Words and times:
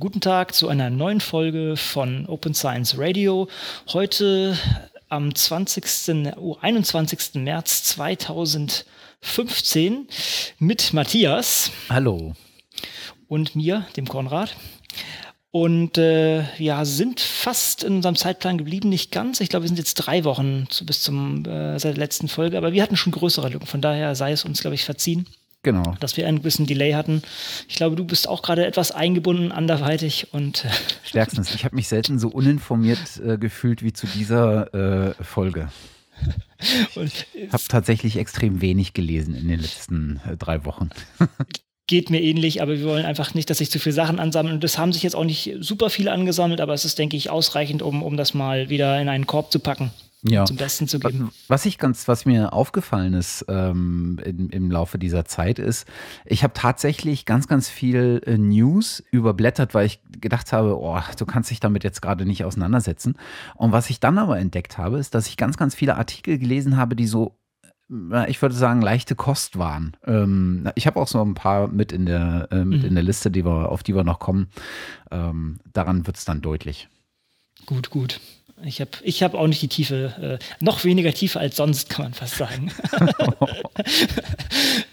Guten 0.00 0.20
Tag 0.20 0.54
zu 0.54 0.68
einer 0.68 0.90
neuen 0.90 1.20
Folge 1.20 1.76
von 1.76 2.26
Open 2.26 2.54
Science 2.54 2.96
Radio. 2.96 3.48
Heute 3.92 4.56
am 5.08 5.34
20. 5.34 6.36
Oh, 6.36 6.56
21. 6.60 7.42
März 7.42 7.82
2015 7.82 10.06
mit 10.60 10.92
Matthias. 10.92 11.72
Hallo. 11.88 12.36
Und 13.26 13.56
mir, 13.56 13.88
dem 13.96 14.06
Konrad. 14.06 14.54
Und 15.50 15.98
äh, 15.98 16.44
ja, 16.62 16.84
sind 16.84 17.18
fast 17.18 17.82
in 17.82 17.96
unserem 17.96 18.14
Zeitplan 18.14 18.56
geblieben, 18.56 18.90
nicht 18.90 19.10
ganz. 19.10 19.40
Ich 19.40 19.48
glaube, 19.48 19.64
wir 19.64 19.68
sind 19.68 19.78
jetzt 19.78 19.94
drei 19.94 20.22
Wochen 20.22 20.68
zu, 20.70 20.86
bis 20.86 21.02
zum 21.02 21.44
äh, 21.44 21.76
seit 21.80 21.96
der 21.96 22.04
letzten 22.04 22.28
Folge, 22.28 22.56
aber 22.56 22.72
wir 22.72 22.84
hatten 22.84 22.96
schon 22.96 23.10
größere 23.10 23.48
Lücken. 23.48 23.66
Von 23.66 23.80
daher 23.80 24.14
sei 24.14 24.30
es 24.30 24.44
uns, 24.44 24.60
glaube 24.60 24.76
ich, 24.76 24.84
verziehen. 24.84 25.26
Genau. 25.62 25.94
Dass 25.98 26.16
wir 26.16 26.26
einen 26.26 26.38
gewissen 26.38 26.66
Delay 26.66 26.92
hatten. 26.92 27.22
Ich 27.68 27.76
glaube, 27.76 27.96
du 27.96 28.04
bist 28.04 28.28
auch 28.28 28.42
gerade 28.42 28.64
etwas 28.64 28.92
eingebunden 28.92 29.50
anderweitig 29.50 30.28
und. 30.32 30.64
Äh, 30.64 30.68
Stärkstens. 31.02 31.54
Ich 31.54 31.64
habe 31.64 31.74
mich 31.74 31.88
selten 31.88 32.18
so 32.18 32.28
uninformiert 32.28 33.20
äh, 33.24 33.38
gefühlt 33.38 33.82
wie 33.82 33.92
zu 33.92 34.06
dieser 34.06 34.72
äh, 35.18 35.24
Folge. 35.24 35.68
Ich 36.96 37.52
habe 37.52 37.62
tatsächlich 37.68 38.16
extrem 38.16 38.60
wenig 38.60 38.92
gelesen 38.92 39.36
in 39.36 39.46
den 39.46 39.60
letzten 39.60 40.20
äh, 40.28 40.36
drei 40.36 40.64
Wochen. 40.64 40.90
Geht 41.86 42.10
mir 42.10 42.20
ähnlich, 42.20 42.60
aber 42.60 42.76
wir 42.76 42.86
wollen 42.86 43.06
einfach 43.06 43.34
nicht, 43.34 43.48
dass 43.48 43.58
sich 43.58 43.70
zu 43.70 43.78
viele 43.78 43.92
Sachen 43.92 44.18
ansammeln. 44.18 44.56
Und 44.56 44.64
das 44.64 44.76
haben 44.76 44.92
sich 44.92 45.04
jetzt 45.04 45.14
auch 45.14 45.22
nicht 45.22 45.54
super 45.60 45.90
viele 45.90 46.10
angesammelt, 46.10 46.60
aber 46.60 46.74
es 46.74 46.84
ist, 46.84 46.98
denke 46.98 47.16
ich, 47.16 47.30
ausreichend, 47.30 47.82
um, 47.82 48.02
um 48.02 48.16
das 48.16 48.34
mal 48.34 48.68
wieder 48.68 49.00
in 49.00 49.08
einen 49.08 49.28
Korb 49.28 49.52
zu 49.52 49.60
packen 49.60 49.92
ja. 50.22 50.44
zum 50.44 50.56
Besten 50.56 50.88
zu 50.88 50.98
geben. 50.98 51.30
Was 51.46 51.66
ich 51.66 51.78
ganz, 51.78 52.08
was 52.08 52.24
mir 52.24 52.52
aufgefallen 52.52 53.14
ist 53.14 53.44
ähm, 53.48 54.18
in, 54.24 54.50
im 54.50 54.70
Laufe 54.70 54.98
dieser 54.98 55.24
Zeit 55.24 55.58
ist, 55.58 55.86
ich 56.24 56.42
habe 56.42 56.54
tatsächlich 56.54 57.24
ganz, 57.24 57.46
ganz 57.48 57.68
viel 57.68 58.22
äh, 58.26 58.36
News 58.36 59.02
überblättert, 59.10 59.74
weil 59.74 59.86
ich 59.86 60.00
gedacht 60.20 60.52
habe, 60.52 60.78
oh, 60.78 60.98
du 61.16 61.26
kannst 61.26 61.50
dich 61.50 61.60
damit 61.60 61.84
jetzt 61.84 62.02
gerade 62.02 62.26
nicht 62.26 62.44
auseinandersetzen. 62.44 63.16
Und 63.54 63.72
was 63.72 63.90
ich 63.90 64.00
dann 64.00 64.18
aber 64.18 64.38
entdeckt 64.38 64.78
habe, 64.78 64.98
ist, 64.98 65.14
dass 65.14 65.28
ich 65.28 65.36
ganz, 65.36 65.56
ganz 65.56 65.74
viele 65.74 65.96
Artikel 65.96 66.38
gelesen 66.38 66.76
habe, 66.76 66.96
die 66.96 67.06
so 67.06 67.34
ich 68.26 68.42
würde 68.42 68.54
sagen, 68.54 68.82
leichte 68.82 69.14
Kost 69.14 69.58
waren. 69.58 69.96
Ähm, 70.04 70.70
ich 70.74 70.86
habe 70.86 71.00
auch 71.00 71.08
so 71.08 71.22
ein 71.22 71.32
paar 71.32 71.68
mit 71.68 71.90
in 71.90 72.04
der, 72.04 72.48
äh, 72.50 72.62
mit 72.62 72.82
mhm. 72.82 72.88
in 72.88 72.94
der 72.94 73.02
Liste, 73.02 73.30
die 73.30 73.46
wir, 73.46 73.70
auf 73.70 73.82
die 73.82 73.94
wir 73.94 74.04
noch 74.04 74.18
kommen. 74.18 74.48
Ähm, 75.10 75.58
daran 75.72 76.06
wird 76.06 76.18
es 76.18 76.26
dann 76.26 76.42
deutlich. 76.42 76.90
Gut, 77.64 77.88
gut. 77.88 78.20
Ich 78.64 78.80
habe 78.80 78.90
ich 79.02 79.22
hab 79.22 79.34
auch 79.34 79.46
nicht 79.46 79.62
die 79.62 79.68
Tiefe, 79.68 80.38
äh, 80.40 80.64
noch 80.64 80.84
weniger 80.84 81.12
Tiefe 81.12 81.38
als 81.38 81.56
sonst, 81.56 81.90
kann 81.90 82.06
man 82.06 82.14
fast 82.14 82.36
sagen. 82.36 82.72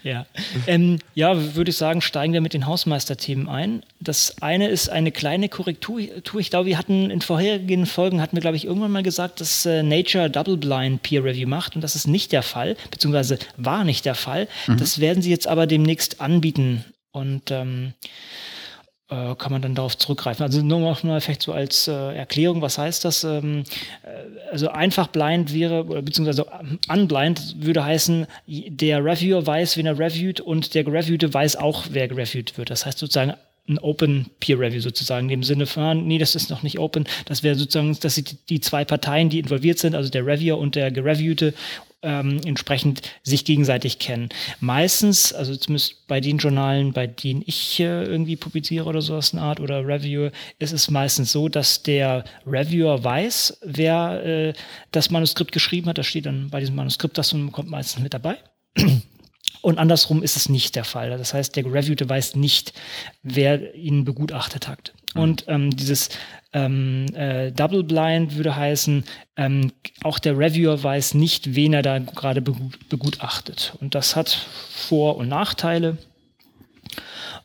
ja, 0.02 0.26
ähm, 0.66 0.98
ja 1.14 1.54
würde 1.54 1.70
ich 1.70 1.76
sagen, 1.76 2.00
steigen 2.00 2.32
wir 2.32 2.40
mit 2.40 2.54
den 2.54 2.66
Hausmeisterthemen 2.66 3.48
ein. 3.48 3.82
Das 4.00 4.40
eine 4.40 4.68
ist 4.68 4.88
eine 4.88 5.10
kleine 5.10 5.48
Korrektur. 5.48 6.00
Ich 6.00 6.50
glaube, 6.50 6.66
wir 6.66 6.78
hatten 6.78 7.10
in 7.10 7.20
vorherigen 7.20 7.86
Folgen, 7.86 8.20
hatten 8.20 8.36
wir, 8.36 8.40
glaube 8.40 8.56
ich, 8.56 8.64
irgendwann 8.64 8.92
mal 8.92 9.02
gesagt, 9.02 9.40
dass 9.40 9.66
äh, 9.66 9.82
Nature 9.82 10.30
Double 10.30 10.56
Blind 10.56 11.02
Peer 11.02 11.24
Review 11.24 11.48
macht 11.48 11.74
und 11.74 11.82
das 11.82 11.96
ist 11.96 12.06
nicht 12.06 12.32
der 12.32 12.42
Fall, 12.42 12.76
beziehungsweise 12.90 13.38
war 13.56 13.84
nicht 13.84 14.04
der 14.04 14.14
Fall. 14.14 14.48
Mhm. 14.66 14.76
Das 14.76 15.00
werden 15.00 15.22
sie 15.22 15.30
jetzt 15.30 15.48
aber 15.48 15.66
demnächst 15.66 16.20
anbieten. 16.20 16.84
Und 17.12 17.50
ähm, 17.50 17.94
äh, 19.08 19.34
kann 19.36 19.52
man 19.52 19.62
dann 19.62 19.74
darauf 19.74 19.96
zurückgreifen. 19.96 20.42
Also 20.42 20.62
nur 20.62 20.80
noch 20.80 21.02
mal 21.02 21.20
vielleicht 21.20 21.42
so 21.42 21.52
als 21.52 21.86
äh, 21.88 21.92
Erklärung, 21.92 22.62
was 22.62 22.78
heißt 22.78 23.04
das? 23.04 23.24
Ähm, 23.24 23.64
äh, 24.02 24.50
also 24.50 24.68
einfach 24.68 25.08
blind 25.08 25.54
wäre, 25.54 25.84
oder 25.84 26.02
beziehungsweise 26.02 26.46
unblind 26.88 27.56
würde 27.58 27.84
heißen, 27.84 28.26
der 28.46 29.04
Reviewer 29.04 29.46
weiß, 29.46 29.76
wen 29.76 29.86
er 29.86 29.98
reviewt 29.98 30.40
und 30.40 30.74
der 30.74 30.84
Gereviewte 30.84 31.32
weiß 31.32 31.56
auch, 31.56 31.84
wer 31.90 32.08
gereviewt 32.08 32.58
wird. 32.58 32.70
Das 32.70 32.84
heißt 32.86 32.98
sozusagen 32.98 33.34
ein 33.68 33.78
Open 33.78 34.30
Peer 34.40 34.58
Review 34.58 34.80
sozusagen, 34.80 35.26
in 35.26 35.40
dem 35.40 35.42
Sinne 35.42 35.66
von, 35.66 35.82
ah, 35.82 35.94
nee, 35.94 36.18
das 36.18 36.34
ist 36.34 36.50
noch 36.50 36.62
nicht 36.62 36.78
open. 36.78 37.04
Das 37.24 37.42
wäre 37.42 37.56
sozusagen, 37.56 37.98
dass 38.00 38.22
die 38.48 38.60
zwei 38.60 38.84
Parteien, 38.84 39.28
die 39.28 39.40
involviert 39.40 39.78
sind, 39.78 39.94
also 39.94 40.08
der 40.10 40.24
Reviewer 40.24 40.58
und 40.58 40.74
der 40.74 40.90
Gereviewte, 40.90 41.54
ähm, 42.02 42.40
entsprechend 42.44 43.02
sich 43.22 43.44
gegenseitig 43.44 43.98
kennen. 43.98 44.28
Meistens, 44.60 45.32
also 45.32 45.56
zumindest 45.56 46.06
bei 46.06 46.20
den 46.20 46.38
Journalen, 46.38 46.92
bei 46.92 47.06
denen 47.06 47.42
ich 47.46 47.80
äh, 47.80 48.04
irgendwie 48.04 48.36
publiziere 48.36 48.84
oder 48.86 49.02
sowas 49.02 49.32
eine 49.32 49.42
Art 49.42 49.60
oder 49.60 49.86
review, 49.86 50.30
ist 50.58 50.72
es 50.72 50.90
meistens 50.90 51.32
so, 51.32 51.48
dass 51.48 51.82
der 51.82 52.24
Reviewer 52.46 53.02
weiß, 53.02 53.58
wer 53.64 54.24
äh, 54.24 54.52
das 54.92 55.10
Manuskript 55.10 55.52
geschrieben 55.52 55.88
hat. 55.88 55.98
Das 55.98 56.06
steht 56.06 56.26
dann 56.26 56.50
bei 56.50 56.60
diesem 56.60 56.76
Manuskript, 56.76 57.16
das 57.18 57.34
kommt 57.52 57.70
meistens 57.70 58.02
mit 58.02 58.14
dabei. 58.14 58.38
Und 59.62 59.78
andersrum 59.78 60.22
ist 60.22 60.36
es 60.36 60.48
nicht 60.48 60.76
der 60.76 60.84
Fall. 60.84 61.10
Das 61.18 61.34
heißt, 61.34 61.56
der 61.56 61.64
Reviewte 61.64 62.08
weiß 62.08 62.36
nicht, 62.36 62.72
wer 63.24 63.74
ihn 63.74 64.04
begutachtet 64.04 64.68
hat. 64.68 64.92
Mhm. 65.14 65.20
Und 65.20 65.44
ähm, 65.48 65.76
dieses 65.76 66.10
ähm, 66.56 67.06
äh, 67.14 67.52
Double 67.52 67.84
Blind 67.84 68.34
würde 68.36 68.56
heißen, 68.56 69.04
ähm, 69.36 69.72
auch 70.02 70.18
der 70.18 70.38
Reviewer 70.38 70.82
weiß 70.82 71.12
nicht, 71.12 71.54
wen 71.54 71.74
er 71.74 71.82
da 71.82 71.98
gerade 71.98 72.40
begutachtet. 72.40 73.74
Und 73.82 73.94
das 73.94 74.16
hat 74.16 74.30
Vor- 74.70 75.18
und 75.18 75.28
Nachteile. 75.28 75.98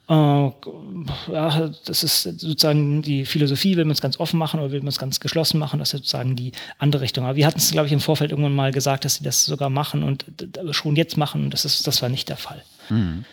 Äh, 0.07 0.13
ja, 0.13 1.69
das 1.85 2.03
ist 2.03 2.23
sozusagen 2.23 3.01
die 3.01 3.25
Philosophie, 3.25 3.75
will 3.75 3.83
man 3.83 3.91
es 3.91 4.01
ganz 4.01 4.17
offen 4.17 4.37
machen 4.37 4.61
oder 4.61 4.71
will 4.71 4.79
man 4.79 4.87
es 4.87 4.97
ganz 4.97 5.19
geschlossen 5.19 5.59
machen, 5.59 5.79
das 5.79 5.89
ist 5.89 5.99
sozusagen 5.99 6.37
die 6.37 6.53
andere 6.77 7.01
Richtung. 7.01 7.25
Aber 7.25 7.35
wir 7.35 7.45
hatten 7.45 7.59
es, 7.59 7.71
glaube 7.71 7.87
ich, 7.87 7.93
im 7.93 7.99
Vorfeld 7.99 8.31
irgendwann 8.31 8.55
mal 8.55 8.71
gesagt, 8.71 9.03
dass 9.03 9.15
sie 9.15 9.25
das 9.25 9.43
sogar 9.43 9.69
machen 9.69 10.03
und 10.03 10.23
schon 10.71 10.95
jetzt 10.95 11.17
machen 11.17 11.49
das, 11.49 11.65
ist, 11.65 11.85
das 11.85 12.01
war 12.01 12.07
nicht 12.07 12.29
der 12.29 12.37
Fall. 12.37 12.63
Mhm. 12.89 13.25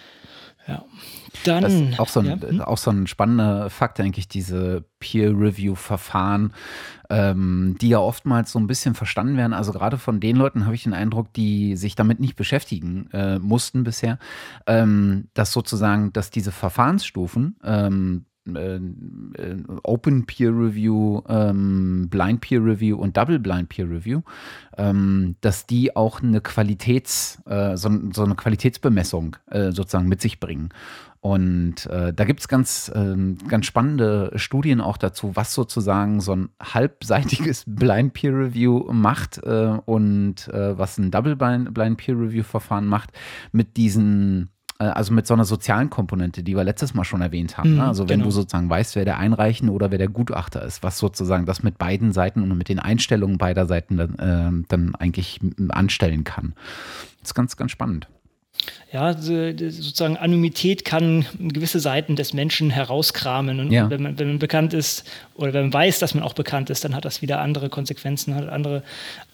Ja. 0.69 0.85
Dann, 1.45 1.95
auch 1.99 2.09
so, 2.09 2.21
ein, 2.21 2.27
ja, 2.27 2.37
hm? 2.41 2.61
auch 2.61 2.79
so 2.79 2.91
ein 2.91 3.07
spannender 3.07 3.71
Fakt, 3.71 3.99
denke 3.99 4.19
ich, 4.19 4.29
diese 4.29 4.85
Peer-Review-Verfahren, 4.99 6.53
ähm, 7.11 7.77
die 7.81 7.91
ja 7.91 7.99
oftmals 7.99 8.53
so 8.53 8.59
ein 8.59 8.67
bisschen 8.67 8.95
verstanden 8.95 9.37
werden. 9.37 9.55
Also 9.55 9.73
gerade 9.73 9.99
von 9.99 10.21
den 10.21 10.37
Leuten 10.37 10.65
habe 10.65 10.75
ich 10.75 10.83
den 10.83 10.95
Eindruck, 10.95 11.33
die 11.33 11.77
sich 11.77 11.95
damit 11.95 12.21
nicht 12.21 12.37
beschäftigen 12.37 13.09
äh, 13.13 13.39
mussten 13.39 13.85
bisher, 13.85 14.19
ähm, 14.67 15.29
dass 15.35 15.53
sozusagen, 15.53 16.13
dass 16.13 16.31
diese 16.31 16.53
Verfahrensstufen, 16.53 17.57
ähm, 17.65 18.25
äh, 18.27 18.28
äh, 18.28 18.28
Open 19.83 20.27
Peer 20.27 20.51
Review, 20.51 21.23
ähm, 21.29 22.09
Blind 22.09 22.41
Peer 22.41 22.65
Review 22.65 22.97
und 22.97 23.17
Double 23.17 23.39
Blind 23.39 23.69
Peer 23.69 23.89
Review, 23.89 24.23
ähm, 24.77 25.37
dass 25.41 25.67
die 25.67 25.97
auch 25.97 26.23
eine 26.23 26.41
Qualitäts, 26.41 27.43
äh, 27.47 27.77
so, 27.77 27.91
so, 28.13 28.25
eine 28.25 28.35
Qualitätsbemessung 28.35 29.37
äh, 29.51 29.73
sozusagen 29.73 30.09
mit 30.09 30.21
sich 30.21 30.41
bringen. 30.41 30.71
Und 31.21 31.87
äh, 31.87 32.13
da 32.13 32.25
gibt 32.25 32.41
es 32.41 32.49
ganz, 32.49 32.91
äh, 32.95 33.17
ganz 33.49 33.67
spannende 33.67 34.31
Studien 34.37 34.81
auch 34.81 34.97
dazu, 34.97 35.35
was 35.35 35.53
sozusagen 35.53 36.21
so 36.21 36.35
ein 36.35 36.49
halbseitiges 36.63 37.65
Blind 37.67 38.13
Peer 38.13 38.33
Review 38.33 38.93
macht 38.93 39.39
äh, 39.39 39.79
und 39.85 40.49
äh, 40.49 40.79
was 40.79 40.97
ein 40.99 41.11
Double 41.11 41.35
Blind, 41.35 41.75
Blind 41.75 41.97
Peer 41.99 42.15
Review 42.15 42.45
Verfahren 42.45 42.87
macht 42.87 43.11
mit 43.51 43.77
diesen 43.77 44.45
äh, 44.45 44.58
also 44.85 45.13
mit 45.13 45.27
so 45.27 45.35
einer 45.35 45.45
sozialen 45.45 45.91
Komponente, 45.91 46.45
die 46.45 46.55
wir 46.55 46.63
letztes 46.63 46.95
Mal 46.95 47.05
schon 47.05 47.21
erwähnt 47.21 47.59
haben. 47.59 47.71
Ne? 47.71 47.83
Mhm, 47.83 47.89
also 47.89 48.09
wenn 48.09 48.21
genau. 48.21 48.27
du 48.27 48.31
sozusagen 48.31 48.71
weißt, 48.71 48.95
wer 48.95 49.05
der 49.05 49.19
Einreichende 49.19 49.73
oder 49.73 49.91
wer 49.91 49.99
der 49.99 50.09
Gutachter 50.09 50.63
ist, 50.63 50.85
was 50.85 50.99
sozusagen 50.99 51.47
das 51.47 51.65
mit 51.65 51.79
beiden 51.79 52.13
Seiten 52.13 52.43
und 52.43 52.57
mit 52.57 52.69
den 52.69 52.79
Einstellungen 52.79 53.39
beider 53.39 53.67
Seiten 53.67 53.97
dann, 53.97 54.15
äh, 54.19 54.67
dann 54.69 54.95
eigentlich 54.95 55.41
anstellen 55.71 56.23
kann. 56.23 56.55
Das 57.21 57.31
ist 57.31 57.35
ganz, 57.35 57.57
ganz 57.57 57.73
spannend. 57.73 58.09
Ja, 58.93 59.13
sozusagen 59.13 60.17
Anonymität 60.17 60.85
kann 60.85 61.27
gewisse 61.39 61.79
Seiten 61.79 62.17
des 62.17 62.33
Menschen 62.33 62.71
herauskramen. 62.71 63.61
Und 63.61 63.71
ja. 63.71 63.91
wenn, 63.91 64.03
man, 64.03 64.19
wenn 64.19 64.29
man 64.29 64.39
bekannt 64.39 64.73
ist 64.73 65.05
oder 65.35 65.53
wenn 65.53 65.65
man 65.65 65.73
weiß, 65.75 65.99
dass 65.99 66.15
man 66.15 66.25
auch 66.25 66.33
bekannt 66.33 66.71
ist, 66.71 66.85
dann 66.85 66.95
hat 66.95 67.05
das 67.05 67.21
wieder 67.21 67.41
andere 67.41 67.69
Konsequenzen, 67.69 68.35
hat 68.35 68.49
andere 68.49 68.83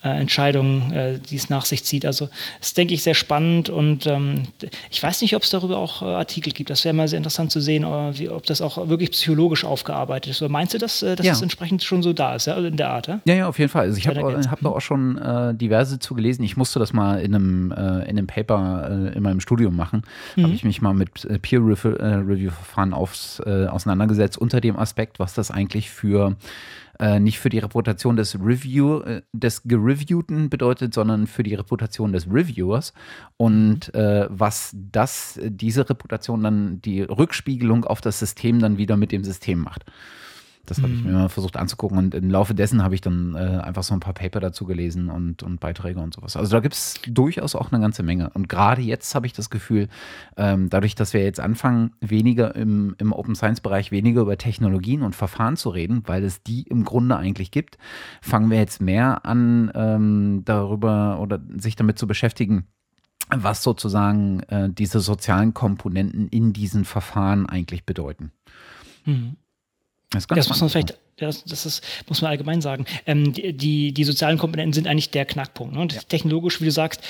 äh, 0.04 0.20
Entscheidungen, 0.20 0.92
äh, 0.92 1.19
die 1.19 1.37
es 1.37 1.48
nach 1.48 1.65
sich 1.65 1.84
zieht. 1.84 2.04
Also 2.04 2.28
das 2.60 2.75
denke 2.75 2.94
ich 2.94 3.03
sehr 3.03 3.15
spannend 3.15 3.70
und 3.70 4.06
ähm, 4.06 4.42
ich 4.91 5.03
weiß 5.03 5.22
nicht, 5.22 5.34
ob 5.34 5.42
es 5.42 5.50
darüber 5.50 5.78
auch 5.78 6.03
äh, 6.03 6.04
Artikel 6.04 6.53
gibt. 6.53 6.70
Das 6.70 6.84
wäre 6.84 6.94
mal 6.94 7.09
sehr 7.09 7.16
interessant 7.16 7.50
zu 7.50 7.60
sehen, 7.60 7.84
äh, 7.84 8.19
wie, 8.19 8.28
ob 8.28 8.44
das 8.44 8.60
auch 8.60 8.88
wirklich 8.88 9.12
psychologisch 9.12 9.65
aufgearbeitet 9.65 10.32
ist. 10.32 10.42
Oder 10.42 10.50
meinst 10.50 10.75
du, 10.75 10.78
dass, 10.78 11.01
dass 11.01 11.18
ja. 11.18 11.33
das 11.33 11.42
entsprechend 11.42 11.83
schon 11.83 12.03
so 12.03 12.12
da 12.12 12.34
ist, 12.34 12.47
ja? 12.47 12.56
in 12.56 12.77
der 12.77 12.91
Art? 12.91 13.06
Ja, 13.06 13.21
ja, 13.24 13.34
ja 13.34 13.48
auf 13.48 13.59
jeden 13.59 13.71
Fall. 13.71 13.86
Also 13.86 13.98
ich 13.98 14.06
habe 14.06 14.21
hab 14.51 14.60
da 14.60 14.68
auch 14.68 14.80
schon 14.80 15.18
diverse 15.56 15.98
zu 15.98 16.15
gelesen. 16.15 16.42
Ich 16.45 16.57
musste 16.57 16.78
das 16.78 16.92
mal 16.92 17.21
in 17.21 17.34
einem, 17.34 17.72
in 17.72 17.78
einem 17.78 18.27
Paper 18.27 19.10
in 19.15 19.22
meinem 19.22 19.41
Studium 19.41 19.77
machen, 19.77 20.03
mhm. 20.36 20.45
habe 20.45 20.54
ich 20.54 20.65
mich 20.65 20.83
mal 20.83 20.95
mit 20.95 21.27
Peer-Review-Verfahren 21.42 22.92
äh, 22.92 23.66
auseinandergesetzt 23.66 24.39
unter 24.39 24.60
dem 24.60 24.78
Aspekt, 24.78 25.18
was 25.18 25.34
das 25.34 25.50
eigentlich 25.50 25.91
für 25.91 26.36
äh, 26.99 27.19
nicht 27.21 27.39
für 27.39 27.49
die 27.49 27.59
Reputation 27.59 28.17
des 28.17 28.39
Review, 28.41 29.01
äh, 29.01 29.23
des 29.33 29.63
Gereviewten 29.65 30.51
bedeutet, 30.51 30.95
sondern 30.95 31.27
für 31.27 31.43
die 31.43 31.55
Reputation 31.55 32.13
des 32.13 32.27
Reviewers 32.31 32.93
und 33.37 33.93
mhm. 33.95 34.01
äh, 34.01 34.27
was 34.31 34.75
das, 34.75 35.39
diese 35.43 35.89
Reputation 35.89 36.43
dann, 36.43 36.83
die 36.83 37.03
Rückspiegelung 37.03 37.85
auf 37.85 38.01
das 38.01 38.19
System 38.19 38.61
dann 38.61 38.79
wieder 38.79 38.97
mit 38.97 39.13
dem 39.13 39.25
System 39.25 39.61
macht. 39.61 39.85
Das 40.66 40.83
habe 40.83 40.93
ich 40.93 41.03
mhm. 41.03 41.11
mir 41.11 41.19
mal 41.19 41.28
versucht 41.28 41.57
anzugucken 41.57 41.99
und 41.99 42.15
im 42.15 42.31
Laufe 42.31 42.55
dessen 42.55 42.83
habe 42.83 42.95
ich 42.95 43.01
dann 43.01 43.34
äh, 43.34 43.39
einfach 43.39 43.83
so 43.83 43.95
ein 43.95 44.01
paar 44.01 44.15
Paper 44.15 44.41
dazu 44.41 44.65
gelesen 44.65 45.11
und, 45.11 45.43
und 45.43 45.61
Beiträge 45.61 46.01
und 46.01 46.15
sowas. 46.15 46.37
Also 46.37 46.53
da 46.53 46.61
gibt 46.61 46.75
es 46.75 46.95
durchaus 47.07 47.55
auch 47.55 47.72
eine 47.72 47.81
ganze 47.81 48.03
Menge. 48.03 48.31
Und 48.31 48.49
gerade 48.49 48.83
jetzt 48.83 49.15
habe 49.15 49.27
ich 49.27 49.33
das 49.33 49.51
Gefühl, 49.51 49.89
ähm, 50.37 50.71
dadurch, 50.71 50.95
dass 50.95 51.13
wir 51.13 51.22
jetzt 51.22 51.41
anfangen, 51.41 51.93
weniger 52.01 52.55
im, 52.55 52.95
im 52.99 53.13
Open 53.13 53.34
Science-Bereich 53.34 53.91
weniger 53.91 54.22
über 54.22 54.39
Technologien 54.39 55.03
und 55.03 55.15
Verfahren 55.15 55.57
zu 55.57 55.71
reden, 55.71 56.03
weil 56.07 56.25
es 56.25 56.43
die 56.43 56.63
im 56.63 56.84
Grunde 56.84 57.17
eigentlich 57.17 57.51
gibt, 57.51 57.78
fangen 58.22 58.51
wir 58.51 58.59
jetzt 58.59 58.81
mehr 58.81 59.25
an, 59.27 59.71
ähm, 59.75 60.43
darüber 60.45 61.21
oder 61.21 61.41
sich 61.57 61.77
damit 61.77 61.99
zu 61.99 62.07
beschäftigen, 62.07 62.67
was 63.31 63.63
sozusagen 63.63 64.41
äh, 64.45 64.71
diese 64.71 65.01
sozialen 65.01 65.55
Komponenten 65.55 66.28
in 66.28 66.53
diesen 66.53 66.84
Verfahren 66.84 67.47
eigentlich 67.47 67.84
bedeuten. 67.84 68.33
Mhm. 69.05 69.37
Das, 70.15 70.27
das 70.27 70.49
muss 70.49 70.61
man 70.61 70.71
vielleicht, 70.71 70.99
das, 71.16 71.45
das 71.45 71.66
ist, 71.66 71.84
muss 72.09 72.22
man 72.22 72.31
allgemein 72.31 72.61
sagen. 72.61 72.87
Ähm, 73.07 73.33
die, 73.33 73.93
die, 73.93 74.05
sozialen 74.05 74.39
Komponenten 74.39 74.72
sind 74.72 74.87
eigentlich 74.87 75.11
der 75.11 75.25
Knackpunkt. 75.25 75.75
Ne? 75.75 75.89
Ja. 75.93 76.01
Technologisch, 76.09 76.61
wie 76.61 76.66
du 76.66 76.71
sagst, 76.71 77.03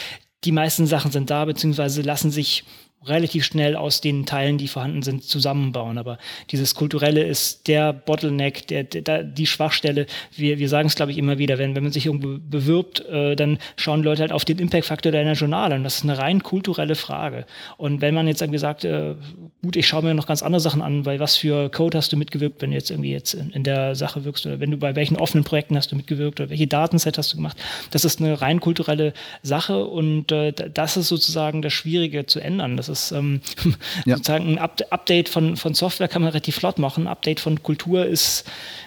die 0.44 0.52
meisten 0.52 0.86
Sachen 0.86 1.10
sind 1.10 1.30
da, 1.30 1.44
beziehungsweise 1.44 2.02
lassen 2.02 2.30
sich 2.30 2.64
relativ 3.06 3.44
schnell 3.44 3.76
aus 3.76 4.00
den 4.00 4.26
Teilen, 4.26 4.58
die 4.58 4.68
vorhanden 4.68 5.02
sind, 5.02 5.24
zusammenbauen. 5.24 5.98
Aber 5.98 6.18
dieses 6.50 6.74
Kulturelle 6.74 7.22
ist 7.22 7.68
der 7.68 7.92
Bottleneck, 7.92 8.66
der, 8.68 8.84
der 8.84 9.22
die 9.22 9.46
Schwachstelle. 9.46 10.06
Wir, 10.34 10.58
wir 10.58 10.68
sagen 10.68 10.88
es, 10.88 10.94
glaube 10.94 11.12
ich, 11.12 11.18
immer 11.18 11.38
wieder, 11.38 11.58
wenn, 11.58 11.74
wenn 11.74 11.82
man 11.82 11.92
sich 11.92 12.06
irgendwo 12.06 12.38
bewirbt, 12.38 13.04
äh, 13.06 13.36
dann 13.36 13.58
schauen 13.76 14.02
Leute 14.02 14.22
halt 14.22 14.32
auf 14.32 14.44
den 14.44 14.58
Impact-Faktor 14.58 15.12
deiner 15.12 15.32
Journale. 15.32 15.74
Und 15.74 15.84
das 15.84 15.96
ist 15.96 16.04
eine 16.04 16.18
rein 16.18 16.42
kulturelle 16.42 16.94
Frage. 16.94 17.46
Und 17.76 18.00
wenn 18.00 18.14
man 18.14 18.26
jetzt 18.26 18.42
irgendwie 18.42 18.58
sagt, 18.58 18.84
äh, 18.84 19.14
gut, 19.62 19.76
ich 19.76 19.86
schaue 19.86 20.02
mir 20.02 20.14
noch 20.14 20.26
ganz 20.26 20.42
andere 20.42 20.60
Sachen 20.60 20.82
an, 20.82 21.06
weil 21.06 21.20
was 21.20 21.36
für 21.36 21.68
Code 21.70 21.98
hast 21.98 22.12
du 22.12 22.16
mitgewirkt, 22.16 22.62
wenn 22.62 22.70
du 22.70 22.76
jetzt 22.76 22.90
irgendwie 22.90 23.12
jetzt 23.12 23.34
in, 23.34 23.50
in 23.50 23.64
der 23.64 23.94
Sache 23.94 24.24
wirkst 24.24 24.46
oder 24.46 24.60
wenn 24.60 24.70
du 24.70 24.76
bei 24.76 24.94
welchen 24.94 25.16
offenen 25.16 25.44
Projekten 25.44 25.76
hast 25.76 25.92
du 25.92 25.96
mitgewirkt 25.96 26.40
oder 26.40 26.50
welche 26.50 26.66
Datenset 26.66 27.18
hast 27.18 27.32
du 27.32 27.36
gemacht. 27.36 27.56
Das 27.90 28.04
ist 28.04 28.20
eine 28.20 28.40
rein 28.40 28.60
kulturelle 28.60 29.12
Sache 29.42 29.84
und 29.84 30.32
äh, 30.32 30.52
das 30.52 30.96
ist 30.96 31.08
sozusagen 31.08 31.62
das 31.62 31.72
Schwierige 31.72 32.26
zu 32.26 32.40
ändern. 32.40 32.76
Das 32.76 32.88
ist 32.88 32.93
ist 32.94 33.12
ähm, 33.12 33.40
ja. 34.06 34.16
sozusagen 34.16 34.48
ein 34.48 34.58
Up 34.58 34.80
Update 34.90 35.28
von, 35.28 35.56
von 35.56 35.74
Software 35.74 36.08
kann 36.08 36.22
man 36.22 36.30
relativ 36.30 36.56
flott 36.56 36.78
machen. 36.78 37.06
Update 37.06 37.40
von 37.40 37.62
Kultur 37.62 38.06
ist 38.06 38.44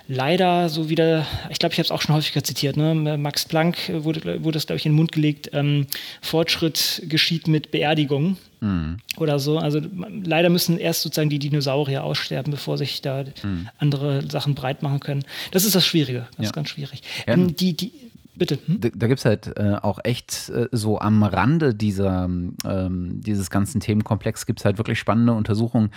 leider 0.07 0.69
so 0.69 0.89
wieder, 0.89 1.25
ich 1.49 1.59
glaube, 1.59 1.73
ich 1.73 1.79
habe 1.79 1.85
es 1.85 1.91
auch 1.91 2.01
schon 2.01 2.15
häufiger 2.15 2.43
zitiert, 2.43 2.77
ne? 2.77 2.95
Max 3.17 3.45
Planck 3.45 3.77
wurde, 3.89 4.43
wurde 4.43 4.55
das, 4.55 4.65
glaube 4.65 4.77
ich, 4.77 4.85
in 4.85 4.93
den 4.93 4.97
Mund 4.97 5.11
gelegt, 5.11 5.49
ähm, 5.53 5.87
Fortschritt 6.21 7.03
geschieht 7.07 7.47
mit 7.47 7.71
Beerdigung. 7.71 8.37
Mhm. 8.59 8.97
Oder 9.17 9.37
so. 9.37 9.59
Also 9.59 9.81
leider 10.23 10.49
müssen 10.49 10.79
erst 10.79 11.03
sozusagen 11.03 11.29
die 11.29 11.39
Dinosaurier 11.39 12.03
aussterben, 12.03 12.51
bevor 12.51 12.77
sich 12.77 13.01
da 13.01 13.25
mhm. 13.43 13.69
andere 13.77 14.27
Sachen 14.29 14.55
breit 14.55 14.81
machen 14.81 14.99
können. 14.99 15.23
Das 15.51 15.63
ist 15.63 15.75
das 15.75 15.85
Schwierige. 15.85 16.27
Das 16.31 16.37
ja. 16.37 16.43
ist 16.45 16.53
ganz 16.53 16.69
schwierig. 16.69 17.01
Ja. 17.27 17.33
Ähm, 17.33 17.55
die, 17.55 17.77
die, 17.77 17.91
Bitte. 18.37 18.59
Hm? 18.65 18.79
Da, 18.79 18.89
da 18.93 19.07
gibt 19.07 19.19
es 19.19 19.25
halt 19.25 19.57
äh, 19.57 19.75
auch 19.81 19.99
echt 20.03 20.49
äh, 20.49 20.67
so 20.71 20.99
am 20.99 21.23
Rande 21.23 21.73
dieser, 21.73 22.25
ähm, 22.25 23.21
dieses 23.21 23.49
ganzen 23.49 23.81
Themenkomplex 23.81 24.45
gibt 24.45 24.59
es 24.59 24.65
halt 24.65 24.77
wirklich 24.77 24.99
spannende 24.99 25.33
Untersuchungen, 25.33 25.89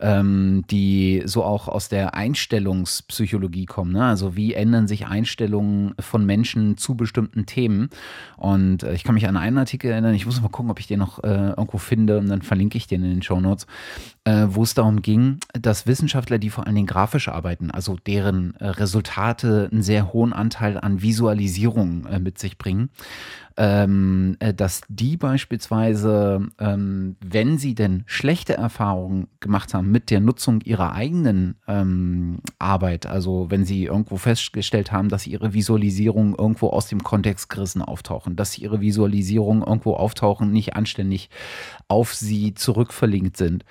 ähm, 0.00 0.64
die 0.70 1.22
so 1.24 1.42
auch 1.42 1.68
aus 1.68 1.88
der 1.88 2.14
Einstellungspsychologie 2.14 3.66
kommen. 3.66 3.92
Ne? 3.92 4.04
Also 4.04 4.36
wie 4.36 4.54
ändern 4.54 4.86
sich 4.86 5.06
Einstellungen 5.06 5.94
von 5.98 6.24
Menschen 6.24 6.76
zu 6.76 6.96
bestimmten 6.96 7.46
Themen? 7.46 7.90
Und 8.36 8.82
äh, 8.82 8.94
ich 8.94 9.04
kann 9.04 9.14
mich 9.14 9.26
an 9.26 9.36
einen 9.36 9.58
Artikel 9.58 9.90
erinnern, 9.90 10.14
ich 10.14 10.26
muss 10.26 10.40
mal 10.40 10.48
gucken, 10.48 10.70
ob 10.70 10.78
ich 10.78 10.86
den 10.86 11.00
noch 11.00 11.22
äh, 11.24 11.50
irgendwo 11.50 11.78
finde 11.78 12.18
und 12.18 12.28
dann 12.28 12.42
verlinke 12.42 12.78
ich 12.78 12.86
den 12.86 13.02
in 13.02 13.10
den 13.10 13.22
Show 13.22 13.40
Notes, 13.40 13.66
äh, 14.30 14.54
wo 14.54 14.62
es 14.62 14.74
darum 14.74 15.02
ging, 15.02 15.38
dass 15.52 15.86
Wissenschaftler, 15.86 16.38
die 16.38 16.50
vor 16.50 16.66
allen 16.66 16.76
Dingen 16.76 16.86
grafisch 16.86 17.28
arbeiten, 17.28 17.70
also 17.70 17.96
deren 17.96 18.54
äh, 18.56 18.68
Resultate 18.68 19.68
einen 19.70 19.82
sehr 19.82 20.12
hohen 20.12 20.32
Anteil 20.32 20.78
an 20.78 21.02
Visualisierung 21.02 22.06
äh, 22.06 22.20
mit 22.20 22.38
sich 22.38 22.56
bringen, 22.56 22.90
ähm, 23.56 24.36
äh, 24.38 24.54
dass 24.54 24.82
die 24.88 25.16
beispielsweise, 25.16 26.48
ähm, 26.58 27.16
wenn 27.20 27.58
sie 27.58 27.74
denn 27.74 28.04
schlechte 28.06 28.56
Erfahrungen 28.56 29.26
gemacht 29.40 29.74
haben 29.74 29.90
mit 29.90 30.10
der 30.10 30.20
Nutzung 30.20 30.60
ihrer 30.60 30.92
eigenen 30.92 31.56
ähm, 31.66 32.38
Arbeit, 32.58 33.06
also 33.06 33.50
wenn 33.50 33.64
sie 33.64 33.84
irgendwo 33.84 34.16
festgestellt 34.16 34.92
haben, 34.92 35.08
dass 35.08 35.26
ihre 35.26 35.52
Visualisierungen 35.54 36.34
irgendwo 36.36 36.68
aus 36.68 36.86
dem 36.86 37.02
Kontext 37.02 37.50
gerissen 37.50 37.82
auftauchen, 37.82 38.36
dass 38.36 38.58
ihre 38.58 38.80
Visualisierungen 38.80 39.62
irgendwo 39.62 39.94
auftauchen, 39.94 40.52
nicht 40.52 40.76
anständig 40.76 41.30
auf 41.88 42.14
sie 42.14 42.54
zurückverlinkt 42.54 43.36
sind, 43.36 43.64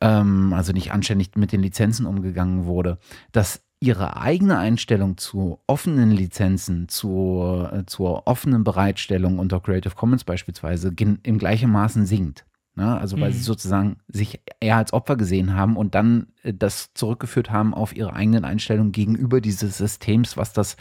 ähm, 0.00 0.52
also 0.52 0.72
nicht 0.72 0.92
anständig 0.92 1.36
mit 1.36 1.52
den 1.52 1.62
Lizenzen 1.62 2.06
umgegangen 2.06 2.64
wurde, 2.66 2.98
dass 3.32 3.62
ihre 3.78 4.16
eigene 4.16 4.58
Einstellung 4.58 5.18
zu 5.18 5.60
offenen 5.66 6.10
Lizenzen, 6.10 6.88
zu, 6.88 7.68
äh, 7.70 7.84
zur 7.86 8.26
offenen 8.26 8.64
Bereitstellung 8.64 9.38
unter 9.38 9.60
Creative 9.60 9.94
Commons 9.94 10.24
beispielsweise 10.24 10.92
im 10.96 11.38
gleichen 11.38 11.70
Maßen 11.70 12.06
sinkt. 12.06 12.46
Ne? 12.76 12.98
Also 12.98 13.18
weil 13.18 13.30
mhm. 13.30 13.34
sie 13.34 13.42
sozusagen 13.42 13.96
sich 14.06 14.40
eher 14.60 14.76
als 14.76 14.92
Opfer 14.92 15.16
gesehen 15.16 15.54
haben 15.54 15.76
und 15.76 15.94
dann 15.94 16.28
äh, 16.42 16.52
das 16.52 16.92
zurückgeführt 16.92 17.50
haben 17.50 17.72
auf 17.74 17.96
ihre 17.96 18.12
eigenen 18.12 18.44
Einstellungen 18.44 18.92
gegenüber 18.92 19.40
dieses 19.40 19.78
Systems, 19.78 20.36
was 20.36 20.52
das 20.52 20.76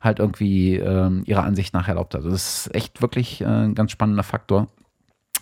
halt 0.00 0.18
irgendwie 0.18 0.74
äh, 0.74 1.22
ihrer 1.24 1.44
Ansicht 1.44 1.72
nach 1.72 1.86
erlaubt 1.86 2.14
hat. 2.14 2.20
Also 2.20 2.30
das 2.30 2.66
ist 2.66 2.74
echt 2.74 3.00
wirklich 3.00 3.40
äh, 3.40 3.44
ein 3.44 3.74
ganz 3.76 3.92
spannender 3.92 4.24
Faktor, 4.24 4.68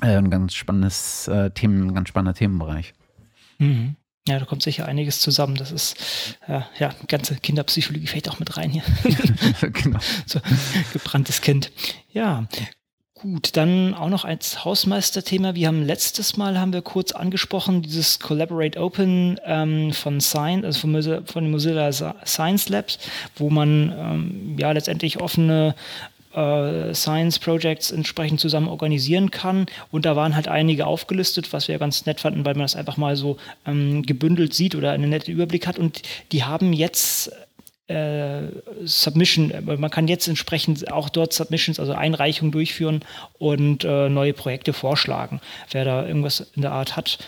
ein 0.01 0.29
ganz 0.29 0.55
spannendes 0.55 1.31
Themen, 1.55 1.87
ein 1.87 1.95
ganz 1.95 2.09
spannender 2.09 2.35
Themenbereich. 2.35 2.93
Mhm. 3.59 3.97
Ja, 4.27 4.39
da 4.39 4.47
kommt 4.47 4.63
sicher 4.63 4.87
einiges 4.87 5.21
zusammen. 5.21 5.55
Das 5.57 5.71
ist, 5.71 5.97
äh, 6.49 6.63
ja, 6.79 6.95
ganze 7.09 7.37
Kinderpsychologie 7.37 8.07
fällt 8.07 8.29
auch 8.31 8.39
mit 8.39 8.57
rein 8.57 8.71
hier. 8.71 8.83
genau. 9.61 9.99
So, 10.27 10.41
gebranntes 10.93 11.43
Kind. 11.43 11.71
Ja, 12.11 12.47
Gut, 13.25 13.57
dann 13.57 13.95
auch 13.95 14.11
noch 14.11 14.27
als 14.27 14.67
Hausmeisterthema. 14.67 15.55
Wir 15.55 15.69
haben 15.69 15.83
letztes 15.83 16.37
Mal 16.37 16.61
haben 16.61 16.75
wir 16.75 16.83
kurz 16.83 17.13
angesprochen 17.13 17.81
dieses 17.81 18.19
Collaborate 18.19 18.79
Open 18.79 19.41
ähm, 19.47 19.93
von 19.93 20.21
Science, 20.21 20.67
also 20.67 20.81
von, 20.81 20.93
Mozilla, 20.93 21.23
von 21.25 21.51
Mozilla 21.51 21.91
Science 22.27 22.69
Labs, 22.69 22.99
wo 23.37 23.49
man 23.49 23.95
ähm, 23.97 24.57
ja 24.59 24.73
letztendlich 24.73 25.23
offene 25.23 25.75
äh, 26.35 26.95
Science 26.95 27.39
Projects 27.39 27.91
entsprechend 27.91 28.41
zusammen 28.41 28.69
organisieren 28.69 29.31
kann. 29.31 29.67
Und 29.91 30.05
da 30.05 30.17
waren 30.17 30.35
halt 30.35 30.49
einige 30.49 30.87
aufgelistet, 30.87 31.53
was 31.53 31.69
wir 31.69 31.79
ganz 31.79 32.07
nett 32.07 32.21
fanden, 32.21 32.45
weil 32.45 32.55
man 32.55 32.63
das 32.63 32.77
einfach 32.77 32.97
mal 32.97 33.17
so 33.17 33.37
ähm, 33.67 34.03
gebündelt 34.03 34.55
sieht 34.55 34.75
oder 34.75 34.93
einen 34.93 35.11
netten 35.11 35.33
Überblick 35.33 35.67
hat. 35.67 35.79
Und 35.79 36.03
die 36.33 36.45
haben 36.45 36.73
jetzt 36.73 37.31
äh, 37.87 38.49
Submission, 38.85 39.53
man 39.65 39.91
kann 39.91 40.09
jetzt 40.09 40.27
entsprechend 40.27 40.91
auch 40.91 41.09
dort 41.09 41.33
Submissions, 41.33 41.79
also 41.79 41.93
Einreichungen 41.93 42.51
durchführen 42.51 43.01
und 43.39 43.85
äh, 43.85 44.09
neue 44.09 44.33
Projekte 44.33 44.73
vorschlagen. 44.73 45.41
Wer 45.71 45.85
da 45.85 46.07
irgendwas 46.07 46.41
in 46.55 46.63
der 46.63 46.73
Art 46.73 46.97
hat, 46.97 47.19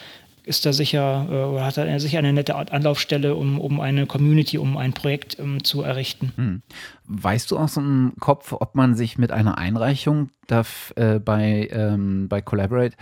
ist 0.47 0.65
da 0.65 0.73
sicher, 0.73 1.27
äh, 1.29 1.45
oder 1.45 1.67
hat 1.67 1.77
er 1.77 2.01
sicher 2.01 2.19
eine 2.19 2.33
nette 2.33 2.55
Anlaufstelle, 2.55 3.35
um, 3.35 3.61
um 3.61 3.81
eine 3.81 4.07
Community, 4.07 4.59
um 4.59 4.77
ein 4.77 4.93
Projekt 4.93 5.39
ähm, 5.39 5.63
zu 5.63 5.83
errichten. 5.83 6.33
Hm. 6.37 6.63
Weißt 7.05 7.51
du 7.51 7.59
aus 7.59 7.75
dem 7.75 8.15
Kopf, 8.21 8.53
ob 8.53 8.75
man 8.75 8.95
sich 8.95 9.19
mit 9.19 9.33
einer 9.33 9.59
Einreichung 9.59 10.31
darf, 10.47 10.93
äh, 10.97 11.19
bei, 11.19 11.69
ähm, 11.73 12.29
bei 12.29 12.41
Collaborate 12.41 12.97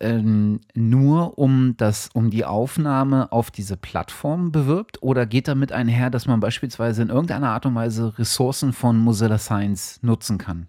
ähm, 0.00 0.60
nur 0.74 1.38
um, 1.38 1.74
das, 1.76 2.10
um 2.12 2.30
die 2.30 2.44
Aufnahme 2.44 3.32
auf 3.32 3.50
diese 3.50 3.76
Plattform 3.76 4.52
bewirbt 4.52 5.02
oder 5.02 5.26
geht 5.26 5.48
damit 5.48 5.72
einher, 5.72 6.10
dass 6.10 6.26
man 6.26 6.40
beispielsweise 6.40 7.02
in 7.02 7.08
irgendeiner 7.08 7.50
Art 7.50 7.66
und 7.66 7.74
Weise 7.74 8.18
Ressourcen 8.18 8.72
von 8.72 8.98
Mozilla 8.98 9.38
Science 9.38 10.00
nutzen 10.02 10.38
kann? 10.38 10.68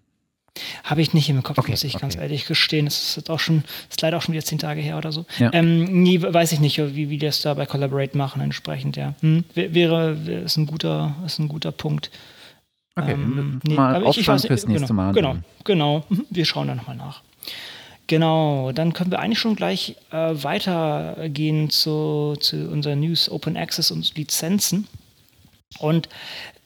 Habe 0.84 1.02
ich 1.02 1.14
nicht 1.14 1.30
im 1.30 1.44
Kopf, 1.44 1.58
okay, 1.58 1.72
muss 1.72 1.84
ich 1.84 1.96
okay. 1.96 2.02
ganz 2.02 2.16
ehrlich 2.16 2.46
gestehen. 2.46 2.86
Das 2.86 3.18
ist 3.18 3.30
auch 3.30 3.40
schon, 3.40 3.64
ist 3.90 4.02
leider 4.02 4.18
auch 4.18 4.22
schon 4.22 4.34
wieder 4.34 4.44
zehn 4.44 4.58
Tage 4.58 4.82
her 4.82 4.98
oder 4.98 5.12
so. 5.12 5.26
Ja. 5.38 5.52
Ähm, 5.54 6.04
nie, 6.04 6.22
weiß 6.22 6.52
ich 6.54 6.60
nicht, 6.60 6.78
wie, 6.78 7.10
wie 7.10 7.18
die 7.18 7.26
das 7.26 7.42
da 7.42 7.54
bei 7.54 7.66
Collaborate 7.66 8.18
machen 8.18 8.42
entsprechend, 8.42 8.96
ja. 8.96 9.16
Hm, 9.22 9.44
wäre, 9.54 10.12
ist 10.46 10.58
ein 10.58 10.66
guter, 10.66 11.16
ist 11.26 11.40
ein 11.40 11.48
guter 11.48 11.72
Punkt. 11.72 12.10
Okay, 12.96 13.12
ähm, 13.12 13.60
nee, 13.64 13.74
mal 13.74 14.04
ich, 14.08 14.20
ich 14.20 14.28
weiß, 14.28 14.46
fürs 14.46 14.66
nächste 14.68 14.88
genau, 14.88 14.94
Mal. 14.94 15.14
Genau, 15.14 15.36
genau. 15.66 16.06
Mhm, 16.08 16.26
wir 16.30 16.46
schauen 16.46 16.68
da 16.68 16.76
nochmal 16.76 16.96
nach. 16.96 17.22
Genau, 18.08 18.72
dann 18.72 18.94
können 18.94 19.12
wir 19.12 19.20
eigentlich 19.20 19.40
schon 19.40 19.56
gleich 19.56 19.96
äh, 20.12 20.32
weitergehen 20.32 21.70
zu, 21.70 22.36
zu 22.40 22.70
unserer 22.70 22.96
News 22.96 23.30
Open 23.30 23.58
Access 23.58 23.92
und 23.92 24.16
Lizenzen. 24.16 24.88
Und 25.80 26.08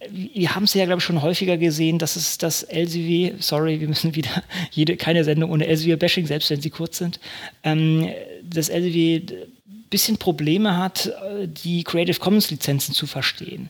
wir 0.09 0.55
haben 0.55 0.63
es 0.63 0.73
ja, 0.73 0.85
glaube 0.85 0.99
ich, 0.99 1.05
schon 1.05 1.21
häufiger 1.21 1.57
gesehen, 1.57 1.99
dass 1.99 2.15
es 2.15 2.37
das 2.37 2.63
LCW, 2.63 3.33
sorry, 3.39 3.79
wir 3.81 3.87
müssen 3.87 4.15
wieder 4.15 4.43
jede, 4.71 4.95
keine 4.97 5.23
Sendung 5.23 5.51
ohne 5.51 5.67
LCW-Bashing, 5.67 6.25
selbst 6.25 6.49
wenn 6.49 6.61
sie 6.61 6.69
kurz 6.69 6.97
sind, 6.97 7.19
ähm, 7.63 8.09
das 8.43 8.69
LCW 8.69 9.17
ein 9.17 9.85
bisschen 9.89 10.17
Probleme 10.17 10.77
hat, 10.77 11.11
die 11.63 11.83
Creative 11.83 12.19
Commons-Lizenzen 12.19 12.93
zu 12.93 13.07
verstehen. 13.07 13.69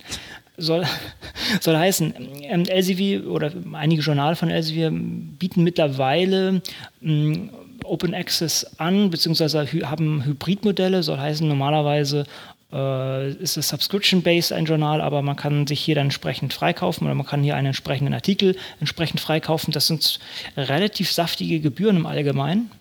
Soll, 0.58 0.86
soll 1.62 1.78
heißen, 1.78 2.14
ähm, 2.44 2.66
LCW 2.66 3.22
oder 3.22 3.52
einige 3.74 4.02
Journale 4.02 4.36
von 4.36 4.50
LCW 4.50 4.90
bieten 4.92 5.64
mittlerweile 5.64 6.62
ähm, 7.02 7.50
Open 7.86 8.14
Access 8.14 8.66
an, 8.78 9.10
beziehungsweise 9.10 9.66
haben 9.90 10.24
Hybridmodelle, 10.26 11.02
soll 11.02 11.18
heißen 11.18 11.48
normalerweise 11.48 12.26
äh, 12.72 13.32
ist 13.32 13.58
es 13.58 13.70
Subscription-based 13.70 14.54
ein 14.54 14.66
Journal, 14.66 15.02
aber 15.02 15.22
man 15.22 15.36
kann 15.36 15.68
sich 15.68 15.80
hier 15.80 15.96
dann 15.96 16.08
entsprechend 16.08 16.54
freikaufen 16.54 17.06
oder 17.06 17.16
man 17.16 17.26
kann 17.26 17.44
hier 17.44 17.56
einen 17.56 17.68
entsprechenden 17.68 18.14
Artikel 18.14 18.56
entsprechend 18.80 19.20
freikaufen. 19.20 19.74
Das 19.74 19.88
sind 19.88 20.20
relativ 20.56 21.12
saftige 21.12 21.60
Gebühren 21.60 21.98
im 21.98 22.06
Allgemeinen, 22.06 22.72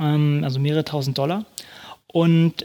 ähm, 0.00 0.42
also 0.44 0.58
mehrere 0.58 0.84
tausend 0.84 1.18
Dollar. 1.18 1.44
Und 2.06 2.64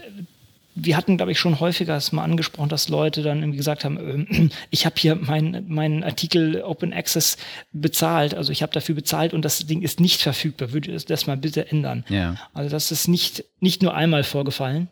wir 0.76 0.96
hatten, 0.96 1.16
glaube 1.16 1.32
ich, 1.32 1.38
schon 1.38 1.60
häufiger 1.60 1.96
es 1.96 2.12
mal 2.12 2.24
angesprochen, 2.24 2.68
dass 2.68 2.88
Leute 2.88 3.22
dann 3.22 3.38
irgendwie 3.38 3.58
gesagt 3.58 3.84
haben, 3.84 4.28
äh, 4.28 4.50
ich 4.70 4.86
habe 4.86 4.96
hier 4.98 5.14
meinen 5.14 5.64
mein 5.68 6.02
Artikel 6.04 6.62
Open 6.62 6.92
Access 6.92 7.36
bezahlt, 7.72 8.34
also 8.34 8.52
ich 8.52 8.62
habe 8.62 8.72
dafür 8.72 8.94
bezahlt 8.94 9.34
und 9.34 9.44
das 9.44 9.66
Ding 9.66 9.82
ist 9.82 10.00
nicht 10.00 10.20
verfügbar. 10.20 10.72
Würde 10.72 10.92
das, 10.92 11.04
das 11.04 11.26
mal 11.26 11.36
bitte 11.36 11.70
ändern? 11.70 12.04
Ja. 12.08 12.36
Also 12.52 12.70
das 12.70 12.90
ist 12.90 13.08
nicht, 13.08 13.44
nicht 13.60 13.82
nur 13.82 13.94
einmal 13.94 14.24
vorgefallen. 14.24 14.88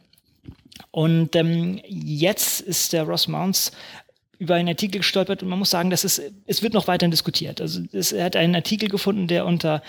Und 0.91 1.37
ähm, 1.37 1.81
jetzt 1.87 2.61
ist 2.61 2.93
der 2.93 3.05
Ross 3.05 3.29
Mounts 3.29 3.73
über 4.39 4.57
einen 4.57 4.69
Artikel 4.69 4.99
gestolpert 4.99 5.43
und 5.43 5.49
man 5.49 5.59
muss 5.59 5.71
sagen, 5.71 5.91
dass 5.91 6.03
es, 6.03 6.21
es 6.47 6.63
wird 6.63 6.75
noch 6.75 6.89
weiter 6.89 7.07
diskutiert. 7.09 7.61
Also 7.61 7.83
es, 7.93 8.11
er 8.11 8.25
hat 8.25 8.35
einen 8.35 8.57
Artikel 8.57 8.89
gefunden, 8.89 9.29
der 9.29 9.47
unter 9.47 9.83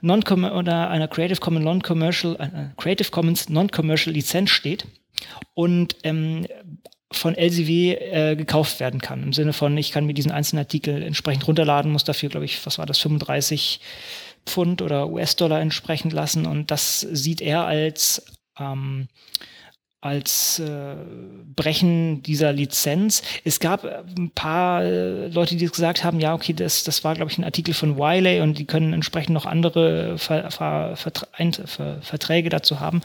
non 0.00 0.22
oder 0.22 0.88
einer 0.88 1.08
Creative 1.08 1.40
Commons 1.40 1.64
Non-Commercial, 1.64 2.36
äh, 2.36 2.80
Creative 2.80 3.10
Commons 3.10 3.48
Non-Commercial 3.48 4.14
Lizenz 4.14 4.50
steht 4.50 4.86
und 5.54 5.96
ähm, 6.04 6.46
von 7.10 7.34
LCW 7.34 7.94
äh, 7.94 8.36
gekauft 8.36 8.80
werden 8.80 9.00
kann. 9.00 9.22
Im 9.22 9.32
Sinne 9.32 9.52
von, 9.52 9.76
ich 9.76 9.92
kann 9.92 10.06
mir 10.06 10.14
diesen 10.14 10.32
einzelnen 10.32 10.64
Artikel 10.64 11.02
entsprechend 11.02 11.46
runterladen, 11.46 11.92
muss 11.92 12.04
dafür, 12.04 12.28
glaube 12.28 12.44
ich, 12.44 12.64
was 12.64 12.78
war 12.78 12.86
das, 12.86 12.98
35 12.98 13.80
Pfund 14.46 14.82
oder 14.82 15.08
US-Dollar 15.08 15.60
entsprechend 15.60 16.12
lassen. 16.12 16.46
Und 16.46 16.70
das 16.70 17.00
sieht 17.00 17.40
er 17.40 17.64
als 17.64 18.24
ähm, 18.58 19.08
als 20.00 20.60
äh, 20.60 20.94
Brechen 21.56 22.22
dieser 22.22 22.52
Lizenz. 22.52 23.22
Es 23.44 23.58
gab 23.58 23.84
äh, 23.84 24.02
ein 24.16 24.30
paar 24.30 24.84
äh, 24.84 25.26
Leute, 25.28 25.56
die 25.56 25.66
gesagt 25.66 26.04
haben, 26.04 26.20
ja, 26.20 26.34
okay, 26.34 26.52
das, 26.52 26.84
das 26.84 27.02
war, 27.02 27.14
glaube 27.14 27.32
ich, 27.32 27.38
ein 27.38 27.44
Artikel 27.44 27.74
von 27.74 27.98
Wiley 27.98 28.40
und 28.40 28.58
die 28.58 28.64
können 28.64 28.92
entsprechend 28.92 29.34
noch 29.34 29.44
andere 29.46 30.16
Ver 30.18 30.50
Ver 30.50 30.96
Ver 30.96 32.00
Verträge 32.00 32.48
dazu 32.48 32.78
haben. 32.78 33.00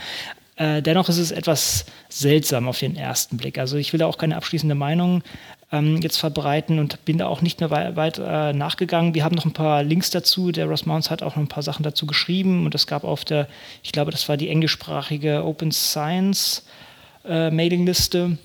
Äh, 0.55 0.81
dennoch 0.81 1.10
ist 1.10 1.17
es 1.17 1.31
etwas 1.31 1.86
seltsam 2.10 2.67
auf 2.67 2.79
den 2.79 2.95
ersten 2.95 3.38
Blick. 3.38 3.57
Also 3.57 3.77
ich 3.77 3.91
will 3.91 4.00
da 4.00 4.05
auch 4.05 4.17
keine 4.17 4.36
abschließende 4.36 4.75
Meinung 4.75 5.24
ähm, 5.72 5.98
jetzt 5.98 6.17
verbreiten 6.17 6.77
und 6.77 7.03
bin 7.05 7.17
da 7.17 7.25
auch 7.25 7.41
nicht 7.41 7.60
mehr 7.60 7.72
weit, 7.72 7.95
weit 7.95 8.19
äh, 8.19 8.53
nachgegangen. 8.53 9.15
Wir 9.15 9.24
haben 9.24 9.36
noch 9.36 9.45
ein 9.45 9.53
paar 9.53 9.81
Links 9.81 10.12
dazu. 10.12 10.51
Der 10.51 10.67
Ross 10.67 10.86
Mounts 10.86 11.10
hat 11.10 11.24
auch 11.24 11.36
noch 11.36 11.43
ein 11.43 11.48
paar 11.48 11.63
Sachen 11.63 11.81
dazu 11.81 12.05
geschrieben 12.05 12.65
und 12.65 12.75
es 12.75 12.86
gab 12.86 13.03
auf 13.03 13.25
der, 13.25 13.48
ich 13.81 13.91
glaube, 13.91 14.12
das 14.12 14.29
war 14.29 14.38
die 14.38 14.50
englischsprachige 14.50 15.43
Open 15.43 15.72
Science 15.72 16.65
äh, 17.25 17.50
Mailingliste. 17.50 18.38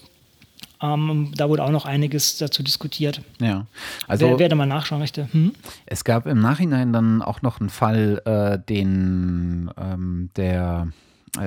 Ähm, 0.80 1.32
da 1.36 1.48
wurde 1.48 1.64
auch 1.64 1.70
noch 1.70 1.84
einiges 1.84 2.38
dazu 2.38 2.62
diskutiert. 2.62 3.20
Ja, 3.40 3.66
also 4.06 4.28
wer, 4.28 4.38
wer 4.38 4.48
da 4.48 4.54
mal 4.54 4.64
nachschauen 4.64 5.00
möchte. 5.00 5.28
Hm? 5.32 5.52
Es 5.86 6.04
gab 6.04 6.26
im 6.26 6.40
Nachhinein 6.40 6.92
dann 6.92 7.20
auch 7.20 7.42
noch 7.42 7.60
einen 7.60 7.68
Fall, 7.68 8.22
äh, 8.24 8.64
den 8.66 9.70
ähm, 9.76 10.30
der 10.36 10.88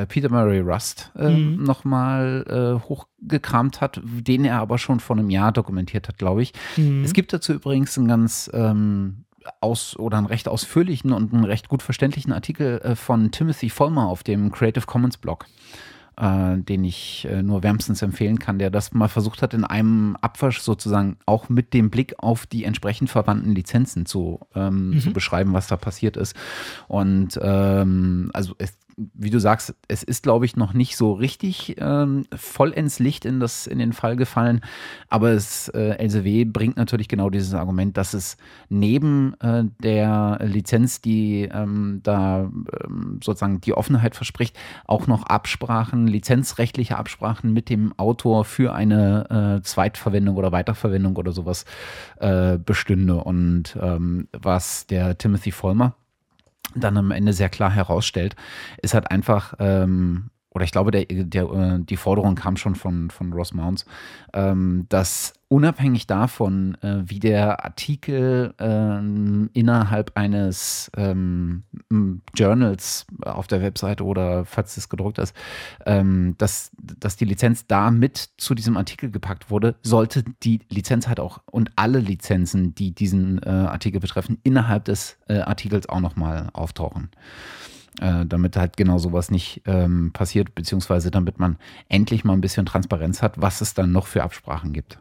Peter 0.07 0.29
Murray 0.29 0.59
Rust 0.59 1.11
äh, 1.15 1.29
mhm. 1.29 1.63
nochmal 1.63 2.45
äh, 2.47 2.87
hochgekramt 2.87 3.81
hat, 3.81 4.01
den 4.03 4.45
er 4.45 4.59
aber 4.59 4.77
schon 4.77 4.99
vor 4.99 5.17
einem 5.17 5.29
Jahr 5.29 5.51
dokumentiert 5.51 6.07
hat, 6.07 6.17
glaube 6.17 6.43
ich. 6.43 6.53
Mhm. 6.77 7.03
Es 7.03 7.13
gibt 7.13 7.33
dazu 7.33 7.53
übrigens 7.53 7.97
einen 7.97 8.07
ganz 8.07 8.49
ähm, 8.53 9.25
aus 9.59 9.97
oder 9.97 10.17
einen 10.17 10.27
recht 10.27 10.47
ausführlichen 10.47 11.11
und 11.13 11.33
einen 11.33 11.45
recht 11.45 11.67
gut 11.67 11.81
verständlichen 11.81 12.31
Artikel 12.31 12.79
äh, 12.79 12.95
von 12.95 13.31
Timothy 13.31 13.69
Vollmer 13.69 14.07
auf 14.07 14.23
dem 14.23 14.51
Creative 14.51 14.85
Commons 14.85 15.17
Blog 15.17 15.47
äh, 16.17 16.57
den 16.57 16.83
ich 16.83 17.27
äh, 17.29 17.41
nur 17.41 17.63
wärmstens 17.63 18.01
empfehlen 18.01 18.39
kann, 18.39 18.59
der 18.59 18.69
das 18.69 18.93
mal 18.93 19.07
versucht 19.07 19.41
hat, 19.41 19.53
in 19.53 19.63
einem 19.63 20.17
Abwasch 20.21 20.59
sozusagen 20.59 21.17
auch 21.25 21.49
mit 21.49 21.73
dem 21.73 21.89
Blick 21.89 22.15
auf 22.19 22.45
die 22.45 22.63
entsprechend 22.63 23.09
verwandten 23.09 23.55
Lizenzen 23.55 24.05
zu, 24.05 24.39
ähm, 24.53 24.91
mhm. 24.91 24.99
zu 24.99 25.13
beschreiben, 25.13 25.53
was 25.53 25.67
da 25.67 25.77
passiert 25.77 26.17
ist. 26.17 26.35
Und 26.87 27.39
ähm, 27.41 28.29
also 28.33 28.53
es 28.57 28.77
wie 28.97 29.29
du 29.29 29.39
sagst, 29.39 29.73
es 29.87 30.03
ist, 30.03 30.23
glaube 30.23 30.45
ich, 30.45 30.55
noch 30.55 30.73
nicht 30.73 30.97
so 30.97 31.13
richtig 31.13 31.75
ähm, 31.79 32.25
vollends 32.35 32.99
Licht 32.99 33.25
in, 33.25 33.39
das, 33.39 33.67
in 33.67 33.79
den 33.79 33.93
Fall 33.93 34.15
gefallen. 34.15 34.61
Aber 35.09 35.29
es, 35.29 35.69
äh, 35.69 35.97
LCW 35.97 36.45
bringt 36.45 36.77
natürlich 36.77 37.07
genau 37.07 37.29
dieses 37.29 37.53
Argument, 37.53 37.97
dass 37.97 38.13
es 38.13 38.37
neben 38.69 39.33
äh, 39.39 39.63
der 39.81 40.39
Lizenz, 40.43 41.01
die 41.01 41.49
ähm, 41.51 42.01
da 42.03 42.49
ähm, 42.83 43.19
sozusagen 43.23 43.61
die 43.61 43.73
Offenheit 43.73 44.15
verspricht, 44.15 44.57
auch 44.85 45.07
noch 45.07 45.23
Absprachen, 45.23 46.07
lizenzrechtliche 46.07 46.97
Absprachen 46.97 47.53
mit 47.53 47.69
dem 47.69 47.93
Autor 47.97 48.45
für 48.45 48.73
eine 48.73 49.59
äh, 49.59 49.63
Zweitverwendung 49.63 50.35
oder 50.35 50.51
Weiterverwendung 50.51 51.15
oder 51.15 51.31
sowas 51.31 51.65
äh, 52.17 52.57
bestünde. 52.57 53.23
Und 53.23 53.77
ähm, 53.81 54.27
was 54.33 54.87
der 54.87 55.17
Timothy 55.17 55.51
Vollmer 55.51 55.95
dann 56.75 56.97
am 56.97 57.11
Ende 57.11 57.33
sehr 57.33 57.49
klar 57.49 57.71
herausstellt, 57.71 58.35
ist 58.81 58.93
halt 58.93 59.11
einfach, 59.11 59.53
ähm, 59.59 60.29
oder 60.53 60.65
ich 60.65 60.71
glaube, 60.71 60.91
der, 60.91 61.05
der, 61.05 61.43
äh, 61.43 61.79
die 61.79 61.97
Forderung 61.97 62.35
kam 62.35 62.57
schon 62.57 62.75
von, 62.75 63.09
von 63.09 63.31
Ross 63.33 63.53
Mounts, 63.53 63.85
ähm, 64.33 64.85
dass 64.89 65.33
unabhängig 65.47 66.07
davon, 66.07 66.75
äh, 66.81 67.03
wie 67.05 67.19
der 67.19 67.63
Artikel 67.63 68.53
äh, 68.57 69.57
innerhalb 69.57 70.11
eines 70.15 70.91
ähm, 70.95 71.63
Journals 72.35 73.05
auf 73.21 73.47
der 73.47 73.61
Webseite 73.61 74.03
oder 74.03 74.45
falls 74.45 74.75
es 74.75 74.89
gedruckt 74.89 75.19
ist, 75.19 75.35
ähm, 75.85 76.35
dass, 76.37 76.71
dass 76.77 77.15
die 77.15 77.25
Lizenz 77.25 77.67
da 77.67 77.91
mit 77.91 78.29
zu 78.37 78.53
diesem 78.53 78.75
Artikel 78.75 79.09
gepackt 79.09 79.49
wurde, 79.49 79.75
sollte 79.83 80.23
die 80.43 80.59
Lizenz 80.69 81.07
halt 81.07 81.19
auch 81.19 81.39
und 81.45 81.71
alle 81.77 81.99
Lizenzen, 81.99 82.75
die 82.75 82.93
diesen 82.93 83.41
äh, 83.43 83.49
Artikel 83.49 84.01
betreffen, 84.01 84.37
innerhalb 84.43 84.85
des 84.85 85.17
äh, 85.27 85.39
Artikels 85.39 85.87
auch 85.87 86.01
nochmal 86.01 86.49
auftauchen. 86.53 87.09
Äh, 87.99 88.25
damit 88.25 88.55
halt 88.55 88.77
genau 88.77 88.99
sowas 88.99 89.31
nicht 89.31 89.63
ähm, 89.65 90.11
passiert, 90.13 90.55
beziehungsweise 90.55 91.11
damit 91.11 91.39
man 91.39 91.57
endlich 91.89 92.23
mal 92.23 92.31
ein 92.31 92.41
bisschen 92.41 92.65
Transparenz 92.65 93.21
hat, 93.21 93.41
was 93.41 93.59
es 93.59 93.73
dann 93.73 93.91
noch 93.91 94.07
für 94.07 94.23
Absprachen 94.23 94.71
gibt. 94.71 94.97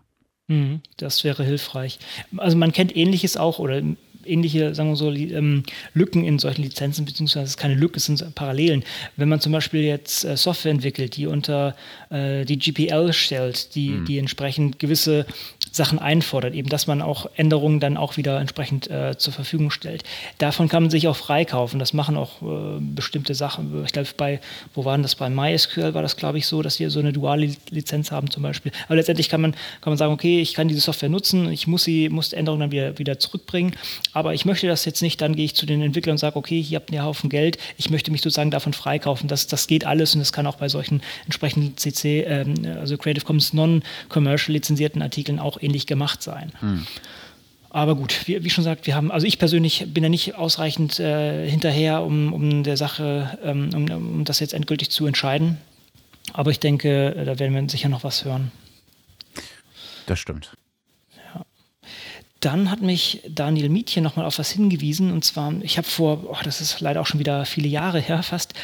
Mhm, 0.49 0.81
das 0.97 1.23
wäre 1.23 1.45
hilfreich. 1.45 2.01
Also 2.37 2.57
man 2.57 2.73
kennt 2.73 2.97
ähnliches 2.97 3.37
auch 3.37 3.61
oder 3.61 3.81
ähnliche, 4.25 4.75
sagen 4.75 4.91
wir 4.91 4.97
so, 4.97 5.13
ähm, 5.13 5.63
Lücken 5.95 6.25
in 6.25 6.39
solchen 6.39 6.63
Lizenzen, 6.63 7.05
beziehungsweise 7.05 7.45
es 7.45 7.51
ist 7.51 7.57
keine 7.57 7.75
Lücke, 7.75 7.99
es 7.99 8.07
sind 8.07 8.35
Parallelen. 8.35 8.85
Wenn 9.17 9.29
man 9.29 9.41
zum 9.41 9.53
Beispiel 9.53 9.83
jetzt 9.83 10.25
äh, 10.25 10.37
Software 10.37 10.73
entwickelt, 10.73 11.17
die 11.17 11.27
unter 11.27 11.77
äh, 12.11 12.45
die 12.45 12.59
GPL 12.59 13.13
stellt, 13.13 13.75
die, 13.75 13.91
mhm. 13.91 14.05
die 14.05 14.19
entsprechend 14.19 14.79
gewisse 14.79 15.27
Sachen 15.73 15.99
einfordert, 15.99 16.55
eben 16.55 16.69
dass 16.69 16.87
man 16.87 17.03
auch 17.03 17.27
Änderungen 17.37 17.81
dann 17.81 17.97
auch 17.97 18.17
wieder 18.17 18.41
entsprechend 18.41 18.91
äh, 18.91 19.17
zur 19.17 19.33
Verfügung 19.33 19.71
stellt. 19.71 20.05
Davon 20.39 20.69
kann 20.69 20.85
man 20.85 20.91
sich 20.91 21.09
auch 21.09 21.17
freikaufen. 21.17 21.79
Das 21.79 21.93
machen 21.93 22.17
auch 22.17 22.43
äh, 22.43 22.81
bestimmte 22.81 23.35
Sachen. 23.35 23.85
Ich 23.85 23.93
glaube, 23.93 24.09
bei, 24.17 24.41
wo 24.75 24.85
waren 24.85 25.03
das? 25.03 25.15
Bei 25.15 25.31
MySQL 25.31 25.95
war 25.95 26.03
das, 26.03 26.17
glaube 26.17 26.39
ich, 26.39 26.47
so, 26.47 26.62
dass 26.62 26.77
die 26.77 26.89
so 26.91 27.00
eine 27.00 27.12
duale 27.12 27.50
Lizenz 27.71 28.11
haben 28.11 28.31
zum 28.31 28.43
Beispiel. 28.43 28.73
Aber 28.87 28.97
letztendlich 28.97 29.29
kann 29.29 29.41
man, 29.41 29.53
kann 29.53 29.91
man 29.93 29.97
sagen, 29.97 30.12
okay, 30.12 30.41
ich 30.41 30.55
kann 30.55 30.69
diese 30.69 30.81
Software 30.81 31.09
nutzen, 31.09 31.50
ich 31.50 31.67
muss 31.67 31.85
sie, 31.85 32.09
muss 32.09 32.31
die 32.31 32.37
Änderungen 32.37 32.61
dann 32.61 32.71
wieder, 32.73 32.99
wieder 32.99 33.19
zurückbringen, 33.19 33.75
aber 34.12 34.35
ich 34.35 34.45
möchte 34.45 34.67
das 34.67 34.85
jetzt 34.85 35.03
nicht, 35.03 35.21
dann 35.21 35.37
gehe 35.37 35.45
ich 35.45 35.55
zu 35.55 35.67
den 35.67 35.83
Entwicklern 35.83 36.15
und 36.15 36.19
sage, 36.19 36.37
okay, 36.37 36.61
hier 36.61 36.77
habt 36.77 36.91
ihr 36.91 37.00
einen 37.00 37.07
Haufen 37.07 37.31
Geld, 37.31 37.59
ich 37.77 37.91
möchte 37.91 38.11
mich 38.11 38.23
sozusagen 38.23 38.50
davon 38.50 38.73
freikaufen. 38.73 39.29
Das, 39.29 39.47
das 39.47 39.67
geht 39.67 39.87
alles 39.87 40.15
und 40.15 40.21
das 40.21 40.33
kann 40.33 40.47
auch 40.47 40.57
bei 40.57 40.69
solchen 40.69 41.03
entsprechenden 41.25 41.77
CC, 41.77 42.23
ähm, 42.23 42.55
also 42.79 42.97
Creative 42.97 43.25
Commons 43.25 43.53
Non-Commercial 43.53 44.53
lizenzierten 44.55 45.03
Artikeln 45.03 45.39
auch 45.39 45.60
ähnlich 45.62 45.87
gemacht 45.87 46.23
sein. 46.23 46.52
Hm. 46.61 46.87
Aber 47.71 47.95
gut, 47.95 48.26
wie, 48.26 48.43
wie, 48.43 48.50
schon 48.50 48.64
gesagt, 48.64 48.87
wir 48.87 48.97
haben, 48.97 49.12
also 49.12 49.26
ich 49.26 49.38
persönlich 49.38 49.87
bin 49.88 50.02
ja 50.02 50.11
nicht 50.11 50.35
ausreichend 50.35 50.99
äh, 50.99 51.49
hinterher, 51.49 52.02
um, 52.02 52.33
um 52.33 52.64
der 52.64 52.76
Sache, 52.76 53.38
ähm, 53.45 53.71
um, 53.73 53.90
um 53.90 54.25
das 54.25 54.40
jetzt 54.40 54.55
endgültig 54.55 54.90
zu 54.90 55.07
entscheiden. 55.07 55.57
Aber 56.33 56.50
ich 56.50 56.59
denke, 56.59 57.14
äh, 57.14 57.25
da 57.25 57.38
werden 57.38 57.55
wir 57.55 57.69
sicher 57.71 57.88
noch 57.88 58.02
was 58.02 58.25
hören. 58.25 58.50
Das 60.07 60.19
stimmt. 60.19 60.57
Ja. 61.17 61.47
Dann 62.40 62.73
hat 62.73 62.83
mich 62.83 63.23
Daniel 63.29 63.69
Mietje 63.69 64.02
nochmal 64.02 64.26
auf 64.26 64.40
was 64.40 64.50
hingewiesen. 64.50 65.12
Und 65.12 65.25
zwar, 65.25 65.55
ich 65.62 65.79
habe 65.79 65.87
vor, 65.87 66.25
oh, 66.29 66.38
das 66.43 66.61
ist 66.61 66.81
leider 66.81 67.00
auch 67.00 67.07
schon 67.07 67.21
wieder 67.21 67.45
viele 67.47 67.69
Jahre 67.69 68.00
her 68.00 68.25
fast, 68.25 68.55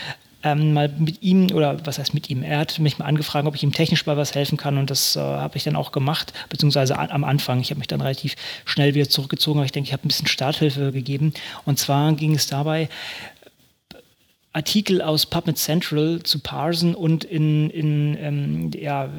ähm, 0.42 0.72
mal 0.72 0.88
mit 0.98 1.22
ihm, 1.22 1.50
oder 1.52 1.84
was 1.84 1.98
heißt 1.98 2.14
mit 2.14 2.30
ihm, 2.30 2.42
er 2.42 2.58
hat 2.58 2.78
mich 2.78 2.98
mal 2.98 3.06
angefragt, 3.06 3.46
ob 3.46 3.54
ich 3.54 3.62
ihm 3.62 3.72
technisch 3.72 4.04
bei 4.04 4.16
was 4.16 4.34
helfen 4.34 4.56
kann 4.56 4.78
und 4.78 4.90
das 4.90 5.16
äh, 5.16 5.20
habe 5.20 5.56
ich 5.56 5.64
dann 5.64 5.76
auch 5.76 5.92
gemacht, 5.92 6.32
beziehungsweise 6.48 6.98
an, 6.98 7.10
am 7.10 7.24
Anfang. 7.24 7.60
Ich 7.60 7.70
habe 7.70 7.78
mich 7.78 7.88
dann 7.88 8.00
relativ 8.00 8.36
schnell 8.64 8.94
wieder 8.94 9.08
zurückgezogen, 9.08 9.58
aber 9.58 9.66
ich 9.66 9.72
denke, 9.72 9.88
ich 9.88 9.92
habe 9.92 10.04
ein 10.04 10.08
bisschen 10.08 10.26
Starthilfe 10.26 10.92
gegeben. 10.92 11.32
Und 11.64 11.78
zwar 11.78 12.12
ging 12.12 12.34
es 12.34 12.46
dabei, 12.46 12.88
Artikel 14.56 15.02
aus 15.02 15.26
PubMed 15.26 15.58
Central 15.58 16.20
zu 16.22 16.38
parsen 16.38 16.94
und 16.94 17.25
in, 17.25 17.68
in, 17.68 18.16
ähm, 18.18 18.70
ja, 18.75 19.10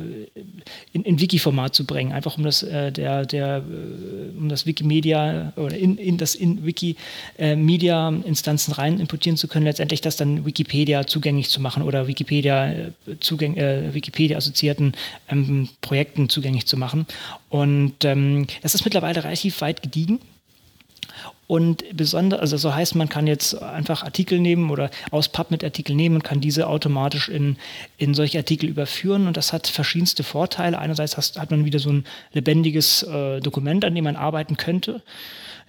in, 0.94 1.04
in 1.04 1.20
Wiki-Format 1.20 1.76
zu 1.76 1.86
bringen, 1.86 2.12
einfach 2.12 2.40
um 2.40 2.44
das, 2.44 2.64
äh, 2.64 2.92
der, 2.92 3.28
der, 3.28 3.58
äh, 3.58 4.32
um 4.36 4.50
das 4.50 4.66
Wikimedia 4.66 5.54
oder 5.56 5.78
in, 5.78 6.00
in 6.00 6.18
das 6.18 6.34
in 6.34 6.66
Wikimedia-Instanzen 6.66 8.74
rein 8.74 9.00
importieren 9.00 9.38
zu 9.38 9.48
können, 9.48 9.66
letztendlich 9.66 10.02
das 10.02 10.18
dann 10.18 10.44
Wikipedia 10.44 11.06
zugänglich 11.06 11.50
zu 11.50 11.62
machen 11.62 11.84
oder 11.84 12.08
Wikipedia, 12.08 12.72
äh, 12.72 12.92
zugäng, 13.20 13.58
äh, 13.58 13.94
Wikipedia 13.94 14.38
assoziierten 14.38 14.94
ähm, 15.30 15.70
Projekten 15.82 16.30
zugänglich 16.30 16.66
zu 16.66 16.78
machen. 16.78 17.06
Und 17.50 18.04
ähm, 18.06 18.48
das 18.64 18.74
ist 18.74 18.86
mittlerweile 18.86 19.24
relativ 19.24 19.62
weit 19.62 19.84
gediegen. 19.84 20.18
Und 21.48 21.86
besonders, 21.96 22.42
also 22.42 22.58
so 22.58 22.76
heißt, 22.76 22.96
man 22.96 23.08
kann 23.08 23.26
jetzt 23.26 23.62
einfach 23.62 24.04
Artikel 24.04 24.38
nehmen 24.40 24.70
oder 24.70 24.90
aus 25.12 25.30
PubMed-Artikel 25.30 25.96
nehmen 25.96 26.18
und 26.18 26.24
kann 26.24 26.42
diese 26.42 26.68
automatisch 26.68 27.30
in, 27.30 27.56
in 27.98 28.14
solche 28.14 28.38
Artikel 28.38 28.68
überführen. 28.68 29.28
Und 29.28 29.38
das 29.38 29.54
hat 29.54 29.66
verschiedenste 29.68 30.24
Vorteile. 30.24 30.78
Einerseits 30.78 31.16
hast, 31.16 31.40
hat 31.40 31.50
man 31.50 31.64
wieder 31.64 31.80
so 31.80 31.90
ein 31.90 32.04
lebendiges 32.34 33.04
äh, 33.04 33.40
Dokument, 33.40 33.86
an 33.86 33.96
dem 33.96 34.04
man 34.04 34.18
arbeiten 34.18 34.58
könnte. 34.58 35.02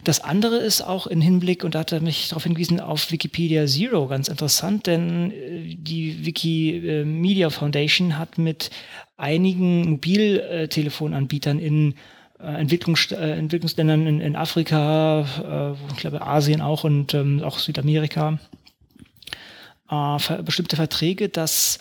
Das 0.02 0.20
andere 0.20 0.56
ist 0.56 0.80
auch 0.80 1.06
im 1.06 1.20
Hinblick, 1.20 1.62
und 1.62 1.74
da 1.76 1.80
hat 1.80 1.92
er 1.92 2.00
mich 2.00 2.28
darauf 2.28 2.44
hingewiesen, 2.44 2.80
auf 2.80 3.12
Wikipedia 3.12 3.66
Zero 3.66 4.06
ganz 4.08 4.28
interessant, 4.28 4.88
denn 4.88 5.30
äh, 5.30 5.76
die 5.76 6.26
Wikimedia 6.26 7.50
Foundation 7.50 8.18
hat 8.18 8.36
mit 8.36 8.70
einigen 9.16 9.90
Mobiltelefonanbietern 9.90 11.60
in 11.60 11.92
äh, 11.92 11.94
Entwicklungs 12.38 13.10
äh, 13.10 13.16
Entwicklungsländern 13.16 14.06
in, 14.06 14.20
in 14.20 14.36
Afrika, 14.36 15.76
äh, 15.76 15.92
ich 15.92 15.98
glaube 15.98 16.22
Asien 16.22 16.60
auch 16.60 16.84
und 16.84 17.14
ähm, 17.14 17.42
auch 17.42 17.58
Südamerika, 17.58 18.38
äh, 19.90 20.42
bestimmte 20.42 20.76
Verträge, 20.76 21.28
dass 21.28 21.78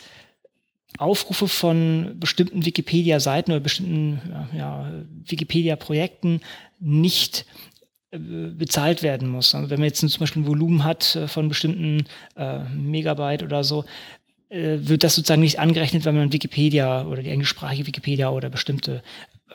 Aufrufe 0.98 1.46
von 1.46 2.16
bestimmten 2.18 2.64
Wikipedia-Seiten 2.64 3.52
oder 3.52 3.60
bestimmten 3.60 4.20
ja, 4.52 4.90
Wikipedia-Projekten 5.26 6.40
nicht 6.80 7.46
äh, 8.10 8.18
bezahlt 8.18 9.02
werden 9.02 9.28
muss. 9.28 9.54
Also 9.54 9.70
wenn 9.70 9.80
man 9.80 9.88
jetzt 9.88 10.00
zum 10.00 10.20
Beispiel 10.20 10.42
ein 10.42 10.46
Volumen 10.46 10.84
hat 10.84 11.14
äh, 11.14 11.28
von 11.28 11.48
bestimmten 11.48 12.04
äh, 12.36 12.60
Megabyte 12.70 13.42
oder 13.42 13.64
so, 13.64 13.84
wird 14.50 15.04
das 15.04 15.14
sozusagen 15.14 15.42
nicht 15.42 15.58
angerechnet, 15.58 16.06
wenn 16.06 16.16
man 16.16 16.32
Wikipedia 16.32 17.04
oder 17.04 17.22
die 17.22 17.28
englischsprachige 17.28 17.86
Wikipedia 17.86 18.30
oder 18.30 18.48
bestimmte 18.48 19.02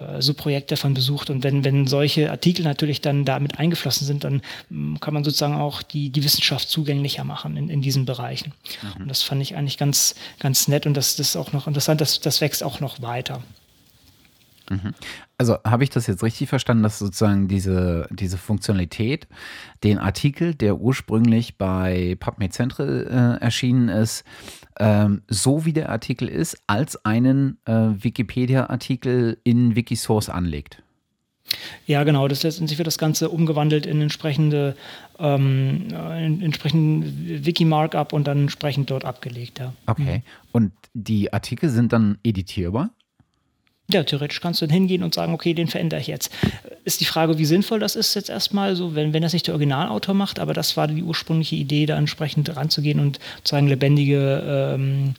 äh, 0.08 0.22
so 0.22 0.34
Projekte 0.34 0.76
davon 0.76 0.94
besucht. 0.94 1.30
Und 1.30 1.44
wenn, 1.44 1.64
wenn 1.64 1.88
solche 1.88 2.32
Artikel 2.32 2.64
natürlich 2.64 3.02
dann 3.02 3.26
damit 3.26 3.60
eingeflossen 3.60 4.06
sind, 4.06 4.24
dann 4.24 4.42
mm, 4.70 4.98
kann 5.00 5.14
man 5.14 5.24
sozusagen 5.24 5.56
auch 5.56 5.82
die, 5.82 6.10
die 6.10 6.24
Wissenschaft 6.24 6.70
zugänglicher 6.70 7.24
machen 7.24 7.58
in, 7.58 7.70
in 7.70 7.82
diesen 7.82 8.06
Bereichen. 8.06 8.54
Mhm. 8.82 9.04
Und 9.04 9.08
das 9.10 9.24
fand 9.24 9.42
ich 9.42 9.56
eigentlich 9.56 9.78
ganz, 9.78 10.16
ganz 10.40 10.68
nett 10.68 10.86
und 10.86 10.96
das, 10.96 11.16
das 11.16 11.30
ist 11.30 11.36
auch 11.36 11.54
noch 11.54 11.68
interessant, 11.68 12.02
das, 12.02 12.20
das 12.20 12.42
wächst 12.42 12.64
auch 12.64 12.80
noch 12.80 13.02
weiter. 13.02 13.42
Mhm. 14.70 14.94
Also 15.38 15.58
habe 15.66 15.84
ich 15.84 15.90
das 15.90 16.08
jetzt 16.08 16.24
richtig 16.24 16.50
verstanden, 16.50 16.84
dass 16.84 17.00
sozusagen 17.00 17.48
diese, 17.48 18.08
diese 18.12 18.38
Funktionalität, 18.38 19.28
den 19.84 19.98
Artikel, 20.00 20.56
der 20.56 20.78
ursprünglich 20.78 21.58
bei 21.58 22.16
PubMed 22.20 22.54
Central 22.54 23.38
äh, 23.42 23.44
erschienen 23.44 23.90
ist, 23.90 24.24
ähm, 24.80 25.22
so 25.28 25.66
wie 25.66 25.74
der 25.74 25.90
Artikel 25.90 26.28
ist, 26.28 26.58
als 26.68 27.04
einen 27.06 27.58
äh, 27.66 27.72
Wikipedia-Artikel 27.72 29.38
in 29.44 29.76
Wikisource 29.76 30.30
anlegt. 30.30 30.82
Ja, 31.86 32.04
genau. 32.04 32.28
Das 32.28 32.44
letztendlich 32.44 32.78
wird 32.78 32.88
das 32.88 32.98
Ganze 32.98 33.30
umgewandelt 33.30 33.86
in 33.86 34.02
entsprechende 34.02 34.76
ähm, 35.20 35.88
in 36.18 36.42
entsprechenden 36.42 37.46
Wiki-Markup 37.46 38.14
und 38.14 38.28
dann 38.28 38.44
entsprechend 38.44 38.90
dort 38.90 39.06
abgelegt. 39.06 39.60
Ja. 39.60 39.74
Okay. 39.86 40.18
Mhm. 40.18 40.22
Und 40.52 40.72
die 40.94 41.34
Artikel 41.34 41.70
sind 41.70 41.94
dann 41.94 42.18
editierbar? 42.24 42.92
Ja, 43.92 44.04
theoretisch 44.04 44.40
kannst 44.40 44.62
du 44.62 44.66
dann 44.66 44.74
hingehen 44.74 45.04
und 45.04 45.14
sagen, 45.14 45.34
okay, 45.34 45.54
den 45.54 45.68
verändere 45.68 46.00
ich 46.00 46.08
jetzt. 46.08 46.32
Ist 46.86 47.02
die 47.02 47.06
Frage, 47.06 47.38
wie 47.38 47.46
sinnvoll 47.46 47.80
das 47.80 47.96
ist 47.96 48.14
jetzt 48.14 48.30
erstmal, 48.30 48.76
so, 48.76 48.96
wenn, 48.96 49.12
wenn 49.12 49.22
das 49.22 49.34
nicht 49.34 49.48
der 49.48 49.54
Originalautor 49.54 50.16
macht, 50.16 50.40
aber 50.40 50.54
das 50.54 50.78
war 50.78 50.88
die 50.88 51.04
ursprüngliche 51.04 51.56
Idee, 51.56 51.86
da 51.86 51.98
entsprechend 51.98 52.56
ranzugehen 52.56 53.00
und 53.00 53.20
sozusagen 53.38 53.68
lebendige 53.68 54.76
ähm, 54.76 55.16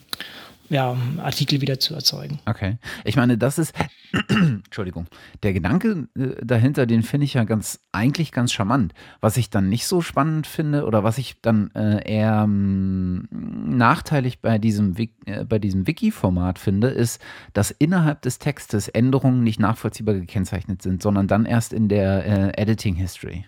ja, 0.71 0.97
Artikel 1.18 1.61
wieder 1.61 1.78
zu 1.78 1.94
erzeugen. 1.94 2.38
Okay. 2.47 2.78
Ich 3.04 3.16
meine, 3.16 3.37
das 3.37 3.59
ist, 3.59 3.75
Entschuldigung, 4.28 5.06
der 5.42 5.52
Gedanke 5.52 6.09
äh, 6.16 6.44
dahinter, 6.44 6.87
den 6.87 7.02
finde 7.02 7.25
ich 7.26 7.35
ja 7.35 7.44
ganz, 7.44 7.80
eigentlich 7.92 8.33
ganz 8.33 8.52
charmant. 8.52 8.94
Was 9.21 9.37
ich 9.37 9.50
dann 9.50 9.68
nicht 9.68 9.87
so 9.87 10.00
spannend 10.00 10.47
finde 10.47 10.85
oder 10.85 11.04
was 11.04 11.18
ich 11.18 11.40
dann 11.42 11.71
äh, 11.75 12.02
eher 12.11 12.42
ähm, 12.44 13.28
nachteilig 13.30 14.40
bei 14.40 14.59
diesem, 14.59 14.94
äh, 14.97 15.44
bei 15.44 15.59
diesem 15.59 15.87
Wiki-Format 15.87 16.59
finde, 16.59 16.88
ist, 16.88 17.21
dass 17.52 17.71
innerhalb 17.71 18.23
des 18.23 18.38
Textes 18.38 18.88
Änderungen 18.88 19.42
nicht 19.42 19.61
nachvollziehbar 19.61 20.14
gekennzeichnet 20.14 20.83
sind, 20.83 21.02
sondern 21.02 21.28
dann 21.28 21.44
erst 21.44 21.73
in 21.73 21.88
der 21.88 22.26
äh, 22.56 22.61
Editing 22.61 22.94
History. 22.94 23.47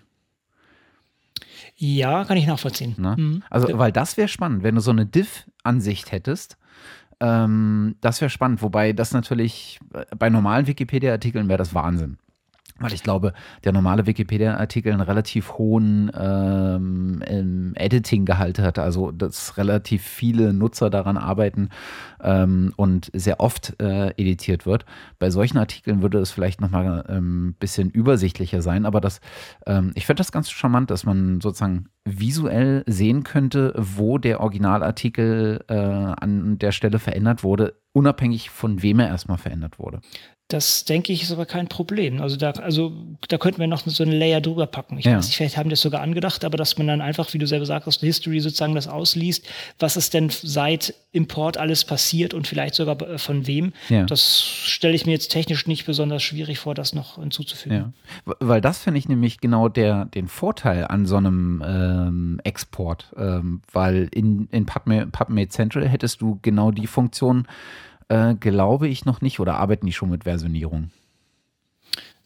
Ja, 1.75 2.25
kann 2.25 2.37
ich 2.37 2.47
nachvollziehen. 2.47 2.95
Mhm. 2.97 3.43
Also, 3.49 3.77
weil 3.77 3.91
das 3.91 4.17
wäre 4.17 4.27
spannend, 4.27 4.63
wenn 4.63 4.75
du 4.75 4.81
so 4.81 4.91
eine 4.91 5.05
Diff-Ansicht 5.05 6.11
hättest 6.11 6.57
ähm, 7.19 7.95
das 8.01 8.21
wäre 8.21 8.29
spannend, 8.29 8.61
wobei 8.61 8.93
das 8.93 9.13
natürlich 9.13 9.79
äh, 9.93 10.05
bei 10.17 10.29
normalen 10.29 10.67
Wikipedia-Artikeln 10.67 11.47
wäre 11.49 11.57
das 11.57 11.73
Wahnsinn. 11.73 12.17
Weil 12.79 12.93
ich 12.93 13.03
glaube, 13.03 13.33
der 13.63 13.71
normale 13.71 14.05
Wikipedia-Artikel 14.05 14.91
einen 14.91 15.01
relativ 15.01 15.53
hohen 15.53 16.11
ähm, 16.17 17.73
Editing-Gehalt 17.75 18.59
hat, 18.59 18.79
also 18.79 19.11
dass 19.11 19.57
relativ 19.57 20.03
viele 20.03 20.53
Nutzer 20.53 20.89
daran 20.89 21.17
arbeiten 21.17 21.69
ähm, 22.21 22.73
und 22.75 23.09
sehr 23.13 23.39
oft 23.39 23.75
äh, 23.81 24.09
editiert 24.11 24.65
wird. 24.65 24.85
Bei 25.19 25.29
solchen 25.29 25.57
Artikeln 25.57 26.01
würde 26.01 26.19
es 26.19 26.31
vielleicht 26.31 26.61
nochmal 26.61 27.03
ein 27.07 27.17
ähm, 27.17 27.55
bisschen 27.59 27.89
übersichtlicher 27.89 28.61
sein, 28.61 28.85
aber 28.85 29.01
das, 29.01 29.21
ähm, 29.65 29.91
ich 29.95 30.05
finde 30.05 30.19
das 30.19 30.31
ganz 30.31 30.49
charmant, 30.49 30.91
dass 30.91 31.05
man 31.05 31.41
sozusagen 31.41 31.89
visuell 32.05 32.83
sehen 32.87 33.23
könnte, 33.23 33.73
wo 33.75 34.17
der 34.17 34.39
Originalartikel 34.39 35.63
äh, 35.67 35.73
an 35.75 36.57
der 36.57 36.71
Stelle 36.71 36.99
verändert 36.99 37.43
wurde, 37.43 37.75
unabhängig 37.93 38.49
von 38.49 38.81
wem 38.81 38.99
er 38.99 39.07
erstmal 39.07 39.37
verändert 39.37 39.79
wurde. 39.79 39.99
Das 40.49 40.85
denke 40.85 41.11
ich 41.11 41.23
ist 41.23 41.33
aber 41.33 41.45
kein 41.45 41.67
Problem. 41.67 42.21
Also 42.21 42.37
da, 42.37 42.51
also 42.51 42.93
da 43.27 43.37
könnten 43.37 43.59
wir 43.59 43.67
noch 43.67 43.81
so 43.85 44.03
eine 44.03 44.17
Layer 44.17 44.39
drüber 44.39 44.65
packen. 44.65 44.97
Ich 44.97 45.03
ja. 45.03 45.17
weiß 45.17 45.25
nicht, 45.25 45.35
vielleicht 45.35 45.57
haben 45.57 45.67
die 45.67 45.71
das 45.73 45.81
sogar 45.81 46.01
angedacht, 46.01 46.45
aber 46.45 46.55
dass 46.55 46.77
man 46.77 46.87
dann 46.87 47.01
einfach, 47.01 47.33
wie 47.33 47.37
du 47.37 47.45
selber 47.45 47.65
sagst, 47.65 47.85
aus 47.85 47.99
der 47.99 48.07
History 48.07 48.39
sozusagen 48.39 48.73
das 48.73 48.87
ausliest, 48.87 49.45
was 49.77 49.97
ist 49.97 50.13
denn 50.13 50.29
seit 50.29 50.93
Import 51.11 51.57
alles 51.57 51.83
passiert 51.83 52.33
und 52.33 52.47
vielleicht 52.47 52.75
sogar 52.75 53.01
äh, 53.01 53.17
von 53.17 53.45
wem. 53.45 53.73
Ja. 53.89 54.05
Das 54.05 54.41
stelle 54.41 54.95
ich 54.95 55.05
mir 55.05 55.11
jetzt 55.11 55.31
technisch 55.33 55.67
nicht 55.67 55.85
besonders 55.85 56.23
schwierig 56.23 56.59
vor, 56.59 56.75
das 56.75 56.93
noch 56.93 57.15
hinzuzufügen. 57.15 57.93
Ja. 58.25 58.33
Weil 58.39 58.61
das 58.61 58.77
finde 58.77 58.99
ich 58.99 59.09
nämlich 59.09 59.41
genau 59.41 59.67
der, 59.67 60.05
den 60.05 60.29
Vorteil 60.29 60.85
an 60.85 61.05
so 61.05 61.17
einem 61.17 61.61
ähm, 61.67 62.41
Export. 62.45 63.11
Ähm, 63.17 63.63
weil 63.73 64.07
in, 64.13 64.47
in 64.51 64.65
PubMed, 64.65 65.11
PubMed 65.11 65.51
Central 65.51 65.89
hättest 65.89 66.21
du 66.21 66.39
genau 66.41 66.71
die 66.71 66.87
Funktion, 66.87 67.47
äh, 68.09 68.35
glaube 68.35 68.87
ich 68.87 69.05
noch 69.05 69.21
nicht 69.21 69.39
oder 69.39 69.55
arbeiten 69.57 69.85
die 69.85 69.93
schon 69.93 70.09
mit 70.09 70.23
Versionierung? 70.23 70.91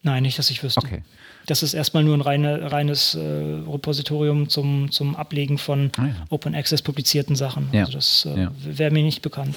Nein, 0.03 0.23
nicht, 0.23 0.39
dass 0.39 0.49
ich 0.49 0.63
wüsste. 0.63 0.81
Okay. 0.83 1.03
Das 1.45 1.63
ist 1.63 1.73
erstmal 1.73 2.03
nur 2.03 2.15
ein 2.15 2.21
reine, 2.21 2.71
reines 2.71 3.15
äh, 3.15 3.19
Repositorium 3.19 4.49
zum, 4.49 4.91
zum 4.91 5.15
Ablegen 5.15 5.57
von 5.57 5.91
ah, 5.97 6.05
ja. 6.05 6.25
Open 6.29 6.55
Access 6.55 6.81
publizierten 6.81 7.35
Sachen. 7.35 7.69
Ja. 7.71 7.81
Also 7.81 7.93
das 7.93 8.25
äh, 8.25 8.43
ja. 8.43 8.51
wäre 8.63 8.91
mir 8.91 9.03
nicht 9.03 9.21
bekannt. 9.21 9.55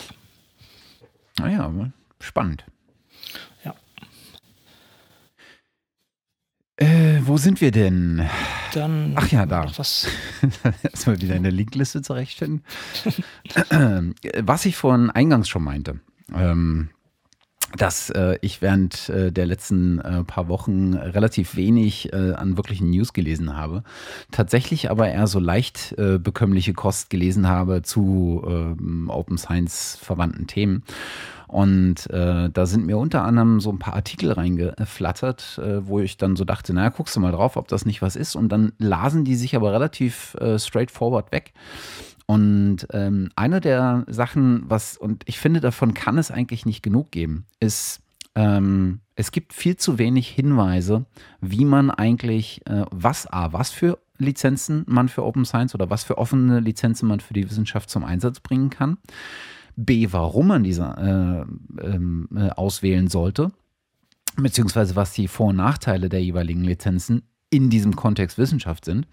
Naja, 1.39 1.67
ah 1.67 1.91
spannend. 2.21 2.65
Ja. 3.65 3.75
Äh, 6.77 7.21
wo 7.23 7.37
sind 7.37 7.61
wir 7.61 7.71
denn? 7.71 8.29
Dann 8.73 9.13
Ach 9.17 9.31
ja, 9.31 9.47
da. 9.47 9.71
Was. 9.77 10.09
Erstmal 10.83 11.21
wieder 11.21 11.35
eine 11.35 11.51
Linkliste 11.51 12.03
zurechtfinden. 12.03 12.65
was 14.43 14.67
ich 14.67 14.77
vorhin 14.77 15.11
eingangs 15.11 15.49
schon 15.49 15.65
meinte. 15.65 16.01
Ähm, 16.35 16.91
dass 17.77 18.11
äh, 18.11 18.39
ich 18.41 18.63
während 18.63 19.09
äh, 19.09 19.33
der 19.33 19.47
letzten 19.47 19.99
äh, 19.99 20.23
paar 20.25 20.49
Wochen 20.49 20.95
relativ 20.95 21.57
wenig 21.57 22.13
äh, 22.13 22.33
an 22.33 22.57
wirklichen 22.57 22.91
News 22.91 23.13
gelesen 23.13 23.57
habe. 23.57 23.83
Tatsächlich 24.31 24.91
aber 24.91 25.09
eher 25.09 25.27
so 25.27 25.41
leicht 25.41 25.95
äh, 25.99 26.19
bekömmliche 26.19 26.73
Kost 26.73 27.11
gelesen 27.11 27.49
habe 27.49 27.83
zu 27.83 28.43
ähm, 28.47 29.11
Open 29.11 29.39
Science 29.39 29.99
verwandten 30.01 30.47
Themen. 30.47 30.85
Und 31.47 32.11
äh, 32.11 32.51
da 32.51 32.67
sind 32.67 32.87
mir 32.87 32.99
unter 32.99 33.23
anderem 33.23 33.61
so 33.61 33.71
ein 33.71 33.79
paar 33.79 33.95
Artikel 33.95 34.33
reingeflattert, 34.33 35.61
äh, 35.63 35.87
wo 35.87 36.01
ich 36.01 36.17
dann 36.17 36.37
so 36.37 36.45
dachte, 36.45 36.75
naja, 36.75 36.89
guckst 36.89 37.15
du 37.15 37.21
mal 37.21 37.33
drauf, 37.33 37.57
ob 37.57 37.69
das 37.69 37.87
nicht 37.87 38.03
was 38.03 38.17
ist. 38.17 38.35
Und 38.35 38.49
dann 38.49 38.73
lasen 38.79 39.25
die 39.25 39.37
sich 39.37 39.55
aber 39.55 39.73
relativ 39.73 40.35
äh, 40.41 40.59
straightforward 40.59 41.31
weg. 41.33 41.53
Und 42.27 42.87
ähm, 42.91 43.31
eine 43.37 43.61
der 43.61 44.05
Sachen, 44.09 44.65
was, 44.67 44.97
und 44.97 45.25
ich 45.27 45.39
finde, 45.39 45.61
davon 45.61 45.95
kann 45.95 46.19
es 46.19 46.31
eigentlich 46.31 46.65
nicht 46.65 46.83
genug 46.83 47.11
geben, 47.11 47.47
ist, 47.61 48.01
ähm, 48.35 49.01
es 49.15 49.31
gibt 49.31 49.53
viel 49.53 49.77
zu 49.77 49.99
wenig 49.99 50.29
Hinweise, 50.29 51.05
wie 51.41 51.65
man 51.65 51.91
eigentlich, 51.91 52.63
äh, 52.67 52.85
was 52.91 53.27
A, 53.27 53.53
was 53.53 53.71
für 53.71 53.99
Lizenzen 54.19 54.85
man 54.87 55.09
für 55.09 55.25
Open 55.25 55.45
Science 55.45 55.75
oder 55.75 55.91
was 55.91 56.05
für 56.05 56.19
offene 56.19 56.61
Lizenzen 56.61 57.09
man 57.09 57.21
für 57.21 57.35
die 57.35 57.49
Wissenschaft 57.49 57.91
zum 57.91 58.05
Einsatz 58.05 58.41
bringen 58.41 58.71
kann. 58.71 58.99
B, 59.77 60.09
warum 60.11 60.49
man 60.49 60.63
diese 60.63 60.85
äh, 60.85 61.85
ähm, 61.85 62.29
äh, 62.35 62.51
auswählen 62.51 63.09
sollte, 63.09 63.51
beziehungsweise 64.37 64.95
was 64.95 65.13
die 65.13 65.29
Vor- 65.29 65.49
und 65.49 65.57
Nachteile 65.57 66.09
der 66.09 66.23
jeweiligen 66.23 66.63
Lizenzen 66.63 67.23
in 67.51 67.71
diesem 67.71 67.97
Kontext 67.97 68.39
Wissenschaft 68.39 68.85
sind. 68.85 69.07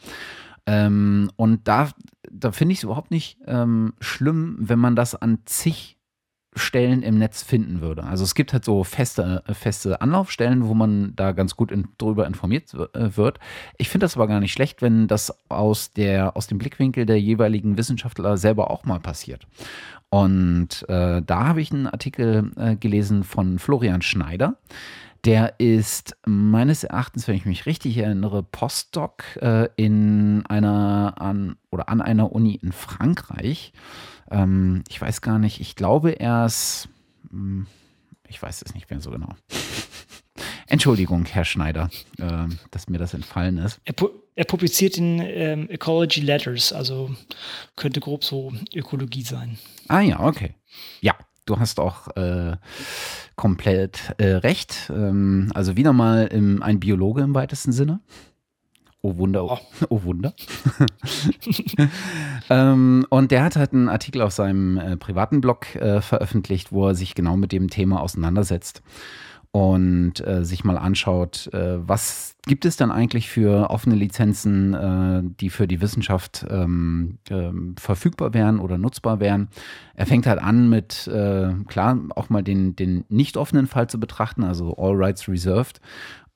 Ähm, 0.65 1.31
und 1.35 1.67
da, 1.67 1.89
da 2.31 2.51
finde 2.51 2.73
ich 2.73 2.79
es 2.79 2.83
überhaupt 2.83 3.11
nicht 3.11 3.37
ähm, 3.45 3.93
schlimm, 3.99 4.57
wenn 4.59 4.79
man 4.79 4.95
das 4.95 5.15
an 5.15 5.39
zig 5.45 5.97
Stellen 6.53 7.01
im 7.01 7.17
Netz 7.17 7.43
finden 7.43 7.79
würde. 7.79 8.03
Also 8.03 8.25
es 8.25 8.35
gibt 8.35 8.51
halt 8.51 8.65
so 8.65 8.83
feste, 8.83 9.41
feste 9.53 10.01
Anlaufstellen, 10.01 10.67
wo 10.67 10.73
man 10.73 11.15
da 11.15 11.31
ganz 11.31 11.55
gut 11.55 11.71
in, 11.71 11.87
drüber 11.97 12.27
informiert 12.27 12.73
äh, 12.73 13.15
wird. 13.15 13.39
Ich 13.77 13.87
finde 13.87 14.03
das 14.03 14.17
aber 14.17 14.27
gar 14.27 14.41
nicht 14.41 14.51
schlecht, 14.51 14.81
wenn 14.81 15.07
das 15.07 15.33
aus, 15.47 15.93
der, 15.93 16.35
aus 16.35 16.47
dem 16.47 16.57
Blickwinkel 16.57 17.05
der 17.05 17.21
jeweiligen 17.21 17.77
Wissenschaftler 17.77 18.35
selber 18.35 18.69
auch 18.69 18.83
mal 18.83 18.99
passiert. 18.99 19.47
Und 20.09 20.83
äh, 20.89 21.21
da 21.21 21.47
habe 21.47 21.61
ich 21.61 21.71
einen 21.71 21.87
Artikel 21.87 22.51
äh, 22.57 22.75
gelesen 22.75 23.23
von 23.23 23.57
Florian 23.57 24.01
Schneider. 24.01 24.57
Der 25.25 25.59
ist 25.59 26.15
meines 26.25 26.83
Erachtens, 26.83 27.27
wenn 27.27 27.35
ich 27.35 27.45
mich 27.45 27.67
richtig 27.67 27.97
erinnere, 27.97 28.41
Postdoc 28.41 29.23
äh, 29.41 29.69
in 29.75 30.43
einer 30.47 31.15
an 31.19 31.57
oder 31.69 31.89
an 31.89 32.01
einer 32.01 32.31
Uni 32.31 32.55
in 32.55 32.71
Frankreich. 32.71 33.71
Ähm, 34.31 34.83
ich 34.89 34.99
weiß 34.99 35.21
gar 35.21 35.37
nicht, 35.37 35.61
ich 35.61 35.75
glaube 35.75 36.13
er 36.19 36.47
ist, 36.47 36.89
hm, 37.29 37.67
ich 38.27 38.41
weiß 38.41 38.63
es 38.63 38.73
nicht 38.73 38.89
mehr 38.89 38.99
so 38.99 39.11
genau. 39.11 39.35
Entschuldigung, 40.67 41.25
Herr 41.25 41.45
Schneider, 41.45 41.91
äh, 42.17 42.47
dass 42.71 42.89
mir 42.89 42.97
das 42.97 43.13
entfallen 43.13 43.57
ist. 43.57 43.79
Er, 43.85 43.93
pu 43.93 44.09
er 44.35 44.45
publiziert 44.45 44.97
in 44.97 45.19
ähm, 45.19 45.69
Ecology 45.69 46.21
Letters, 46.21 46.73
also 46.73 47.13
könnte 47.75 47.99
grob 47.99 48.23
so 48.23 48.53
Ökologie 48.73 49.23
sein. 49.23 49.59
Ah 49.87 49.99
ja, 49.99 50.19
okay. 50.21 50.55
Ja, 51.01 51.15
du 51.45 51.59
hast 51.59 51.79
auch 51.79 52.07
äh, 52.15 52.57
komplett 53.35 54.13
äh, 54.17 54.35
recht. 54.35 54.91
Ähm, 54.93 55.51
also 55.53 55.75
wieder 55.75 55.93
mal 55.93 56.27
im, 56.27 56.61
ein 56.63 56.79
Biologe 56.79 57.21
im 57.21 57.35
weitesten 57.35 57.71
Sinne. 57.71 57.99
Oh 59.03 59.17
Wunder, 59.17 59.45
oh, 59.45 59.57
oh 59.89 60.03
Wunder. 60.03 60.33
ähm, 62.49 63.05
und 63.09 63.31
der 63.31 63.43
hat 63.43 63.55
halt 63.55 63.73
einen 63.73 63.89
Artikel 63.89 64.21
auf 64.21 64.31
seinem 64.31 64.77
äh, 64.77 64.95
privaten 64.95 65.41
Blog 65.41 65.75
äh, 65.75 66.01
veröffentlicht, 66.01 66.71
wo 66.71 66.87
er 66.87 66.95
sich 66.95 67.15
genau 67.15 67.35
mit 67.35 67.51
dem 67.51 67.69
Thema 67.69 68.01
auseinandersetzt 68.01 68.83
und 69.51 70.25
äh, 70.25 70.45
sich 70.45 70.63
mal 70.63 70.77
anschaut, 70.77 71.49
äh, 71.53 71.77
was 71.87 72.35
gibt 72.47 72.63
es 72.65 72.77
dann 72.77 72.89
eigentlich 72.89 73.29
für 73.29 73.69
offene 73.69 73.95
Lizenzen, 73.95 74.73
äh, 74.73 75.21
die 75.39 75.49
für 75.49 75.67
die 75.67 75.81
Wissenschaft 75.81 76.45
ähm, 76.49 77.19
ähm, 77.29 77.75
verfügbar 77.77 78.33
wären 78.33 78.59
oder 78.59 78.77
nutzbar 78.77 79.19
wären. 79.19 79.49
Er 79.93 80.05
fängt 80.05 80.25
halt 80.25 80.41
an 80.41 80.69
mit, 80.69 81.05
äh, 81.07 81.53
klar, 81.67 81.99
auch 82.15 82.29
mal 82.29 82.43
den, 82.43 82.77
den 82.77 83.03
nicht 83.09 83.35
offenen 83.35 83.67
Fall 83.67 83.87
zu 83.87 83.99
betrachten, 83.99 84.43
also 84.43 84.75
All 84.77 84.95
Rights 84.95 85.27
Reserved 85.27 85.81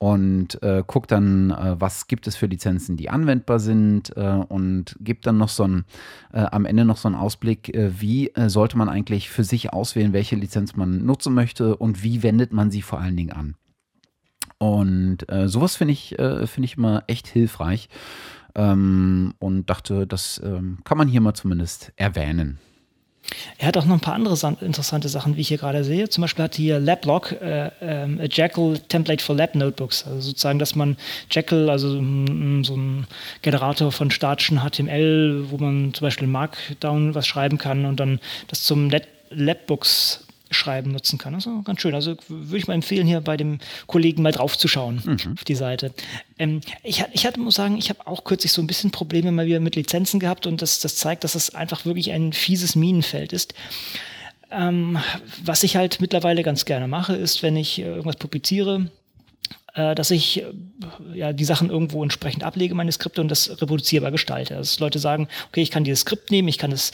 und 0.06 0.62
äh, 0.62 0.84
guckt 0.86 1.12
dann, 1.12 1.50
äh, 1.50 1.82
was 1.82 2.06
gibt 2.06 2.28
es 2.28 2.36
für 2.36 2.46
Lizenzen, 2.46 2.96
die 2.96 3.10
anwendbar 3.10 3.60
sind 3.60 4.15
äh, 4.15 4.44
und 4.48 4.96
gibt 5.00 5.26
dann 5.26 5.39
noch 5.39 5.50
so 5.50 5.63
ein, 5.63 5.86
äh, 6.32 6.41
am 6.41 6.65
Ende 6.65 6.86
noch 6.86 6.98
so 6.98 7.08
einen 7.08 7.15
Ausblick, 7.15 7.74
äh, 7.74 7.89
wie 8.00 8.28
äh, 8.36 8.48
sollte 8.48 8.78
man 8.78 8.88
eigentlich 8.88 9.32
für 9.32 9.44
sich 9.44 9.74
auswählen, 9.74 10.13
welche 10.13 10.36
Lizenz 10.36 10.76
man 10.76 11.04
nutzen 11.08 11.34
möchte 11.34 11.76
und 11.76 12.04
wie 12.04 12.22
wendet 12.22 12.54
man 12.54 12.70
sie 12.70 12.84
vor 12.84 13.00
allen 13.00 13.18
Dingen 13.18 13.32
an. 13.32 13.56
Und 14.60 15.26
sowas 15.46 15.76
finde 15.76 15.91
ich, 15.91 16.15
finde 16.18 16.63
ich 16.63 16.78
immer 16.78 17.04
echt 17.08 17.28
hilfreich 17.28 17.89
ähm, 18.56 19.34
und 19.38 19.70
dachte, 19.70 20.08
das 20.08 20.41
ähm, 20.44 20.80
kann 20.86 20.98
man 20.98 21.10
hier 21.10 21.20
mal 21.20 21.34
zumindest 21.34 21.91
erwähnen. 21.98 22.58
Er 23.58 23.68
hat 23.68 23.78
auch 23.78 23.86
noch 23.86 23.96
ein 23.96 24.02
paar 24.02 24.14
andere 24.14 24.36
interessante 24.62 25.10
Sachen, 25.10 25.36
wie 25.36 25.42
ich 25.42 25.48
hier 25.48 25.58
gerade 25.58 25.84
sehe. 25.84 26.10
Zum 26.10 26.22
Beispiel 26.22 26.44
hat 26.44 26.56
hier 26.56 26.80
LabLog, 26.80 27.32
äh, 27.42 27.68
äh, 27.80 28.22
a 28.22 28.26
Jekyll 28.30 28.80
Template 28.90 29.24
for 29.24 29.36
Lab 29.36 29.56
Notebooks. 29.56 30.06
Also 30.06 30.22
sozusagen, 30.22 30.60
dass 30.60 30.76
man 30.76 30.98
Jekyll, 31.32 31.70
also 31.70 31.98
m, 31.98 32.64
so 32.64 32.76
ein 32.76 33.08
Generator 33.42 33.92
von 33.92 34.12
statischen 34.12 34.60
HTML, 34.60 35.46
wo 35.50 35.58
man 35.58 35.94
zum 35.94 36.06
Beispiel 36.06 36.28
Markdown 36.28 37.16
was 37.16 37.28
schreiben 37.28 37.58
kann 37.58 37.86
und 37.86 38.00
dann 38.00 38.20
das 38.48 38.64
zum 38.64 38.92
Labbooks 39.30 40.25
Schreiben 40.56 40.91
nutzen 40.91 41.18
kann. 41.18 41.36
Also 41.36 41.62
ganz 41.62 41.82
schön. 41.82 41.94
Also 41.94 42.15
würde 42.28 42.58
ich 42.58 42.68
mal 42.68 42.74
empfehlen, 42.74 43.06
hier 43.06 43.22
bei 43.22 43.38
dem 43.38 43.60
Kollegen 43.88 44.24
mal 44.24 44.32
drauf 44.32 44.58
zu 44.58 44.68
schauen 44.68 45.02
mhm. 45.06 45.34
auf 45.34 45.44
die 45.44 45.56
Seite. 45.56 45.94
Ähm, 46.39 46.62
ich, 46.84 47.04
ich 47.12 47.26
hatte, 47.26 47.39
muss 47.39 47.56
sagen, 47.56 47.78
ich 47.78 47.89
habe 47.89 48.08
auch 48.08 48.24
kürzlich 48.24 48.52
so 48.52 48.62
ein 48.62 48.68
bisschen 48.68 48.91
Probleme 48.91 49.32
mal 49.32 49.46
wieder 49.46 49.60
mit 49.60 49.76
Lizenzen 49.76 50.20
gehabt 50.20 50.48
und 50.48 50.62
das, 50.62 50.80
das 50.80 50.96
zeigt, 50.96 51.24
dass 51.24 51.36
es 51.36 51.54
einfach 51.54 51.86
wirklich 51.86 52.12
ein 52.12 52.34
fieses 52.34 52.76
Minenfeld 52.76 53.34
ist. 53.34 53.54
Ähm, 54.52 54.98
was 55.44 55.63
ich 55.63 55.76
halt 55.76 56.00
mittlerweile 56.02 56.44
ganz 56.44 56.65
gerne 56.65 56.88
mache, 56.88 57.15
ist, 57.15 57.44
wenn 57.44 57.58
ich 57.58 57.80
äh, 57.80 57.84
irgendwas 57.84 58.18
publiziere, 58.18 58.89
äh, 59.76 59.94
dass 59.94 60.12
ich 60.12 60.42
äh, 60.42 60.46
ja, 61.14 61.34
die 61.34 61.46
Sachen 61.46 61.70
irgendwo 61.70 62.02
entsprechend 62.02 62.44
ablege, 62.44 62.76
meine 62.76 62.92
Skripte, 62.92 63.22
und 63.22 63.30
das 63.30 63.62
reproduzierbar 63.62 64.12
gestalte. 64.12 64.56
Also, 64.56 64.72
dass 64.72 64.80
Leute 64.80 65.00
sagen, 65.00 65.28
okay, 65.50 65.62
ich 65.62 65.72
kann 65.72 65.84
dieses 65.84 66.02
Skript 66.02 66.32
nehmen, 66.32 66.48
ich 66.48 66.58
kann 66.58 66.72
es 66.72 66.92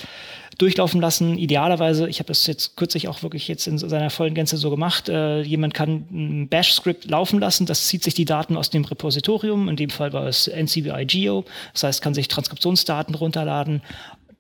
durchlaufen 0.58 1.00
lassen. 1.00 1.38
Idealerweise, 1.38 2.10
ich 2.10 2.20
habe 2.20 2.28
das 2.28 2.46
jetzt 2.46 2.76
kürzlich 2.76 3.08
auch 3.08 3.24
wirklich 3.24 3.48
jetzt 3.48 3.68
in 3.68 3.78
seiner 3.78 4.10
vollen 4.10 4.34
Gänze 4.34 4.58
so 4.58 4.70
gemacht, 4.70 5.10
äh, 5.10 5.42
jemand 5.42 5.74
kann 5.74 6.06
ein 6.12 6.50
Bash-Skript 6.50 7.10
laufen 7.10 7.40
lassen, 7.40 7.66
das 7.66 7.88
zieht 7.88 8.04
sich 8.04 8.14
die 8.14 8.26
Daten 8.26 8.58
aus 8.58 8.70
dem 8.70 8.84
Repositorium, 8.84 9.70
in 9.70 9.76
dem 9.76 9.90
Fall 9.90 10.14
war 10.14 10.28
es 10.28 10.48
NCBI-Geo, 10.48 11.46
das 11.74 11.84
heißt, 11.84 12.02
kann 12.02 12.14
sich 12.14 12.28
Transkriptionsdaten 12.28 13.16
runterladen, 13.16 13.82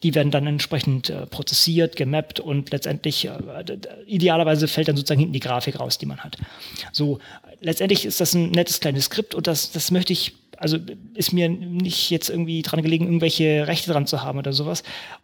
die 0.03 0.15
werden 0.15 0.31
dann 0.31 0.47
entsprechend 0.47 1.09
äh, 1.09 1.25
prozessiert, 1.27 1.95
gemappt 1.95 2.39
und 2.39 2.71
letztendlich 2.71 3.25
äh, 3.25 3.31
idealerweise 4.05 4.67
fällt 4.67 4.87
dann 4.87 4.95
sozusagen 4.95 5.19
hinten 5.19 5.33
die 5.33 5.39
Grafik 5.39 5.79
raus, 5.79 5.97
die 5.97 6.05
man 6.05 6.19
hat. 6.19 6.37
So, 6.91 7.19
letztendlich 7.59 8.05
ist 8.05 8.19
das 8.19 8.33
ein 8.33 8.51
nettes 8.51 8.79
kleines 8.79 9.05
Skript 9.05 9.35
und 9.35 9.47
das, 9.47 9.71
das 9.71 9.91
möchte 9.91 10.13
ich 10.13 10.33
also 10.57 10.77
ist 11.15 11.33
mir 11.33 11.49
nicht 11.49 12.11
jetzt 12.11 12.29
irgendwie 12.29 12.61
dran 12.61 12.83
gelegen, 12.83 13.05
irgendwelche 13.05 13.65
Rechte 13.67 13.91
dran 13.91 14.05
zu 14.05 14.21
haben 14.21 14.37
oder 14.37 14.53
sowas. 14.53 14.83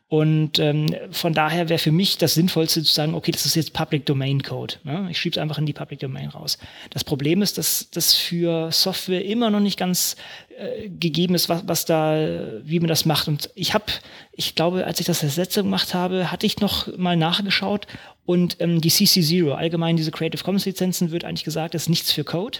Und 0.10 0.58
ähm, 0.60 0.88
von 1.12 1.34
daher 1.34 1.68
wäre 1.68 1.80
für 1.80 1.92
mich 1.92 2.18
das 2.18 2.34
Sinnvollste 2.34 2.82
zu 2.82 2.94
sagen, 2.94 3.14
okay, 3.14 3.34
das 3.34 3.46
ist 3.46 3.56
jetzt 3.56 3.74
Public 3.74 4.06
Domain 4.06 4.42
Code. 4.42 4.76
Ne? 4.84 5.08
Ich 5.12 5.20
schiebe 5.20 5.34
es 5.34 5.38
einfach 5.38 5.58
in 5.58 5.66
die 5.66 5.74
Public 5.74 6.00
Domain 6.00 6.30
raus. 6.30 6.58
Das 6.92 7.04
Problem 7.04 7.42
ist, 7.42 7.58
dass 7.58 7.90
das 7.92 8.16
für 8.16 8.72
Software 8.72 9.26
immer 9.26 9.50
noch 9.50 9.60
nicht 9.60 9.78
ganz 9.78 10.16
äh, 10.58 10.88
gegeben 10.88 11.36
ist, 11.36 11.50
was, 11.50 11.68
was 11.68 11.84
da, 11.84 12.26
wie 12.64 12.80
man 12.80 12.88
das 12.88 13.06
macht. 13.06 13.28
Und 13.28 13.50
ich 13.54 13.74
habe, 13.74 13.86
ich 14.32 14.56
glaube, 14.56 14.86
als 14.86 15.02
ich 15.02 15.06
das 15.06 15.36
letzte 15.36 15.64
gemacht 15.64 15.94
habe, 15.94 16.32
hatte 16.32 16.46
ich 16.46 16.62
noch 16.62 16.96
mal 16.98 17.18
nachgeschaut 17.18 17.86
und 18.26 18.58
ähm, 18.60 18.80
die 18.80 18.92
CC0, 18.92 19.52
allgemein 19.52 19.98
diese 19.98 20.12
Creative 20.12 20.42
Commons 20.42 20.66
Lizenzen, 20.66 21.12
wird 21.12 21.26
eigentlich 21.26 21.44
gesagt, 21.44 21.76
ist 21.76 21.90
nichts 21.90 22.14
für 22.14 22.24
Code 22.24 22.60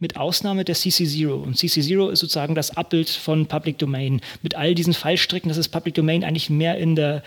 mit 0.00 0.16
Ausnahme 0.16 0.64
der 0.64 0.74
CC0. 0.74 1.28
Und 1.28 1.56
CC0 1.56 2.10
ist 2.10 2.20
sozusagen 2.20 2.54
das 2.54 2.76
Abbild 2.76 3.10
von 3.10 3.46
Public 3.46 3.78
Domain. 3.78 4.20
Mit 4.42 4.56
all 4.56 4.74
diesen 4.74 4.94
Fallstricken, 4.94 5.48
dass 5.48 5.58
es 5.58 5.68
Public 5.68 5.94
Domain 5.94 6.24
eigentlich 6.24 6.48
mehr 6.50 6.78
in 6.78 6.96
der 6.96 7.22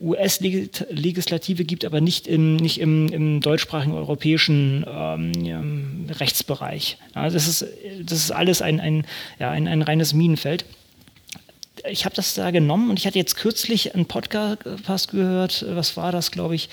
US-Legislative 0.00 1.64
gibt, 1.64 1.84
aber 1.84 2.00
nicht 2.00 2.26
im, 2.26 2.56
nicht 2.56 2.80
im, 2.80 3.08
im 3.08 3.40
deutschsprachigen 3.40 3.94
europäischen 3.94 4.84
ähm, 4.88 6.06
Rechtsbereich. 6.10 6.98
Also 7.14 7.36
das, 7.36 7.46
ist, 7.46 7.64
das 8.02 8.18
ist 8.18 8.32
alles 8.32 8.60
ein, 8.60 8.80
ein, 8.80 9.06
ja, 9.38 9.50
ein, 9.50 9.68
ein 9.68 9.82
reines 9.82 10.12
Minenfeld 10.12 10.64
ich 11.88 12.04
habe 12.04 12.16
das 12.16 12.34
da 12.34 12.50
genommen 12.50 12.90
und 12.90 12.98
ich 12.98 13.06
hatte 13.06 13.18
jetzt 13.18 13.36
kürzlich 13.36 13.94
einen 13.94 14.06
Podcast 14.06 15.10
gehört, 15.10 15.64
was 15.68 15.96
war 15.96 16.10
das, 16.10 16.32
glaube 16.32 16.56
ich, 16.56 16.68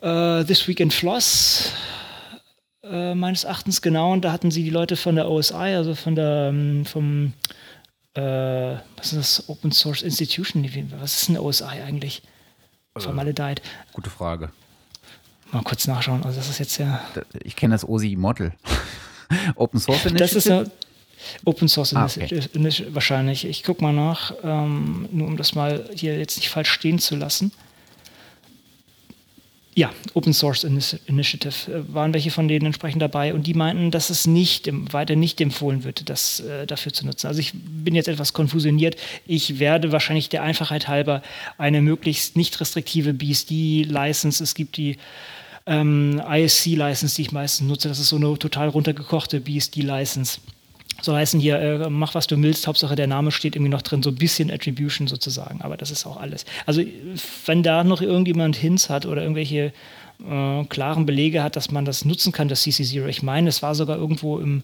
uh, 0.00 0.44
This 0.44 0.68
Week 0.68 0.78
in 0.78 0.92
Floss 0.92 1.72
äh, 2.90 3.14
meines 3.14 3.44
Erachtens 3.44 3.82
genau. 3.82 4.12
Und 4.12 4.24
da 4.24 4.32
hatten 4.32 4.50
sie 4.50 4.62
die 4.62 4.70
Leute 4.70 4.96
von 4.96 5.16
der 5.16 5.28
OSI, 5.30 5.54
also 5.54 5.94
von 5.94 6.14
der 6.14 6.48
ähm, 6.50 6.84
vom 6.84 7.32
äh, 8.14 8.76
was 8.96 9.12
ist 9.12 9.16
das 9.16 9.48
Open 9.48 9.72
Source 9.72 10.02
Institution? 10.02 10.68
Was 11.00 11.22
ist 11.22 11.28
eine 11.28 11.42
OSI 11.42 11.64
eigentlich? 11.64 12.22
Äh, 12.94 13.00
Vermaledeit. 13.00 13.62
Gute 13.92 14.10
Frage. 14.10 14.50
Mal 15.52 15.62
kurz 15.62 15.86
nachschauen. 15.86 16.24
Also 16.24 16.38
das 16.38 16.48
ist 16.48 16.58
jetzt 16.58 16.78
ja. 16.78 17.00
Ich 17.44 17.56
kenne 17.56 17.74
das 17.74 17.86
OSI 17.86 18.16
Model. 18.16 18.52
Open 19.54 19.80
Source 19.80 20.06
Initiative. 20.06 20.34
Das 20.34 20.46
ist 20.46 20.50
eine 20.50 20.70
Open 21.44 21.68
Source 21.68 21.94
ah, 21.94 22.04
okay. 22.06 22.40
wahrscheinlich. 22.90 23.44
Ich 23.46 23.62
gucke 23.62 23.82
mal 23.82 23.92
nach, 23.92 24.32
ähm, 24.42 25.08
nur 25.12 25.26
um 25.26 25.36
das 25.36 25.54
mal 25.54 25.88
hier 25.94 26.18
jetzt 26.18 26.36
nicht 26.36 26.48
falsch 26.48 26.70
stehen 26.70 26.98
zu 26.98 27.16
lassen. 27.16 27.52
Ja, 29.78 29.92
Open 30.14 30.32
Source 30.32 30.64
Initiative. 30.64 31.70
Äh, 31.70 31.94
waren 31.94 32.14
welche 32.14 32.30
von 32.30 32.48
denen 32.48 32.64
entsprechend 32.64 33.02
dabei? 33.02 33.34
Und 33.34 33.46
die 33.46 33.52
meinten, 33.52 33.90
dass 33.90 34.08
es 34.08 34.26
nicht 34.26 34.70
weiter 34.72 35.16
nicht 35.16 35.38
empfohlen 35.38 35.84
wird, 35.84 36.08
das 36.08 36.40
äh, 36.40 36.66
dafür 36.66 36.94
zu 36.94 37.04
nutzen. 37.04 37.26
Also 37.26 37.40
ich 37.40 37.52
bin 37.52 37.94
jetzt 37.94 38.08
etwas 38.08 38.32
konfusioniert. 38.32 38.96
Ich 39.26 39.58
werde 39.58 39.92
wahrscheinlich 39.92 40.30
der 40.30 40.42
Einfachheit 40.42 40.88
halber 40.88 41.20
eine 41.58 41.82
möglichst 41.82 42.36
nicht 42.36 42.58
restriktive 42.58 43.12
BSD-License, 43.12 44.42
es 44.42 44.54
gibt 44.54 44.78
die 44.78 44.96
ähm, 45.66 46.22
ISC-License, 46.26 47.14
die 47.16 47.22
ich 47.22 47.32
meistens 47.32 47.68
nutze, 47.68 47.88
das 47.88 47.98
ist 47.98 48.08
so 48.08 48.16
eine 48.16 48.38
total 48.38 48.68
runtergekochte 48.68 49.40
BSD-License 49.40 50.38
so 51.02 51.14
heißen 51.14 51.40
hier, 51.40 51.58
äh, 51.58 51.90
mach 51.90 52.14
was 52.14 52.26
du 52.26 52.40
willst, 52.42 52.66
Hauptsache 52.66 52.96
der 52.96 53.06
Name 53.06 53.30
steht 53.30 53.54
irgendwie 53.54 53.70
noch 53.70 53.82
drin, 53.82 54.02
so 54.02 54.10
ein 54.10 54.16
bisschen 54.16 54.50
Attribution 54.50 55.06
sozusagen, 55.06 55.60
aber 55.62 55.76
das 55.76 55.90
ist 55.90 56.06
auch 56.06 56.16
alles. 56.16 56.44
Also 56.64 56.82
wenn 57.44 57.62
da 57.62 57.84
noch 57.84 58.00
irgendjemand 58.00 58.56
Hints 58.56 58.88
hat 58.88 59.06
oder 59.06 59.22
irgendwelche 59.22 59.72
äh, 60.26 60.64
klaren 60.64 61.06
Belege 61.06 61.42
hat, 61.42 61.56
dass 61.56 61.70
man 61.70 61.84
das 61.84 62.04
nutzen 62.04 62.32
kann, 62.32 62.48
das 62.48 62.64
CC0. 62.64 63.06
Ich 63.08 63.22
meine, 63.22 63.48
es 63.48 63.62
war 63.62 63.74
sogar 63.74 63.98
irgendwo 63.98 64.38
im, 64.38 64.62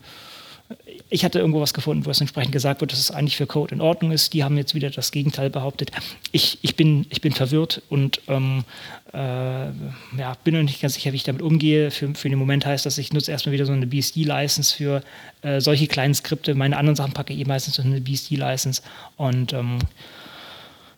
ich 1.11 1.25
hatte 1.25 1.39
irgendwo 1.39 1.61
was 1.61 1.75
gefunden, 1.75 2.07
wo 2.07 2.11
es 2.11 2.21
entsprechend 2.21 2.53
gesagt 2.53 2.81
wird, 2.81 2.93
dass 2.93 2.99
es 2.99 3.11
eigentlich 3.11 3.37
für 3.37 3.47
Code 3.47 3.75
in 3.75 3.81
Ordnung 3.81 4.13
ist. 4.13 4.33
Die 4.33 4.45
haben 4.45 4.57
jetzt 4.57 4.75
wieder 4.75 4.91
das 4.91 5.13
Gegenteil 5.13 5.51
behauptet. 5.51 5.91
Ich, 6.33 6.59
ich, 6.63 6.77
bin, 6.77 7.07
ich 7.11 7.21
bin 7.21 7.33
verwirrt 7.33 7.83
und 7.91 8.21
ähm, 8.29 8.65
äh, 9.13 9.19
ja, 9.19 10.37
bin 10.43 10.55
noch 10.55 10.63
nicht 10.63 10.81
ganz 10.81 10.95
sicher, 10.95 11.13
wie 11.13 11.17
ich 11.17 11.25
damit 11.25 11.43
umgehe. 11.43 11.91
Für, 11.91 12.15
für 12.15 12.29
den 12.29 12.39
Moment 12.39 12.65
heißt 12.65 12.87
das, 12.87 12.99
ich 12.99 13.13
nutze 13.13 13.31
erstmal 13.31 13.53
wieder 13.53 13.67
so 13.67 13.73
eine 13.73 13.87
BSD-License 13.87 14.75
für 14.75 15.03
äh, 15.43 15.61
solche 15.61 15.87
kleinen 15.87 16.15
Skripte. 16.15 16.55
Meine 16.55 16.77
anderen 16.77 16.97
Sachen 16.97 17.13
packe 17.13 17.33
ich 17.33 17.41
eh 17.41 17.45
meistens 17.45 17.75
so 17.75 17.83
eine 17.83 18.01
BSD-License 18.01 18.83
und 19.17 19.53
ähm, 19.53 19.79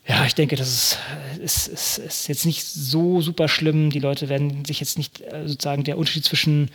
ja, 0.06 0.26
ich 0.26 0.34
denke, 0.34 0.54
das 0.54 0.68
ist, 0.68 0.98
ist, 1.42 1.68
ist, 1.68 1.98
ist, 1.98 2.28
jetzt 2.28 2.44
nicht 2.44 2.62
so 2.62 3.22
super 3.22 3.48
schlimm. 3.48 3.88
Die 3.88 4.00
Leute 4.00 4.28
werden 4.28 4.64
sich 4.66 4.78
jetzt 4.80 4.98
nicht 4.98 5.22
äh, 5.22 5.48
sozusagen 5.48 5.82
der 5.82 5.96
Unterschied 5.96 6.26
zwischen 6.26 6.70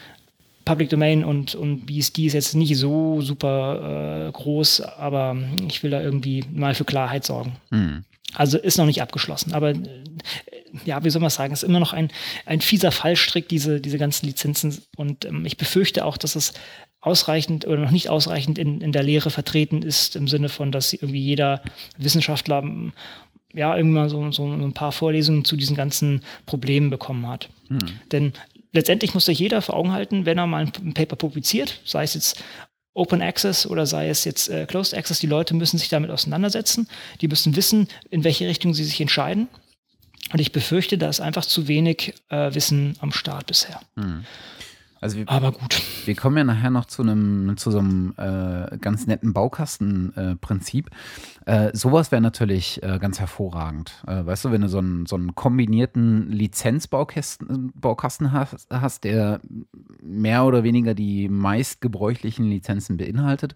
Public 0.69 0.89
Domain 0.91 1.23
und, 1.23 1.55
und 1.55 1.88
BSD 1.88 2.27
ist 2.27 2.34
jetzt 2.34 2.53
nicht 2.53 2.77
so 2.77 3.21
super 3.21 4.27
äh, 4.27 4.32
groß, 4.32 4.82
aber 4.82 5.36
ich 5.67 5.82
will 5.82 5.89
da 5.89 5.99
irgendwie 5.99 6.45
mal 6.53 6.75
für 6.75 6.86
Klarheit 6.86 7.25
sorgen. 7.25 7.53
Mhm. 7.71 8.03
Also 8.36 8.60
ist 8.60 8.77
noch 8.77 8.86
nicht 8.86 9.01
abgeschlossen, 9.01 9.55
aber 9.55 9.71
äh, 9.71 9.79
ja, 10.86 11.03
wie 11.03 11.10
soll 11.10 11.21
man 11.21 11.32
sagen, 11.32 11.53
ist 11.53 11.63
immer 11.63 11.79
noch 11.79 11.93
ein, 11.93 12.10
ein 12.45 12.62
fieser 12.62 12.91
Fallstrick, 12.91 13.49
diese, 13.49 13.82
diese 13.82 13.97
ganzen 13.97 14.27
Lizenzen. 14.27 14.77
Und 14.95 15.25
ähm, 15.25 15.43
ich 15.43 15.58
befürchte 15.58 16.05
auch, 16.05 16.17
dass 16.17 16.36
es 16.36 16.53
ausreichend 17.01 17.65
oder 17.65 17.82
noch 17.82 17.89
nicht 17.89 18.10
ausreichend 18.10 18.60
in, 18.60 18.79
in 18.79 18.91
der 18.91 19.01
Lehre 19.01 19.32
vertreten 19.32 19.82
ist, 19.82 20.15
im 20.15 20.27
Sinne 20.27 20.49
von, 20.49 20.71
dass 20.71 20.93
irgendwie 20.93 21.21
jeder 21.21 21.63
Wissenschaftler 21.97 22.63
ja 23.55 23.75
irgendwann 23.75 24.10
so, 24.10 24.32
so 24.32 24.45
ein 24.45 24.73
paar 24.73 24.91
Vorlesungen 24.91 25.45
zu 25.45 25.55
diesen 25.55 25.75
ganzen 25.75 26.21
Problemen 26.45 26.91
bekommen 26.91 27.27
hat. 27.27 27.49
Hm. 27.69 27.79
Denn 28.12 28.34
letztendlich 28.71 29.13
muss 29.13 29.25
sich 29.25 29.39
jeder 29.39 29.62
vor 29.62 29.75
Augen 29.75 29.91
halten, 29.91 30.25
wenn 30.25 30.38
er 30.38 30.47
mal 30.47 30.65
ein 30.65 30.93
Paper 30.93 31.15
publiziert, 31.15 31.82
sei 31.86 32.03
es 32.03 32.13
jetzt 32.13 32.43
Open 32.93 33.21
Access 33.21 33.65
oder 33.65 33.86
sei 33.86 34.10
es 34.10 34.25
jetzt 34.25 34.49
äh, 34.49 34.65
Closed 34.65 34.97
Access, 34.97 35.19
die 35.19 35.27
Leute 35.27 35.53
müssen 35.53 35.77
sich 35.77 35.89
damit 35.89 36.10
auseinandersetzen. 36.10 36.88
Die 37.21 37.27
müssen 37.27 37.55
wissen, 37.55 37.88
in 38.10 38.23
welche 38.23 38.47
Richtung 38.47 38.73
sie 38.73 38.84
sich 38.84 38.99
entscheiden. 38.99 39.47
Und 40.34 40.39
ich 40.39 40.51
befürchte, 40.51 40.97
da 40.97 41.10
ist 41.10 41.21
einfach 41.21 41.45
zu 41.45 41.67
wenig 41.67 42.13
äh, 42.29 42.53
Wissen 42.53 42.95
am 42.99 43.12
Start 43.12 43.47
bisher. 43.47 43.79
Hm. 43.95 44.25
Also 45.01 45.17
wir, 45.17 45.29
Aber 45.29 45.51
gut. 45.51 45.81
Wir 46.05 46.15
kommen 46.15 46.38
ja 46.38 46.43
nachher 46.43 46.69
noch 46.69 46.85
zu 46.85 47.01
einem, 47.01 47.55
zu 47.57 47.71
so 47.71 47.79
einem 47.79 48.13
äh, 48.17 48.77
ganz 48.77 49.07
netten 49.07 49.33
Baukastenprinzip. 49.33 50.89
Äh, 51.45 51.67
äh, 51.67 51.71
sowas 51.73 52.12
wäre 52.12 52.21
natürlich 52.21 52.83
äh, 52.83 52.99
ganz 52.99 53.19
hervorragend. 53.19 54.03
Äh, 54.07 54.25
weißt 54.25 54.45
du, 54.45 54.51
wenn 54.51 54.62
du 54.62 54.69
so 54.69 54.79
einen, 54.79 55.05
so 55.05 55.15
einen 55.15 55.35
kombinierten 55.35 56.29
Lizenzbaukasten 56.31 57.71
Baukasten 57.75 58.31
hast, 58.31 58.67
hast, 58.69 59.03
der 59.03 59.39
mehr 60.01 60.43
oder 60.45 60.63
weniger 60.63 60.93
die 60.93 61.29
meistgebräuchlichen 61.29 62.45
Lizenzen 62.45 62.97
beinhaltet 62.97 63.55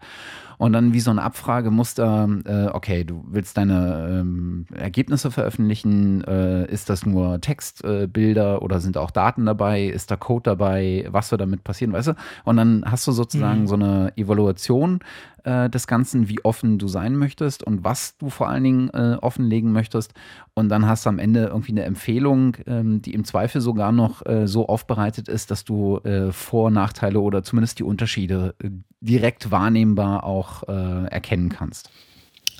und 0.58 0.74
dann 0.74 0.94
wie 0.94 1.00
so 1.00 1.12
ein 1.12 1.20
Abfragemuster, 1.20 2.30
äh, 2.46 2.68
okay, 2.68 3.04
du 3.04 3.24
willst 3.28 3.58
deine 3.58 4.20
ähm, 4.22 4.66
Ergebnisse 4.74 5.32
veröffentlichen, 5.32 6.22
ist 6.24 6.90
das 6.90 7.06
nur 7.06 7.42
Textbilder 7.42 8.62
oder 8.62 8.80
sind 8.80 8.98
auch 8.98 9.12
Daten 9.12 9.46
dabei, 9.46 9.86
ist 9.86 10.12
da 10.12 10.16
Code 10.16 10.44
dabei, 10.44 11.06
was 11.10 11.30
soll 11.30 11.38
damit 11.38 11.64
passieren, 11.64 11.94
weißt 11.94 12.10
du? 12.10 12.14
Und 12.44 12.58
dann 12.58 12.84
hast 12.86 13.08
du 13.08 13.12
sozusagen 13.12 13.62
mhm. 13.62 13.68
so 13.68 13.76
eine 13.76 14.14
Evaluation 14.16 15.00
äh, 15.44 15.70
des 15.70 15.88
Ganzen, 15.88 16.30
wie 16.30 16.44
offen 16.44 16.78
du 16.78 16.88
sein 16.88 17.16
möchtest 17.16 17.64
und 17.64 17.84
was 17.84 18.18
du 18.18 18.30
vor 18.30 18.50
allen 18.50 18.64
Dingen 18.64 18.90
äh, 18.90 19.18
offenlegen 19.22 19.72
möchtest. 19.72 20.14
Und 20.54 20.70
dann 20.70 20.88
hast 20.88 21.06
du 21.06 21.10
am 21.10 21.20
Ende 21.20 21.46
irgendwie 21.46 21.72
eine 21.72 21.84
Empfehlung, 21.84 22.58
ähm, 22.66 23.02
die 23.02 23.14
im 23.14 23.26
Zweifel 23.26 23.62
sogar 23.62 23.92
noch 23.92 24.26
äh, 24.26 24.48
so 24.48 24.68
aufbereitet 24.68 25.28
ist, 25.28 25.52
dass 25.52 25.64
du 25.66 25.98
äh, 26.00 26.32
Vor-, 26.32 26.72
Nachteile 26.72 27.20
oder 27.20 27.44
zumindest 27.44 27.80
die 27.80 27.84
Unterschiede 27.84 28.56
äh, 28.64 28.70
direkt 29.02 29.52
wahrnehmbar 29.52 30.24
auch 30.24 30.64
erkennen 30.64 31.50
kannst. 31.50 31.90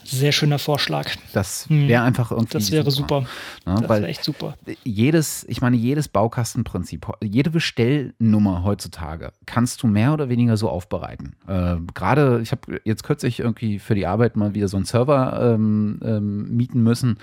Sehr 0.04 0.32
schöner 0.32 0.60
Vorschlag. 0.60 1.10
Das 1.34 1.70
wäre 1.70 2.02
hm. 2.02 2.08
einfach 2.08 2.32
irgendwie. 2.32 2.54
Das 2.54 2.72
wäre 2.72 2.90
super. 2.92 3.22
super. 3.22 3.30
Ja, 3.66 3.80
das 3.82 3.90
wäre 3.90 4.08
echt 4.08 4.24
super. 4.24 4.56
Jedes, 4.84 5.46
ich 5.48 5.62
meine, 5.62 5.78
jedes 5.78 6.08
Baukastenprinzip, 6.08 7.08
jede 7.22 7.50
Bestellnummer 7.50 8.64
heutzutage 8.64 9.32
kannst 9.46 9.84
du 9.84 9.88
mehr 9.88 10.14
oder 10.14 10.30
weniger 10.30 10.58
so 10.58 10.70
aufbereiten. 10.70 11.36
Äh, 11.48 11.78
Gerade, 11.94 12.42
ich 12.42 12.52
habe 12.52 12.82
jetzt 12.84 13.04
kürzlich 13.04 13.40
irgendwie 13.40 13.80
für 13.80 13.96
die 13.96 14.08
Arbeit 14.08 14.36
mal 14.36 14.54
wieder 14.54 14.68
so 14.68 14.78
einen 14.78 14.86
Server 14.86 15.54
ähm, 15.54 16.00
ähm, 16.04 16.56
mieten 16.56 16.84
müssen. 16.84 17.18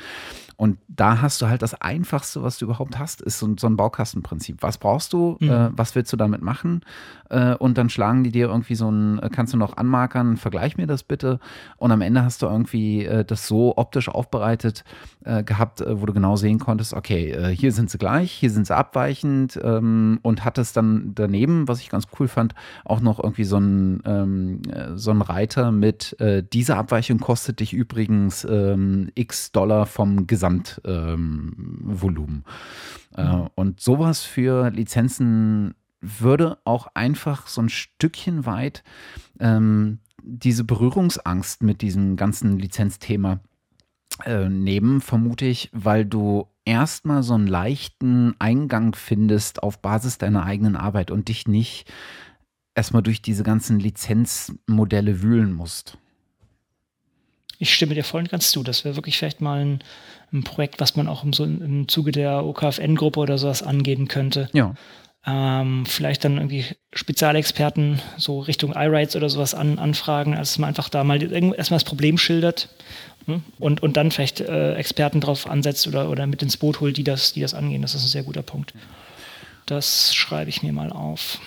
Und 0.61 0.77
da 0.89 1.23
hast 1.23 1.41
du 1.41 1.47
halt 1.49 1.63
das 1.63 1.73
Einfachste, 1.73 2.43
was 2.43 2.59
du 2.59 2.67
überhaupt 2.67 2.99
hast, 2.99 3.23
ist 3.23 3.39
so, 3.39 3.49
so 3.59 3.67
ein 3.67 3.79
Baukastenprinzip. 3.79 4.59
Was 4.61 4.77
brauchst 4.77 5.15
du? 5.15 5.39
Mhm. 5.41 5.49
Äh, 5.49 5.71
was 5.73 5.95
willst 5.95 6.13
du 6.13 6.19
damit 6.19 6.43
machen? 6.43 6.83
Äh, 7.31 7.55
und 7.55 7.79
dann 7.79 7.89
schlagen 7.89 8.25
die 8.25 8.31
dir 8.31 8.49
irgendwie 8.49 8.75
so 8.75 8.91
ein, 8.91 9.23
kannst 9.33 9.55
du 9.55 9.57
noch 9.57 9.79
anmarkern, 9.79 10.37
vergleich 10.37 10.77
mir 10.77 10.87
das 10.87 11.03
bitte. 11.03 11.41
Und 11.79 11.93
am 11.93 12.03
Ende 12.03 12.23
hast 12.23 12.43
du 12.43 12.47
irgendwie 12.47 13.07
äh, 13.07 13.25
das 13.25 13.47
so 13.47 13.79
optisch 13.79 14.11
aufbereitet 14.11 14.85
äh, 15.25 15.43
gehabt, 15.43 15.81
äh, 15.81 15.99
wo 15.99 16.05
du 16.05 16.13
genau 16.13 16.37
sehen 16.37 16.59
konntest, 16.59 16.93
okay, 16.93 17.31
äh, 17.31 17.57
hier 17.57 17.73
sind 17.73 17.89
sie 17.89 17.97
gleich, 17.97 18.31
hier 18.31 18.51
sind 18.51 18.67
sie 18.67 18.77
abweichend 18.77 19.59
ähm, 19.63 20.19
und 20.21 20.45
hattest 20.45 20.77
dann 20.77 21.13
daneben, 21.15 21.69
was 21.69 21.81
ich 21.81 21.89
ganz 21.89 22.07
cool 22.19 22.29
fand, 22.29 22.55
auch 22.85 23.01
noch 23.01 23.19
irgendwie 23.19 23.45
so 23.45 23.57
ein, 23.57 24.03
ähm, 24.05 24.61
so 24.95 25.11
ein 25.11 25.23
Reiter 25.23 25.73
mit, 25.73 26.17
diese 26.53 26.77
Abweichung 26.77 27.19
kostet 27.19 27.61
dich 27.61 27.73
übrigens 27.73 28.45
ähm, 28.45 29.11
x 29.15 29.53
Dollar 29.53 29.87
vom 29.87 30.27
Gesamt 30.27 30.50
Gesamtvolumen. 30.51 32.45
Ähm, 33.17 33.43
äh, 33.45 33.49
und 33.55 33.81
sowas 33.81 34.23
für 34.23 34.71
Lizenzen 34.71 35.75
würde 36.01 36.59
auch 36.65 36.89
einfach 36.95 37.47
so 37.47 37.61
ein 37.61 37.69
Stückchen 37.69 38.47
weit 38.47 38.83
ähm, 39.39 39.99
diese 40.23 40.65
Berührungsangst 40.65 41.63
mit 41.63 41.83
diesem 41.83 42.17
ganzen 42.17 42.59
Lizenzthema 42.59 43.41
äh, 44.25 44.49
nehmen, 44.49 45.01
vermute 45.01 45.47
ich, 45.47 45.71
weil 45.73 46.05
du 46.05 46.47
erstmal 46.65 47.23
so 47.23 47.35
einen 47.35 47.47
leichten 47.47 48.35
Eingang 48.39 48.95
findest 48.95 49.63
auf 49.63 49.81
Basis 49.81 50.19
deiner 50.19 50.45
eigenen 50.45 50.77
Arbeit 50.77 51.11
und 51.11 51.29
dich 51.29 51.47
nicht 51.49 51.91
erstmal 52.75 53.03
durch 53.03 53.23
diese 53.23 53.43
ganzen 53.43 53.79
Lizenzmodelle 53.79 55.23
wühlen 55.23 55.53
musst. 55.53 55.99
Ich 57.61 57.75
stimme 57.75 57.95
dir 57.95 58.05
voll 58.05 58.23
und 58.23 58.31
ganz 58.31 58.51
zu. 58.51 58.63
Das 58.63 58.85
wäre 58.85 58.97
wirklich 58.97 59.19
vielleicht 59.19 59.43
mal 59.43 59.61
ein, 59.61 59.85
ein, 60.33 60.45
Projekt, 60.45 60.81
was 60.81 60.97
man 60.97 61.09
auch 61.09 61.23
im, 61.23 61.35
so 61.35 61.45
im 61.45 61.89
Zuge 61.89 62.11
der 62.11 62.45
OKFN-Gruppe 62.45 63.21
oder 63.21 63.37
sowas 63.37 63.63
angehen 63.63 64.09
könnte. 64.09 64.49
Ja. 64.55 64.75
Ähm, 65.27 65.85
vielleicht 65.85 66.25
dann 66.25 66.39
irgendwie 66.39 66.65
Spezialexperten 66.95 68.01
so 68.17 68.41
Richtung 68.41 68.73
iRights 68.75 69.15
oder 69.15 69.29
sowas 69.29 69.55
an, 69.55 69.79
anfragen, 69.79 70.35
als 70.35 70.57
man 70.57 70.69
einfach 70.69 70.89
da 70.89 71.05
mal 71.05 71.23
erstmal 71.53 71.77
das 71.77 71.85
Problem 71.85 72.17
schildert 72.17 72.71
hm? 73.27 73.43
und, 73.59 73.83
und 73.83 73.99
dann 73.99 74.11
vielleicht 74.11 74.41
äh, 74.41 74.75
Experten 74.77 75.21
drauf 75.21 75.47
ansetzt 75.47 75.87
oder, 75.87 76.09
oder 76.09 76.27
mit 76.27 76.43
ins 76.43 76.57
Boot 76.57 76.81
holt, 76.81 76.97
die 76.97 77.05
das, 77.05 77.35
die 77.35 77.43
das 77.43 77.53
angehen. 77.53 77.83
Das 77.83 77.95
ist 77.95 78.05
ein 78.05 78.09
sehr 78.09 78.23
guter 78.23 78.43
Punkt. 78.43 78.73
Das 79.67 80.15
schreibe 80.15 80.49
ich 80.49 80.63
mir 80.63 80.73
mal 80.73 80.91
auf. 80.91 81.39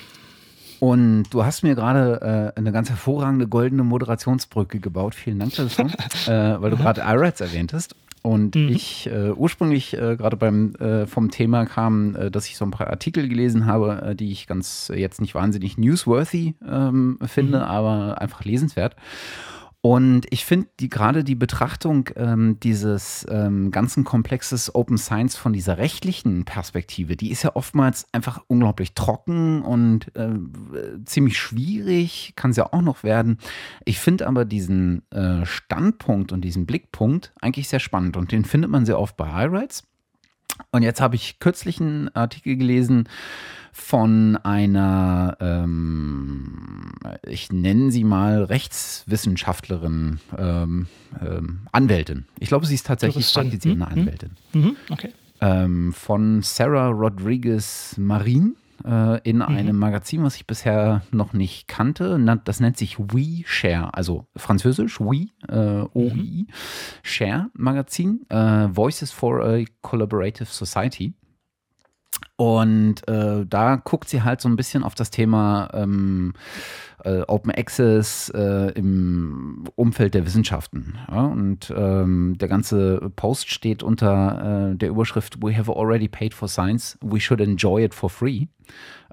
Und 0.83 1.27
du 1.29 1.45
hast 1.45 1.63
mir 1.63 1.75
gerade 1.75 2.53
äh, 2.55 2.59
eine 2.59 2.73
ganz 2.73 2.89
hervorragende 2.89 3.47
goldene 3.47 3.85
Moderationsbrücke 3.85 4.81
gebaut. 4.81 5.15
Vielen 5.15 5.39
Dank 5.39 5.55
dafür, 5.55 5.85
äh, 6.27 6.61
weil 6.61 6.71
du 6.71 6.75
gerade 6.75 6.99
iRights 6.99 7.39
erwähntest. 7.39 7.95
Und 8.21 8.55
mhm. 8.55 8.67
ich 8.67 9.07
äh, 9.07 9.31
ursprünglich 9.31 9.93
äh, 9.93 10.17
gerade 10.17 10.35
beim 10.35 10.75
äh, 10.75 11.07
vom 11.07 11.31
Thema 11.31 11.65
kam, 11.65 12.17
äh, 12.17 12.29
dass 12.29 12.47
ich 12.47 12.57
so 12.57 12.65
ein 12.65 12.71
paar 12.71 12.87
Artikel 12.87 13.29
gelesen 13.29 13.65
habe, 13.65 14.09
äh, 14.09 14.15
die 14.15 14.33
ich 14.33 14.45
ganz 14.45 14.89
äh, 14.89 14.99
jetzt 14.99 15.21
nicht 15.21 15.35
wahnsinnig 15.35 15.77
newsworthy 15.77 16.55
ähm, 16.69 17.17
finde, 17.25 17.59
mhm. 17.59 17.63
aber 17.63 18.19
einfach 18.19 18.43
lesenswert. 18.43 18.97
Und 19.85 20.27
ich 20.29 20.45
finde 20.45 20.69
die 20.79 20.87
gerade 20.87 21.25
die 21.25 21.35
Betrachtung 21.35 22.09
ähm, 22.15 22.57
dieses 22.61 23.27
ähm, 23.29 23.69
ganzen 23.69 24.05
Komplexes 24.05 24.73
Open 24.73 24.97
Science 24.97 25.35
von 25.35 25.51
dieser 25.51 25.77
rechtlichen 25.77 26.45
Perspektive, 26.45 27.17
die 27.17 27.31
ist 27.31 27.43
ja 27.43 27.53
oftmals 27.57 28.07
einfach 28.13 28.41
unglaublich 28.47 28.93
trocken 28.93 29.61
und 29.61 30.15
äh, 30.15 30.29
ziemlich 31.03 31.37
schwierig, 31.37 32.31
kann 32.37 32.51
es 32.51 32.57
ja 32.57 32.71
auch 32.71 32.81
noch 32.81 33.03
werden. 33.03 33.39
Ich 33.83 33.99
finde 33.99 34.25
aber 34.25 34.45
diesen 34.45 35.01
äh, 35.11 35.45
Standpunkt 35.45 36.31
und 36.31 36.45
diesen 36.45 36.65
Blickpunkt 36.65 37.33
eigentlich 37.41 37.67
sehr 37.67 37.81
spannend 37.81 38.15
und 38.15 38.31
den 38.31 38.45
findet 38.45 38.71
man 38.71 38.85
sehr 38.85 38.97
oft 38.97 39.17
bei 39.17 39.27
iRights. 39.43 39.83
Und 40.71 40.83
jetzt 40.83 41.01
habe 41.01 41.15
ich 41.15 41.39
kürzlich 41.39 41.81
einen 41.81 42.07
Artikel 42.15 42.55
gelesen, 42.55 43.09
von 43.75 44.37
einer, 44.37 45.35
ähm, 45.39 46.91
ich 47.27 47.51
nenne 47.51 47.91
sie 47.91 48.03
mal 48.03 48.43
Rechtswissenschaftlerin, 48.43 50.19
ähm, 50.37 50.85
ähm, 51.19 51.61
Anwältin. 51.71 52.25
Ich 52.39 52.49
glaube, 52.49 52.67
sie 52.67 52.75
ist 52.75 52.85
tatsächlich 52.85 53.33
praktizierende 53.33 53.89
hm? 53.89 53.99
Anwältin. 53.99 54.31
Mhm. 54.53 54.75
Okay. 54.91 55.09
Ähm, 55.41 55.91
von 55.91 56.43
Sarah 56.43 56.89
Rodriguez 56.89 57.95
Marin 57.97 58.55
äh, 58.85 59.19
in 59.27 59.37
mhm. 59.37 59.41
einem 59.41 59.77
Magazin, 59.77 60.23
was 60.23 60.35
ich 60.35 60.45
bisher 60.45 61.01
noch 61.11 61.33
nicht 61.33 61.67
kannte. 61.67 62.19
Das 62.45 62.59
nennt 62.59 62.77
sich 62.77 62.99
We 62.99 63.41
Share, 63.45 63.91
also 63.95 64.27
französisch 64.35 64.99
We, 64.99 65.29
äh, 65.49 65.87
OI, 65.93 66.13
mhm. 66.13 66.47
Share 67.01 67.49
Magazin, 67.53 68.21
äh, 68.29 68.67
Voices 68.71 69.11
for 69.11 69.43
a 69.43 69.63
Collaborative 69.81 70.45
Society. 70.45 71.13
Und 72.35 73.07
äh, 73.07 73.45
da 73.45 73.75
guckt 73.75 74.09
sie 74.09 74.23
halt 74.23 74.41
so 74.41 74.49
ein 74.49 74.55
bisschen 74.55 74.83
auf 74.83 74.95
das 74.95 75.11
Thema 75.11 75.69
ähm, 75.73 76.33
äh, 77.03 77.21
Open 77.27 77.51
Access 77.51 78.29
äh, 78.29 78.71
im 78.71 79.65
Umfeld 79.75 80.15
der 80.15 80.25
Wissenschaften. 80.25 80.97
Ja? 81.09 81.25
Und 81.25 81.71
ähm, 81.75 82.35
der 82.39 82.47
ganze 82.47 83.11
Post 83.15 83.51
steht 83.51 83.83
unter 83.83 84.71
äh, 84.71 84.75
der 84.75 84.89
Überschrift 84.89 85.43
We 85.43 85.55
have 85.55 85.71
already 85.71 86.07
paid 86.07 86.33
for 86.33 86.47
science, 86.47 86.97
we 87.01 87.19
should 87.19 87.39
enjoy 87.39 87.83
it 87.83 87.93
for 87.93 88.09
free. 88.09 88.47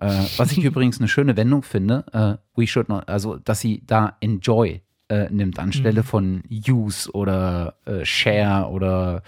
Äh, 0.01 0.25
was 0.39 0.53
ich 0.53 0.59
übrigens 0.65 0.99
eine 0.99 1.09
schöne 1.09 1.37
Wendung 1.37 1.63
finde, 1.63 2.07
äh, 2.13 2.59
we 2.59 2.67
should 2.67 2.89
not, 2.89 3.07
also 3.09 3.37
dass 3.37 3.61
sie 3.61 3.83
da 3.87 4.17
enjoy 4.21 4.81
äh, 5.11 5.29
nimmt 5.31 5.59
anstelle 5.59 6.03
mhm. 6.03 6.07
von 6.07 6.43
Use 6.49 7.11
oder 7.11 7.75
äh, 7.85 8.05
Share 8.05 8.71
oder 8.71 9.23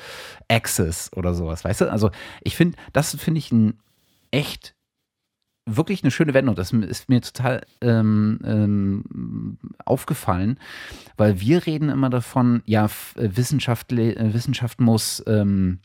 Access 0.48 1.10
oder 1.14 1.34
sowas, 1.34 1.64
weißt 1.64 1.82
du? 1.82 1.90
Also 1.90 2.10
ich 2.42 2.56
finde, 2.56 2.78
das 2.92 3.14
finde 3.16 3.38
ich 3.38 3.50
ein 3.52 3.74
echt 4.30 4.74
wirklich 5.66 6.02
eine 6.02 6.10
schöne 6.10 6.34
Wendung. 6.34 6.54
Das 6.54 6.72
ist 6.72 7.08
mir 7.08 7.20
total 7.20 7.64
ähm, 7.80 8.40
ähm, 8.44 9.58
aufgefallen, 9.84 10.58
weil 11.16 11.40
wir 11.40 11.66
reden 11.66 11.88
immer 11.88 12.10
davon, 12.10 12.62
ja, 12.64 12.88
Wissenschaft, 13.14 13.92
äh, 13.92 14.32
Wissenschaft 14.32 14.80
muss 14.80 15.22
ähm, 15.26 15.78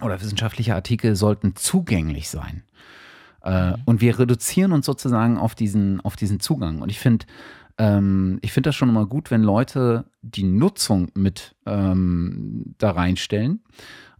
oder 0.00 0.20
wissenschaftliche 0.20 0.74
Artikel 0.74 1.16
sollten 1.16 1.54
zugänglich 1.56 2.28
sein. 2.28 2.62
Äh, 3.42 3.70
mhm. 3.70 3.82
Und 3.84 4.00
wir 4.00 4.18
reduzieren 4.18 4.72
uns 4.72 4.86
sozusagen 4.86 5.38
auf 5.38 5.54
diesen, 5.54 6.00
auf 6.00 6.16
diesen 6.16 6.40
Zugang. 6.40 6.82
Und 6.82 6.90
ich 6.90 6.98
finde, 6.98 7.26
ähm, 7.78 8.38
ich 8.42 8.52
finde 8.52 8.68
das 8.68 8.76
schon 8.76 8.88
immer 8.88 9.06
gut, 9.06 9.30
wenn 9.30 9.42
Leute 9.42 10.04
die 10.22 10.42
Nutzung 10.42 11.10
mit 11.14 11.54
ähm, 11.66 12.74
da 12.78 12.90
reinstellen. 12.90 13.62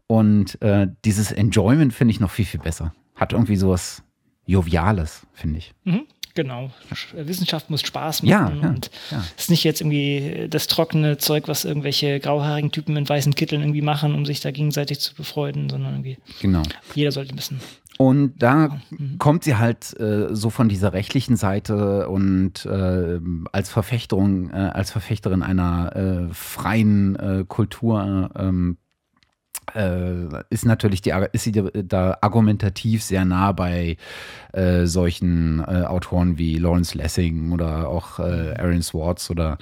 Und 0.06 0.60
äh, 0.62 0.88
dieses 1.04 1.32
Enjoyment 1.32 1.92
finde 1.92 2.12
ich 2.12 2.20
noch 2.20 2.30
viel, 2.30 2.46
viel 2.46 2.60
besser. 2.60 2.94
Hat 3.14 3.32
irgendwie 3.32 3.56
sowas 3.56 4.02
Joviales, 4.46 5.26
finde 5.32 5.58
ich. 5.58 5.74
Mhm. 5.84 6.06
Genau. 6.38 6.70
Wissenschaft 7.14 7.68
muss 7.68 7.80
Spaß 7.80 8.22
machen 8.22 8.30
ja, 8.30 8.62
ja, 8.62 8.68
und 8.68 8.92
ja. 9.10 9.24
ist 9.36 9.50
nicht 9.50 9.64
jetzt 9.64 9.80
irgendwie 9.80 10.46
das 10.48 10.68
trockene 10.68 11.18
Zeug, 11.18 11.48
was 11.48 11.64
irgendwelche 11.64 12.20
grauhaarigen 12.20 12.70
Typen 12.70 12.96
in 12.96 13.08
weißen 13.08 13.34
Kitteln 13.34 13.60
irgendwie 13.60 13.82
machen, 13.82 14.14
um 14.14 14.24
sich 14.24 14.38
da 14.38 14.52
gegenseitig 14.52 15.00
zu 15.00 15.16
befreuden, 15.16 15.68
sondern 15.68 15.94
irgendwie 15.94 16.18
genau. 16.40 16.62
jeder 16.94 17.10
sollte 17.10 17.36
wissen. 17.36 17.60
Und 17.98 18.40
da 18.40 18.78
mhm. 18.90 19.18
kommt 19.18 19.42
sie 19.42 19.56
halt 19.56 19.98
äh, 19.98 20.28
so 20.30 20.48
von 20.50 20.68
dieser 20.68 20.92
rechtlichen 20.92 21.34
Seite 21.34 22.08
und 22.08 22.64
äh, 22.66 23.18
als 23.50 23.68
Verfechterung, 23.68 24.50
äh, 24.50 24.54
als 24.54 24.92
Verfechterin 24.92 25.42
einer 25.42 25.96
äh, 25.96 26.32
freien 26.32 27.16
äh, 27.16 27.44
Kultur 27.48 28.30
ähm, 28.38 28.76
äh, 28.76 28.87
ist 30.50 30.64
natürlich 30.64 31.02
die, 31.02 31.12
ist 31.32 31.44
sie 31.44 31.52
da 31.52 32.18
argumentativ 32.20 33.02
sehr 33.02 33.24
nah 33.24 33.52
bei 33.52 33.96
äh, 34.52 34.86
solchen 34.86 35.60
äh, 35.60 35.84
Autoren 35.84 36.38
wie 36.38 36.56
Lawrence 36.56 36.96
Lessing 36.96 37.52
oder 37.52 37.88
auch 37.88 38.18
äh, 38.18 38.54
Aaron 38.58 38.82
Swartz 38.82 39.30
oder 39.30 39.58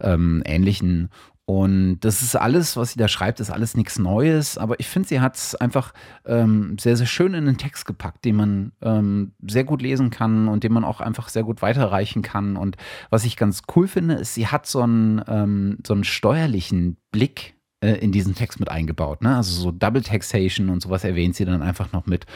ähm, 0.00 0.42
ähnlichen. 0.44 1.10
Und 1.50 1.98
das 2.02 2.22
ist 2.22 2.36
alles, 2.36 2.76
was 2.76 2.92
sie 2.92 2.98
da 3.00 3.08
schreibt, 3.08 3.40
ist 3.40 3.50
alles 3.50 3.76
nichts 3.76 3.98
Neues. 3.98 4.56
Aber 4.56 4.78
ich 4.78 4.86
finde, 4.86 5.08
sie 5.08 5.20
hat 5.20 5.34
es 5.34 5.56
einfach 5.56 5.92
ähm, 6.24 6.76
sehr, 6.78 6.96
sehr 6.96 7.08
schön 7.08 7.34
in 7.34 7.44
den 7.44 7.58
Text 7.58 7.86
gepackt, 7.86 8.24
den 8.24 8.36
man 8.36 8.72
ähm, 8.82 9.32
sehr 9.44 9.64
gut 9.64 9.82
lesen 9.82 10.10
kann 10.10 10.46
und 10.46 10.62
den 10.62 10.72
man 10.72 10.84
auch 10.84 11.00
einfach 11.00 11.28
sehr 11.28 11.42
gut 11.42 11.60
weiterreichen 11.60 12.22
kann. 12.22 12.56
Und 12.56 12.76
was 13.10 13.24
ich 13.24 13.36
ganz 13.36 13.62
cool 13.74 13.88
finde, 13.88 14.14
ist, 14.14 14.34
sie 14.34 14.46
hat 14.46 14.66
so 14.66 14.80
einen, 14.82 15.24
ähm, 15.26 15.78
so 15.84 15.92
einen 15.92 16.04
steuerlichen 16.04 16.98
Blick 17.10 17.56
äh, 17.80 17.92
in 17.92 18.12
diesen 18.12 18.34
Text 18.34 18.60
mit 18.60 18.70
eingebaut. 18.70 19.22
Ne? 19.22 19.36
Also 19.36 19.52
so 19.60 19.70
Double 19.70 20.02
Taxation 20.02 20.68
und 20.68 20.82
sowas 20.82 21.04
erwähnt 21.04 21.36
sie 21.36 21.44
dann 21.44 21.62
einfach 21.62 21.92
noch 21.92 22.06
mit. 22.06 22.26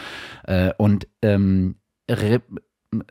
Äh, 0.44 0.72
und 0.76 1.07
ähm, 1.22 1.76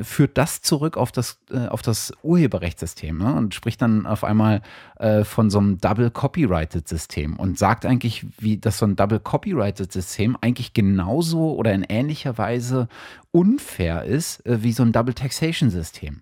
führt 0.02 0.38
das 0.38 0.62
zurück 0.62 0.98
auf 0.98 1.12
das, 1.12 1.40
äh, 1.52 1.68
auf 1.68 1.82
das 1.82 2.14
Urheberrechtssystem 2.24 3.18
ne? 3.18 3.34
und 3.34 3.54
spricht 3.54 3.82
dann 3.82 4.06
auf 4.06 4.24
einmal 4.24 4.62
äh, 4.98 5.24
von 5.24 5.50
so 5.50 5.60
einem 5.60 5.80
Double 5.80 6.10
Copyrighted 6.10 6.88
System 6.88 7.36
und 7.38 7.58
sagt 7.58 7.86
eigentlich, 7.86 8.26
wie 8.40 8.58
dass 8.58 8.78
so 8.78 8.86
ein 8.86 8.96
Double 8.96 9.20
Copyrighted 9.20 9.92
System 9.92 10.38
eigentlich 10.42 10.74
genauso 10.74 11.56
oder 11.56 11.74
in 11.74 11.84
ähnlicher 11.84 12.38
Weise 12.38 12.88
unfair 13.32 14.04
ist 14.06 14.46
äh, 14.46 14.64
wie 14.64 14.72
so 14.72 14.84
ein 14.84 14.92
Double 14.92 15.14
Taxation 15.14 15.70
System. 15.70 16.22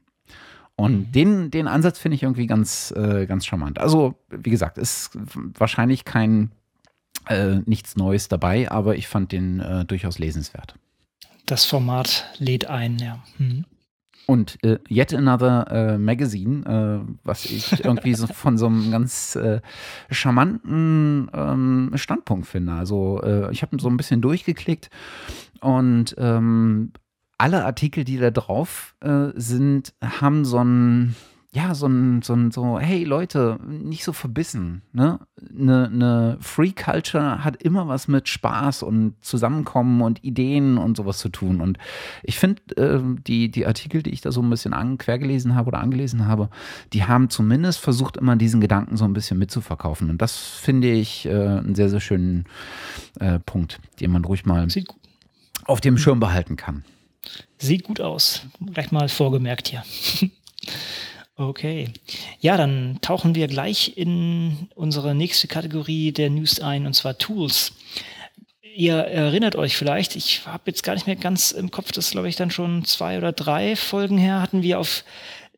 Und 0.75 0.93
mhm. 0.93 1.11
den, 1.11 1.51
den 1.51 1.67
Ansatz 1.67 1.99
finde 1.99 2.15
ich 2.15 2.23
irgendwie 2.23 2.47
ganz, 2.47 2.91
äh, 2.95 3.25
ganz 3.25 3.45
charmant. 3.45 3.79
Also, 3.79 4.15
wie 4.29 4.49
gesagt, 4.49 4.77
ist 4.77 5.11
wahrscheinlich 5.57 6.05
kein 6.05 6.51
äh, 7.27 7.59
nichts 7.65 7.95
Neues 7.95 8.27
dabei, 8.27 8.71
aber 8.71 8.95
ich 8.95 9.07
fand 9.07 9.31
den 9.31 9.59
äh, 9.59 9.85
durchaus 9.85 10.17
lesenswert. 10.17 10.75
Das 11.45 11.65
Format 11.65 12.25
lädt 12.37 12.65
ein, 12.67 12.97
ja. 12.97 13.23
Mhm. 13.37 13.65
Und 14.27 14.63
äh, 14.63 14.77
Yet 14.89 15.13
Another 15.13 15.67
äh, 15.71 15.97
Magazine, 15.97 16.65
äh, 16.65 17.13
was 17.23 17.45
ich 17.45 17.83
irgendwie 17.85 18.13
so 18.13 18.27
von 18.27 18.57
so 18.57 18.67
einem 18.67 18.91
ganz 18.91 19.37
charmanten 20.09 21.29
ähm, 21.33 21.91
Standpunkt 21.95 22.47
finde. 22.47 22.73
Also 22.73 23.21
ich 23.51 23.61
habe 23.61 23.79
so 23.79 23.89
ein 23.89 23.97
bisschen 23.97 24.21
durchgeklickt 24.21 24.89
und 25.59 26.15
ähm, 26.17 26.91
alle 27.41 27.65
Artikel, 27.65 28.03
die 28.03 28.17
da 28.17 28.29
drauf 28.29 28.95
äh, 28.99 29.29
sind, 29.33 29.93
haben 29.99 30.45
so 30.45 30.63
ein, 30.63 31.15
ja, 31.51 31.73
so 31.73 31.87
ein, 31.87 32.21
so 32.21 32.33
ein, 32.33 32.51
so, 32.51 32.79
hey 32.79 33.03
Leute, 33.03 33.57
nicht 33.67 34.03
so 34.03 34.13
verbissen, 34.13 34.83
ne? 34.93 35.19
Eine 35.49 35.89
ne 35.89 36.37
Free 36.39 36.71
Culture 36.71 37.43
hat 37.43 37.61
immer 37.63 37.87
was 37.87 38.07
mit 38.07 38.29
Spaß 38.29 38.83
und 38.83 39.15
Zusammenkommen 39.21 40.03
und 40.03 40.23
Ideen 40.23 40.77
und 40.77 40.95
sowas 40.95 41.17
zu 41.17 41.29
tun. 41.29 41.61
Und 41.61 41.79
ich 42.21 42.37
finde, 42.37 42.61
äh, 42.77 43.01
die, 43.25 43.49
die 43.49 43.65
Artikel, 43.65 44.03
die 44.03 44.11
ich 44.11 44.21
da 44.21 44.31
so 44.31 44.43
ein 44.43 44.49
bisschen 44.51 44.73
an, 44.73 44.99
quergelesen 44.99 45.55
habe 45.55 45.69
oder 45.69 45.79
angelesen 45.79 46.27
habe, 46.27 46.51
die 46.93 47.05
haben 47.05 47.31
zumindest 47.31 47.79
versucht, 47.79 48.17
immer 48.17 48.35
diesen 48.35 48.61
Gedanken 48.61 48.97
so 48.97 49.05
ein 49.05 49.13
bisschen 49.13 49.39
mitzuverkaufen. 49.39 50.11
Und 50.11 50.21
das 50.21 50.37
finde 50.37 50.91
ich 50.91 51.25
äh, 51.25 51.31
einen 51.31 51.73
sehr, 51.73 51.89
sehr 51.89 52.01
schönen 52.01 52.45
äh, 53.19 53.39
Punkt, 53.39 53.81
den 53.99 54.11
man 54.11 54.23
ruhig 54.23 54.45
mal 54.45 54.67
auf 55.65 55.81
dem 55.81 55.97
Schirm 55.97 56.19
behalten 56.19 56.55
kann. 56.55 56.83
Sieht 57.57 57.83
gut 57.83 58.01
aus. 58.01 58.41
Gleich 58.73 58.91
mal 58.91 59.09
vorgemerkt 59.09 59.67
hier. 59.67 59.83
okay. 61.35 61.89
Ja, 62.39 62.57
dann 62.57 62.99
tauchen 63.01 63.35
wir 63.35 63.47
gleich 63.47 63.97
in 63.97 64.69
unsere 64.75 65.13
nächste 65.13 65.47
Kategorie 65.47 66.11
der 66.11 66.29
News 66.29 66.59
ein, 66.59 66.85
und 66.85 66.93
zwar 66.93 67.17
Tools. 67.17 67.73
Ihr 68.75 68.95
erinnert 68.95 69.55
euch 69.55 69.75
vielleicht, 69.75 70.15
ich 70.15 70.45
habe 70.45 70.63
jetzt 70.67 70.83
gar 70.83 70.93
nicht 70.93 71.05
mehr 71.05 71.17
ganz 71.17 71.51
im 71.51 71.71
Kopf, 71.71 71.91
das 71.91 72.11
glaube 72.11 72.29
ich 72.29 72.37
dann 72.37 72.51
schon 72.51 72.85
zwei 72.85 73.17
oder 73.17 73.33
drei 73.33 73.75
Folgen 73.75 74.17
her, 74.17 74.41
hatten 74.41 74.63
wir 74.63 74.79
auf 74.79 75.03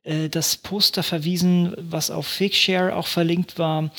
äh, 0.04 0.30
das 0.30 0.58
Poster 0.58 1.04
verwiesen, 1.04 1.74
was 1.78 2.10
auf 2.10 2.28
Figshare 2.28 2.96
auch 2.96 3.08
verlinkt 3.08 3.60
war 3.60 3.92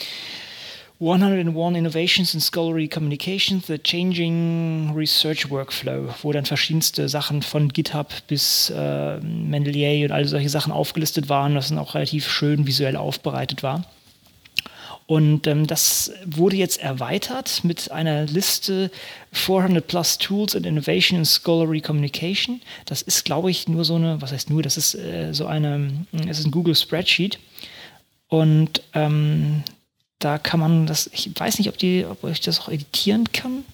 101 1.04 1.76
Innovations 1.76 2.32
in 2.32 2.40
Scholarly 2.40 2.88
Communications, 2.88 3.66
The 3.66 3.78
Changing 3.78 4.92
Research 4.94 5.50
Workflow, 5.50 6.14
wo 6.22 6.32
dann 6.32 6.46
verschiedenste 6.46 7.10
Sachen 7.10 7.42
von 7.42 7.68
GitHub 7.68 8.08
bis 8.26 8.70
äh, 8.70 9.18
Mendeley 9.20 10.04
und 10.04 10.12
all 10.12 10.24
solche 10.24 10.48
Sachen 10.48 10.72
aufgelistet 10.72 11.28
waren, 11.28 11.54
das 11.54 11.68
dann 11.68 11.78
auch 11.78 11.94
relativ 11.94 12.28
schön 12.30 12.66
visuell 12.66 12.96
aufbereitet 12.96 13.62
war. 13.62 13.84
Und 15.06 15.46
ähm, 15.46 15.66
das 15.66 16.10
wurde 16.24 16.56
jetzt 16.56 16.80
erweitert 16.80 17.62
mit 17.62 17.90
einer 17.90 18.24
Liste 18.24 18.90
400 19.32 19.86
plus 19.86 20.16
Tools 20.16 20.56
and 20.56 20.64
Innovation 20.64 21.18
in 21.18 21.26
Scholarly 21.26 21.82
Communication. 21.82 22.62
Das 22.86 23.02
ist, 23.02 23.26
glaube 23.26 23.50
ich, 23.50 23.68
nur 23.68 23.84
so 23.84 23.96
eine, 23.96 24.22
was 24.22 24.32
heißt 24.32 24.48
nur, 24.48 24.62
das 24.62 24.78
ist 24.78 24.94
äh, 24.94 25.34
so 25.34 25.44
eine, 25.44 26.06
es 26.26 26.38
ist 26.38 26.46
ein 26.46 26.50
Google 26.50 26.74
Spreadsheet. 26.74 27.38
Und 28.28 28.82
ähm, 28.94 29.62
da 30.24 30.38
kann 30.38 30.58
man 30.58 30.86
das, 30.86 31.10
ich 31.12 31.30
weiß 31.38 31.58
nicht, 31.58 31.68
ob, 31.68 31.76
die, 31.76 32.06
ob 32.06 32.24
ich 32.24 32.40
das 32.40 32.60
auch 32.60 32.68
editieren 32.68 33.30
kann. 33.32 33.64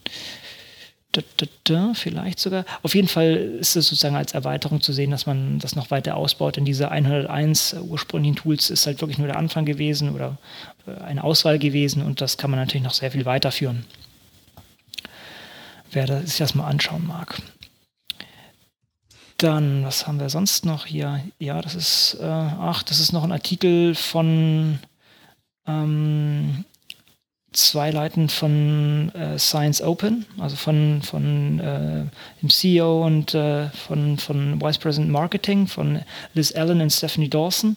Da, 1.13 1.23
da, 1.37 1.47
da, 1.65 1.95
vielleicht 1.95 2.39
sogar. 2.39 2.65
Auf 2.83 2.95
jeden 2.95 3.09
Fall 3.09 3.35
ist 3.61 3.77
es 3.77 3.87
sozusagen 3.89 4.17
als 4.17 4.33
Erweiterung 4.33 4.81
zu 4.81 4.93
sehen, 4.93 5.11
dass 5.11 5.27
man 5.27 5.59
das 5.59 5.75
noch 5.75 5.91
weiter 5.91 6.17
ausbaut. 6.17 6.57
Denn 6.57 6.65
diese 6.65 6.91
101 6.91 7.77
ursprünglichen 7.81 8.37
Tools 8.37 8.71
ist 8.71 8.87
halt 8.87 9.01
wirklich 9.01 9.19
nur 9.19 9.27
der 9.27 9.37
Anfang 9.37 9.65
gewesen 9.65 10.15
oder 10.15 10.39
äh, 10.87 11.01
eine 11.03 11.25
Auswahl 11.25 11.59
gewesen 11.59 12.03
und 12.03 12.21
das 12.21 12.37
kann 12.37 12.51
man 12.51 12.59
natürlich 12.59 12.85
noch 12.85 12.95
sehr 12.95 13.11
viel 13.11 13.25
weiterführen. 13.25 13.85
Wer 15.93 16.23
sich 16.27 16.39
das 16.39 16.55
mal 16.55 16.69
anschauen 16.69 17.07
mag. 17.07 17.41
Dann, 19.37 19.85
was 19.85 20.07
haben 20.07 20.21
wir 20.21 20.31
sonst 20.31 20.65
noch 20.65 20.87
hier? 20.87 21.25
Ja, 21.39 21.63
das 21.63 21.75
ist, 21.75 22.19
äh, 22.21 22.25
ach, 22.25 22.83
das 22.83 23.01
ist 23.01 23.13
noch 23.13 23.25
ein 23.25 23.33
Artikel 23.33 23.95
von 23.95 24.79
ähm, 25.71 26.65
zwei 27.53 27.91
Leuten 27.91 28.29
von 28.29 29.11
äh, 29.15 29.39
Science 29.39 29.83
Open, 29.83 30.25
also 30.39 30.57
von, 30.57 31.03
von 31.03 31.59
äh, 31.59 32.05
dem 32.41 32.49
CEO 32.49 33.05
und 33.05 33.35
äh, 33.35 33.69
von, 33.71 34.19
von 34.19 34.61
Vice 34.61 34.79
President 34.79 35.11
Marketing, 35.11 35.67
von 35.67 36.01
Liz 36.35 36.53
Allen 36.55 36.81
und 36.81 36.91
Stephanie 36.91 37.29
Dawson. 37.29 37.77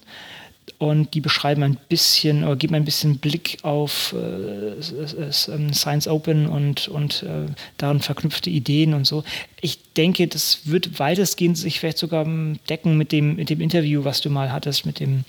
Und 0.78 1.12
die 1.12 1.20
beschreiben 1.20 1.62
ein 1.62 1.76
bisschen 1.88 2.42
oder 2.42 2.56
geben 2.56 2.74
ein 2.74 2.86
bisschen 2.86 3.18
Blick 3.18 3.58
auf 3.62 4.14
äh, 4.14 5.52
ähm, 5.52 5.74
Science 5.74 6.08
Open 6.08 6.46
und, 6.46 6.88
und 6.88 7.22
äh, 7.22 7.52
daran 7.76 8.00
verknüpfte 8.00 8.48
Ideen 8.48 8.94
und 8.94 9.06
so. 9.06 9.24
Ich 9.60 9.92
denke, 9.92 10.26
das 10.26 10.60
wird 10.64 10.98
weitestgehend 10.98 11.58
sich 11.58 11.80
vielleicht 11.80 11.98
sogar 11.98 12.26
decken 12.68 12.96
mit 12.96 13.12
dem, 13.12 13.36
mit 13.36 13.50
dem 13.50 13.60
Interview, 13.60 14.04
was 14.04 14.22
du 14.22 14.30
mal 14.30 14.52
hattest 14.52 14.86
mit 14.86 15.00
dem 15.00 15.24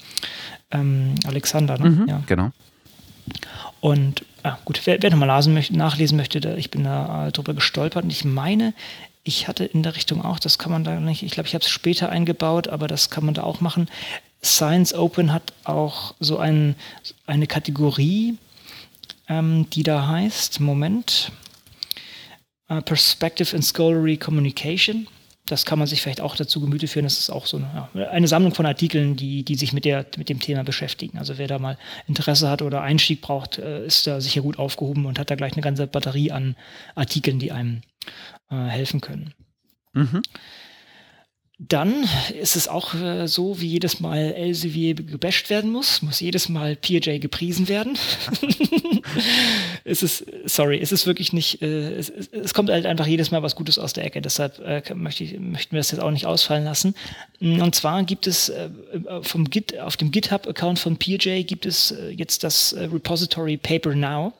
ähm, 0.76 1.16
Alexander. 1.26 1.78
Ne? 1.78 1.90
Mhm, 1.90 2.08
ja. 2.08 2.24
Genau. 2.28 2.52
Und 3.80 4.26
ah, 4.44 4.58
gut, 4.66 4.82
wer, 4.86 5.02
wer 5.02 5.12
nochmal 5.12 5.28
nachlesen 5.28 6.18
möchte, 6.18 6.40
da, 6.40 6.56
ich 6.56 6.72
bin 6.72 6.84
da 6.84 7.28
äh, 7.28 7.32
drüber 7.32 7.54
gestolpert 7.54 8.04
und 8.04 8.10
ich 8.10 8.26
meine, 8.26 8.74
ich 9.24 9.48
hatte 9.48 9.66
in 9.66 9.84
der 9.84 9.96
Richtung 9.96 10.24
auch, 10.24 10.40
das 10.40 10.58
kann 10.58 10.72
man 10.72 10.84
da 10.84 11.00
nicht, 11.00 11.24
ich 11.24 11.32
glaube, 11.32 11.48
ich 11.48 11.56
habe 11.56 11.64
es 11.64 11.70
später 11.70 12.10
eingebaut, 12.10 12.68
aber 12.68 12.88
das 12.88 13.10
kann 13.10 13.26
man 13.26 13.34
da 13.34 13.44
auch 13.44 13.62
machen. 13.62 13.90
Science 14.44 14.94
Open 14.94 15.34
hat 15.34 15.54
auch 15.64 16.14
so 16.20 16.38
ein, 16.38 16.76
eine 17.26 17.48
Kategorie, 17.48 18.38
ähm, 19.28 19.68
die 19.72 19.82
da 19.82 20.08
heißt, 20.08 20.60
Moment, 20.60 21.32
uh, 22.70 22.82
Perspective 22.82 23.56
in 23.56 23.64
Scholarly 23.64 24.18
Communication 24.18 25.08
das 25.46 25.66
kann 25.66 25.78
man 25.78 25.88
sich 25.88 26.02
vielleicht 26.02 26.22
auch 26.22 26.36
dazu 26.36 26.60
Gemüte 26.60 26.88
führen. 26.88 27.04
Das 27.04 27.20
ist 27.20 27.30
auch 27.30 27.46
so 27.46 27.58
eine, 27.58 28.10
eine, 28.10 28.28
Sammlung 28.28 28.54
von 28.54 28.66
Artikeln, 28.66 29.16
die, 29.16 29.44
die 29.44 29.56
sich 29.56 29.74
mit, 29.74 29.86
der, 29.86 30.06
mit 30.18 30.30
dem 30.30 30.40
Thema 30.40 30.64
beschäftigen. 30.64 31.20
Also 31.20 31.38
wer 31.38 31.48
da 31.48 31.60
mal 31.60 31.78
Interesse 32.08 32.50
hat 32.50 32.62
oder 32.62 32.82
Einstieg 32.82 33.22
braucht, 33.22 33.60
äh, 33.60 33.86
ist 33.86 34.08
da 34.08 34.20
sicher 34.22 34.42
gut 34.42 34.58
aufgehoben 34.58 35.06
und 35.06 35.20
hat 35.20 35.30
da 35.30 35.36
gleich 35.36 35.54
eine 35.54 35.62
ganze 35.62 35.86
Batterie 35.86 36.32
an 36.32 36.56
Artikeln, 36.96 37.38
die 37.38 37.52
einem 37.52 37.82
äh, 38.50 38.56
helfen 38.56 39.02
können. 39.02 39.34
Mhm. 39.94 40.24
Dann 41.58 42.06
ist 42.38 42.58
es 42.58 42.68
auch 42.68 42.94
äh, 42.96 43.30
so, 43.30 43.62
wie 43.62 43.68
jedes 43.68 44.02
Mal 44.02 44.34
Elsevier 44.34 44.94
gebasht 44.94 45.50
werden 45.50 45.72
muss, 45.72 46.02
muss 46.02 46.20
jedes 46.20 46.50
Mal 46.50 46.76
PJ 46.76 47.20
gepriesen 47.20 47.70
werden. 47.70 47.98
es 49.86 50.04
ist, 50.04 50.26
sorry, 50.44 50.82
es 50.82 50.92
ist 50.92 51.08
wirklich 51.08 51.32
nicht, 51.32 51.62
äh, 51.62 51.94
es, 51.94 52.10
es, 52.10 52.54
kommt 52.54 52.70
halt 52.70 52.86
einfach 52.86 53.08
jedes 53.08 53.32
Mal 53.32 53.42
was 53.42 53.56
Gutes 53.56 53.80
aus 53.80 53.94
der 53.94 54.04
Ecke, 54.04 54.22
deshalb 54.22 54.60
äh, 54.60 54.82
möchte 54.96 55.24
ich, 55.24 55.40
möchten 55.40 55.72
wir 55.72 55.80
das 55.80 55.92
jetzt 55.92 56.02
auch 56.02 56.12
nicht 56.12 56.26
ausfallen 56.26 56.66
lassen. 56.66 56.94
Und 57.40 57.74
zwar 57.74 58.04
gibt 58.04 58.28
es 58.28 58.50
äh, 58.50 58.70
vom 59.22 59.50
Git, 59.50 59.80
auf 59.80 59.96
dem 59.96 60.12
GitHub-Account 60.12 60.78
von 60.78 60.98
PJ 60.98 61.44
gibt 61.44 61.66
es 61.66 61.92
äh, 61.92 62.10
jetzt 62.10 62.44
das 62.44 62.74
äh, 62.74 62.84
Repository 62.84 63.56
Paper 63.56 63.96
Now. 63.96 64.34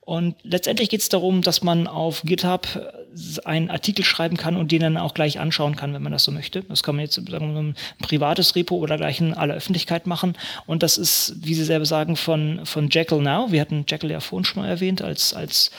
Und 0.00 0.36
letztendlich 0.44 0.88
geht 0.88 1.00
es 1.00 1.08
darum, 1.08 1.42
dass 1.42 1.62
man 1.62 1.86
auf 1.88 2.22
GitHub 2.22 2.66
einen 3.44 3.70
Artikel 3.70 4.04
schreiben 4.04 4.36
kann 4.36 4.56
und 4.56 4.72
den 4.72 4.80
dann 4.80 4.96
auch 4.96 5.14
gleich 5.14 5.38
anschauen 5.40 5.76
kann, 5.76 5.94
wenn 5.94 6.02
man 6.02 6.12
das 6.12 6.24
so 6.24 6.32
möchte. 6.32 6.62
Das 6.62 6.82
kann 6.82 6.96
man 6.96 7.04
jetzt 7.04 7.14
sagen 7.14 7.54
wir, 7.54 7.60
ein 7.60 7.76
privates 8.00 8.54
Repo 8.54 8.76
oder 8.76 8.96
gleich 8.96 9.20
in 9.20 9.34
aller 9.34 9.54
Öffentlichkeit 9.54 10.06
machen. 10.06 10.36
Und 10.66 10.82
das 10.82 10.98
ist, 10.98 11.36
wie 11.40 11.54
Sie 11.54 11.64
selber 11.64 11.86
sagen, 11.86 12.16
von, 12.16 12.60
von 12.64 12.88
Jekyll 12.90 13.20
Now. 13.20 13.50
Wir 13.50 13.60
hatten 13.60 13.84
Jekyll 13.88 14.10
ja 14.10 14.20
vorhin 14.20 14.44
schon 14.44 14.62
mal 14.62 14.68
erwähnt 14.68 15.02
als, 15.02 15.34
als 15.34 15.70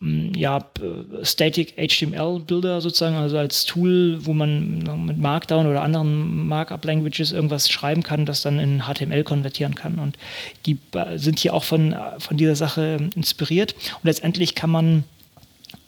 Mm, 0.00 0.32
ja, 0.34 0.64
Static 1.22 1.74
HTML 1.76 2.40
Builder 2.40 2.80
sozusagen, 2.80 3.16
also 3.16 3.38
als 3.38 3.64
Tool, 3.64 4.18
wo 4.24 4.32
man 4.32 5.06
mit 5.06 5.18
Markdown 5.18 5.66
oder 5.66 5.82
anderen 5.82 6.46
Markup 6.46 6.84
Languages 6.84 7.32
irgendwas 7.32 7.70
schreiben 7.70 8.02
kann, 8.02 8.26
das 8.26 8.42
dann 8.42 8.58
in 8.58 8.82
HTML 8.82 9.24
konvertieren 9.24 9.74
kann. 9.74 9.98
Und 9.98 10.16
die 10.66 10.78
sind 11.16 11.38
hier 11.38 11.54
auch 11.54 11.64
von, 11.64 11.94
von 12.18 12.36
dieser 12.36 12.56
Sache 12.56 12.98
inspiriert. 13.14 13.74
Und 13.74 14.04
letztendlich 14.04 14.54
kann 14.54 14.70
man 14.70 15.04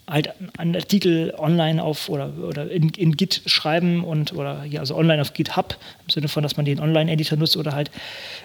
halt 0.09 0.33
einen 0.57 0.75
Artikel 0.75 1.33
online 1.37 1.83
auf 1.83 2.09
oder, 2.09 2.31
oder 2.41 2.69
in, 2.69 2.89
in 2.89 3.15
Git 3.15 3.41
schreiben 3.45 4.03
und 4.03 4.33
oder 4.33 4.63
ja, 4.65 4.79
also 4.79 4.95
online 4.95 5.21
auf 5.21 5.33
GitHub, 5.33 5.77
im 6.05 6.09
Sinne 6.09 6.27
von, 6.27 6.43
dass 6.43 6.57
man 6.57 6.65
den 6.65 6.79
Online-Editor 6.79 7.37
nutzt 7.37 7.57
oder 7.57 7.73
halt 7.73 7.91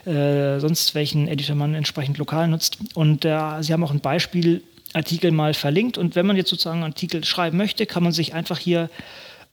äh, 0.06 0.60
sonst 0.60 0.94
welchen 0.94 1.26
Editor 1.28 1.56
man 1.56 1.74
entsprechend 1.74 2.18
lokal 2.18 2.48
nutzt. 2.48 2.78
Und 2.94 3.24
äh, 3.24 3.62
sie 3.62 3.72
haben 3.72 3.82
auch 3.82 3.90
ein 3.90 4.00
Beispiel 4.00 4.62
Artikel 4.92 5.32
mal 5.32 5.54
verlinkt. 5.54 5.98
Und 5.98 6.14
wenn 6.14 6.26
man 6.26 6.36
jetzt 6.36 6.50
sozusagen 6.50 6.82
einen 6.82 6.92
Artikel 6.92 7.24
schreiben 7.24 7.56
möchte, 7.56 7.86
kann 7.86 8.02
man 8.02 8.12
sich 8.12 8.34
einfach 8.34 8.58
hier 8.58 8.90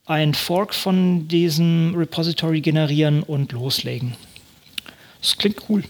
ein 0.06 0.34
Fork 0.34 0.74
von 0.74 1.28
diesem 1.28 1.94
Repository 1.96 2.60
generieren 2.60 3.22
und 3.22 3.52
loslegen. 3.52 4.14
Das 5.20 5.36
klingt 5.38 5.68
cool, 5.68 5.84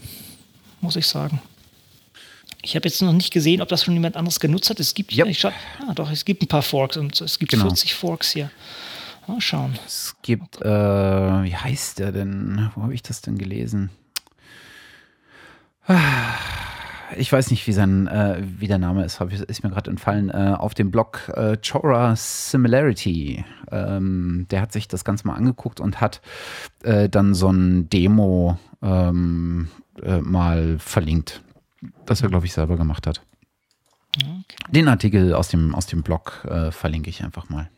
muss 0.81 0.95
ich 0.95 1.07
sagen. 1.07 1.41
Ich 2.63 2.75
habe 2.75 2.87
jetzt 2.87 3.01
noch 3.01 3.13
nicht 3.13 3.31
gesehen, 3.31 3.61
ob 3.61 3.67
das 3.67 3.83
schon 3.83 3.93
jemand 3.93 4.15
anderes 4.15 4.39
genutzt 4.39 4.69
hat. 4.69 4.79
Es 4.79 4.93
gibt, 4.93 5.15
yep. 5.15 5.27
ich 5.27 5.45
ah, 5.45 5.51
doch, 5.93 6.09
es 6.09 6.25
gibt 6.25 6.41
ein 6.41 6.47
paar 6.47 6.61
Forks 6.61 6.97
und 6.97 7.19
es 7.21 7.37
gibt 7.37 7.51
genau. 7.51 7.65
40 7.65 7.93
Forks 7.93 8.31
hier. 8.31 8.49
Mal 9.27 9.39
schauen. 9.39 9.77
Es 9.85 10.15
gibt, 10.21 10.61
äh, 10.61 10.65
wie 10.65 11.55
heißt 11.55 11.99
der 11.99 12.11
denn? 12.11 12.71
Wo 12.75 12.83
habe 12.83 12.93
ich 12.93 13.03
das 13.03 13.21
denn 13.21 13.37
gelesen? 13.37 13.89
Ah 15.85 15.93
ich 17.17 17.31
weiß 17.31 17.51
nicht, 17.51 17.65
wie 17.67 17.73
sein, 17.73 18.07
äh, 18.07 18.41
wie 18.41 18.67
der 18.67 18.77
Name 18.77 19.03
ist, 19.03 19.19
ich, 19.29 19.41
ist 19.41 19.63
mir 19.63 19.69
gerade 19.69 19.89
entfallen, 19.89 20.29
äh, 20.29 20.55
auf 20.57 20.73
dem 20.73 20.91
Blog 20.91 21.31
äh, 21.35 21.57
Chora 21.57 22.15
Similarity. 22.15 23.43
Ähm, 23.71 24.45
der 24.51 24.61
hat 24.61 24.71
sich 24.71 24.87
das 24.87 25.03
Ganze 25.03 25.27
mal 25.27 25.35
angeguckt 25.35 25.79
und 25.79 26.01
hat 26.01 26.21
äh, 26.83 27.09
dann 27.09 27.33
so 27.33 27.49
ein 27.49 27.89
Demo 27.89 28.57
ähm, 28.81 29.69
äh, 30.01 30.19
mal 30.19 30.77
verlinkt, 30.79 31.41
das 32.05 32.21
er, 32.21 32.29
glaube 32.29 32.45
ich, 32.45 32.53
selber 32.53 32.77
gemacht 32.77 33.07
hat. 33.07 33.21
Okay. 34.15 34.43
Den 34.69 34.87
Artikel 34.87 35.33
aus 35.33 35.47
dem, 35.47 35.73
aus 35.73 35.87
dem 35.87 36.03
Blog 36.03 36.45
äh, 36.47 36.71
verlinke 36.71 37.09
ich 37.09 37.23
einfach 37.23 37.49
mal. 37.49 37.69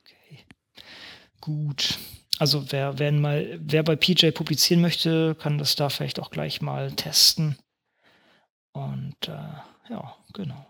Okay. 0.00 0.44
Gut. 1.40 1.98
Also 2.38 2.70
wer, 2.72 2.98
wer, 2.98 3.12
mal, 3.12 3.58
wer 3.60 3.82
bei 3.82 3.96
PJ 3.96 4.30
publizieren 4.30 4.80
möchte, 4.80 5.34
kann 5.36 5.58
das 5.58 5.76
da 5.76 5.88
vielleicht 5.88 6.20
auch 6.20 6.30
gleich 6.30 6.60
mal 6.60 6.92
testen. 6.92 7.56
Und 8.72 9.28
äh, 9.28 9.90
ja, 9.90 10.14
genau. 10.32 10.66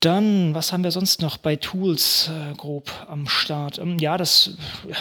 Dann, 0.00 0.54
was 0.54 0.72
haben 0.72 0.84
wir 0.84 0.92
sonst 0.92 1.22
noch 1.22 1.38
bei 1.38 1.56
Tools 1.56 2.28
äh, 2.28 2.54
grob 2.54 2.90
am 3.08 3.26
Start? 3.26 3.78
Ähm, 3.78 3.98
ja, 3.98 4.16
das 4.16 4.56
äh, 4.86 4.94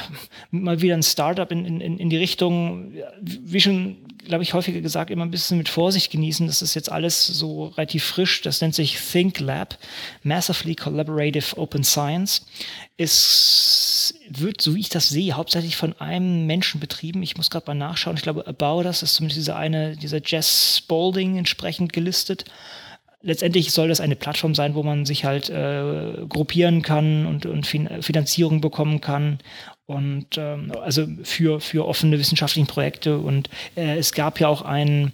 mal 0.50 0.82
wieder 0.82 0.96
ein 0.96 1.04
Startup 1.04 1.52
in, 1.52 1.66
in, 1.66 2.00
in 2.00 2.10
die 2.10 2.18
Richtung, 2.18 2.94
wie 3.22 3.62
schon, 3.62 4.07
glaube 4.26 4.44
ich, 4.44 4.54
häufiger 4.54 4.82
gesagt, 4.82 5.12
immer 5.12 5.26
ein 5.26 5.32
bisschen 5.32 5.58
mit 5.58 5.70
Vorsicht 5.70 6.12
genießen. 6.12 6.48
Das 6.48 6.62
ist 6.62 6.74
jetzt 6.74 6.92
alles 6.92 7.26
so 7.26 7.68
relativ 7.68 8.04
frisch. 8.04 8.42
Das 8.42 8.62
nennt 8.62 8.76
sich 8.76 8.98
Think 8.98 9.40
Lab, 9.40 9.78
Massively 10.24 10.76
Collaborative 10.76 11.58
Open 11.58 11.84
Science. 11.84 12.46
Es 12.98 14.14
wird, 14.30 14.62
so 14.62 14.76
wie 14.76 14.82
ich 14.82 14.90
das 14.90 15.10
sehe, 15.10 15.34
hauptsächlich 15.34 15.76
von 15.76 15.94
einem 16.00 16.46
Menschen 16.46 16.80
betrieben. 16.80 17.24
Ich 17.24 17.38
muss 17.38 17.50
gerade 17.50 17.68
mal 17.68 17.76
nachschauen. 17.76 18.18
Ich 18.18 18.24
glaube, 18.24 18.46
About 18.48 18.86
Us 18.88 19.04
ist 19.04 19.16
zumindest 19.16 19.40
dieser 19.40 19.56
eine, 19.56 19.96
dieser 19.96 20.22
Jess 20.24 20.78
Spalding 20.78 21.38
entsprechend 21.38 21.94
gelistet 21.94 22.46
letztendlich 23.28 23.72
soll 23.74 23.90
das 23.90 24.00
eine 24.00 24.16
Plattform 24.16 24.56
sein, 24.56 24.74
wo 24.74 24.84
man 24.84 25.06
sich 25.06 25.26
halt 25.26 25.50
äh, 25.50 26.26
gruppieren 26.30 26.82
kann 26.82 27.26
und, 27.26 27.46
und 27.46 27.68
fin 27.68 28.02
Finanzierung 28.02 28.62
bekommen 28.62 29.02
kann. 29.02 29.40
Und 29.86 30.38
ähm, 30.38 30.72
also 30.82 31.08
für, 31.24 31.60
für 31.60 31.86
offene 31.86 32.18
wissenschaftliche 32.18 32.68
Projekte. 32.68 33.18
Und 33.20 33.50
äh, 33.76 33.98
es 33.98 34.14
gab 34.14 34.40
ja 34.40 34.48
auch 34.48 34.62
einen 34.62 35.12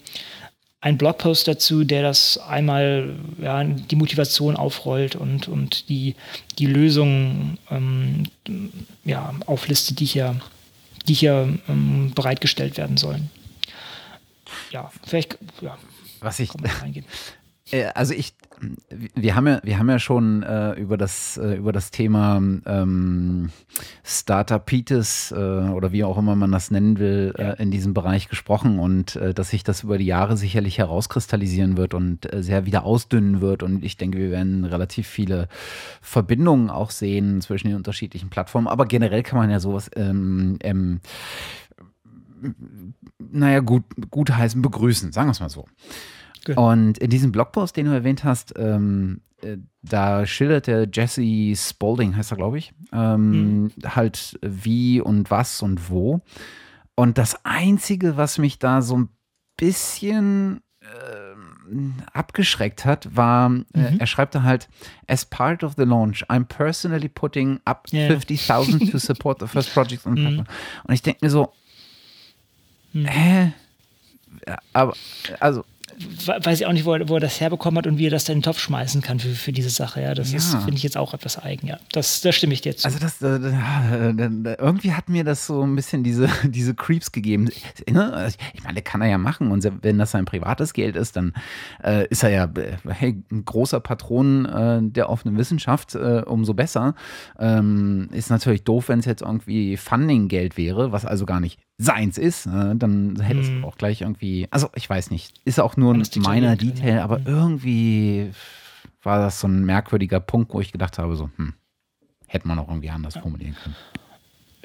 ein 0.80 0.98
Blogpost 0.98 1.48
dazu, 1.48 1.86
der 1.86 2.04
das 2.04 2.38
einmal 2.38 3.16
ja, 3.42 3.64
die 3.64 3.96
Motivation 3.96 4.58
aufrollt 4.58 5.16
und, 5.16 5.48
und 5.48 5.88
die, 5.88 6.16
die 6.60 6.66
Lösungen 6.66 7.58
ähm, 7.72 8.28
ja, 9.06 9.34
auflistet, 9.46 10.02
die 10.02 10.06
hier, 10.06 10.36
die 11.08 11.14
hier 11.14 11.58
ähm, 11.70 12.12
bereitgestellt 12.14 12.76
werden 12.76 12.98
sollen. 12.98 13.32
Ja, 14.72 14.92
vielleicht 15.06 15.38
ja, 15.62 15.78
was 16.20 16.40
ich, 16.42 16.50
also 17.94 18.14
ich, 18.14 18.36
wir 19.16 19.36
haben 19.36 19.48
ja, 19.48 19.60
wir 19.64 19.80
haben 19.80 19.90
ja 19.90 20.00
schon 20.00 20.44
äh, 20.44 20.74
über 20.74 20.98
das 20.98 21.38
äh, 21.38 21.56
über 21.56 21.72
das 21.72 21.92
Thema 21.92 22.38
ähm, 22.38 23.50
Startupitis 24.04 25.32
äh, 25.32 25.36
oder 25.36 25.92
wie 25.92 26.04
auch 26.04 26.18
immer 26.18 26.36
man 26.36 26.52
das 26.52 26.72
nennen 26.72 27.00
will 27.00 27.34
äh, 27.38 27.62
in 27.62 27.72
diesem 27.72 27.94
Bereich 27.94 28.30
gesprochen 28.30 28.80
und 28.80 29.16
äh, 29.16 29.34
dass 29.34 29.50
sich 29.50 29.64
das 29.64 29.84
über 29.84 29.98
die 29.98 30.06
Jahre 30.06 30.38
sicherlich 30.38 30.78
herauskristallisieren 30.78 31.78
wird 31.78 31.94
und 31.94 32.32
äh, 32.32 32.44
sehr 32.44 32.66
wieder 32.66 32.84
ausdünnen 32.84 33.42
wird 33.42 33.64
und 33.64 33.84
ich 33.84 33.98
denke, 33.98 34.20
wir 34.20 34.32
werden 34.32 34.66
relativ 34.66 35.08
viele 35.08 35.48
Verbindungen 36.02 36.70
auch 36.70 36.92
sehen 36.92 37.42
zwischen 37.42 37.68
den 37.68 37.78
unterschiedlichen 37.78 38.30
Plattformen. 38.30 38.68
Aber 38.68 38.86
generell 38.86 39.24
kann 39.24 39.40
man 39.40 39.50
ja 39.50 39.60
sowas 39.60 39.90
ähm, 39.96 40.58
ähm, 40.62 41.02
naja, 43.32 43.60
gut, 43.62 43.84
gut 44.12 44.32
heißen, 44.32 44.62
begrüßen, 44.62 45.12
sagen 45.12 45.28
wir 45.28 45.32
es 45.32 45.40
mal 45.40 45.50
so. 45.50 45.66
Genau. 46.46 46.72
Und 46.72 46.98
in 46.98 47.10
diesem 47.10 47.32
Blogpost, 47.32 47.78
den 47.78 47.86
du 47.86 47.94
erwähnt 47.94 48.24
hast, 48.24 48.54
ähm, 48.58 49.22
äh, 49.42 49.58
da 49.82 50.26
schildert 50.26 50.68
der 50.68 50.88
Jesse 50.92 51.56
Spalding, 51.56 52.16
heißt 52.16 52.32
er, 52.32 52.38
glaube 52.38 52.58
ich, 52.58 52.74
ähm, 52.92 53.64
mhm. 53.64 53.72
halt 53.86 54.38
wie 54.42 55.02
und 55.02 55.32
was 55.32 55.62
und 55.62 55.90
wo. 55.90 56.22
Und 56.96 57.18
das 57.18 57.44
Einzige, 57.44 58.18
was 58.18 58.38
mich 58.38 58.60
da 58.60 58.82
so 58.82 58.98
ein 58.98 59.10
bisschen 59.58 60.62
abgeschreckt 62.14 62.86
hat, 62.86 63.16
war, 63.16 63.48
äh, 63.74 63.92
mhm. 63.92 64.00
er 64.00 64.08
schreibt 64.08 64.36
da 64.36 64.44
halt, 64.44 64.70
as 65.08 65.26
part 65.26 65.64
of 65.64 65.74
the 65.78 65.84
launch, 65.84 66.24
I'm 66.30 66.46
personally 66.46 67.10
putting 67.10 67.60
up 67.66 67.88
yeah. 67.92 68.10
50.000 68.10 68.92
to 68.92 68.98
support 69.00 69.40
the 69.40 69.48
first 69.48 69.74
project. 69.74 70.06
Mhm. 70.06 70.46
Und 70.84 70.94
ich 70.94 71.02
denke 71.02 71.26
mir 71.26 71.30
so, 71.30 71.54
mhm. 72.94 73.06
hä? 73.06 73.54
Aber, 74.74 74.94
also, 75.40 75.64
weiß 76.26 76.60
ich 76.60 76.66
auch 76.66 76.74
nicht, 76.74 76.86
wo 76.86 76.94
er, 76.94 77.10
wo 77.10 77.16
er, 77.16 77.20
das 77.20 77.40
herbekommen 77.40 77.78
hat 77.78 77.88
und 77.88 77.98
wie 77.98 78.08
er 78.08 78.12
das 78.12 78.26
dann 78.26 78.36
in 78.36 78.40
den 78.40 78.44
Topf 78.46 78.60
schmeißen 78.60 79.02
kann 79.02 79.20
für, 79.20 79.30
für 79.30 79.52
diese 79.52 79.70
Sache. 79.70 80.02
Ja, 80.02 80.14
das 80.14 80.32
ja. 80.32 80.40
finde 80.40 80.76
ich 80.76 80.84
jetzt 80.84 80.98
auch 80.98 81.14
etwas 81.14 81.38
eigen. 81.38 81.68
Ja, 81.68 81.80
das, 81.92 82.22
da 82.22 82.32
stimme 82.32 82.54
ich 82.54 82.62
dir 82.62 82.76
zu. 82.76 82.86
Also 82.86 83.00
das, 83.00 83.22
äh, 83.22 83.28
irgendwie 84.60 84.94
hat 84.94 85.10
mir 85.10 85.24
das 85.24 85.46
so 85.46 85.64
ein 85.64 85.76
bisschen 85.76 86.04
diese, 86.04 86.30
diese 86.44 86.74
Creeps 86.76 87.12
gegeben. 87.12 87.50
Ne? 87.90 88.32
Ich 88.54 88.64
meine, 88.64 88.82
kann 88.82 89.02
er 89.02 89.10
ja 89.10 89.18
machen 89.18 89.52
und 89.52 89.68
wenn 89.82 89.98
das 89.98 90.12
sein 90.12 90.26
privates 90.26 90.74
Geld 90.74 90.96
ist, 90.96 91.16
dann 91.16 91.34
äh, 91.84 92.08
ist 92.08 92.24
er 92.24 92.30
ja 92.30 92.46
äh, 92.46 92.78
hey, 92.90 93.24
ein 93.32 93.46
großer 93.46 93.80
Patron 93.80 94.46
äh, 94.46 94.80
der 94.82 95.10
offenen 95.10 95.38
Wissenschaft, 95.38 95.96
äh, 95.96 96.24
umso 96.26 96.54
besser. 96.54 96.96
Ähm, 97.40 98.10
ist 98.12 98.30
natürlich 98.30 98.64
doof, 98.64 98.90
wenn 98.90 99.00
es 99.00 99.06
jetzt 99.06 99.22
irgendwie 99.22 99.78
Funding-Geld 99.78 100.58
wäre, 100.58 100.92
was 100.92 101.06
also 101.06 101.26
gar 101.26 101.40
nicht 101.40 101.60
seins 101.84 102.18
ist, 102.18 102.46
äh, 102.46 102.76
dann 102.76 103.20
hätte 103.20 103.40
es 103.42 103.50
mhm. 103.50 103.66
auch 103.66 103.78
gleich 103.78 104.02
irgendwie, 104.02 104.48
also 104.52 104.70
ich 104.76 104.90
weiß 104.90 105.12
nicht, 105.12 105.40
ist 105.46 105.60
auch 105.60 105.78
nur 105.78 105.94
ein 105.94 106.04
meiner 106.18 106.56
Detail, 106.56 107.02
aber 107.02 107.20
mhm. 107.20 107.28
irgendwie 107.28 108.32
war 109.02 109.20
das 109.20 109.40
so 109.40 109.48
ein 109.48 109.66
merkwürdiger 109.66 110.20
Punkt, 110.20 110.54
wo 110.54 110.62
ich 110.62 110.72
gedacht 110.72 110.98
habe, 110.98 111.16
so, 111.16 111.30
hm, 111.36 111.54
hätte 112.28 112.48
man 112.48 112.60
auch 112.60 112.70
irgendwie 112.70 112.90
anders 112.90 113.16
ja. 113.16 113.22
formulieren 113.22 113.56
können. 113.62 113.76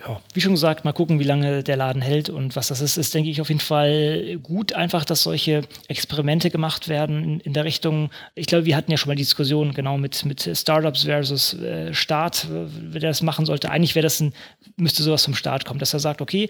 Ja, 0.01 0.21
wie 0.33 0.41
schon 0.41 0.53
gesagt, 0.53 0.85
mal 0.85 0.93
gucken, 0.93 1.19
wie 1.19 1.25
lange 1.25 1.65
der 1.65 1.77
Laden 1.77 2.01
hält 2.01 2.31
und 2.31 2.55
was 2.55 2.69
das 2.69 2.81
ist, 2.81 2.97
ist, 2.97 3.15
denke 3.15 3.31
ich, 3.31 3.41
auf 3.41 3.49
jeden 3.49 3.61
Fall 3.61 4.39
gut, 4.41 4.73
einfach, 4.73 5.05
dass 5.05 5.25
solche 5.25 5.63
Experimente 5.89 6.51
gemacht 6.51 6.89
werden 6.89 7.25
in, 7.25 7.41
in 7.41 7.53
der 7.53 7.65
Richtung. 7.65 8.11
Ich 8.37 8.47
glaube, 8.47 8.65
wir 8.65 8.77
hatten 8.77 8.93
ja 8.93 8.97
schon 8.97 9.09
mal 9.09 9.17
die 9.17 9.23
Diskussion 9.23 9.75
genau 9.75 9.99
mit, 9.99 10.25
mit 10.25 10.49
Startups 10.57 11.03
versus 11.03 11.55
äh, 11.55 11.93
Staat, 11.93 12.47
wer 12.49 13.01
das 13.01 13.23
machen 13.23 13.45
sollte. 13.45 13.73
Eigentlich 13.73 13.97
wäre 13.97 14.05
das 14.05 14.21
ein, 14.21 14.33
müsste 14.77 15.03
sowas 15.03 15.25
zum 15.25 15.35
Staat 15.35 15.65
kommen, 15.65 15.81
dass 15.81 15.95
er 15.95 16.01
sagt, 16.01 16.23
okay, 16.23 16.49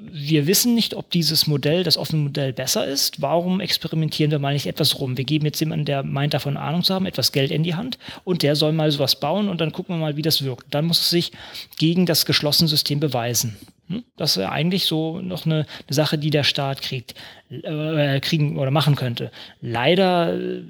wir 0.00 0.46
wissen 0.46 0.74
nicht, 0.74 0.94
ob 0.94 1.10
dieses 1.10 1.46
Modell, 1.46 1.84
das 1.84 1.96
offene 1.96 2.22
Modell, 2.22 2.52
besser 2.52 2.86
ist. 2.86 3.20
Warum 3.20 3.60
experimentieren 3.60 4.30
wir 4.30 4.38
mal 4.38 4.54
nicht 4.54 4.66
etwas 4.66 4.98
rum? 4.98 5.16
Wir 5.16 5.24
geben 5.24 5.44
jetzt 5.44 5.60
jemanden, 5.60 5.84
der 5.84 6.02
meint, 6.02 6.34
davon 6.34 6.56
Ahnung 6.56 6.82
zu 6.82 6.94
haben, 6.94 7.06
etwas 7.06 7.32
Geld 7.32 7.50
in 7.50 7.62
die 7.62 7.74
Hand 7.74 7.98
und 8.24 8.42
der 8.42 8.56
soll 8.56 8.72
mal 8.72 8.90
sowas 8.90 9.18
bauen 9.18 9.48
und 9.48 9.60
dann 9.60 9.72
gucken 9.72 9.96
wir 9.96 10.00
mal, 10.00 10.16
wie 10.16 10.22
das 10.22 10.42
wirkt. 10.42 10.74
Dann 10.74 10.86
muss 10.86 11.00
es 11.00 11.10
sich 11.10 11.32
gegen 11.78 12.06
das 12.06 12.26
geschlossene 12.26 12.68
System 12.68 13.00
beweisen. 13.00 13.56
Hm? 13.88 14.04
Das 14.16 14.36
ist 14.36 14.44
eigentlich 14.44 14.86
so 14.86 15.20
noch 15.20 15.44
eine, 15.44 15.66
eine 15.86 15.94
Sache, 15.94 16.16
die 16.16 16.30
der 16.30 16.44
Staat 16.44 16.80
kriegt, 16.80 17.14
äh, 17.50 18.20
kriegen 18.20 18.58
oder 18.58 18.70
machen 18.70 18.94
könnte. 18.94 19.30
Leider 19.60 20.34
äh, 20.34 20.62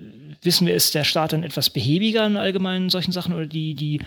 wissen 0.43 0.67
wir, 0.67 0.75
ist 0.75 0.95
der 0.95 1.05
Staat 1.05 1.33
dann 1.33 1.43
etwas 1.43 1.71
behäbiger 1.71 2.27
in 2.27 2.37
allgemeinen 2.37 2.91
solchen 2.91 3.13
Sachen 3.13 3.35
oder 3.35 3.47
die, 3.47 3.75
die 3.75 4.01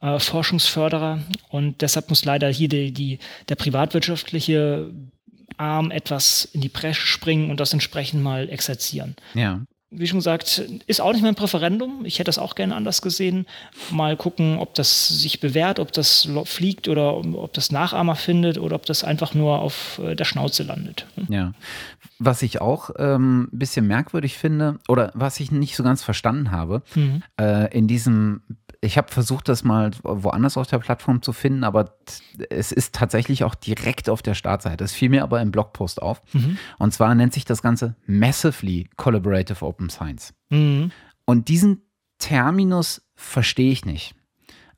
äh, 0.00 0.18
Forschungsförderer. 0.18 1.20
Und 1.50 1.80
deshalb 1.82 2.08
muss 2.08 2.24
leider 2.24 2.48
hier 2.48 2.68
die, 2.68 2.92
die, 2.92 3.18
der 3.48 3.56
privatwirtschaftliche 3.56 4.90
Arm 5.56 5.90
etwas 5.90 6.46
in 6.52 6.60
die 6.60 6.68
Bresche 6.68 7.06
springen 7.06 7.50
und 7.50 7.60
das 7.60 7.72
entsprechend 7.72 8.22
mal 8.22 8.48
exerzieren. 8.48 9.14
Ja 9.34 9.60
wie 9.96 10.06
schon 10.06 10.18
gesagt, 10.18 10.62
ist 10.86 11.00
auch 11.00 11.12
nicht 11.12 11.22
mein 11.22 11.34
Präferendum. 11.34 12.04
Ich 12.04 12.18
hätte 12.18 12.28
das 12.28 12.38
auch 12.38 12.54
gerne 12.54 12.74
anders 12.74 13.02
gesehen. 13.02 13.46
Mal 13.90 14.16
gucken, 14.16 14.58
ob 14.58 14.74
das 14.74 15.08
sich 15.08 15.40
bewährt, 15.40 15.78
ob 15.78 15.92
das 15.92 16.28
fliegt 16.44 16.88
oder 16.88 17.16
ob 17.16 17.52
das 17.52 17.72
Nachahmer 17.72 18.16
findet 18.16 18.58
oder 18.58 18.76
ob 18.76 18.86
das 18.86 19.04
einfach 19.04 19.34
nur 19.34 19.60
auf 19.60 20.00
äh, 20.02 20.14
der 20.14 20.24
Schnauze 20.24 20.62
landet. 20.62 21.06
Ja. 21.28 21.52
Was 22.18 22.42
ich 22.42 22.60
auch 22.60 22.90
ein 22.90 23.14
ähm, 23.14 23.48
bisschen 23.52 23.86
merkwürdig 23.86 24.36
finde 24.38 24.78
oder 24.88 25.10
was 25.14 25.40
ich 25.40 25.50
nicht 25.50 25.76
so 25.76 25.82
ganz 25.82 26.02
verstanden 26.02 26.50
habe, 26.50 26.82
mhm. 26.94 27.22
äh, 27.40 27.76
in 27.76 27.88
diesem 27.88 28.42
ich 28.84 28.98
habe 28.98 29.10
versucht, 29.10 29.48
das 29.48 29.64
mal 29.64 29.90
woanders 30.02 30.56
auf 30.56 30.66
der 30.66 30.78
Plattform 30.78 31.22
zu 31.22 31.32
finden, 31.32 31.64
aber 31.64 31.96
es 32.50 32.70
ist 32.70 32.94
tatsächlich 32.94 33.44
auch 33.44 33.54
direkt 33.54 34.08
auf 34.08 34.22
der 34.22 34.34
Startseite. 34.34 34.84
Es 34.84 34.92
fiel 34.92 35.08
mir 35.08 35.22
aber 35.22 35.40
im 35.40 35.50
Blogpost 35.50 36.02
auf. 36.02 36.20
Mhm. 36.32 36.58
Und 36.78 36.92
zwar 36.92 37.14
nennt 37.14 37.32
sich 37.32 37.44
das 37.44 37.62
Ganze 37.62 37.96
Massively 38.06 38.88
Collaborative 38.96 39.64
Open 39.64 39.90
Science. 39.90 40.34
Mhm. 40.50 40.90
Und 41.24 41.48
diesen 41.48 41.82
Terminus 42.18 43.02
verstehe 43.14 43.72
ich 43.72 43.84
nicht. 43.84 44.14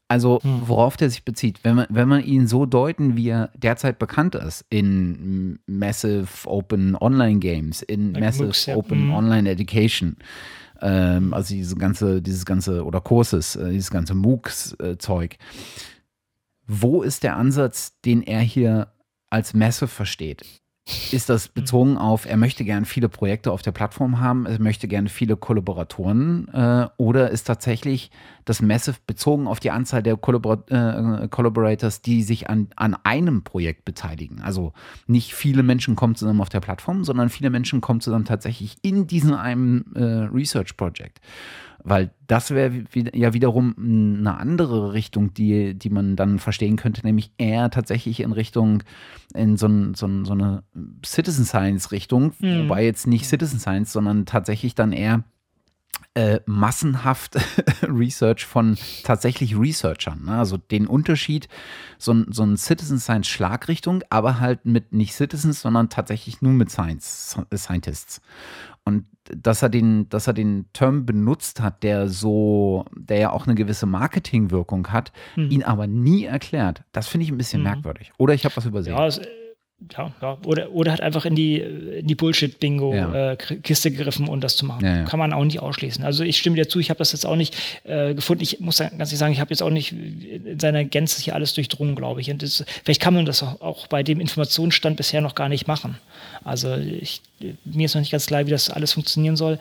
Also, 0.09 0.39
mhm. 0.45 0.63
worauf 0.67 0.97
der 0.97 1.11
sich 1.11 1.25
bezieht, 1.25 1.65
wenn 1.65 1.75
man, 1.75 1.87
wenn 1.89 2.09
man 2.09 2.23
ihn 2.23 2.47
so 2.47 2.65
deuten, 2.65 3.17
wie 3.17 3.29
er 3.29 3.51
derzeit 3.57 3.99
bekannt 3.99 4.37
ist, 4.37 4.65
in 4.71 5.59
Massive 5.67 6.29
Open 6.45 6.95
Online 6.95 7.41
Games, 7.41 7.83
in 7.83 8.13
Massive. 8.13 8.77
Open 8.77 9.07
mhm. 9.07 9.15
Online 9.15 9.51
Education, 9.51 10.17
ähm, 10.81 11.35
also 11.35 11.55
diese 11.55 11.77
ganze, 11.77 12.23
dieses 12.23 12.45
ganze, 12.45 12.85
oder 12.85 13.01
Kurses, 13.01 13.57
äh, 13.57 13.71
dieses 13.71 13.91
ganze 13.91 14.15
MOOCs-Zeug. 14.15 15.37
Wo 16.67 17.03
ist 17.03 17.23
der 17.23 17.37
Ansatz, 17.37 18.01
den 18.05 18.23
er 18.23 18.41
hier 18.41 18.93
als 19.31 19.55
Messe 19.55 19.87
versteht? 19.89 20.45
Ist 21.11 21.29
das 21.29 21.49
bezogen 21.49 21.99
auf, 21.99 22.27
er 22.27 22.37
möchte 22.37 22.65
gerne 22.65 22.87
viele 22.87 23.09
Projekte 23.09 23.51
auf 23.51 23.61
der 23.61 23.73
Plattform 23.73 24.21
haben, 24.21 24.47
er 24.47 24.61
möchte 24.61 24.87
gerne 24.87 25.09
viele 25.09 25.37
Kollaboratoren 25.37 26.47
äh, 26.53 26.87
oder 26.97 27.31
ist 27.31 27.45
tatsächlich 27.45 28.13
das 28.45 28.63
Massive 28.63 28.97
bezogen 29.05 29.49
auf 29.49 29.59
die 29.59 29.73
Anzahl 29.73 30.05
der 30.05 30.17
Kollabor 30.17 30.63
äh, 30.71 31.27
Collaborators, 31.27 32.03
die 32.03 32.23
sich 32.23 32.49
an, 32.49 32.69
an 32.77 32.97
einem 33.03 33.43
Projekt 33.43 33.85
beteiligen? 33.85 34.41
Also 34.43 34.73
nicht 35.09 35.35
viele 35.35 35.65
Menschen 35.65 35.97
kommen 35.97 36.15
zusammen 36.15 36.41
auf 36.41 36.51
der 36.51 36.61
Plattform, 36.61 37.03
sondern 37.03 37.31
viele 37.31 37.51
Menschen 37.51 37.81
kommen 37.81 38.01
zusammen 38.01 38.25
tatsächlich 38.25 38.77
in 38.83 39.09
diesem 39.09 39.35
einem 39.35 39.87
äh, 39.97 40.05
Research 40.05 40.77
Project. 40.77 41.21
Weil 41.89 42.11
das 42.27 42.51
wäre 42.51 42.83
ja 43.15 43.33
wiederum 43.33 43.77
eine 43.79 44.37
andere 44.37 44.93
Richtung, 44.93 45.35
die, 45.35 45.75
die 45.75 45.89
man 45.89 46.17
dann 46.17 46.41
verstehen 46.41 46.75
könnte, 46.75 47.07
nämlich 47.07 47.31
eher 47.39 47.71
tatsächlich 47.71 48.19
in 48.19 48.33
Richtung, 48.33 48.83
in 49.35 49.57
so, 49.57 49.69
ein, 49.69 49.95
so, 49.95 50.07
ein, 50.07 50.25
so 50.25 50.33
eine 50.33 50.65
Citizen 51.05 51.45
Science 51.45 51.93
Richtung, 51.93 52.33
mhm. 52.41 52.65
wobei 52.65 52.85
jetzt 52.85 53.07
nicht 53.07 53.27
Citizen 53.27 53.61
Science, 53.61 53.93
sondern 53.93 54.27
tatsächlich 54.27 54.75
dann 54.75 54.91
eher 54.91 55.23
äh, 56.15 56.41
massenhaft 56.47 57.37
Research 57.83 58.47
von 58.47 58.77
tatsächlich 59.05 59.57
Researchern. 59.57 60.25
Ne? 60.25 60.39
Also 60.39 60.57
den 60.57 60.89
Unterschied, 60.89 61.47
so 61.99 62.13
ein, 62.15 62.27
so 62.33 62.43
ein 62.43 62.57
Citizen 62.57 62.99
Science 62.99 63.29
Schlagrichtung, 63.29 64.03
aber 64.11 64.41
halt 64.41 64.65
mit 64.65 64.93
nicht 64.93 65.15
Citizens, 65.15 65.61
sondern 65.61 65.89
tatsächlich 65.89 66.43
nur 66.43 66.53
mit 66.53 66.71
Science, 66.71 67.37
Scientists. 67.55 68.21
Und 68.87 69.05
dass 69.25 69.63
er 69.63 69.69
den, 69.69 70.09
dass 70.09 70.29
er 70.29 70.33
den 70.33 70.67
Term 70.73 71.05
benutzt 71.05 71.61
hat, 71.61 71.83
der 71.83 72.09
so, 72.09 72.85
der 72.95 73.19
ja 73.19 73.31
auch 73.33 73.47
eine 73.47 73.57
gewisse 73.57 73.85
Marketingwirkung 73.85 74.89
hat, 74.93 75.13
mhm. 75.35 75.51
ihn 75.51 75.63
aber 75.65 75.89
nie 75.89 76.25
erklärt, 76.25 76.85
das 76.93 77.09
finde 77.09 77.25
ich 77.25 77.33
ein 77.33 77.37
bisschen 77.37 77.63
mhm. 77.63 77.69
merkwürdig. 77.69 78.13
Oder 78.17 78.35
ich 78.35 78.45
habe 78.45 78.57
was 78.57 78.65
übersehen. 78.65 78.97
Ja, 78.97 79.07
es, 79.07 79.21
ja, 79.93 80.11
ja, 80.23 80.39
oder, 80.45 80.73
oder 80.73 80.93
hat 80.93 81.03
einfach 81.03 81.27
in 81.27 81.35
die, 81.35 81.59
in 81.59 82.07
die 82.07 82.15
Bullshit-Bingo-Kiste 82.15 83.89
ja. 83.89 83.95
äh, 83.95 83.97
gegriffen, 83.97 84.27
um 84.27 84.41
das 84.41 84.57
zu 84.57 84.65
machen. 84.65 84.85
Ja. 84.85 85.05
Kann 85.05 85.19
man 85.19 85.35
auch 85.35 85.45
nicht 85.45 85.61
ausschließen. 85.61 86.03
Also 86.03 86.25
ich 86.25 86.39
stimme 86.39 86.57
dir 86.57 86.67
zu, 86.67 86.81
ich 86.81 86.89
habe 86.89 86.99
das 86.99 87.13
jetzt 87.13 87.27
auch 87.27 87.37
nicht 87.37 87.55
äh, 87.85 88.15
gefunden. 88.15 88.43
Ich 88.43 88.59
muss 88.61 88.79
ganz 88.79 88.93
ehrlich 88.93 89.19
sagen, 89.19 89.33
ich 89.35 89.41
habe 89.41 89.51
jetzt 89.51 89.63
auch 89.63 89.71
nicht 89.71 89.93
in 89.93 90.59
seiner 90.59 90.85
Gänze 90.85 91.21
hier 91.21 91.35
alles 91.35 91.53
durchdrungen, 91.53 91.95
glaube 91.95 92.23
ich. 92.23 92.31
Und 92.31 92.43
das, 92.43 92.65
vielleicht 92.85 93.03
kann 93.03 93.13
man 93.13 93.27
das 93.27 93.43
auch, 93.43 93.61
auch, 93.61 93.87
bei 93.87 94.03
dem 94.03 94.19
Informationsstand 94.19 94.97
bisher 94.97 95.21
noch 95.21 95.35
gar 95.35 95.51
nicht 95.51 95.67
machen. 95.67 95.99
Also 96.43 96.75
ich, 96.75 97.21
mir 97.65 97.85
ist 97.85 97.95
noch 97.95 98.01
nicht 98.01 98.13
ganz 98.13 98.27
klar, 98.27 98.47
wie 98.47 98.51
das 98.51 98.71
alles 98.71 98.95
funktionieren 98.95 99.37
soll 99.37 99.59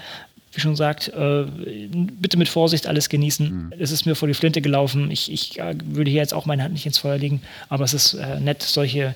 wie 0.55 0.61
schon 0.61 0.71
gesagt, 0.71 1.09
äh, 1.09 1.43
bitte 1.43 2.37
mit 2.37 2.47
Vorsicht 2.47 2.87
alles 2.87 3.09
genießen. 3.09 3.51
Mhm. 3.51 3.73
Es 3.77 3.91
ist 3.91 4.05
mir 4.05 4.15
vor 4.15 4.27
die 4.27 4.33
Flinte 4.33 4.61
gelaufen. 4.61 5.11
Ich, 5.11 5.31
ich 5.31 5.59
äh, 5.59 5.75
würde 5.83 6.09
hier 6.09 6.21
jetzt 6.21 6.33
auch 6.33 6.45
meine 6.45 6.63
Hand 6.63 6.73
nicht 6.73 6.85
ins 6.85 6.97
Feuer 6.97 7.17
legen, 7.17 7.41
aber 7.69 7.83
es 7.83 7.93
ist 7.93 8.13
äh, 8.13 8.39
nett, 8.39 8.63
solche 8.63 9.15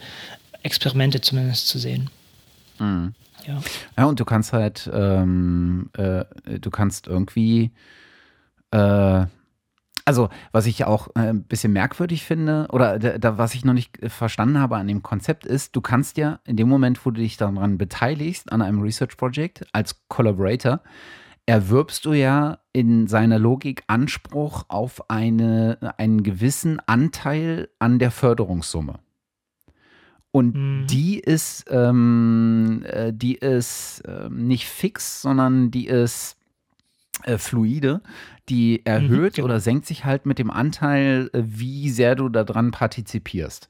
Experimente 0.63 1.21
zumindest 1.21 1.67
zu 1.67 1.79
sehen. 1.79 2.09
Mhm. 2.79 3.13
Ja. 3.45 3.61
ja, 3.97 4.05
und 4.05 4.19
du 4.19 4.25
kannst 4.25 4.53
halt, 4.53 4.89
ähm, 4.93 5.89
äh, 5.97 6.25
du 6.59 6.69
kannst 6.69 7.07
irgendwie, 7.07 7.71
äh, 8.71 9.25
also 10.05 10.29
was 10.51 10.65
ich 10.65 10.83
auch 10.85 11.07
äh, 11.15 11.29
ein 11.29 11.43
bisschen 11.43 11.71
merkwürdig 11.71 12.25
finde, 12.25 12.67
oder 12.71 12.99
da, 12.99 13.37
was 13.37 13.55
ich 13.55 13.63
noch 13.63 13.73
nicht 13.73 13.97
verstanden 14.07 14.59
habe 14.59 14.77
an 14.77 14.87
dem 14.87 15.03
Konzept 15.03 15.45
ist, 15.45 15.75
du 15.75 15.81
kannst 15.81 16.17
ja 16.17 16.39
in 16.45 16.57
dem 16.57 16.67
Moment, 16.67 17.05
wo 17.05 17.11
du 17.11 17.21
dich 17.21 17.37
daran 17.37 17.77
beteiligst, 17.77 18.51
an 18.51 18.61
einem 18.61 18.81
Research 18.81 19.17
Project 19.17 19.65
als 19.71 20.01
Collaborator, 20.09 20.81
erwirbst 21.45 22.05
du 22.05 22.13
ja 22.13 22.59
in 22.73 23.07
seiner 23.07 23.39
Logik 23.39 23.83
Anspruch 23.87 24.65
auf 24.67 25.09
eine, 25.09 25.95
einen 25.97 26.21
gewissen 26.21 26.79
Anteil 26.85 27.69
an 27.79 27.97
der 27.97 28.11
Förderungssumme. 28.11 28.99
Und 30.31 30.55
mhm. 30.55 30.87
die 30.87 31.19
ist, 31.19 31.65
ähm, 31.69 32.83
äh, 32.85 33.11
die 33.13 33.35
ist 33.35 34.01
äh, 34.01 34.29
nicht 34.29 34.67
fix, 34.67 35.21
sondern 35.21 35.71
die 35.71 35.87
ist 35.87 36.37
äh, 37.23 37.37
fluide. 37.37 38.01
Die 38.47 38.85
erhöht 38.85 39.33
mhm, 39.33 39.35
genau. 39.35 39.45
oder 39.45 39.59
senkt 39.59 39.85
sich 39.85 40.05
halt 40.05 40.25
mit 40.25 40.39
dem 40.39 40.51
Anteil, 40.51 41.29
äh, 41.33 41.41
wie 41.45 41.89
sehr 41.89 42.15
du 42.15 42.29
daran 42.29 42.71
partizipierst. 42.71 43.69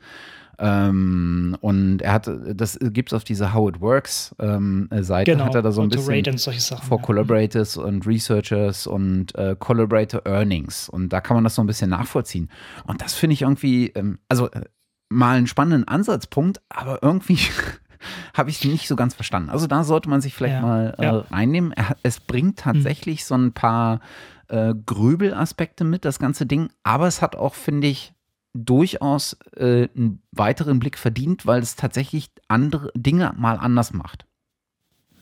Ähm, 0.62 1.56
und 1.62 2.02
er 2.02 2.12
hat, 2.12 2.30
das 2.54 2.78
gibt 2.82 3.10
es 3.10 3.14
auf 3.14 3.24
dieser 3.24 3.54
How 3.54 3.70
It 3.70 3.80
Works 3.80 4.36
ähm, 4.40 4.90
Seite, 4.92 5.32
genau, 5.32 5.46
hat 5.46 5.56
er 5.56 5.62
da 5.62 5.72
so 5.72 5.82
ein 5.82 5.88
bisschen 5.88 6.38
Sachen, 6.38 6.86
for 6.86 6.98
ja. 6.98 7.04
Collaborators 7.04 7.78
und 7.78 8.06
Researchers 8.06 8.86
und 8.86 9.34
äh, 9.36 9.56
Collaborator 9.58 10.22
Earnings. 10.26 10.90
Und 10.90 11.14
da 11.14 11.22
kann 11.22 11.36
man 11.36 11.46
das 11.46 11.56
so 11.56 11.64
ein 11.64 11.68
bisschen 11.68 11.90
nachvollziehen. 11.90 12.50
Und 12.86 13.02
das 13.02 13.14
finde 13.14 13.36
ich 13.36 13.44
irgendwie, 13.44 13.88
ähm, 13.96 14.20
also 14.28 14.52
äh, 14.52 14.66
mal 15.10 15.38
einen 15.38 15.48
spannenden 15.48 15.88
Ansatzpunkt, 15.88 16.62
aber 16.70 17.04
irgendwie 17.04 17.40
habe 18.34 18.50
ich 18.50 18.58
es 18.60 18.66
nicht 18.66 18.88
so 18.88 18.96
ganz 18.96 19.14
verstanden. 19.14 19.50
Also 19.50 19.68
da 19.68 19.84
sollte 19.84 20.10
man 20.10 20.22
sich 20.22 20.34
vielleicht 20.34 20.56
ja. 20.56 20.62
mal 20.62 20.96
äh, 20.98 21.04
ja. 21.04 21.20
reinnehmen. 21.32 21.74
Es 22.04 22.20
bringt 22.20 22.64
hm. 22.64 22.74
tatsächlich 22.74 23.22
hm. 23.22 23.26
so 23.26 23.36
ein 23.36 23.54
paar 23.54 24.00
äh, 24.48 24.74
Grübelaspekte 24.86 25.84
mit, 25.84 26.06
das 26.06 26.20
ganze 26.20 26.46
Ding, 26.46 26.70
aber 26.84 27.08
es 27.08 27.22
hat 27.22 27.36
auch, 27.36 27.56
finde 27.56 27.88
ich, 27.88 28.14
durchaus 28.54 29.38
äh, 29.56 29.90
einen 29.96 30.22
weiteren 30.32 30.80
Blick 30.80 30.98
verdient, 30.98 31.46
weil 31.46 31.62
es 31.62 31.76
tatsächlich 31.76 32.32
andere 32.48 32.92
Dinge 32.96 33.34
mal 33.38 33.58
anders 33.58 33.94
macht. 33.94 34.26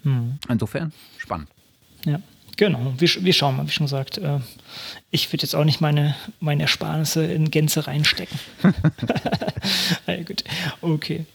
Hm. 0.04 0.40
Insofern 0.48 0.94
spannend. 1.18 1.50
Ja. 2.06 2.20
Genau, 2.58 2.94
wir, 2.98 3.10
wir 3.20 3.34
schauen 3.34 3.56
mal, 3.56 3.68
wie 3.68 3.72
schon 3.72 3.86
gesagt. 3.86 4.18
Äh, 4.18 4.40
ich 5.12 5.32
würde 5.32 5.44
jetzt 5.44 5.56
auch 5.56 5.64
nicht 5.64 5.80
meine, 5.80 6.16
meine 6.40 6.64
Ersparnisse 6.64 7.24
in 7.26 7.52
Gänze 7.52 7.88
reinstecken. 7.88 8.38
ja, 10.08 10.24
gut. 10.24 10.44
Okay. 10.82 11.26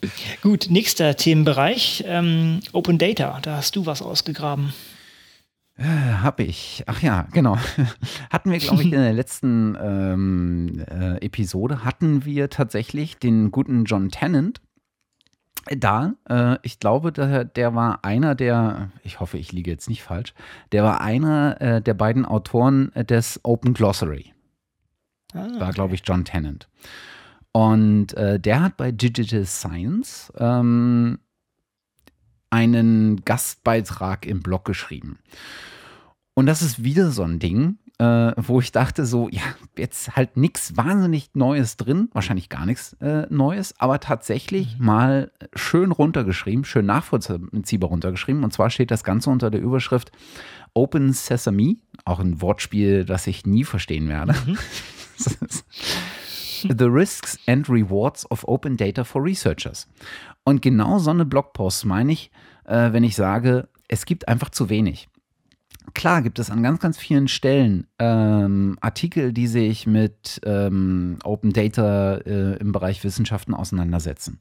Gut, 0.43 0.67
nächster 0.69 1.17
Themenbereich. 1.17 2.05
Ähm, 2.07 2.61
Open 2.73 2.99
Data, 2.99 3.39
da 3.41 3.57
hast 3.57 3.77
du 3.77 3.87
was 3.87 4.03
ausgegraben. 4.03 4.75
Äh, 5.77 5.85
hab 5.85 6.41
ich. 6.41 6.83
Ach 6.87 7.01
ja, 7.03 7.29
genau. 7.33 7.57
Hatten 8.31 8.51
wir, 8.51 8.59
glaube 8.59 8.83
ich, 8.83 8.93
in 8.93 9.01
der 9.01 9.13
letzten 9.13 9.77
ähm, 9.81 10.85
äh, 10.91 11.25
Episode, 11.25 11.85
hatten 11.85 12.25
wir 12.25 12.51
tatsächlich 12.51 13.17
den 13.17 13.51
guten 13.51 13.85
John 13.85 14.11
Tennant 14.11 14.61
da, 15.71 16.15
äh, 16.29 16.59
ich 16.63 16.81
glaube, 16.81 17.13
der, 17.13 17.45
der 17.45 17.75
war 17.75 18.05
einer 18.05 18.35
der, 18.35 18.91
ich 19.03 19.21
hoffe, 19.21 19.39
ich 19.39 19.53
liege 19.53 19.71
jetzt 19.71 19.89
nicht 19.89 20.03
falsch, 20.03 20.35
der 20.73 20.83
war 20.83 21.01
einer 21.01 21.61
äh, 21.61 21.83
der 21.83 21.95
beiden 21.95 22.25
Autoren 22.25 22.91
des 22.95 23.41
Open 23.43 23.75
Glossary. 23.75 24.33
Ah, 25.35 25.47
okay. 25.47 25.61
War, 25.61 25.73
glaube 25.73 25.95
ich, 25.95 26.03
John 26.05 26.25
Tennant. 26.25 26.69
Und 27.53 28.15
äh, 28.15 28.41
der 28.41 28.63
hat 28.63 28.77
bei 28.77 28.93
Digital 28.93 29.45
Science 29.45 30.33
ähm, 30.39 31.19
einen 32.51 33.25
Gastbeitrag 33.25 34.27
im 34.27 34.43
Blog 34.43 34.65
geschrieben. 34.65 35.19
Und 36.35 36.47
das 36.47 36.63
ist 36.63 36.83
wieder 36.83 37.11
so 37.11 37.23
ein 37.23 37.39
Ding, 37.39 37.79
äh, 37.99 38.33
wo 38.37 38.61
ich 38.61 38.73
dachte 38.73 39.07
so, 39.07 39.29
ja, 39.29 39.43
jetzt 39.77 40.17
halt 40.17 40.37
nichts 40.37 40.77
wahnsinnig 40.77 41.31
Neues 41.35 41.77
drin, 41.77 42.09
wahrscheinlich 42.13 42.49
gar 42.49 42.67
nichts 42.67 42.95
äh, 43.01 43.27
Neues, 43.31 43.75
aber 43.79 44.01
tatsächlich 44.01 44.79
mhm. 44.79 44.87
mal 44.87 45.33
schön 45.55 45.93
runtergeschrieben, 45.93 46.65
schön 46.65 46.87
nachvollziehbar 46.87 47.91
runtergeschrieben. 47.91 48.45
Und 48.45 48.53
zwar 48.53 48.71
steht 48.71 48.91
das 48.91 49.05
Ganze 49.05 49.31
unter 49.31 49.51
der 49.51 49.61
Überschrift 49.61 50.11
Open 50.75 51.13
Sesame, 51.13 51.77
auch 52.05 52.19
ein 52.19 52.41
Wortspiel, 52.41 53.05
das 53.05 53.27
ich 53.27 53.47
nie 53.47 53.65
verstehen 53.65 54.09
werde. 54.09 54.35
Mhm. 54.47 54.59
The 56.79 56.85
Risks 56.85 57.39
and 57.47 57.69
Rewards 57.69 58.31
of 58.31 58.47
Open 58.47 58.77
Data 58.77 59.05
for 59.05 59.25
Researchers. 59.25 59.89
Und 60.45 60.63
genau 60.63 60.99
so 60.99 61.11
eine 61.11 61.25
Blogpost 61.25 61.85
meine 61.85 62.13
ich, 62.13 62.31
äh, 62.65 62.93
wenn 62.93 63.05
ich 63.05 63.17
sage, 63.17 63.69
es 63.89 64.07
gibt 64.07 64.29
einfach 64.29 64.51
zu 64.51 64.71
wenig. 64.71 65.09
Klar 65.95 66.23
gibt 66.23 66.39
es 66.39 66.51
an 66.51 66.63
ganz, 66.63 66.81
ganz 66.81 66.97
vielen 66.97 67.29
Stellen 67.29 67.87
ähm, 67.99 68.79
Artikel, 68.81 69.33
die 69.33 69.47
sich 69.47 69.87
mit 69.87 70.41
ähm, 70.45 71.19
Open 71.25 71.53
Data 71.53 72.17
äh, 72.17 72.57
im 72.57 72.73
Bereich 72.73 73.03
Wissenschaften 73.05 73.55
auseinandersetzen. 73.55 74.39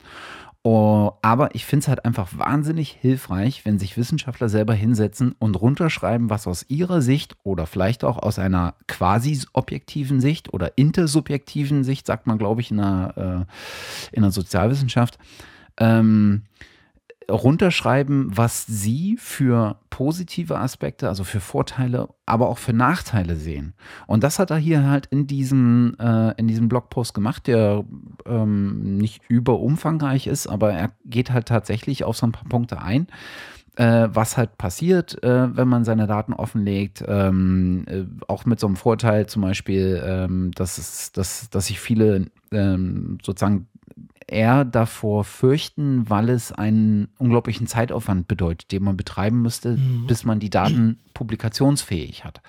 Oh, 0.63 1.13
aber 1.23 1.55
ich 1.55 1.65
finde 1.65 1.83
es 1.83 1.87
halt 1.87 2.05
einfach 2.05 2.37
wahnsinnig 2.37 2.91
hilfreich, 2.91 3.65
wenn 3.65 3.79
sich 3.79 3.97
Wissenschaftler 3.97 4.47
selber 4.47 4.75
hinsetzen 4.75 5.33
und 5.39 5.59
runterschreiben, 5.59 6.29
was 6.29 6.45
aus 6.45 6.65
ihrer 6.67 7.01
Sicht 7.01 7.35
oder 7.41 7.65
vielleicht 7.65 8.03
auch 8.03 8.19
aus 8.19 8.37
einer 8.37 8.75
quasi 8.87 9.41
objektiven 9.53 10.21
Sicht 10.21 10.53
oder 10.53 10.77
intersubjektiven 10.77 11.83
Sicht, 11.83 12.05
sagt 12.05 12.27
man, 12.27 12.37
glaube 12.37 12.61
ich, 12.61 12.69
in 12.69 12.77
der, 12.77 13.47
äh, 14.13 14.29
Sozialwissenschaft, 14.29 15.17
ähm, 15.77 16.43
runterschreiben, 17.29 18.35
was 18.35 18.65
Sie 18.65 19.17
für 19.17 19.77
positive 19.89 20.57
Aspekte, 20.57 21.07
also 21.07 21.23
für 21.23 21.39
Vorteile, 21.39 22.09
aber 22.25 22.49
auch 22.49 22.57
für 22.57 22.73
Nachteile 22.73 23.35
sehen. 23.35 23.73
Und 24.07 24.23
das 24.23 24.39
hat 24.39 24.51
er 24.51 24.57
hier 24.57 24.89
halt 24.89 25.05
in 25.07 25.27
diesem, 25.27 25.95
äh, 25.99 26.31
in 26.37 26.47
diesem 26.47 26.69
Blogpost 26.69 27.13
gemacht, 27.13 27.47
der 27.47 27.83
ähm, 28.25 28.97
nicht 28.97 29.21
überumfangreich 29.27 30.27
ist, 30.27 30.47
aber 30.47 30.73
er 30.73 30.91
geht 31.05 31.31
halt 31.31 31.47
tatsächlich 31.47 32.03
auf 32.03 32.17
so 32.17 32.25
ein 32.25 32.31
paar 32.31 32.47
Punkte 32.47 32.81
ein. 32.81 33.07
Äh, 33.77 34.09
was 34.11 34.35
halt 34.35 34.57
passiert, 34.57 35.23
äh, 35.23 35.55
wenn 35.55 35.67
man 35.69 35.85
seine 35.85 36.05
Daten 36.05 36.33
offenlegt, 36.33 37.05
ähm, 37.07 37.85
äh, 37.87 38.03
auch 38.27 38.45
mit 38.45 38.59
so 38.59 38.67
einem 38.67 38.75
Vorteil 38.75 39.27
zum 39.27 39.43
Beispiel, 39.43 40.01
ähm, 40.05 40.51
dass, 40.55 40.77
es, 40.77 41.13
dass, 41.13 41.49
dass 41.49 41.67
sich 41.67 41.79
viele 41.79 42.25
ähm, 42.51 43.17
sozusagen 43.23 43.67
eher 44.31 44.65
davor 44.65 45.23
fürchten, 45.23 46.09
weil 46.09 46.29
es 46.29 46.51
einen 46.51 47.09
unglaublichen 47.17 47.67
Zeitaufwand 47.67 48.27
bedeutet, 48.27 48.71
den 48.71 48.83
man 48.83 48.97
betreiben 48.97 49.41
müsste, 49.41 49.77
mhm. 49.77 50.07
bis 50.07 50.23
man 50.23 50.39
die 50.39 50.49
Daten 50.49 50.99
publikationsfähig 51.13 52.23
hat. 52.23 52.41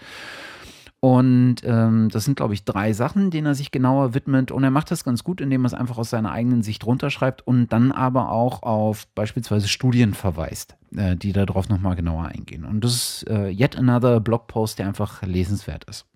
Und 1.04 1.56
ähm, 1.64 2.10
das 2.10 2.24
sind, 2.26 2.36
glaube 2.36 2.54
ich, 2.54 2.64
drei 2.64 2.92
Sachen, 2.92 3.32
denen 3.32 3.48
er 3.48 3.56
sich 3.56 3.72
genauer 3.72 4.14
widmet. 4.14 4.52
Und 4.52 4.62
er 4.62 4.70
macht 4.70 4.92
das 4.92 5.02
ganz 5.02 5.24
gut, 5.24 5.40
indem 5.40 5.64
er 5.64 5.66
es 5.66 5.74
einfach 5.74 5.98
aus 5.98 6.10
seiner 6.10 6.30
eigenen 6.30 6.62
Sicht 6.62 6.86
runterschreibt 6.86 7.44
und 7.44 7.72
dann 7.72 7.90
aber 7.90 8.30
auch 8.30 8.62
auf 8.62 9.08
beispielsweise 9.16 9.66
Studien 9.66 10.14
verweist, 10.14 10.76
äh, 10.96 11.16
die 11.16 11.32
darauf 11.32 11.68
nochmal 11.68 11.96
genauer 11.96 12.26
eingehen. 12.26 12.64
Und 12.64 12.84
das 12.84 12.94
ist 12.94 13.28
äh, 13.28 13.48
yet 13.48 13.76
another 13.76 14.20
Blogpost, 14.20 14.78
der 14.78 14.86
einfach 14.86 15.22
lesenswert 15.22 15.82
ist. 15.90 16.06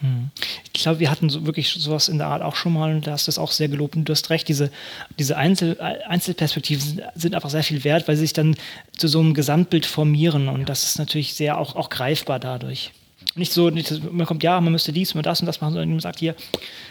Hm. 0.00 0.30
Ich 0.72 0.82
glaube, 0.82 1.00
wir 1.00 1.10
hatten 1.10 1.28
so 1.28 1.46
wirklich 1.46 1.68
sowas 1.68 2.08
in 2.08 2.18
der 2.18 2.28
Art 2.28 2.42
auch 2.42 2.56
schon 2.56 2.72
mal 2.72 2.94
und 2.94 3.06
da 3.06 3.12
hast 3.12 3.26
du 3.26 3.30
es 3.30 3.38
auch 3.38 3.52
sehr 3.52 3.68
gelobt. 3.68 3.96
Und 3.96 4.06
du 4.06 4.12
hast 4.12 4.30
recht, 4.30 4.48
diese, 4.48 4.70
diese 5.18 5.36
Einzel, 5.36 5.78
Einzelperspektiven 5.80 7.02
sind 7.14 7.34
einfach 7.34 7.50
sehr 7.50 7.62
viel 7.62 7.84
wert, 7.84 8.08
weil 8.08 8.16
sie 8.16 8.22
sich 8.22 8.32
dann 8.32 8.56
zu 8.96 9.08
so 9.08 9.20
einem 9.20 9.34
Gesamtbild 9.34 9.86
formieren 9.86 10.48
und 10.48 10.68
das 10.68 10.84
ist 10.84 10.98
natürlich 10.98 11.34
sehr 11.34 11.58
auch, 11.58 11.76
auch 11.76 11.90
greifbar 11.90 12.38
dadurch. 12.38 12.92
Nicht 13.36 13.52
so, 13.52 13.70
nicht, 13.70 14.12
man 14.12 14.26
kommt, 14.26 14.42
ja, 14.42 14.60
man 14.60 14.72
müsste 14.72 14.92
dies 14.92 15.14
und 15.14 15.24
das 15.24 15.40
und 15.40 15.46
das 15.46 15.60
machen, 15.60 15.74
sondern 15.74 15.90
man 15.90 16.00
sagt 16.00 16.18
hier, 16.18 16.34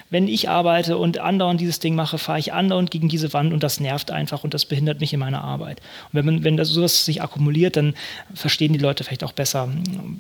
wenn 0.10 0.28
ich 0.28 0.50
arbeite 0.50 0.98
und 0.98 1.20
andauernd 1.20 1.60
dieses 1.60 1.80
Ding 1.80 1.96
mache, 1.96 2.18
fahre 2.18 2.40
ich 2.40 2.54
andauernd 2.54 2.92
gegen 2.92 3.10
diese 3.10 3.32
Wand 3.34 3.54
und 3.54 3.62
das 3.62 3.80
nervt 3.80 4.10
einfach 4.10 4.44
und 4.44 4.54
das 4.54 4.66
behindert 4.66 5.02
mich 5.02 5.14
in 5.14 5.20
meiner 5.20 5.44
Arbeit. 5.44 5.82
Und 6.06 6.14
wenn, 6.14 6.26
man, 6.26 6.44
wenn 6.44 6.58
das, 6.58 6.70
sowas 6.70 7.06
sich 7.06 7.22
akkumuliert, 7.22 7.76
dann 7.76 7.94
verstehen 8.34 8.74
die 8.74 8.80
Leute 8.80 9.04
vielleicht 9.04 9.24
auch 9.24 9.34
besser, 9.34 9.70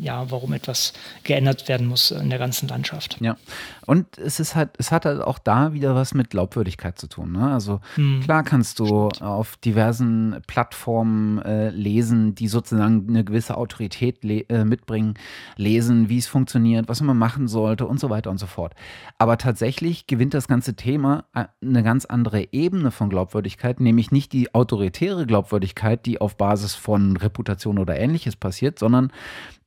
ja, 0.01 0.29
warum 0.29 0.53
etwas 0.53 0.93
geändert 1.23 1.67
werden 1.67 1.87
muss 1.87 2.11
in 2.11 2.29
der 2.29 2.39
ganzen 2.39 2.67
Landschaft. 2.67 3.17
Ja. 3.19 3.37
Und 3.85 4.17
es 4.17 4.39
ist 4.39 4.55
halt, 4.55 4.69
es 4.77 4.91
hat 4.91 5.05
halt 5.05 5.21
auch 5.21 5.39
da 5.39 5.73
wieder 5.73 5.95
was 5.95 6.13
mit 6.13 6.29
Glaubwürdigkeit 6.29 6.99
zu 6.99 7.07
tun. 7.07 7.31
Ne? 7.31 7.51
Also 7.51 7.79
hm. 7.95 8.21
klar 8.23 8.43
kannst 8.43 8.79
du 8.79 9.09
Stimmt. 9.13 9.21
auf 9.21 9.57
diversen 9.57 10.37
Plattformen 10.45 11.39
äh, 11.39 11.69
lesen, 11.69 12.35
die 12.35 12.47
sozusagen 12.47 13.05
eine 13.07 13.23
gewisse 13.23 13.57
Autorität 13.57 14.23
le 14.23 14.41
äh, 14.49 14.65
mitbringen, 14.65 15.15
lesen, 15.55 16.08
wie 16.09 16.17
es 16.17 16.27
funktioniert, 16.27 16.89
was 16.89 17.01
man 17.01 17.17
machen 17.17 17.47
sollte 17.47 17.85
und 17.87 17.99
so 17.99 18.09
weiter 18.09 18.29
und 18.29 18.37
so 18.37 18.47
fort. 18.47 18.73
Aber 19.17 19.37
tatsächlich 19.37 20.07
gewinnt 20.07 20.33
das 20.33 20.47
ganze 20.47 20.75
Thema 20.75 21.25
äh, 21.33 21.45
eine 21.61 21.83
ganz 21.83 22.05
andere 22.05 22.51
Ebene 22.51 22.91
von 22.91 23.09
Glaubwürdigkeit, 23.09 23.79
nämlich 23.79 24.11
nicht 24.11 24.33
die 24.33 24.53
autoritäre 24.53 25.25
Glaubwürdigkeit, 25.25 26.05
die 26.05 26.19
auf 26.19 26.37
Basis 26.37 26.75
von 26.75 27.17
Reputation 27.17 27.79
oder 27.79 27.97
ähnliches 27.97 28.35
passiert, 28.35 28.79
sondern 28.79 29.11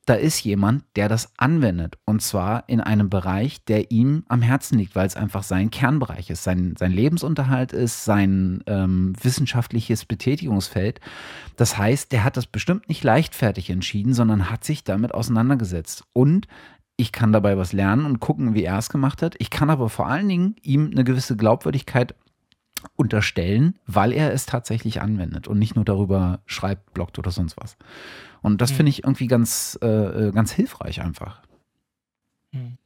da 0.04 0.14
ist 0.14 0.42
jemand, 0.42 0.84
der 0.96 1.08
das 1.08 1.32
anwendet. 1.36 1.96
Und 2.04 2.22
zwar 2.22 2.68
in 2.68 2.80
einem 2.80 3.08
Bereich, 3.08 3.64
der 3.64 3.92
ihm 3.92 4.24
am 4.28 4.42
Herzen 4.42 4.78
liegt, 4.78 4.96
weil 4.96 5.06
es 5.06 5.16
einfach 5.16 5.44
sein 5.44 5.70
Kernbereich 5.70 6.28
ist, 6.30 6.42
sein, 6.42 6.74
sein 6.76 6.90
Lebensunterhalt 6.90 7.72
ist, 7.72 8.04
sein 8.04 8.64
ähm, 8.66 9.14
wissenschaftliches 9.22 10.04
Betätigungsfeld. 10.04 11.00
Das 11.56 11.78
heißt, 11.78 12.10
der 12.10 12.24
hat 12.24 12.36
das 12.36 12.46
bestimmt 12.46 12.88
nicht 12.88 13.04
leichtfertig 13.04 13.70
entschieden, 13.70 14.12
sondern 14.12 14.50
hat 14.50 14.64
sich 14.64 14.82
damit 14.82 15.14
auseinandergesetzt. 15.14 16.04
Und 16.12 16.48
ich 16.96 17.12
kann 17.12 17.32
dabei 17.32 17.56
was 17.56 17.72
lernen 17.72 18.04
und 18.04 18.18
gucken, 18.18 18.54
wie 18.54 18.64
er 18.64 18.78
es 18.78 18.88
gemacht 18.88 19.22
hat. 19.22 19.36
Ich 19.38 19.50
kann 19.50 19.70
aber 19.70 19.88
vor 19.88 20.08
allen 20.08 20.28
Dingen 20.28 20.56
ihm 20.62 20.90
eine 20.90 21.04
gewisse 21.04 21.36
Glaubwürdigkeit 21.36 22.16
unterstellen, 22.96 23.78
weil 23.86 24.12
er 24.12 24.32
es 24.32 24.46
tatsächlich 24.46 25.00
anwendet 25.00 25.46
und 25.46 25.60
nicht 25.60 25.76
nur 25.76 25.84
darüber 25.84 26.40
schreibt, 26.46 26.92
bloggt 26.92 27.18
oder 27.20 27.30
sonst 27.30 27.56
was. 27.56 27.76
Und 28.42 28.60
das 28.60 28.72
mhm. 28.72 28.76
finde 28.76 28.90
ich 28.90 29.04
irgendwie 29.04 29.28
ganz, 29.28 29.78
äh, 29.80 30.30
ganz 30.32 30.52
hilfreich 30.52 31.00
einfach. 31.00 31.40
Mhm. 32.52 32.76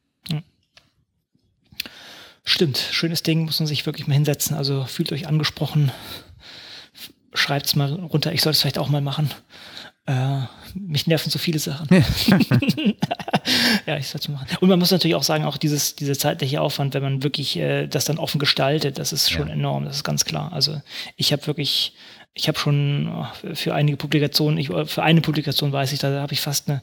Stimmt, 2.49 2.77
schönes 2.77 3.23
Ding, 3.23 3.43
muss 3.43 3.59
man 3.59 3.67
sich 3.67 3.85
wirklich 3.85 4.07
mal 4.07 4.13
hinsetzen. 4.13 4.55
Also 4.55 4.85
fühlt 4.85 5.11
euch 5.11 5.27
angesprochen, 5.27 5.91
schreibt 7.33 7.65
es 7.65 7.75
mal 7.75 7.91
runter. 7.91 8.31
Ich 8.31 8.41
soll 8.41 8.51
es 8.51 8.61
vielleicht 8.61 8.77
auch 8.77 8.87
mal 8.87 9.01
machen. 9.01 9.29
Äh, 10.05 10.43
mich 10.73 11.07
nerven 11.07 11.29
so 11.29 11.39
viele 11.39 11.59
Sachen. 11.59 11.89
ja, 13.85 13.97
ich 13.97 14.07
sollte 14.07 14.31
machen. 14.31 14.47
Und 14.61 14.69
man 14.69 14.79
muss 14.79 14.91
natürlich 14.91 15.15
auch 15.15 15.23
sagen, 15.23 15.43
auch 15.43 15.57
dieses, 15.57 15.97
dieser 15.97 16.17
zeitliche 16.17 16.61
Aufwand, 16.61 16.93
wenn 16.93 17.03
man 17.03 17.21
wirklich 17.21 17.57
äh, 17.57 17.87
das 17.87 18.05
dann 18.05 18.17
offen 18.17 18.39
gestaltet, 18.39 18.97
das 18.97 19.11
ist 19.11 19.29
schon 19.29 19.49
ja. 19.49 19.53
enorm, 19.53 19.83
das 19.83 19.97
ist 19.97 20.03
ganz 20.05 20.23
klar. 20.23 20.53
Also 20.53 20.81
ich 21.17 21.33
habe 21.33 21.45
wirklich, 21.47 21.95
ich 22.37 22.47
habe 22.47 22.57
schon 22.57 23.09
oh, 23.09 23.25
für 23.53 23.73
einige 23.73 23.97
Publikationen, 23.97 24.57
ich, 24.57 24.67
für 24.67 25.03
eine 25.03 25.21
Publikation 25.21 25.71
weiß 25.71 25.91
ich, 25.91 25.99
da 25.99 26.21
habe 26.21 26.33
ich 26.33 26.41
fast 26.41 26.69
eine 26.69 26.81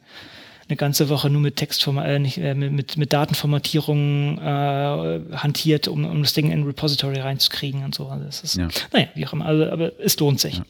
eine 0.69 0.77
ganze 0.77 1.09
Woche 1.09 1.31
nur 1.31 1.41
mit 1.41 1.57
Textformat, 1.57 2.07
äh, 2.07 2.19
nicht, 2.19 2.39
äh, 2.39 2.55
mit, 2.55 2.97
mit 2.97 3.13
Datenformatierung 3.13 4.39
äh, 4.39 5.37
hantiert, 5.37 5.89
um, 5.89 6.05
um 6.05 6.23
das 6.23 6.33
Ding 6.33 6.47
in 6.51 6.61
ein 6.61 6.65
Repository 6.65 7.21
reinzukriegen 7.21 7.85
und 7.85 7.95
so. 7.95 8.09
Also 8.09 8.25
das 8.25 8.43
ist, 8.43 8.57
ja. 8.57 8.69
naja, 8.93 9.09
wie 9.15 9.27
auch 9.27 9.33
immer. 9.33 9.47
Also, 9.47 9.71
aber 9.71 9.93
es 10.01 10.19
lohnt 10.19 10.41
sich. 10.41 10.59
Ja. 10.59 10.65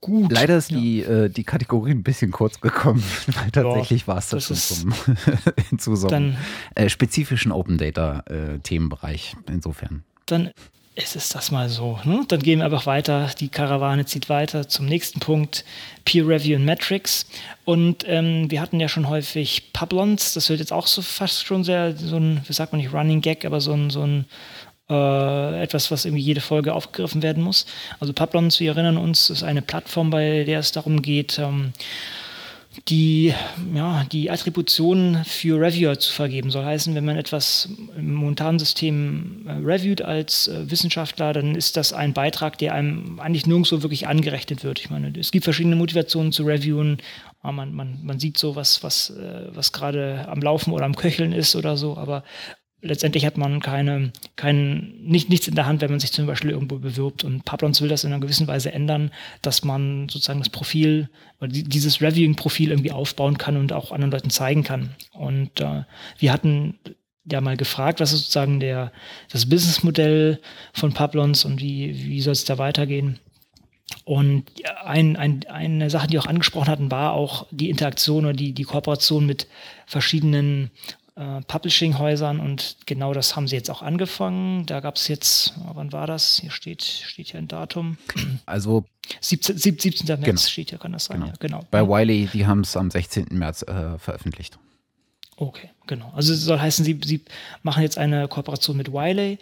Gut. 0.00 0.30
Leider 0.30 0.56
ist 0.56 0.70
ja. 0.70 0.78
die, 0.78 1.00
äh, 1.00 1.28
die 1.28 1.44
Kategorie 1.44 1.92
ein 1.92 2.02
bisschen 2.02 2.30
kurz 2.30 2.60
gekommen, 2.60 3.02
weil 3.26 3.50
tatsächlich 3.50 4.06
war 4.06 4.18
es 4.18 4.28
das 4.28 4.46
schon 4.46 4.56
zum, 4.56 5.78
zu 5.78 5.96
so 5.96 6.08
einem 6.08 6.36
äh, 6.74 6.88
spezifischen 6.88 7.52
Open 7.52 7.78
Data 7.78 8.22
äh, 8.26 8.58
Themenbereich. 8.58 9.36
Insofern. 9.48 10.04
Dann 10.26 10.50
es 10.98 11.14
ist 11.14 11.34
das 11.34 11.50
mal 11.50 11.68
so. 11.68 11.98
Ne? 12.04 12.24
Dann 12.26 12.40
gehen 12.42 12.60
wir 12.60 12.64
einfach 12.64 12.86
weiter. 12.86 13.30
Die 13.38 13.48
Karawane 13.48 14.06
zieht 14.06 14.30
weiter 14.30 14.66
zum 14.66 14.86
nächsten 14.86 15.20
Punkt: 15.20 15.64
Peer 16.06 16.26
Review 16.26 16.56
und 16.56 16.64
Metrics. 16.64 17.26
Und 17.66 18.04
ähm, 18.08 18.50
wir 18.50 18.62
hatten 18.62 18.80
ja 18.80 18.88
schon 18.88 19.08
häufig 19.08 19.74
Publons. 19.74 20.32
Das 20.32 20.48
wird 20.48 20.58
jetzt 20.58 20.72
auch 20.72 20.86
so 20.86 21.02
fast 21.02 21.44
schon 21.44 21.64
sehr 21.64 21.94
so 21.94 22.16
ein, 22.16 22.40
wie 22.46 22.52
sagt 22.54 22.72
man 22.72 22.80
nicht, 22.80 22.94
Running 22.94 23.20
Gag, 23.20 23.44
aber 23.44 23.60
so 23.60 23.74
ein, 23.74 23.90
so 23.90 24.02
ein 24.02 24.24
äh, 24.88 25.62
etwas, 25.62 25.90
was 25.90 26.06
irgendwie 26.06 26.22
jede 26.22 26.40
Folge 26.40 26.72
aufgegriffen 26.72 27.22
werden 27.22 27.42
muss. 27.42 27.66
Also 28.00 28.14
Publons, 28.14 28.58
wir 28.60 28.72
erinnern 28.72 28.96
uns, 28.96 29.28
ist 29.28 29.42
eine 29.42 29.60
Plattform, 29.60 30.08
bei 30.08 30.44
der 30.44 30.60
es 30.60 30.72
darum 30.72 31.02
geht, 31.02 31.38
ähm, 31.38 31.74
die, 32.88 33.34
ja, 33.74 34.04
die 34.12 34.30
Attribution 34.30 35.22
für 35.24 35.60
Reviewer 35.60 35.98
zu 35.98 36.12
vergeben. 36.12 36.50
Soll 36.50 36.64
heißen, 36.64 36.94
wenn 36.94 37.04
man 37.04 37.16
etwas 37.16 37.68
im 37.96 38.14
momentanen 38.14 38.58
System 38.58 39.46
äh, 39.46 39.52
reviewt 39.52 40.02
als 40.02 40.48
äh, 40.48 40.70
Wissenschaftler, 40.70 41.32
dann 41.32 41.54
ist 41.54 41.76
das 41.76 41.92
ein 41.92 42.12
Beitrag, 42.12 42.58
der 42.58 42.74
einem 42.74 43.20
eigentlich 43.20 43.46
nirgendwo 43.46 43.82
wirklich 43.82 44.06
angerechnet 44.06 44.64
wird. 44.64 44.80
Ich 44.80 44.90
meine, 44.90 45.12
es 45.18 45.30
gibt 45.30 45.44
verschiedene 45.44 45.76
Motivationen 45.76 46.32
zu 46.32 46.44
reviewen. 46.44 46.98
Man, 47.42 47.72
man, 47.72 48.00
man 48.02 48.18
sieht 48.18 48.38
so, 48.38 48.56
was, 48.56 48.82
was, 48.82 49.10
äh, 49.10 49.48
was 49.54 49.72
gerade 49.72 50.26
am 50.28 50.40
Laufen 50.40 50.72
oder 50.72 50.84
am 50.84 50.96
Köcheln 50.96 51.32
ist 51.32 51.54
oder 51.54 51.76
so, 51.76 51.96
aber 51.96 52.24
letztendlich 52.86 53.26
hat 53.26 53.36
man 53.36 53.60
keine, 53.60 54.12
kein, 54.36 54.94
nicht, 55.02 55.28
nichts 55.28 55.48
in 55.48 55.54
der 55.54 55.66
Hand, 55.66 55.80
wenn 55.80 55.90
man 55.90 56.00
sich 56.00 56.12
zum 56.12 56.26
Beispiel 56.26 56.50
irgendwo 56.50 56.78
bewirbt. 56.78 57.24
Und 57.24 57.44
Pablons 57.44 57.80
will 57.80 57.88
das 57.88 58.04
in 58.04 58.12
einer 58.12 58.20
gewissen 58.20 58.46
Weise 58.46 58.72
ändern, 58.72 59.10
dass 59.42 59.64
man 59.64 60.08
sozusagen 60.08 60.40
das 60.40 60.48
Profil 60.48 61.08
oder 61.40 61.48
dieses 61.48 62.00
Reviewing-Profil 62.00 62.70
irgendwie 62.70 62.92
aufbauen 62.92 63.38
kann 63.38 63.56
und 63.56 63.72
auch 63.72 63.92
anderen 63.92 64.12
Leuten 64.12 64.30
zeigen 64.30 64.62
kann. 64.62 64.94
Und 65.12 65.60
äh, 65.60 65.82
wir 66.18 66.32
hatten 66.32 66.78
ja 67.30 67.40
mal 67.40 67.56
gefragt, 67.56 68.00
was 68.00 68.12
ist 68.12 68.20
sozusagen 68.20 68.60
der, 68.60 68.92
das 69.30 69.48
Businessmodell 69.48 70.40
von 70.72 70.92
Pablons 70.92 71.44
und 71.44 71.60
wie, 71.60 72.06
wie 72.06 72.20
soll 72.20 72.32
es 72.32 72.44
da 72.44 72.58
weitergehen. 72.58 73.18
Und 74.04 74.44
ein, 74.84 75.16
ein, 75.16 75.44
eine 75.48 75.90
Sache, 75.90 76.06
die 76.08 76.18
auch 76.18 76.26
angesprochen 76.26 76.68
hatten, 76.68 76.90
war 76.90 77.12
auch 77.12 77.46
die 77.50 77.70
Interaktion 77.70 78.24
oder 78.24 78.34
die, 78.34 78.52
die 78.52 78.64
Kooperation 78.64 79.26
mit 79.26 79.46
verschiedenen 79.86 80.70
äh, 81.16 81.40
Publishing-Häusern 81.42 82.40
und 82.40 82.76
genau 82.86 83.12
das 83.12 83.36
haben 83.36 83.48
sie 83.48 83.56
jetzt 83.56 83.70
auch 83.70 83.82
angefangen. 83.82 84.66
Da 84.66 84.80
gab 84.80 84.96
es 84.96 85.08
jetzt, 85.08 85.54
wann 85.72 85.92
war 85.92 86.06
das? 86.06 86.38
Hier 86.40 86.50
steht, 86.50 86.82
steht 86.82 87.28
hier 87.28 87.38
ein 87.38 87.48
Datum. 87.48 87.98
Also 88.46 88.84
17, 89.20 89.58
17. 89.58 90.06
März 90.06 90.24
genau. 90.24 90.40
steht 90.40 90.70
hier, 90.70 90.78
kann 90.78 90.92
das 90.92 91.06
sein? 91.06 91.20
Genau. 91.20 91.26
Ja, 91.30 91.34
genau. 91.40 91.64
Bei 91.70 91.86
Wiley, 91.86 92.28
die 92.32 92.46
haben 92.46 92.60
es 92.60 92.76
am 92.76 92.90
16. 92.90 93.26
März 93.30 93.62
äh, 93.62 93.98
veröffentlicht. 93.98 94.58
Okay, 95.36 95.70
genau. 95.86 96.12
Also 96.14 96.32
es 96.32 96.42
soll 96.42 96.58
heißen, 96.58 96.84
sie, 96.84 96.98
sie 97.04 97.22
machen 97.62 97.82
jetzt 97.82 97.98
eine 97.98 98.26
Kooperation 98.26 98.76
mit 98.76 98.92
Wiley 98.92 99.38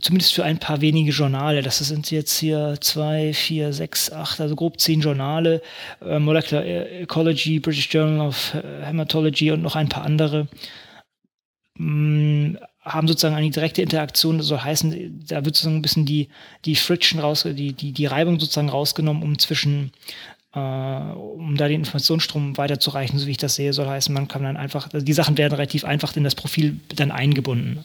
zumindest 0.00 0.34
für 0.34 0.44
ein 0.44 0.58
paar 0.58 0.80
wenige 0.80 1.12
Journale. 1.12 1.62
Das 1.62 1.78
sind 1.78 2.10
jetzt 2.10 2.38
hier 2.38 2.76
zwei, 2.80 3.32
vier, 3.32 3.72
sechs, 3.72 4.10
acht, 4.10 4.40
also 4.40 4.56
grob 4.56 4.80
zehn 4.80 5.00
Journale. 5.00 5.62
Äh, 6.04 6.18
Molecular 6.18 6.64
Ecology, 6.64 7.60
British 7.60 7.88
Journal 7.92 8.26
of 8.26 8.54
Hematology 8.82 9.52
und 9.52 9.62
noch 9.62 9.76
ein 9.76 9.88
paar 9.88 10.04
andere. 10.04 10.48
Mm, 11.78 12.56
haben 12.82 13.06
sozusagen 13.06 13.36
eine 13.36 13.50
direkte 13.50 13.82
Interaktion, 13.82 14.38
das 14.38 14.46
soll 14.46 14.58
heißen, 14.58 15.24
da 15.28 15.44
wird 15.44 15.54
sozusagen 15.54 15.76
ein 15.76 15.82
bisschen 15.82 16.06
die, 16.06 16.28
die 16.64 16.76
Friction 16.76 17.20
raus, 17.20 17.44
die, 17.44 17.72
die, 17.72 17.92
die 17.92 18.06
Reibung 18.06 18.40
sozusagen 18.40 18.70
rausgenommen, 18.70 19.22
um 19.22 19.38
zwischen 19.38 19.92
äh, 20.54 20.58
um 20.58 21.56
da 21.56 21.68
den 21.68 21.80
Informationsstrom 21.80 22.56
weiterzureichen, 22.56 23.18
so 23.18 23.26
wie 23.26 23.32
ich 23.32 23.36
das 23.36 23.54
sehe, 23.54 23.72
soll 23.72 23.86
heißen, 23.86 24.12
man 24.12 24.28
kann 24.28 24.42
dann 24.42 24.56
einfach, 24.56 24.92
also 24.92 25.04
die 25.04 25.12
Sachen 25.12 25.38
werden 25.38 25.54
relativ 25.54 25.84
einfach 25.84 26.16
in 26.16 26.24
das 26.24 26.34
Profil 26.34 26.80
dann 26.96 27.12
eingebunden. 27.12 27.84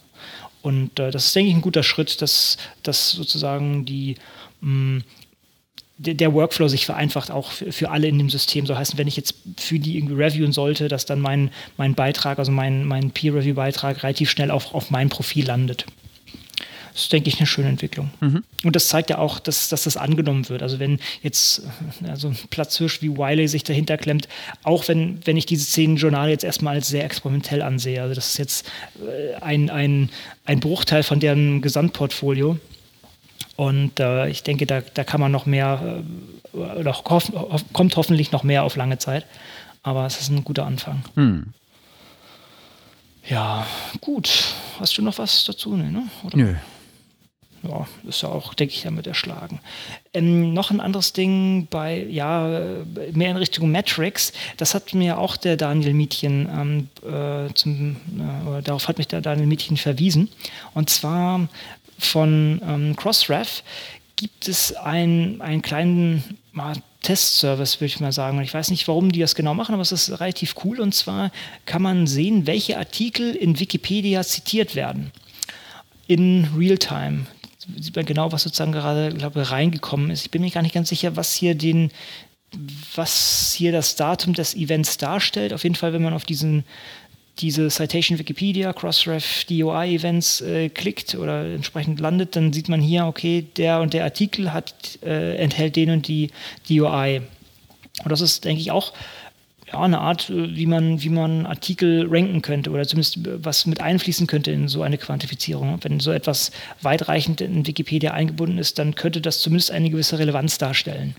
Und 0.65 0.99
äh, 0.99 1.11
das 1.11 1.27
ist, 1.27 1.35
denke 1.35 1.51
ich, 1.51 1.55
ein 1.55 1.61
guter 1.61 1.83
Schritt, 1.83 2.23
dass, 2.23 2.57
dass 2.81 3.11
sozusagen 3.11 3.85
die, 3.85 4.15
mh, 4.61 4.97
mm, 4.97 5.03
der 5.97 6.33
Workflow 6.33 6.67
sich 6.67 6.87
vereinfacht, 6.87 7.29
auch 7.29 7.51
für, 7.51 7.71
für, 7.71 7.91
alle 7.91 8.07
in 8.07 8.17
dem 8.17 8.31
System. 8.31 8.65
So 8.65 8.75
heißt, 8.75 8.97
wenn 8.97 9.07
ich 9.07 9.15
jetzt 9.15 9.35
für 9.57 9.77
die 9.77 9.95
irgendwie 9.95 10.15
reviewen 10.15 10.51
sollte, 10.51 10.87
dass 10.87 11.05
dann 11.05 11.19
mein, 11.19 11.51
mein 11.77 11.93
Beitrag, 11.93 12.39
also 12.39 12.51
mein, 12.51 12.83
mein 12.83 13.11
Peer-Review-Beitrag 13.11 14.01
relativ 14.01 14.31
schnell 14.31 14.49
auf, 14.49 14.73
auf 14.73 14.89
mein 14.89 15.09
Profil 15.09 15.45
landet. 15.45 15.85
Das 16.95 17.03
ist, 17.03 17.11
denke 17.11 17.27
ich, 17.27 17.39
eine 17.39 17.45
schöne 17.45 17.67
Entwicklung. 17.67 18.09
Mhm. 18.21 18.45
Und 18.63 18.73
das 18.73 18.87
zeigt 18.87 19.09
ja 19.09 19.17
auch, 19.17 19.39
dass, 19.39 19.67
dass 19.67 19.83
das 19.83 19.97
angenommen 19.97 20.47
wird. 20.47 20.63
Also 20.63 20.79
wenn 20.79 21.01
jetzt 21.21 21.63
also 22.07 22.29
ein 22.29 22.37
Platzhirsch 22.49 23.01
wie 23.01 23.17
Wiley 23.17 23.49
sich 23.49 23.65
dahinter 23.65 23.97
klemmt, 23.97 24.29
auch 24.63 24.87
wenn, 24.87 25.19
wenn 25.25 25.35
ich 25.35 25.45
diese 25.45 25.67
zehn 25.67 25.97
Journale 25.97 26.31
jetzt 26.31 26.45
erstmal 26.45 26.75
als 26.75 26.87
sehr 26.87 27.03
experimentell 27.03 27.61
ansehe. 27.61 28.01
Also 28.01 28.15
das 28.15 28.27
ist 28.27 28.37
jetzt 28.37 28.71
äh, 29.05 29.35
ein, 29.41 29.69
ein, 29.69 30.09
ein 30.45 30.61
Bruchteil 30.61 31.03
von 31.03 31.19
deren 31.19 31.61
Gesamtportfolio. 31.61 32.57
Und 33.57 33.99
äh, 33.99 34.29
ich 34.29 34.43
denke, 34.43 34.65
da, 34.65 34.79
da 34.79 35.03
kann 35.03 35.19
man 35.19 35.33
noch 35.33 35.45
mehr, 35.45 36.01
äh, 36.53 36.57
oder 36.57 36.93
hoff, 36.93 37.29
kommt 37.73 37.97
hoffentlich 37.97 38.31
noch 38.31 38.43
mehr 38.43 38.63
auf 38.63 38.77
lange 38.77 38.99
Zeit. 38.99 39.25
Aber 39.83 40.05
es 40.05 40.21
ist 40.21 40.29
ein 40.29 40.45
guter 40.45 40.65
Anfang. 40.65 41.03
Hm. 41.15 41.47
Ja, 43.27 43.67
gut. 43.99 44.29
Hast 44.79 44.97
du 44.97 45.01
noch 45.01 45.17
was 45.17 45.43
dazu? 45.43 45.75
Nee, 45.75 45.91
ne? 45.91 46.03
Oder? 46.23 46.37
Nö 46.37 46.55
ja, 47.67 47.87
ist 48.07 48.21
ja 48.21 48.29
auch, 48.29 48.53
denke 48.53 48.73
ich, 48.73 48.83
damit 48.83 49.07
erschlagen. 49.07 49.59
Ähm, 50.13 50.53
noch 50.53 50.71
ein 50.71 50.79
anderes 50.79 51.13
Ding 51.13 51.67
bei, 51.69 52.05
ja, 52.09 52.61
mehr 53.13 53.31
in 53.31 53.37
Richtung 53.37 53.69
Metrics, 53.71 54.33
das 54.57 54.73
hat 54.73 54.93
mir 54.93 55.17
auch 55.17 55.37
der 55.37 55.57
Daniel 55.57 55.93
Mietchen, 55.93 56.49
ähm, 56.51 56.89
äh, 57.03 57.53
zum, 57.53 57.97
äh, 58.17 58.61
darauf 58.61 58.87
hat 58.87 58.97
mich 58.97 59.07
der 59.07 59.21
Daniel 59.21 59.47
Mietchen 59.47 59.77
verwiesen. 59.77 60.29
Und 60.73 60.89
zwar 60.89 61.47
von 61.97 62.61
ähm, 62.67 62.95
Crossref 62.95 63.63
gibt 64.15 64.47
es 64.47 64.73
ein, 64.75 65.41
einen 65.41 65.61
kleinen 65.61 66.23
mal, 66.51 66.75
Testservice, 67.05 67.79
würde 67.79 67.85
ich 67.85 67.99
mal 67.99 68.11
sagen. 68.11 68.41
Ich 68.41 68.53
weiß 68.53 68.71
nicht, 68.71 68.87
warum 68.87 69.11
die 69.11 69.19
das 69.19 69.35
genau 69.35 69.53
machen, 69.53 69.73
aber 69.73 69.83
es 69.83 69.91
ist 69.91 70.09
relativ 70.19 70.55
cool. 70.63 70.79
Und 70.79 70.95
zwar 70.95 71.31
kann 71.65 71.83
man 71.83 72.07
sehen, 72.07 72.47
welche 72.47 72.79
Artikel 72.79 73.35
in 73.35 73.59
Wikipedia 73.59 74.23
zitiert 74.23 74.75
werden 74.75 75.11
in 76.07 76.49
Realtime 76.57 77.25
sieht 77.79 77.95
man 77.95 78.05
genau, 78.05 78.31
was 78.31 78.43
sozusagen 78.43 78.71
gerade, 78.71 79.13
glaube 79.15 79.49
reingekommen 79.49 80.11
ist. 80.11 80.25
Ich 80.25 80.31
bin 80.31 80.41
mir 80.41 80.51
gar 80.51 80.61
nicht 80.61 80.75
ganz 80.75 80.89
sicher, 80.89 81.15
was 81.15 81.33
hier 81.33 81.55
den, 81.55 81.91
was 82.95 83.53
hier 83.57 83.71
das 83.71 83.95
Datum 83.95 84.33
des 84.33 84.55
Events 84.55 84.97
darstellt. 84.97 85.53
Auf 85.53 85.63
jeden 85.63 85.75
Fall, 85.75 85.93
wenn 85.93 86.03
man 86.03 86.13
auf 86.13 86.25
diesen 86.25 86.63
diese 87.39 87.69
Citation 87.69 88.17
Wikipedia, 88.17 88.71
Crossref 88.71 89.43
DOI 89.45 89.95
Events 89.95 90.41
äh, 90.41 90.69
klickt 90.69 91.15
oder 91.15 91.53
entsprechend 91.53 91.99
landet, 91.99 92.35
dann 92.35 92.53
sieht 92.53 92.69
man 92.69 92.79
hier, 92.79 93.05
okay, 93.05 93.45
der 93.57 93.81
und 93.81 93.93
der 93.93 94.05
Artikel 94.05 94.53
hat, 94.53 94.73
äh, 95.03 95.35
enthält 95.35 95.75
den 95.75 95.89
und 95.89 96.07
die 96.07 96.31
DOI. 96.69 97.21
Und 98.03 98.11
das 98.11 98.21
ist, 98.21 98.45
denke 98.45 98.61
ich, 98.61 98.71
auch 98.71 98.93
ja, 99.71 99.81
eine 99.81 99.99
Art, 99.99 100.29
äh, 100.29 100.55
wie 100.55 100.65
man, 100.65 101.01
wie 101.01 101.09
man 101.09 101.45
Artikel 101.45 102.07
ranken 102.09 102.41
könnte 102.41 102.71
oder 102.71 102.87
zumindest 102.87 103.17
äh, 103.17 103.43
was 103.43 103.65
mit 103.65 103.81
einfließen 103.81 104.27
könnte 104.27 104.51
in 104.51 104.67
so 104.67 104.83
eine 104.83 104.97
Quantifizierung. 104.97 105.79
Wenn 105.81 105.99
so 105.99 106.11
etwas 106.11 106.51
weitreichend 106.81 107.41
in 107.41 107.65
Wikipedia 107.65 108.11
eingebunden 108.11 108.57
ist, 108.57 108.79
dann 108.79 108.95
könnte 108.95 109.21
das 109.21 109.39
zumindest 109.39 109.71
eine 109.71 109.89
gewisse 109.89 110.19
Relevanz 110.19 110.57
darstellen. 110.57 111.15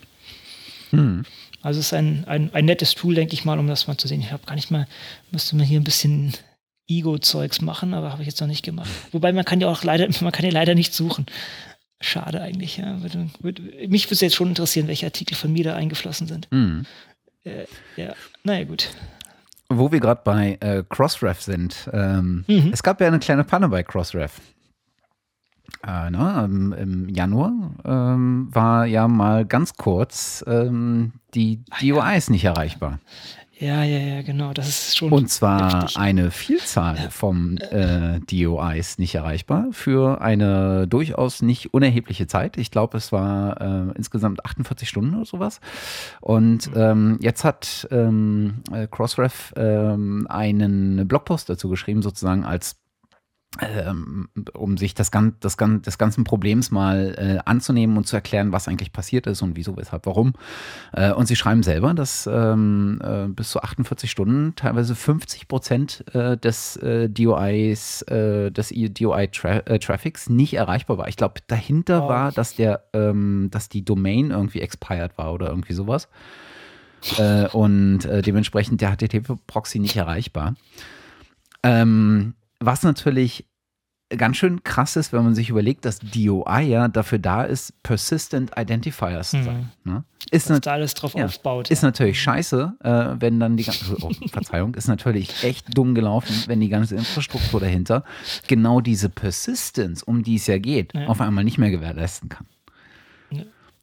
Hm. 0.90 1.24
Also 1.62 1.80
es 1.80 1.86
ist 1.86 1.94
ein, 1.94 2.24
ein, 2.26 2.54
ein 2.54 2.64
nettes 2.64 2.94
Tool, 2.94 3.14
denke 3.14 3.34
ich 3.34 3.44
mal, 3.44 3.58
um 3.58 3.66
das 3.66 3.88
mal 3.88 3.96
zu 3.96 4.06
sehen. 4.06 4.20
Ich 4.20 4.30
habe 4.30 4.46
gar 4.46 4.54
nicht 4.54 4.70
mal, 4.70 4.86
müsste 5.32 5.56
man 5.56 5.66
hier 5.66 5.80
ein 5.80 5.84
bisschen 5.84 6.32
Ego-Zeugs 6.86 7.60
machen, 7.60 7.94
aber 7.94 8.12
habe 8.12 8.22
ich 8.22 8.28
jetzt 8.28 8.40
noch 8.40 8.46
nicht 8.46 8.64
gemacht. 8.64 8.88
Wobei 9.10 9.32
man 9.32 9.44
kann 9.44 9.60
ja 9.60 9.68
auch 9.68 9.82
leider, 9.82 10.06
man 10.20 10.32
kann 10.32 10.44
ja 10.44 10.52
leider 10.52 10.74
nicht 10.76 10.94
suchen. 10.94 11.26
Schade 12.00 12.42
eigentlich, 12.42 12.76
ja. 12.76 12.98
Mich 12.98 13.32
würde 13.42 14.14
es 14.14 14.20
jetzt 14.20 14.36
schon 14.36 14.48
interessieren, 14.48 14.86
welche 14.86 15.06
Artikel 15.06 15.34
von 15.34 15.52
mir 15.52 15.64
da 15.64 15.74
eingeflossen 15.74 16.26
sind. 16.28 16.46
Mhm. 16.52 16.84
Äh, 17.46 17.66
ja, 17.96 18.14
naja, 18.46 18.64
gut. 18.64 18.88
Wo 19.68 19.90
wir 19.90 19.98
gerade 19.98 20.20
bei 20.24 20.56
äh, 20.60 20.84
Crossref 20.88 21.42
sind. 21.42 21.90
Ähm, 21.92 22.44
mhm. 22.46 22.70
Es 22.72 22.82
gab 22.82 23.00
ja 23.00 23.08
eine 23.08 23.18
kleine 23.18 23.42
Panne 23.42 23.68
bei 23.68 23.82
Crossref. 23.82 24.40
Äh, 25.84 26.10
ne, 26.10 26.42
im, 26.44 26.72
Im 26.72 27.08
Januar 27.08 27.52
ähm, 27.84 28.48
war 28.52 28.86
ja 28.86 29.08
mal 29.08 29.44
ganz 29.44 29.74
kurz 29.76 30.44
ähm, 30.46 31.12
die 31.34 31.64
DOIs 31.80 32.28
ja. 32.28 32.32
nicht 32.32 32.44
erreichbar. 32.44 33.00
Ja, 33.58 33.84
ja, 33.84 33.98
ja, 33.98 34.22
genau. 34.22 34.52
Das 34.52 34.68
ist 34.68 34.98
schon. 34.98 35.10
Und 35.10 35.30
zwar 35.30 35.82
heftig. 35.82 35.96
eine 35.96 36.30
Vielzahl 36.30 37.08
vom 37.10 37.56
äh, 37.56 38.20
DOIs 38.20 38.98
nicht 38.98 39.14
erreichbar 39.14 39.68
für 39.72 40.20
eine 40.20 40.86
durchaus 40.86 41.40
nicht 41.40 41.72
unerhebliche 41.72 42.26
Zeit. 42.26 42.58
Ich 42.58 42.70
glaube, 42.70 42.98
es 42.98 43.12
war 43.12 43.60
äh, 43.60 43.92
insgesamt 43.96 44.44
48 44.44 44.88
Stunden 44.88 45.14
oder 45.14 45.24
sowas. 45.24 45.60
Und 46.20 46.74
mhm. 46.74 46.80
ähm, 46.80 47.18
jetzt 47.22 47.44
hat 47.44 47.88
ähm, 47.90 48.62
äh, 48.72 48.86
Crossref 48.90 49.54
ähm, 49.56 50.26
einen 50.28 51.08
Blogpost 51.08 51.48
dazu 51.48 51.70
geschrieben, 51.70 52.02
sozusagen 52.02 52.44
als 52.44 52.76
ähm, 53.60 54.28
um 54.52 54.76
sich 54.76 54.94
das, 54.94 55.10
das, 55.40 55.56
des 55.56 55.98
ganzen 55.98 56.24
Problems 56.24 56.70
mal 56.70 57.14
äh, 57.16 57.38
anzunehmen 57.48 57.96
und 57.96 58.06
zu 58.06 58.16
erklären, 58.16 58.52
was 58.52 58.68
eigentlich 58.68 58.92
passiert 58.92 59.26
ist 59.26 59.42
und 59.42 59.56
wieso, 59.56 59.76
weshalb, 59.76 60.06
warum. 60.06 60.34
Äh, 60.92 61.12
und 61.12 61.26
sie 61.26 61.36
schreiben 61.36 61.62
selber, 61.62 61.94
dass 61.94 62.28
ähm, 62.30 63.00
äh, 63.02 63.28
bis 63.28 63.50
zu 63.50 63.62
48 63.62 64.10
Stunden 64.10 64.54
teilweise 64.56 64.94
50 64.94 65.48
Prozent 65.48 66.04
äh, 66.14 66.36
des 66.36 66.76
äh, 66.76 67.08
DOIs, 67.08 68.02
äh, 68.02 68.50
des 68.50 68.68
DOI-Traffics 68.68 70.28
nicht 70.28 70.54
erreichbar 70.54 70.98
war. 70.98 71.08
Ich 71.08 71.16
glaube, 71.16 71.40
dahinter 71.46 72.04
oh. 72.04 72.08
war, 72.08 72.32
dass 72.32 72.54
der, 72.56 72.84
ähm, 72.92 73.48
dass 73.50 73.68
die 73.68 73.84
Domain 73.84 74.30
irgendwie 74.30 74.60
expired 74.60 75.16
war 75.16 75.32
oder 75.32 75.48
irgendwie 75.48 75.74
sowas. 75.74 76.08
und 77.52 78.00
dementsprechend 78.04 78.80
der 78.80 78.96
HTTP-Proxy 78.96 79.78
nicht 79.78 79.96
erreichbar. 79.96 80.54
Ähm, 81.62 82.34
was 82.66 82.82
natürlich 82.82 83.46
ganz 84.10 84.36
schön 84.36 84.62
krass 84.62 84.94
ist, 84.96 85.12
wenn 85.12 85.24
man 85.24 85.34
sich 85.34 85.48
überlegt, 85.50 85.84
dass 85.84 85.98
DOI 85.98 86.62
ja 86.62 86.88
dafür 86.88 87.18
da 87.18 87.42
ist, 87.42 87.82
Persistent 87.82 88.52
Identifiers 88.56 89.30
zu 89.30 89.42
sein. 89.42 89.72
Mhm. 89.82 89.92
Ne? 89.92 90.04
Ist 90.30 90.48
dass 90.48 90.60
da 90.60 90.72
alles 90.72 90.94
drauf 90.94 91.14
ja, 91.14 91.24
aufbaut. 91.24 91.70
Ist 91.70 91.82
ja. 91.82 91.88
natürlich 91.88 92.20
scheiße, 92.20 92.76
äh, 92.84 92.88
wenn 93.18 93.40
dann 93.40 93.56
die 93.56 93.64
ganze, 93.64 93.96
oh, 94.00 94.10
Verzeihung, 94.28 94.74
ist 94.74 94.86
natürlich 94.86 95.42
echt 95.42 95.76
dumm 95.76 95.94
gelaufen, 95.94 96.34
wenn 96.46 96.60
die 96.60 96.68
ganze 96.68 96.94
Infrastruktur 96.94 97.60
dahinter 97.60 98.04
genau 98.46 98.80
diese 98.80 99.08
Persistence, 99.08 100.02
um 100.02 100.22
die 100.22 100.36
es 100.36 100.46
ja 100.46 100.58
geht, 100.58 100.94
ja. 100.94 101.06
auf 101.06 101.20
einmal 101.20 101.44
nicht 101.44 101.58
mehr 101.58 101.70
gewährleisten 101.70 102.28
kann. 102.28 102.46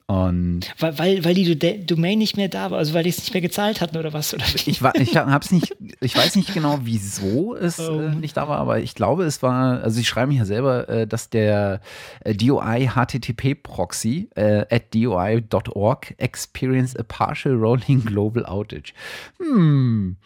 Und 0.05 0.61
weil, 0.79 0.99
weil, 0.99 1.25
weil 1.25 1.33
die 1.33 1.85
Domain 1.85 2.17
nicht 2.17 2.35
mehr 2.35 2.49
da 2.49 2.71
war, 2.71 2.77
also 2.77 2.93
weil 2.93 3.03
die 3.03 3.09
es 3.09 3.19
nicht 3.19 3.33
mehr 3.33 3.41
gezahlt 3.41 3.79
hatten 3.79 3.95
oder 3.95 4.11
was? 4.11 4.33
Oder? 4.33 4.43
Ich, 4.65 4.81
war, 4.81 4.93
ich, 4.95 5.15
hab's 5.15 5.51
nicht, 5.51 5.73
ich 6.01 6.15
weiß 6.15 6.35
nicht 6.35 6.53
genau, 6.53 6.79
wieso 6.83 7.55
es 7.55 7.79
oh. 7.79 8.01
äh, 8.01 8.15
nicht 8.15 8.35
da 8.35 8.49
war, 8.49 8.57
aber 8.57 8.79
ich 8.79 8.95
glaube, 8.95 9.23
es 9.23 9.41
war, 9.41 9.81
also 9.81 9.95
sie 9.95 10.03
schreiben 10.03 10.31
hier 10.31 10.45
selber, 10.45 10.89
äh, 10.89 11.07
dass 11.07 11.29
der 11.29 11.79
äh, 12.19 12.35
DOI 12.35 12.89
HTTP 12.93 13.55
Proxy 13.55 14.29
äh, 14.35 14.65
at 14.69 14.93
doi.org 14.93 16.13
experienced 16.17 16.99
a 16.99 17.03
partial 17.03 17.53
rolling 17.53 18.03
global 18.03 18.45
outage. 18.45 18.93
Hm. 19.37 20.17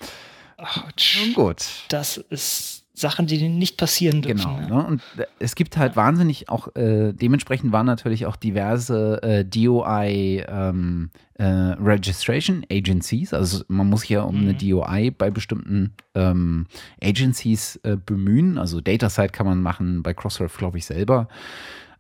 Ouch. 0.58 1.34
Gut. 1.36 1.66
Das 1.90 2.18
ist 2.18 2.77
Sachen, 2.98 3.28
die 3.28 3.48
nicht 3.48 3.78
passieren 3.78 4.24
dürfen. 4.24 4.56
Genau. 4.56 4.60
Ja. 4.60 4.82
Ne? 4.82 4.88
Und 4.88 5.02
es 5.38 5.54
gibt 5.54 5.78
halt 5.78 5.96
wahnsinnig 5.96 6.50
auch, 6.50 6.76
äh, 6.76 7.14
dementsprechend 7.14 7.72
waren 7.72 7.86
natürlich 7.86 8.26
auch 8.26 8.36
diverse 8.36 9.22
äh, 9.22 9.46
DOI 9.46 10.44
ähm, 10.50 11.12
äh, 11.36 11.44
Registration 11.46 12.66
Agencies. 12.72 13.36
Also 13.36 13.64
man 13.68 13.88
muss 13.88 14.08
ja 14.10 14.24
um 14.24 14.42
mhm. 14.42 14.50
eine 14.50 14.54
DOI 14.56 15.12
bei 15.16 15.30
bestimmten 15.30 15.94
ähm, 16.16 16.66
Agencies 17.00 17.76
äh, 17.84 17.98
bemühen. 18.04 18.58
Also 18.58 18.82
DataSite 18.82 19.30
kann 19.30 19.46
man 19.46 19.62
machen, 19.62 20.02
bei 20.02 20.16
Crossref 20.16 20.58
glaube 20.58 20.80
ich 20.80 20.86
selber. 20.86 21.28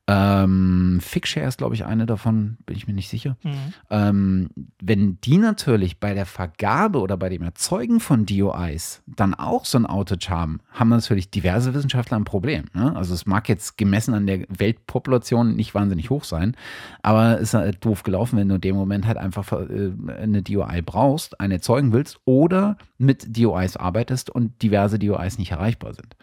Ähm, 0.09 0.99
Figshare 1.01 1.47
ist, 1.47 1.57
glaube 1.57 1.75
ich, 1.75 1.83
eine 1.83 2.05
davon, 2.05 2.57
bin 2.65 2.77
ich 2.77 2.87
mir 2.87 2.93
nicht 2.93 3.09
sicher. 3.09 3.35
Mhm. 3.43 3.73
Ähm, 3.89 4.49
wenn 4.81 5.19
die 5.19 5.37
natürlich 5.37 5.99
bei 5.99 6.13
der 6.13 6.25
Vergabe 6.25 7.01
oder 7.01 7.17
bei 7.17 7.27
dem 7.27 7.41
Erzeugen 7.41 7.99
von 7.99 8.25
DOIs 8.25 9.03
dann 9.05 9.33
auch 9.33 9.65
so 9.65 9.77
ein 9.77 9.85
Outage 9.85 10.29
haben, 10.29 10.61
haben 10.71 10.87
natürlich 10.87 11.29
diverse 11.29 11.73
Wissenschaftler 11.73 12.17
ein 12.17 12.23
Problem. 12.23 12.65
Ne? 12.73 12.95
Also 12.95 13.13
es 13.13 13.25
mag 13.25 13.49
jetzt 13.49 13.77
gemessen 13.77 14.13
an 14.13 14.27
der 14.27 14.45
Weltpopulation 14.47 15.57
nicht 15.57 15.75
wahnsinnig 15.75 16.09
hoch 16.09 16.23
sein, 16.23 16.55
aber 17.03 17.35
es 17.35 17.49
ist 17.49 17.53
halt 17.55 17.83
doof 17.83 18.03
gelaufen, 18.03 18.37
wenn 18.37 18.47
du 18.47 18.55
in 18.55 18.61
dem 18.61 18.77
Moment 18.77 19.07
halt 19.07 19.17
einfach 19.17 19.51
äh, 19.51 19.91
eine 20.21 20.41
DOI 20.41 20.81
brauchst, 20.81 21.41
eine 21.41 21.55
erzeugen 21.55 21.91
willst 21.91 22.19
oder 22.23 22.77
mit 22.97 23.37
DOIs 23.37 23.75
arbeitest 23.75 24.29
und 24.29 24.61
diverse 24.61 24.99
DOIs 24.99 25.37
nicht 25.37 25.51
erreichbar 25.51 25.93
sind. 25.93 26.15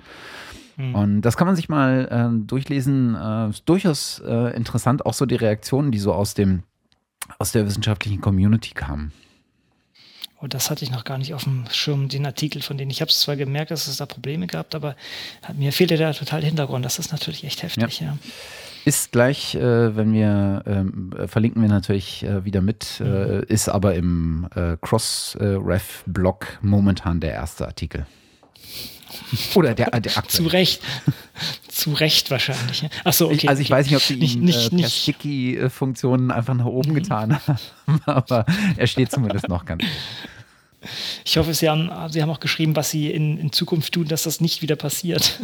Mhm. 0.77 0.95
Und 0.95 1.23
das 1.23 1.37
kann 1.37 1.47
man 1.47 1.57
sich 1.57 1.69
mal 1.69 2.09
äh, 2.11 2.47
durchlesen. 2.47 3.15
Äh, 3.15 3.51
ist 3.51 3.69
durchaus 3.69 4.23
äh, 4.27 4.57
interessant, 4.57 5.07
auch 5.07 5.15
so 5.15 5.27
die 5.27 5.37
Reaktionen, 5.37 5.93
die 5.93 5.99
so 5.99 6.13
aus 6.13 6.35
dem 6.35 6.63
aus 7.39 7.53
der 7.53 7.67
wissenschaftlichen 7.67 8.21
Community 8.21 8.75
kamen. 8.75 9.13
Oh, 10.41 10.47
das 10.47 10.71
hatte 10.71 10.85
ich 10.85 10.91
noch 10.91 11.05
gar 11.05 11.17
nicht 11.17 11.33
auf 11.33 11.45
dem 11.45 11.65
Schirm, 11.71 12.09
den 12.09 12.27
Artikel 12.27 12.61
von 12.61 12.77
denen. 12.77 12.91
Ich 12.91 13.01
habe 13.01 13.09
es 13.09 13.21
zwar 13.21 13.37
gemerkt, 13.37 13.71
dass 13.71 13.87
es 13.87 13.97
da 13.97 14.05
Probleme 14.05 14.47
gab, 14.47 14.75
aber 14.75 14.95
mir 15.57 15.73
fehlte 15.73 15.97
da 15.97 16.13
total 16.13 16.45
Hintergrund. 16.45 16.85
Das 16.85 16.99
ist 16.99 17.13
natürlich 17.13 17.45
echt 17.45 17.63
heftig, 17.63 18.01
ja. 18.01 18.09
ja. 18.09 18.19
Ist 18.85 19.13
gleich, 19.13 19.55
äh, 19.55 19.97
wenn 19.97 20.13
wir 20.13 20.63
ähm, 20.67 21.15
äh, 21.19 21.27
verlinken 21.27 21.63
wir 21.63 21.71
natürlich 21.71 22.23
äh, 22.25 22.45
wieder 22.45 22.61
mit, 22.61 23.01
äh, 23.01 23.05
mhm. 23.05 23.45
ist 23.49 23.71
aber 23.71 23.95
im 23.95 24.47
äh, 24.55 24.77
Cross-Ref-Blog 24.83 26.59
momentan 26.61 27.21
der 27.21 27.33
erste 27.33 27.67
Artikel. 27.67 28.07
Oder 29.55 29.75
der, 29.75 29.91
der 30.01 30.17
aktuelle. 30.17 30.49
Zu 30.49 30.53
Recht. 30.53 30.83
Zu 31.69 31.93
Recht 31.93 32.31
wahrscheinlich. 32.31 32.87
Achso, 33.05 33.27
okay. 33.27 33.35
Ich, 33.35 33.49
also 33.49 33.63
ich 33.63 33.69
okay. 33.69 33.79
weiß 33.79 33.87
nicht, 33.87 33.97
ob 33.97 34.03
sie 34.03 34.17
nicht, 34.17 34.37
ihn 34.37 34.45
nicht, 34.45 34.73
äh, 34.73 34.89
Sticky-Funktionen 34.89 36.31
einfach 36.31 36.55
nach 36.55 36.67
oben 36.67 36.95
getan 36.95 37.39
haben, 37.47 37.59
aber 38.07 38.47
er 38.77 38.87
steht 38.87 39.11
zumindest 39.11 39.49
noch 39.49 39.65
ganz. 39.65 39.85
Ich 41.25 41.37
hoffe, 41.37 41.55
Sie 41.55 41.69
haben, 41.69 41.91
Sie 42.11 42.23
haben 42.23 42.31
auch 42.31 42.41
geschrieben, 42.41 42.77
was 42.77 42.91
Sie 42.91 43.11
in, 43.11 43.39
in 43.39 43.53
Zukunft 43.53 43.95
tun, 43.95 44.07
dass 44.07 44.25
das 44.25 44.41
nicht 44.41 44.63
wieder 44.63 44.77
passiert. 44.77 45.39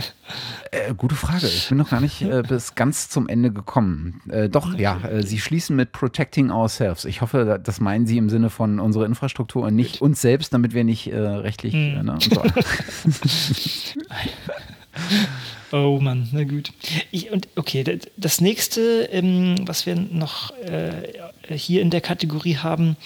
Äh, 0.71 0.95
gute 0.95 1.17
Frage. 1.17 1.47
Ich 1.47 1.69
bin 1.69 1.79
noch 1.79 1.91
gar 1.91 2.01
nicht 2.01 2.23
äh, 2.23 2.43
bis 2.47 2.77
ganz 2.77 3.09
zum 3.09 3.29
Ende 3.29 3.51
gekommen. 3.51 4.21
Äh, 4.29 4.49
doch, 4.49 4.79
ja, 4.79 5.01
äh, 5.01 5.23
Sie 5.25 5.41
schließen 5.41 5.75
mit 5.75 5.91
Protecting 5.93 6.51
Ourselves. 6.51 7.05
Ich 7.05 7.21
hoffe, 7.21 7.61
das 7.63 7.81
meinen 7.81 8.07
Sie 8.07 8.19
im 8.19 8.31
Sinne 8.31 8.51
von 8.51 8.79
unserer 8.79 9.07
Infrastruktur 9.07 9.65
und 9.65 9.75
nicht 9.75 10.01
uns 10.01 10.21
selbst, 10.21 10.55
damit 10.55 10.73
wir 10.75 10.85
nicht 10.85 11.09
äh, 11.09 11.19
rechtlich. 11.19 11.75
Hm. 11.75 12.05
Ne, 12.05 12.19
so. 12.21 12.43
Oh 15.73 16.01
Mann, 16.01 16.29
na 16.33 16.43
gut. 16.43 16.73
Ich, 17.13 17.31
und 17.31 17.49
okay, 17.55 18.01
das 18.17 18.41
nächste, 18.41 19.09
ähm, 19.13 19.55
was 19.67 19.87
wir 19.87 19.95
noch 19.95 20.51
äh, 20.59 20.91
hier 21.55 21.83
in 21.83 21.91
der 21.91 22.01
Kategorie 22.01 22.57
haben, 22.57 22.97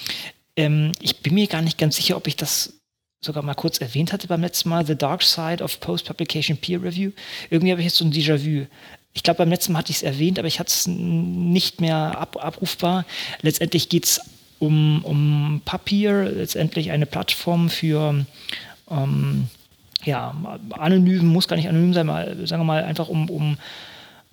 ähm, 0.57 0.93
ich 1.01 1.21
bin 1.21 1.35
mir 1.35 1.47
gar 1.47 1.63
nicht 1.63 1.79
ganz 1.79 1.97
sicher, 1.97 2.17
ob 2.17 2.27
ich 2.27 2.37
das 2.37 2.75
sogar 3.25 3.43
mal 3.43 3.55
kurz 3.55 3.79
erwähnt 3.79 4.13
hatte 4.13 4.27
beim 4.27 4.43
letzten 4.43 4.69
Mal, 4.69 4.87
The 4.87 4.97
Dark 4.97 5.23
Side 5.23 5.63
of 5.63 5.81
Post-Publication 5.81 6.59
Peer 6.59 6.83
Review. 6.83 7.11
Irgendwie 7.51 7.73
habe 7.73 7.81
ich 7.81 7.87
jetzt 7.87 7.97
so 7.97 8.05
ein 8.05 8.13
Déjà-vu. 8.13 8.67
Ich 9.15 9.23
glaube, 9.23 9.39
beim 9.39 9.51
letzten 9.51 9.73
Mal 9.73 9.79
hatte 9.81 9.91
ich 9.91 9.99
es 9.99 10.03
erwähnt, 10.03 10.39
aber 10.39 10.49
ich 10.49 10.59
hatte 10.59 10.71
es 10.71 10.87
nicht 10.87 11.81
mehr 11.81 12.19
ab, 12.19 12.37
abrufbar. 12.45 13.07
Letztendlich 13.41 13.89
geht 13.89 14.05
es 14.05 14.21
um, 14.59 15.05
um 15.05 15.63
Papier, 15.65 16.25
letztendlich 16.25 16.91
eine 16.91 17.07
Plattform 17.07 17.71
für 17.71 18.27
ähm, 18.91 19.49
ja, 20.05 20.35
anonym, 20.71 21.27
muss 21.27 21.49
gar 21.49 21.57
nicht 21.57 21.69
anonym 21.69 21.95
sein, 21.95 22.07
mal, 22.07 22.47
sagen 22.47 22.61
wir 22.61 22.67
mal 22.67 22.85
einfach 22.85 23.09
um, 23.09 23.31
um 23.31 23.57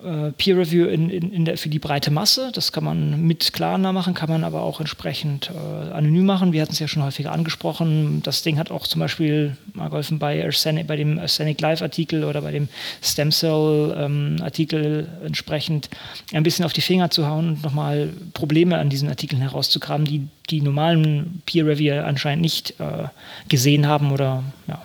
äh, 0.02 0.32
Peer 0.32 0.56
Review 0.58 0.86
in, 0.86 1.10
in, 1.10 1.32
in 1.32 1.44
der, 1.44 1.56
für 1.56 1.68
die 1.68 1.78
breite 1.78 2.10
Masse. 2.10 2.50
Das 2.52 2.72
kann 2.72 2.84
man 2.84 3.26
mit 3.26 3.52
Klarna 3.52 3.92
machen, 3.92 4.14
kann 4.14 4.28
man 4.28 4.44
aber 4.44 4.62
auch 4.62 4.80
entsprechend 4.80 5.50
äh, 5.50 5.92
anonym 5.92 6.26
machen. 6.26 6.52
Wir 6.52 6.62
hatten 6.62 6.72
es 6.72 6.78
ja 6.78 6.88
schon 6.88 7.02
häufiger 7.02 7.32
angesprochen. 7.32 8.22
Das 8.22 8.42
Ding 8.42 8.58
hat 8.58 8.70
auch 8.70 8.86
zum 8.86 9.00
Beispiel 9.00 9.56
mal 9.74 9.88
geholfen 9.88 10.18
bei, 10.18 10.44
Arsenic, 10.44 10.86
bei 10.86 10.96
dem 10.96 11.18
Arsenic 11.18 11.60
Live 11.60 11.82
Artikel 11.82 12.24
oder 12.24 12.42
bei 12.42 12.52
dem 12.52 12.68
Stem 13.02 13.30
Cell 13.30 13.94
ähm, 13.96 14.36
Artikel 14.42 15.08
entsprechend 15.24 15.88
ein 16.32 16.42
bisschen 16.42 16.64
auf 16.64 16.72
die 16.72 16.80
Finger 16.80 17.10
zu 17.10 17.26
hauen 17.26 17.48
und 17.48 17.62
nochmal 17.62 18.10
Probleme 18.34 18.78
an 18.78 18.88
diesen 18.88 19.08
Artikeln 19.08 19.40
herauszugraben, 19.40 20.04
die 20.04 20.26
die 20.50 20.60
normalen 20.60 21.42
Peer 21.46 21.66
Reviewer 21.66 22.04
anscheinend 22.04 22.42
nicht 22.42 22.78
äh, 22.80 23.08
gesehen 23.48 23.86
haben 23.86 24.12
oder 24.12 24.42
ja, 24.66 24.82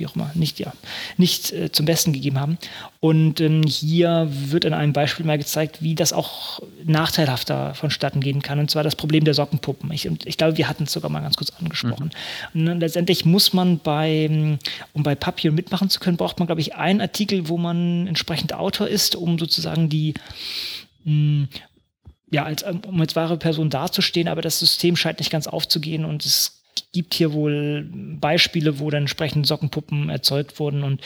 wie 0.00 0.06
auch 0.06 0.16
immer, 0.16 0.30
nicht, 0.34 0.58
ja, 0.58 0.72
nicht 1.16 1.52
äh, 1.52 1.70
zum 1.70 1.86
Besten 1.86 2.12
gegeben 2.12 2.40
haben. 2.40 2.58
Und 2.98 3.40
ähm, 3.40 3.62
hier 3.62 4.28
wird 4.30 4.64
in 4.64 4.74
einem 4.74 4.92
Beispiel 4.92 5.24
mal 5.24 5.38
gezeigt, 5.38 5.82
wie 5.82 5.94
das 5.94 6.12
auch 6.12 6.60
nachteilhafter 6.84 7.74
vonstatten 7.74 8.20
gehen 8.20 8.42
kann. 8.42 8.58
Und 8.58 8.70
zwar 8.70 8.82
das 8.82 8.96
Problem 8.96 9.24
der 9.24 9.34
Sockenpuppen. 9.34 9.92
Ich, 9.92 10.08
ich 10.24 10.36
glaube, 10.36 10.58
wir 10.58 10.68
hatten 10.68 10.84
es 10.84 10.92
sogar 10.92 11.10
mal 11.10 11.20
ganz 11.20 11.36
kurz 11.36 11.50
angesprochen. 11.50 12.10
Mhm. 12.52 12.68
Und 12.68 12.80
letztendlich 12.80 13.24
muss 13.24 13.52
man 13.52 13.78
bei, 13.78 14.58
um 14.92 15.02
bei 15.02 15.14
Papier 15.14 15.52
mitmachen 15.52 15.90
zu 15.90 16.00
können, 16.00 16.16
braucht 16.16 16.38
man, 16.38 16.46
glaube 16.46 16.60
ich, 16.60 16.74
einen 16.74 17.00
Artikel, 17.00 17.48
wo 17.48 17.58
man 17.58 18.06
entsprechend 18.06 18.52
Autor 18.54 18.88
ist, 18.88 19.14
um 19.14 19.38
sozusagen 19.38 19.88
die 19.88 20.14
mh, 21.04 21.46
ja, 22.30 22.44
als, 22.44 22.62
um 22.62 23.00
als 23.00 23.16
wahre 23.16 23.36
Person 23.36 23.70
dazustehen, 23.70 24.28
aber 24.28 24.42
das 24.42 24.58
System 24.58 24.96
scheint 24.96 25.18
nicht 25.18 25.30
ganz 25.30 25.46
aufzugehen 25.46 26.04
und 26.04 26.24
es 26.24 26.59
gibt 26.92 27.14
hier 27.14 27.32
wohl 27.32 27.88
Beispiele, 27.92 28.78
wo 28.78 28.90
dann 28.90 29.02
entsprechend 29.02 29.46
Sockenpuppen 29.46 30.08
erzeugt 30.08 30.58
wurden 30.58 30.82
und 30.82 31.00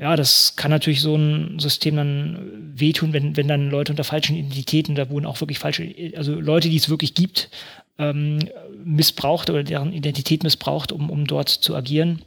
ja, 0.00 0.14
das 0.14 0.54
kann 0.54 0.70
natürlich 0.70 1.00
so 1.00 1.16
ein 1.16 1.58
System 1.58 1.96
dann 1.96 2.72
wehtun, 2.74 3.12
wenn, 3.12 3.36
wenn 3.36 3.48
dann 3.48 3.68
Leute 3.68 3.92
unter 3.92 4.04
falschen 4.04 4.36
Identitäten, 4.36 4.94
da 4.94 5.10
wurden 5.10 5.26
auch 5.26 5.40
wirklich 5.40 5.58
falsche, 5.58 5.92
also 6.16 6.38
Leute, 6.38 6.68
die 6.68 6.76
es 6.76 6.88
wirklich 6.88 7.14
gibt, 7.14 7.50
ähm, 7.98 8.38
missbraucht 8.84 9.50
oder 9.50 9.64
deren 9.64 9.92
Identität 9.92 10.44
missbraucht, 10.44 10.92
um, 10.92 11.10
um 11.10 11.26
dort 11.26 11.48
zu 11.48 11.74
agieren. 11.74 12.22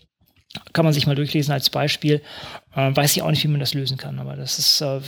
Kann 0.73 0.83
man 0.83 0.93
sich 0.93 1.07
mal 1.07 1.15
durchlesen 1.15 1.53
als 1.53 1.69
Beispiel. 1.69 2.21
Äh, 2.75 2.95
weiß 2.95 3.15
ich 3.15 3.21
auch 3.21 3.29
nicht, 3.29 3.43
wie 3.43 3.49
man 3.49 3.59
das 3.59 3.73
lösen 3.73 3.97
kann, 3.97 4.19
aber 4.19 4.35
das 4.35 4.59
ist, 4.59 4.81
äh, 4.81 4.99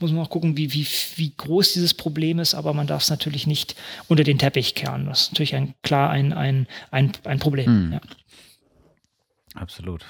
muss 0.00 0.10
man 0.10 0.24
auch 0.24 0.30
gucken, 0.30 0.56
wie, 0.56 0.72
wie, 0.72 0.86
wie 1.16 1.32
groß 1.36 1.72
dieses 1.72 1.94
Problem 1.94 2.38
ist, 2.38 2.54
aber 2.54 2.74
man 2.74 2.86
darf 2.86 3.02
es 3.02 3.10
natürlich 3.10 3.46
nicht 3.46 3.76
unter 4.08 4.24
den 4.24 4.38
Teppich 4.38 4.74
kehren. 4.74 5.06
Das 5.06 5.22
ist 5.22 5.32
natürlich 5.32 5.54
ein, 5.54 5.74
klar 5.82 6.10
ein, 6.10 6.32
ein, 6.32 6.66
ein, 6.90 7.12
ein 7.24 7.38
Problem. 7.38 7.66
Hm. 7.66 7.92
Ja. 7.92 8.00
Absolut. 9.54 10.04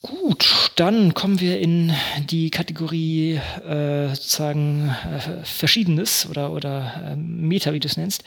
Gut, 0.00 0.70
dann 0.76 1.12
kommen 1.12 1.40
wir 1.40 1.58
in 1.58 1.92
die 2.30 2.50
Kategorie 2.50 3.40
äh, 3.66 4.08
sozusagen 4.14 4.90
äh, 4.90 5.44
Verschiedenes 5.44 6.28
oder, 6.30 6.52
oder 6.52 7.02
äh, 7.04 7.16
Meta, 7.16 7.72
wie 7.72 7.80
du 7.80 7.88
es 7.88 7.96
nennst. 7.96 8.22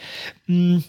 Hm, 0.46 0.84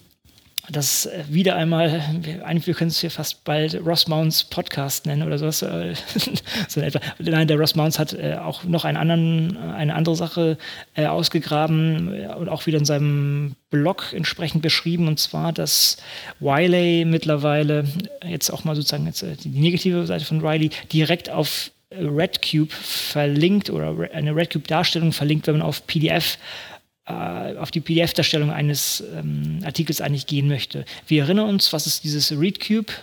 das 0.70 1.06
äh, 1.06 1.24
wieder 1.30 1.56
einmal, 1.56 2.02
wir, 2.22 2.44
wir 2.66 2.74
können 2.74 2.90
es 2.90 3.00
hier 3.00 3.12
fast 3.12 3.44
bald 3.44 3.80
Ross 3.86 4.08
Mounts 4.08 4.44
Podcast 4.46 5.06
nennen 5.06 5.24
oder 5.24 5.38
sowas. 5.38 5.62
Äh, 5.62 5.94
so 6.68 6.80
etwa. 6.80 7.00
Nein, 7.20 7.48
der 7.48 7.58
Ross 7.58 7.76
Mounts 7.76 8.00
hat 8.00 8.14
äh, 8.14 8.36
auch 8.36 8.64
noch 8.64 8.86
einen 8.86 8.98
anderen, 8.98 9.58
eine 9.58 9.96
andere 9.96 10.16
Sache 10.16 10.58
ausgegraben 10.96 12.26
und 12.36 12.50
auch 12.50 12.66
wieder 12.66 12.78
in 12.78 12.86
seinem 12.86 13.56
Blog 13.70 14.14
entsprechend 14.14 14.62
beschrieben, 14.62 15.08
und 15.08 15.20
zwar, 15.20 15.52
dass 15.52 15.98
Wiley 16.40 17.06
mittlerweile, 17.06 17.86
jetzt 18.26 18.52
auch 18.52 18.64
mal 18.64 18.76
sozusagen 18.76 19.06
jetzt 19.06 19.26
die 19.44 19.50
negative 19.50 20.06
Seite 20.06 20.26
von 20.26 20.46
Riley, 20.46 20.70
direkt 20.92 21.30
auf 21.30 21.72
RedCube 21.92 22.72
verlinkt 22.72 23.70
oder 23.70 23.96
eine 24.14 24.36
RedCube-Darstellung 24.36 25.12
verlinkt, 25.12 25.48
wenn 25.48 25.58
man 25.58 25.68
auf 25.68 25.86
PDF 25.88 26.38
auf 27.06 27.72
die 27.72 27.82
PDF-Darstellung 27.82 28.52
eines 28.52 29.04
ähm, 29.14 29.60
Artikels 29.66 30.00
eigentlich 30.00 30.26
gehen 30.26 30.48
möchte. 30.48 30.86
Wir 31.08 31.24
erinnern 31.24 31.50
uns, 31.50 31.74
was 31.74 31.86
ist 31.86 32.06
dieses 32.06 32.32
ReadCube? 32.32 32.94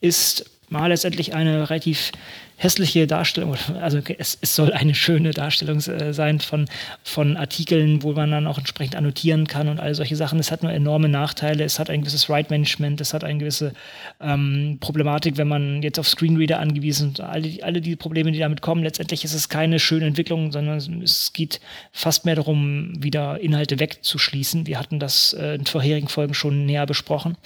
Ist 0.00 0.48
mal 0.70 0.88
letztendlich 0.88 1.34
eine 1.34 1.68
relativ 1.68 2.12
hässliche 2.60 3.06
Darstellung, 3.06 3.56
also 3.80 4.00
es, 4.18 4.36
es 4.38 4.54
soll 4.54 4.70
eine 4.74 4.94
schöne 4.94 5.30
Darstellung 5.30 5.78
äh, 5.78 6.12
sein 6.12 6.40
von, 6.40 6.66
von 7.02 7.38
Artikeln, 7.38 8.02
wo 8.02 8.12
man 8.12 8.30
dann 8.30 8.46
auch 8.46 8.58
entsprechend 8.58 8.96
annotieren 8.96 9.46
kann 9.46 9.68
und 9.68 9.80
all 9.80 9.94
solche 9.94 10.14
Sachen. 10.14 10.38
Es 10.38 10.52
hat 10.52 10.62
nur 10.62 10.70
enorme 10.70 11.08
Nachteile, 11.08 11.64
es 11.64 11.78
hat 11.78 11.88
ein 11.88 12.02
gewisses 12.02 12.28
Write-Management, 12.28 13.00
es 13.00 13.14
hat 13.14 13.24
eine 13.24 13.38
gewisse 13.38 13.72
ähm, 14.20 14.76
Problematik, 14.78 15.38
wenn 15.38 15.48
man 15.48 15.82
jetzt 15.82 15.98
auf 15.98 16.06
Screenreader 16.06 16.60
angewiesen 16.60 17.12
ist. 17.12 17.20
Alle, 17.20 17.50
alle 17.62 17.80
die 17.80 17.96
Probleme, 17.96 18.30
die 18.30 18.40
damit 18.40 18.60
kommen, 18.60 18.82
letztendlich 18.82 19.24
ist 19.24 19.32
es 19.32 19.48
keine 19.48 19.78
schöne 19.78 20.04
Entwicklung, 20.04 20.52
sondern 20.52 21.02
es 21.02 21.32
geht 21.32 21.60
fast 21.92 22.26
mehr 22.26 22.34
darum, 22.34 22.92
wieder 23.02 23.40
Inhalte 23.40 23.80
wegzuschließen. 23.80 24.66
Wir 24.66 24.78
hatten 24.78 25.00
das 25.00 25.32
äh, 25.32 25.54
in 25.54 25.64
vorherigen 25.64 26.08
Folgen 26.08 26.34
schon 26.34 26.66
näher 26.66 26.84
besprochen 26.84 27.38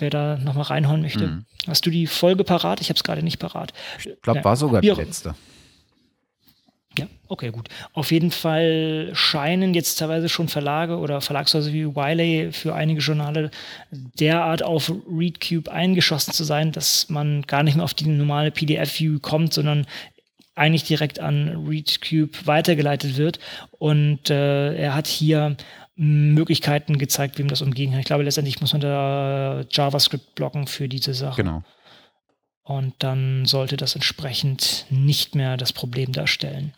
wer 0.00 0.10
da 0.10 0.36
nochmal 0.36 0.64
reinhauen 0.64 1.02
möchte. 1.02 1.26
Mhm. 1.26 1.44
Hast 1.66 1.84
du 1.86 1.90
die 1.90 2.06
Folge 2.06 2.44
parat? 2.44 2.80
Ich 2.80 2.88
habe 2.88 2.96
es 2.96 3.04
gerade 3.04 3.22
nicht 3.22 3.38
parat. 3.38 3.72
Ich 3.98 4.10
glaube, 4.22 4.44
war 4.44 4.56
sogar 4.56 4.80
die 4.80 4.88
letzte. 4.88 5.34
Ja, 6.98 7.06
okay, 7.28 7.50
gut. 7.50 7.68
Auf 7.92 8.10
jeden 8.10 8.32
Fall 8.32 9.10
scheinen 9.12 9.74
jetzt 9.74 9.96
teilweise 9.96 10.28
schon 10.28 10.48
Verlage 10.48 10.98
oder 10.98 11.20
Verlagshäuser 11.20 11.72
wie 11.72 11.86
Wiley 11.86 12.52
für 12.52 12.74
einige 12.74 13.00
Journale 13.00 13.50
derart 13.90 14.64
auf 14.64 14.92
ReadCube 15.08 15.70
eingeschossen 15.70 16.32
zu 16.32 16.42
sein, 16.42 16.72
dass 16.72 17.08
man 17.08 17.42
gar 17.42 17.62
nicht 17.62 17.76
mehr 17.76 17.84
auf 17.84 17.94
die 17.94 18.08
normale 18.08 18.50
PDF-View 18.50 19.20
kommt, 19.20 19.54
sondern 19.54 19.86
eigentlich 20.56 20.82
direkt 20.84 21.20
an 21.20 21.64
ReadCube 21.68 22.46
weitergeleitet 22.46 23.16
wird. 23.16 23.38
Und 23.78 24.28
äh, 24.28 24.74
er 24.74 24.94
hat 24.94 25.06
hier 25.06 25.56
Möglichkeiten 26.02 26.96
gezeigt, 26.96 27.36
wie 27.36 27.42
man 27.42 27.50
das 27.50 27.60
umgehen 27.60 27.90
kann. 27.90 28.00
Ich 28.00 28.06
glaube, 28.06 28.22
letztendlich 28.22 28.58
muss 28.62 28.72
man 28.72 28.80
da 28.80 29.64
JavaScript 29.70 30.34
blocken 30.34 30.66
für 30.66 30.88
diese 30.88 31.12
Sache. 31.12 31.42
Genau. 31.42 31.62
Und 32.62 32.94
dann 33.00 33.44
sollte 33.44 33.76
das 33.76 33.94
entsprechend 33.94 34.86
nicht 34.88 35.34
mehr 35.34 35.58
das 35.58 35.74
Problem 35.74 36.12
darstellen. 36.12 36.72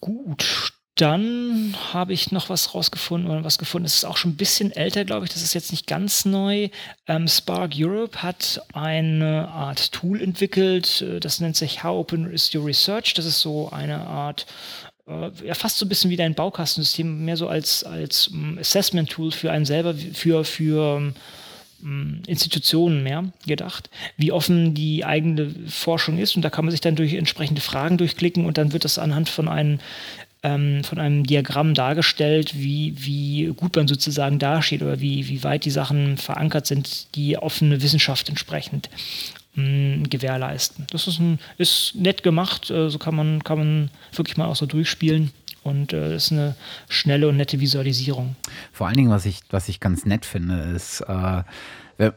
Gut, 0.00 0.72
dann 0.94 1.74
habe 1.92 2.12
ich 2.12 2.32
noch 2.32 2.48
was 2.48 2.74
rausgefunden 2.74 3.30
oder 3.30 3.44
was 3.44 3.58
gefunden. 3.58 3.84
Das 3.84 3.96
ist 3.96 4.04
auch 4.04 4.16
schon 4.16 4.32
ein 4.32 4.36
bisschen 4.36 4.72
älter, 4.72 5.04
glaube 5.04 5.24
ich. 5.24 5.32
Das 5.32 5.42
ist 5.42 5.54
jetzt 5.54 5.72
nicht 5.72 5.86
ganz 5.86 6.24
neu. 6.24 6.68
Ähm, 7.06 7.28
Spark 7.28 7.72
Europe 7.76 8.22
hat 8.22 8.62
eine 8.74 9.48
Art 9.48 9.92
Tool 9.92 10.20
entwickelt. 10.20 11.02
Äh, 11.02 11.18
das 11.18 11.40
nennt 11.40 11.56
sich 11.56 11.82
How 11.82 12.00
Open 12.00 12.30
is 12.30 12.54
Your 12.54 12.66
Research. 12.66 13.14
Das 13.14 13.24
ist 13.24 13.40
so 13.40 13.70
eine 13.70 14.06
Art 14.06 14.44
äh, 14.44 14.91
ja, 15.06 15.54
fast 15.54 15.78
so 15.78 15.86
ein 15.86 15.88
bisschen 15.88 16.10
wie 16.10 16.16
dein 16.16 16.34
Baukastensystem, 16.34 17.24
mehr 17.24 17.36
so 17.36 17.48
als, 17.48 17.84
als 17.84 18.28
um, 18.28 18.58
Assessment-Tool 18.58 19.32
für 19.32 19.50
einen 19.50 19.64
selber, 19.64 19.94
für, 19.94 20.44
für 20.44 21.12
um, 21.82 22.22
Institutionen 22.26 23.02
mehr 23.02 23.24
gedacht, 23.46 23.90
wie 24.16 24.32
offen 24.32 24.74
die 24.74 25.04
eigene 25.04 25.52
Forschung 25.68 26.18
ist. 26.18 26.36
Und 26.36 26.42
da 26.42 26.50
kann 26.50 26.64
man 26.64 26.70
sich 26.70 26.80
dann 26.80 26.94
durch 26.94 27.14
entsprechende 27.14 27.60
Fragen 27.60 27.98
durchklicken 27.98 28.46
und 28.46 28.58
dann 28.58 28.72
wird 28.72 28.84
das 28.84 28.98
anhand 28.98 29.28
von 29.28 29.48
einem 29.48 29.80
ähm, 30.44 30.82
von 30.82 30.98
einem 30.98 31.24
Diagramm 31.24 31.72
dargestellt, 31.72 32.54
wie, 32.56 32.94
wie 32.98 33.52
gut 33.54 33.76
man 33.76 33.86
sozusagen 33.86 34.40
dasteht 34.40 34.82
oder 34.82 35.00
wie, 35.00 35.28
wie 35.28 35.44
weit 35.44 35.64
die 35.64 35.70
Sachen 35.70 36.16
verankert 36.16 36.66
sind, 36.66 37.14
die 37.14 37.38
offene 37.38 37.80
Wissenschaft 37.80 38.28
entsprechend 38.28 38.88
mh, 39.54 40.08
gewährleisten. 40.08 40.86
Das 40.90 41.06
ist, 41.06 41.18
ein, 41.18 41.38
ist 41.58 41.94
nett 41.94 42.22
gemacht, 42.22 42.70
äh, 42.70 42.88
so 42.88 42.98
kann 42.98 43.14
man, 43.14 43.42
kann 43.44 43.58
man 43.58 43.90
wirklich 44.12 44.36
mal 44.36 44.46
auch 44.46 44.56
so 44.56 44.66
durchspielen. 44.66 45.32
Und 45.64 45.92
äh, 45.92 46.16
ist 46.16 46.32
eine 46.32 46.56
schnelle 46.88 47.28
und 47.28 47.36
nette 47.36 47.60
Visualisierung. 47.60 48.34
Vor 48.72 48.88
allen 48.88 48.96
Dingen, 48.96 49.10
was 49.10 49.26
ich, 49.26 49.42
was 49.50 49.68
ich 49.68 49.78
ganz 49.78 50.04
nett 50.04 50.26
finde, 50.26 50.56
ist, 50.74 51.02
äh, 51.02 51.42
äh 51.98 52.10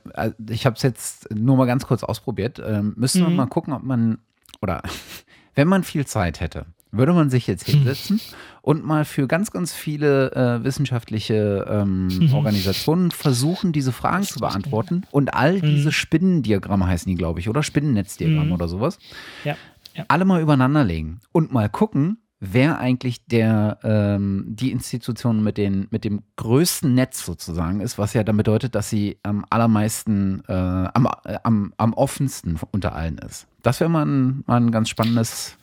ich 0.50 0.66
habe 0.66 0.76
es 0.76 0.82
jetzt 0.82 1.32
nur 1.32 1.56
mal 1.56 1.68
ganz 1.68 1.86
kurz 1.86 2.04
ausprobiert. 2.04 2.58
Äh, 2.58 2.82
müssen 2.82 3.22
wir 3.22 3.30
mhm. 3.30 3.36
mal 3.36 3.46
gucken, 3.46 3.74
ob 3.74 3.84
man, 3.84 4.18
oder 4.62 4.82
wenn 5.54 5.68
man 5.68 5.84
viel 5.84 6.08
Zeit 6.08 6.40
hätte, 6.40 6.66
würde 6.98 7.14
man 7.14 7.30
sich 7.30 7.48
jetzt 7.48 7.64
hinsetzen 7.70 8.20
und 8.62 8.86
mal 8.86 9.06
für 9.06 9.28
ganz, 9.28 9.52
ganz 9.52 9.74
viele 9.74 10.32
äh, 10.32 10.64
wissenschaftliche 10.64 11.66
ähm. 11.70 12.30
Organisationen 12.34 13.12
versuchen, 13.12 13.72
diese 13.72 13.92
Fragen 13.92 14.24
zu 14.24 14.40
beantworten 14.40 15.04
und 15.12 15.34
all 15.34 15.58
mhm. 15.58 15.62
diese 15.62 15.92
Spinnendiagramme 15.92 16.88
heißen 16.88 17.10
die, 17.10 17.16
glaube 17.16 17.40
ich, 17.40 17.50
oder 17.50 17.64
Spinnennetzdiagramme 17.64 18.48
mhm. 18.48 18.52
oder 18.54 18.68
sowas, 18.68 18.98
ja. 19.44 19.56
Ja. 19.94 20.06
alle 20.08 20.26
mal 20.26 20.42
übereinander 20.42 20.84
legen 20.84 21.20
und 21.32 21.54
mal 21.54 21.70
gucken, 21.70 22.18
wer 22.40 22.80
eigentlich 22.80 23.26
der 23.26 23.80
ähm, 23.84 24.46
die 24.48 24.72
Institution 24.72 25.44
mit, 25.44 25.58
den, 25.58 25.88
mit 25.92 26.04
dem 26.04 26.22
größten 26.36 26.94
Netz 26.94 27.26
sozusagen 27.26 27.80
ist, 27.82 27.98
was 27.98 28.14
ja 28.14 28.24
dann 28.24 28.38
bedeutet, 28.38 28.76
dass 28.76 28.90
sie 28.90 29.18
am 29.24 29.46
allermeisten, 29.50 30.44
äh, 30.48 30.54
am, 30.54 31.08
äh, 31.26 31.38
am, 31.44 31.74
am 31.78 31.94
offensten 31.94 32.60
unter 32.72 32.94
allen 32.94 33.18
ist. 33.20 33.48
Das 33.64 33.80
wäre 33.80 33.90
mal 33.90 34.06
ein, 34.06 34.44
mal 34.48 34.58
ein 34.58 34.72
ganz 34.72 34.90
spannendes 34.90 35.58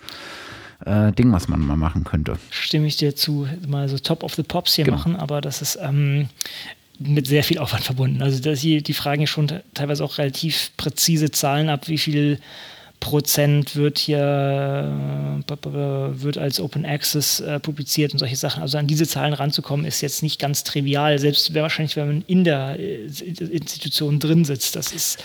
äh, 0.85 1.13
Ding, 1.13 1.33
was 1.33 1.49
man 1.49 1.61
mal 1.61 1.77
machen 1.77 2.05
könnte. 2.05 2.39
Stimme 2.51 2.87
ich 2.87 2.97
dir 2.97 3.15
zu, 3.15 3.47
mal 3.67 3.89
so 3.89 3.99
Top 3.99 4.23
of 4.23 4.35
the 4.35 4.43
Pops 4.43 4.75
hier 4.75 4.85
genau. 4.85 4.99
machen, 4.99 5.17
aber 5.17 5.41
das 5.41 5.63
ist 5.63 5.79
ähm, 5.81 6.29
mit 6.99 7.27
sehr 7.27 7.45
viel 7.45 7.59
Aufwand 7.59 7.85
verbunden. 7.85 8.23
Also 8.23 8.41
dass 8.41 8.61
hier, 8.61 8.83
die 8.83 8.95
fragen 8.95 9.23
ja 9.23 9.27
schon 9.27 9.49
teilweise 9.75 10.05
auch 10.05 10.19
relativ 10.19 10.71
präzise 10.77 11.31
Zahlen 11.31 11.69
ab, 11.69 11.89
wie 11.89 11.99
viel 11.99 12.39
Prozent 13.03 13.75
wird 13.75 13.99
hier 13.99 14.21
äh, 14.21 16.23
wird 16.23 16.39
als 16.39 16.61
Open 16.61 16.87
Access 16.87 17.41
äh, 17.41 17.59
publiziert 17.59 18.13
und 18.13 18.21
solche 18.21 18.37
Sachen. 18.37 18.63
Also 18.63 18.79
an 18.79 18.87
diese 18.87 19.09
Zahlen 19.09 19.35
ranzukommen, 19.35 19.85
ist 19.85 20.03
jetzt 20.03 20.23
nicht 20.23 20.41
ganz 20.41 20.63
trivial. 20.63 21.19
Selbst 21.19 21.53
wahrscheinlich, 21.53 21.97
wenn 21.97 22.07
man 22.07 22.25
in 22.29 22.45
der 22.45 22.79
äh, 22.79 23.07
Institution 23.07 24.21
drin 24.21 24.45
sitzt, 24.45 24.77
das 24.77 24.93
ist. 24.93 25.19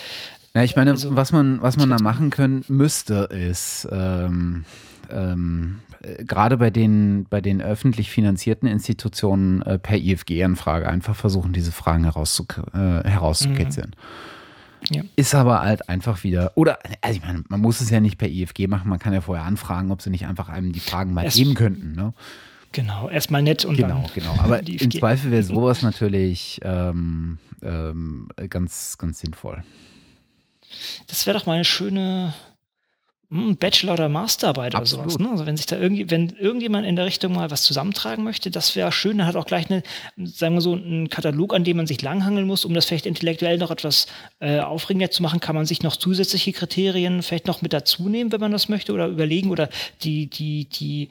Ja, 0.56 0.64
ich 0.64 0.76
meine, 0.76 0.92
also, 0.92 1.16
was 1.16 1.32
man, 1.32 1.62
was 1.62 1.78
man 1.78 1.92
da 1.92 2.00
machen 2.00 2.32
können 2.32 2.66
müsste, 2.68 3.30
ist 3.32 3.88
ähm, 3.92 4.66
ähm, 5.12 5.80
gerade 6.20 6.58
bei 6.58 6.70
den, 6.70 7.26
bei 7.30 7.42
den 7.42 7.62
öffentlich 7.62 8.10
finanzierten 8.10 8.68
Institutionen 8.68 9.62
äh, 9.64 9.80
per 9.80 9.98
IFG-Anfrage 9.98 10.88
einfach 10.88 11.16
versuchen, 11.16 11.54
diese 11.54 11.72
Fragen 11.72 12.04
herauszu, 12.04 12.46
äh, 12.74 13.08
herauszukitzeln. 13.08 13.92
Mhm. 13.92 14.96
Ja. 14.96 15.04
Ist 15.16 15.34
aber 15.34 15.62
halt 15.62 15.90
einfach 15.90 16.24
wieder, 16.24 16.52
oder, 16.56 16.80
also 17.02 17.20
ich 17.20 17.26
meine, 17.26 17.44
man 17.50 17.60
muss 17.60 17.82
es 17.82 17.90
ja 17.90 18.00
nicht 18.00 18.18
per 18.18 18.30
IFG 18.30 18.68
machen, 18.68 18.90
man 18.90 19.00
kann 19.00 19.14
ja 19.14 19.22
vorher 19.22 19.44
anfragen, 19.44 19.92
ob 19.92 20.02
sie 20.02 20.12
nicht 20.12 20.28
einfach 20.28 20.50
einem 20.50 20.72
die 20.72 20.80
Fragen 20.80 21.14
mal 21.14 21.26
es, 21.26 21.36
geben 21.36 21.56
könnten. 21.56 21.94
Ne? 21.94 22.14
Genau, 22.72 23.10
erstmal 23.10 23.42
nett 23.42 23.66
und 23.66 23.76
genau, 23.76 24.04
dann. 24.04 24.12
Genau, 24.14 24.36
Aber 24.40 24.66
im 24.68 24.92
Zweifel 24.92 25.32
wäre 25.32 25.44
sowas 25.44 25.82
natürlich 25.82 26.60
ähm, 26.64 27.40
ähm, 27.64 28.30
ganz, 28.50 28.98
ganz 28.98 29.20
sinnvoll. 29.20 29.64
Das 31.08 31.26
wäre 31.26 31.38
doch 31.38 31.46
mal 31.46 31.54
eine 31.54 31.66
schöne 31.66 32.34
Bachelor- 33.30 33.94
oder 33.94 34.08
Masterarbeit 34.08 34.74
oder 34.74 34.86
sowas. 34.86 35.20
Ne? 35.20 35.30
Also 35.30 35.46
wenn 35.46 35.58
sich 35.58 35.66
da 35.66 35.78
irgendwie, 35.78 36.10
wenn 36.10 36.30
irgendjemand 36.30 36.88
in 36.88 36.96
der 36.96 37.06
Richtung 37.06 37.34
mal 37.34 37.52
was 37.52 37.64
zusammentragen 37.64 38.24
möchte, 38.24 38.50
das 38.50 38.74
wäre 38.78 38.94
schön. 38.94 39.18
Dann 39.18 39.28
hat 39.28 39.36
auch 39.36 39.46
gleich 39.46 39.70
eine, 39.70 39.84
sagen 40.16 40.56
wir 40.56 40.62
so, 40.62 40.74
einen 40.74 41.10
Katalog, 41.10 41.54
an 41.54 41.66
dem 41.66 41.76
man 41.76 41.88
sich 41.88 42.02
langhangeln 42.02 42.48
muss, 42.48 42.64
um 42.64 42.74
das 42.74 42.86
vielleicht 42.86 43.06
intellektuell 43.06 43.58
noch 43.58 43.70
etwas 43.70 44.08
äh, 44.40 44.60
aufregender 44.60 45.12
zu 45.12 45.24
machen, 45.24 45.42
kann 45.42 45.56
man 45.56 45.66
sich 45.66 45.84
noch 45.84 45.98
zusätzliche 45.98 46.54
Kriterien 46.54 47.22
vielleicht 47.22 47.48
noch 47.48 47.62
mit 47.62 47.74
dazu 47.74 48.08
nehmen, 48.08 48.32
wenn 48.32 48.40
man 48.40 48.54
das 48.54 48.70
möchte, 48.70 48.94
oder 48.94 49.08
überlegen 49.08 49.52
oder 49.52 49.68
die, 50.04 50.28
die, 50.28 50.64
die 50.66 51.10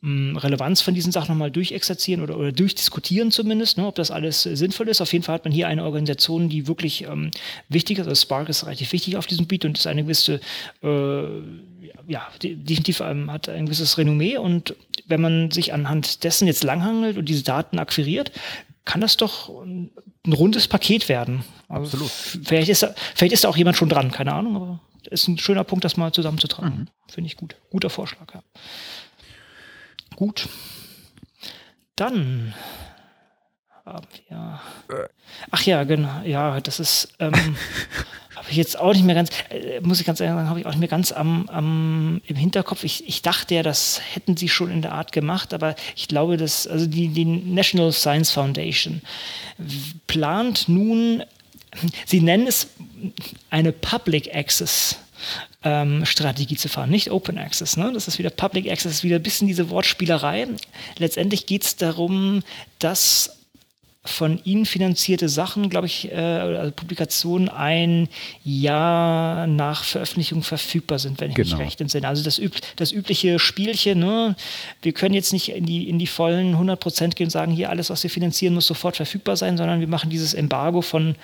mh, 0.00 0.38
Relevanz 0.40 0.80
von 0.80 0.94
diesen 0.94 1.12
Sachen 1.12 1.32
nochmal 1.32 1.50
durchexerzieren 1.50 2.22
oder, 2.22 2.36
oder 2.36 2.52
durchdiskutieren 2.52 3.30
zumindest, 3.30 3.78
ne, 3.78 3.86
ob 3.86 3.94
das 3.94 4.10
alles 4.10 4.42
sinnvoll 4.42 4.88
ist. 4.88 5.00
Auf 5.00 5.12
jeden 5.12 5.24
Fall 5.24 5.34
hat 5.34 5.44
man 5.44 5.52
hier 5.52 5.68
eine 5.68 5.84
Organisation, 5.84 6.48
die 6.48 6.66
wirklich 6.66 7.04
ähm, 7.04 7.30
wichtig 7.68 7.98
ist. 7.98 8.06
Also 8.06 8.20
Spark 8.20 8.48
ist 8.48 8.64
relativ 8.64 8.92
wichtig 8.92 9.16
auf 9.16 9.26
diesem 9.26 9.44
Gebiet 9.44 9.64
und 9.64 9.78
ist 9.78 9.86
eine 9.86 10.02
gewisse, 10.02 10.40
äh, 10.82 11.24
ja, 12.06 12.26
definitiv 12.42 13.00
ähm, 13.00 13.30
hat 13.30 13.48
ein 13.48 13.66
gewisses 13.66 13.98
Renommee. 13.98 14.36
Und 14.36 14.74
wenn 15.06 15.20
man 15.20 15.50
sich 15.50 15.72
anhand 15.72 16.24
dessen 16.24 16.46
jetzt 16.46 16.64
langhangelt 16.64 17.18
und 17.18 17.28
diese 17.28 17.42
Daten 17.42 17.78
akquiriert, 17.78 18.32
kann 18.84 19.00
das 19.00 19.16
doch 19.16 19.48
ein, 19.62 19.90
ein 20.26 20.32
rundes 20.32 20.68
Paket 20.68 21.08
werden. 21.08 21.44
Also 21.68 21.98
Absolut. 21.98 22.10
Vielleicht 22.46 22.70
ist, 22.70 22.82
da, 22.82 22.94
vielleicht 23.14 23.34
ist 23.34 23.44
da 23.44 23.48
auch 23.48 23.56
jemand 23.56 23.76
schon 23.76 23.90
dran, 23.90 24.10
keine 24.10 24.32
Ahnung, 24.32 24.56
aber 24.56 24.80
ist 25.10 25.28
ein 25.28 25.38
schöner 25.38 25.64
Punkt, 25.64 25.84
das 25.84 25.96
mal 25.96 26.12
zusammenzutragen. 26.12 26.78
Mhm. 26.80 27.12
Finde 27.12 27.28
ich 27.28 27.36
gut. 27.36 27.56
Guter 27.70 27.90
Vorschlag, 27.90 28.34
ja. 28.34 28.42
Gut. 30.18 30.48
Dann 31.94 32.52
haben 33.86 34.06
wir. 34.26 34.60
Ach 35.52 35.62
ja, 35.62 35.84
genau. 35.84 36.22
Ja, 36.24 36.60
das 36.60 36.80
ist. 36.80 37.14
Ähm, 37.20 37.32
habe 38.34 38.50
ich 38.50 38.56
jetzt 38.56 38.76
auch 38.80 38.92
nicht 38.92 39.04
mehr 39.04 39.14
ganz, 39.14 39.30
äh, 39.50 39.80
muss 39.80 40.00
ich 40.00 40.06
ganz 40.06 40.18
ehrlich 40.18 40.34
sagen, 40.34 40.48
habe 40.48 40.58
ich 40.58 40.66
auch 40.66 40.70
nicht 40.70 40.80
mehr 40.80 40.88
ganz 40.88 41.12
am, 41.12 41.48
am, 41.48 42.20
im 42.26 42.34
Hinterkopf. 42.34 42.82
Ich, 42.82 43.06
ich 43.06 43.22
dachte 43.22 43.54
ja, 43.54 43.62
das 43.62 44.00
hätten 44.12 44.36
sie 44.36 44.48
schon 44.48 44.72
in 44.72 44.82
der 44.82 44.90
Art 44.90 45.12
gemacht, 45.12 45.54
aber 45.54 45.76
ich 45.94 46.08
glaube, 46.08 46.36
dass, 46.36 46.66
also 46.66 46.86
die, 46.86 47.06
die 47.10 47.24
National 47.24 47.92
Science 47.92 48.32
Foundation 48.32 49.02
plant 50.08 50.68
nun, 50.68 51.22
sie 52.06 52.20
nennen 52.20 52.48
es 52.48 52.70
eine 53.50 53.70
Public 53.70 54.34
Access 54.34 54.98
ähm, 55.68 56.06
Strategie 56.06 56.56
zu 56.56 56.68
fahren, 56.68 56.90
nicht 56.90 57.10
Open 57.10 57.38
Access. 57.38 57.76
Ne? 57.76 57.90
Das 57.92 58.08
ist 58.08 58.18
wieder 58.18 58.30
Public 58.30 58.70
Access, 58.70 58.92
ist 58.92 59.04
wieder 59.04 59.16
ein 59.16 59.22
bisschen 59.22 59.48
diese 59.48 59.68
Wortspielerei. 59.70 60.48
Letztendlich 60.96 61.46
geht 61.46 61.64
es 61.64 61.76
darum, 61.76 62.42
dass 62.78 63.37
von 64.08 64.40
ihnen 64.44 64.66
finanzierte 64.66 65.28
Sachen, 65.28 65.68
glaube 65.68 65.86
ich, 65.86 66.10
äh, 66.10 66.14
also 66.14 66.72
Publikationen 66.72 67.48
ein 67.48 68.08
Jahr 68.44 69.46
nach 69.46 69.84
Veröffentlichung 69.84 70.42
verfügbar 70.42 70.98
sind, 70.98 71.20
wenn 71.20 71.30
ich 71.30 71.36
genau. 71.36 71.56
mich 71.56 71.66
recht 71.66 71.80
entsinne. 71.80 72.08
Also 72.08 72.22
das, 72.22 72.38
üb 72.38 72.56
das 72.76 72.92
übliche 72.92 73.38
Spielchen, 73.38 74.00
ne? 74.00 74.36
wir 74.82 74.92
können 74.92 75.14
jetzt 75.14 75.32
nicht 75.32 75.50
in 75.50 75.66
die, 75.66 75.88
in 75.88 75.98
die 75.98 76.06
vollen 76.06 76.52
100 76.52 76.80
Prozent 76.80 77.16
gehen 77.16 77.26
und 77.26 77.30
sagen, 77.30 77.52
hier 77.52 77.70
alles, 77.70 77.90
was 77.90 78.02
wir 78.02 78.10
finanzieren, 78.10 78.54
muss 78.54 78.66
sofort 78.66 78.96
verfügbar 78.96 79.36
sein, 79.36 79.56
sondern 79.56 79.80
wir 79.80 79.88
machen 79.88 80.10
dieses 80.10 80.34
Embargo 80.34 80.82
von 80.82 81.14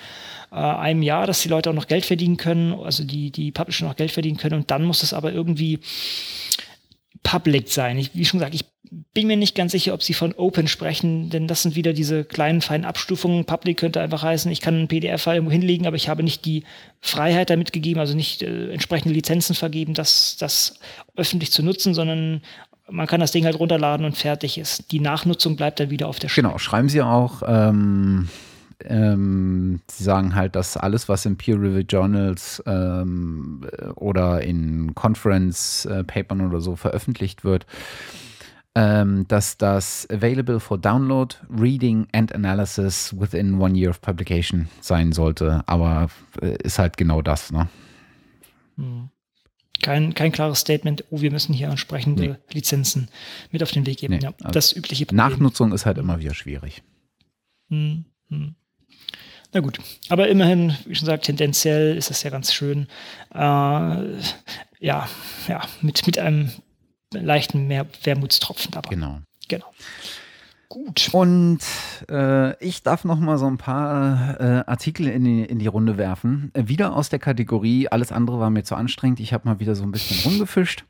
äh, 0.51 0.55
einem 0.55 1.01
Jahr, 1.01 1.27
dass 1.27 1.41
die 1.41 1.49
Leute 1.49 1.69
auch 1.69 1.75
noch 1.75 1.87
Geld 1.87 2.05
verdienen 2.05 2.37
können, 2.37 2.73
also 2.73 3.03
die, 3.03 3.31
die 3.31 3.51
Publisher 3.51 3.85
noch 3.85 3.95
Geld 3.95 4.11
verdienen 4.11 4.37
können 4.37 4.59
und 4.59 4.71
dann 4.71 4.85
muss 4.85 5.03
es 5.03 5.13
aber 5.13 5.33
irgendwie 5.33 5.79
public 7.23 7.69
sein. 7.69 7.97
Ich, 7.97 8.11
wie 8.13 8.25
schon 8.25 8.39
gesagt, 8.39 8.55
ich 8.55 8.65
bin 9.13 9.27
mir 9.27 9.37
nicht 9.37 9.55
ganz 9.55 9.71
sicher, 9.71 9.93
ob 9.93 10.03
sie 10.03 10.13
von 10.13 10.33
Open 10.33 10.67
sprechen, 10.67 11.29
denn 11.29 11.47
das 11.47 11.63
sind 11.63 11.75
wieder 11.75 11.93
diese 11.93 12.23
kleinen, 12.23 12.61
feinen 12.61 12.85
Abstufungen. 12.85 13.45
Public 13.45 13.77
könnte 13.77 14.01
einfach 14.01 14.23
heißen, 14.23 14.51
ich 14.51 14.61
kann 14.61 14.75
einen 14.75 14.87
PDF-File 14.87 15.35
irgendwo 15.35 15.51
hinlegen, 15.51 15.87
aber 15.87 15.95
ich 15.95 16.09
habe 16.09 16.23
nicht 16.23 16.45
die 16.45 16.63
Freiheit 17.01 17.49
damit 17.49 17.73
gegeben, 17.73 17.99
also 17.99 18.15
nicht 18.15 18.41
äh, 18.41 18.71
entsprechende 18.71 19.13
Lizenzen 19.13 19.55
vergeben, 19.55 19.93
das, 19.93 20.37
das 20.37 20.79
öffentlich 21.15 21.51
zu 21.51 21.63
nutzen, 21.63 21.93
sondern 21.93 22.41
man 22.89 23.07
kann 23.07 23.19
das 23.19 23.31
Ding 23.31 23.45
halt 23.45 23.59
runterladen 23.59 24.05
und 24.05 24.17
fertig 24.17 24.57
ist. 24.57 24.91
Die 24.91 24.99
Nachnutzung 24.99 25.55
bleibt 25.55 25.79
dann 25.79 25.89
wieder 25.89 26.07
auf 26.07 26.19
der 26.19 26.29
Stelle. 26.29 26.47
Genau, 26.47 26.57
schreiben 26.59 26.89
Sie 26.89 27.01
auch, 27.01 27.41
ähm, 27.47 28.29
ähm, 28.83 29.81
Sie 29.89 30.03
sagen 30.03 30.35
halt, 30.35 30.55
dass 30.55 30.77
alles, 30.77 31.09
was 31.09 31.25
in 31.25 31.37
Peer-Reviewed 31.37 31.91
Journals 31.91 32.61
ähm, 32.67 33.65
oder 33.95 34.41
in 34.41 34.93
Conference-Papern 34.93 36.39
äh, 36.41 36.43
oder 36.43 36.61
so 36.61 36.75
veröffentlicht 36.75 37.43
wird, 37.43 37.65
ähm, 38.75 39.25
dass 39.27 39.57
das 39.57 40.07
available 40.09 40.59
for 40.59 40.77
download, 40.77 41.37
reading 41.49 42.07
and 42.11 42.33
analysis 42.33 43.15
within 43.17 43.59
one 43.59 43.77
year 43.77 43.89
of 43.89 44.01
publication 44.01 44.67
sein 44.81 45.13
sollte. 45.13 45.63
Aber 45.65 46.09
äh, 46.41 46.57
ist 46.61 46.77
halt 46.77 46.97
genau 46.97 47.21
das, 47.21 47.51
ne? 47.51 47.69
Hm. 48.77 49.09
Kein, 49.81 50.13
kein 50.13 50.31
klares 50.31 50.59
Statement, 50.59 51.03
oh, 51.09 51.21
wir 51.21 51.31
müssen 51.31 51.53
hier 51.53 51.69
entsprechende 51.69 52.23
nee. 52.23 52.35
Lizenzen 52.53 53.09
mit 53.51 53.61
auf 53.61 53.71
den 53.71 53.85
Weg 53.85 53.99
geben. 53.99 54.15
Nee, 54.15 54.23
ja, 54.23 54.33
also 54.41 54.51
das 54.51 54.73
übliche 54.75 55.05
Problem. 55.05 55.17
Nachnutzung 55.17 55.73
ist 55.73 55.85
halt 55.85 55.97
immer 55.97 56.19
wieder 56.19 56.33
schwierig. 56.33 56.81
Hm, 57.69 58.05
hm. 58.29 58.55
Na 59.53 59.59
gut, 59.61 59.79
aber 60.09 60.27
immerhin, 60.27 60.75
wie 60.85 60.95
schon 60.95 61.05
gesagt, 61.05 61.25
tendenziell 61.25 61.95
ist 61.95 62.09
das 62.09 62.23
ja 62.23 62.29
ganz 62.29 62.53
schön. 62.53 62.87
Äh, 63.33 63.37
ja, 63.37 65.07
ja, 65.47 65.61
mit, 65.81 66.05
mit 66.05 66.19
einem 66.19 66.51
leichten 67.23 67.67
Mehr 67.67 67.85
Wermutstropfen 68.03 68.71
dabei. 68.71 68.89
Genau. 68.89 69.19
Genau. 69.47 69.65
Gut. 70.69 71.09
Und 71.13 71.59
äh, 72.09 72.57
ich 72.63 72.83
darf 72.83 73.05
noch 73.05 73.19
mal 73.19 73.37
so 73.37 73.45
ein 73.45 73.57
paar 73.57 74.39
äh, 74.41 74.63
Artikel 74.65 75.07
in 75.07 75.23
die, 75.23 75.43
in 75.43 75.59
die 75.59 75.67
Runde 75.67 75.97
werfen. 75.97 76.51
Äh, 76.53 76.67
wieder 76.67 76.95
aus 76.95 77.09
der 77.09 77.19
Kategorie, 77.19 77.87
alles 77.87 78.11
andere 78.11 78.39
war 78.39 78.49
mir 78.49 78.63
zu 78.63 78.75
anstrengend. 78.75 79.19
Ich 79.19 79.31
habe 79.31 79.47
mal 79.47 79.59
wieder 79.59 79.75
so 79.75 79.83
ein 79.83 79.91
bisschen 79.91 80.29
rumgefischt. 80.29 80.85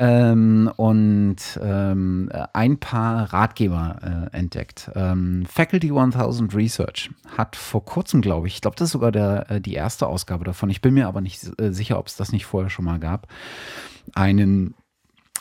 Ähm, 0.00 0.70
und 0.76 1.36
ähm, 1.60 2.30
ein 2.52 2.78
paar 2.78 3.32
Ratgeber 3.32 4.28
äh, 4.32 4.36
entdeckt. 4.36 4.90
Ähm, 4.94 5.44
Faculty 5.46 5.90
1000 5.90 6.54
Research 6.54 7.10
hat 7.36 7.56
vor 7.56 7.84
kurzem, 7.84 8.20
glaube 8.20 8.46
ich, 8.46 8.54
ich 8.54 8.60
glaube, 8.60 8.76
das 8.76 8.86
ist 8.86 8.92
sogar 8.92 9.10
der, 9.10 9.50
äh, 9.50 9.60
die 9.60 9.74
erste 9.74 10.06
Ausgabe 10.06 10.44
davon, 10.44 10.70
ich 10.70 10.80
bin 10.80 10.94
mir 10.94 11.08
aber 11.08 11.20
nicht 11.20 11.50
äh, 11.60 11.72
sicher, 11.72 11.98
ob 11.98 12.06
es 12.06 12.14
das 12.14 12.30
nicht 12.30 12.46
vorher 12.46 12.70
schon 12.70 12.84
mal 12.84 13.00
gab, 13.00 13.26
einen 14.14 14.74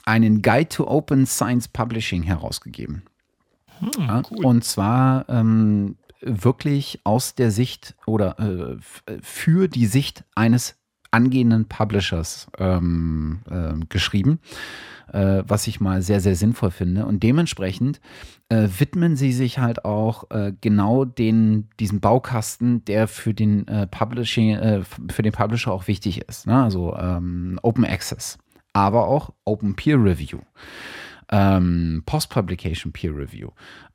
einen 0.08 0.42
Guide 0.42 0.70
to 0.70 0.88
Open 0.88 1.26
Science 1.26 1.68
Publishing 1.68 2.24
herausgegeben. 2.24 3.04
Hm, 3.80 3.92
ja, 4.00 4.22
cool. 4.32 4.46
Und 4.46 4.64
zwar 4.64 5.28
ähm, 5.30 5.98
wirklich 6.22 7.02
aus 7.04 7.36
der 7.36 7.52
Sicht 7.52 7.96
oder 8.06 8.40
äh, 8.40 8.78
für 9.22 9.68
die 9.68 9.86
Sicht 9.86 10.24
eines 10.34 10.76
angehenden 11.12 11.68
Publishers 11.68 12.48
ähm, 12.58 13.40
äh, 13.50 13.86
geschrieben, 13.90 14.40
äh, 15.12 15.44
was 15.46 15.68
ich 15.68 15.80
mal 15.80 16.02
sehr, 16.02 16.22
sehr 16.22 16.36
sinnvoll 16.36 16.72
finde. 16.72 17.06
Und 17.06 17.24
dementsprechend 17.24 18.02
äh, 18.50 18.68
widmen 18.78 19.16
sie 19.16 19.32
sich 19.32 19.60
halt 19.60 19.86
auch 19.86 20.30
äh, 20.32 20.54
genau 20.60 21.06
den, 21.06 21.70
diesem 21.80 22.00
Baukasten, 22.00 22.84
der 22.86 23.08
für 23.08 23.34
den 23.34 23.68
äh, 23.68 23.88
Publishing, 23.88 24.52
äh, 24.52 24.82
für 25.10 25.22
den 25.22 25.34
Publisher 25.34 25.72
auch 25.72 25.88
wichtig 25.88 26.22
ist. 26.28 26.48
Ne? 26.48 26.62
Also 26.62 26.96
ähm, 26.96 27.60
Open 27.62 27.86
Access 27.86 28.38
aber 28.78 29.08
auch 29.08 29.34
Open 29.46 29.76
Peer 29.76 30.04
Review. 30.04 30.40
Ähm, 31.30 32.04
Post-Publication 32.06 32.94
Peer 32.94 33.16
Review. 33.16 33.50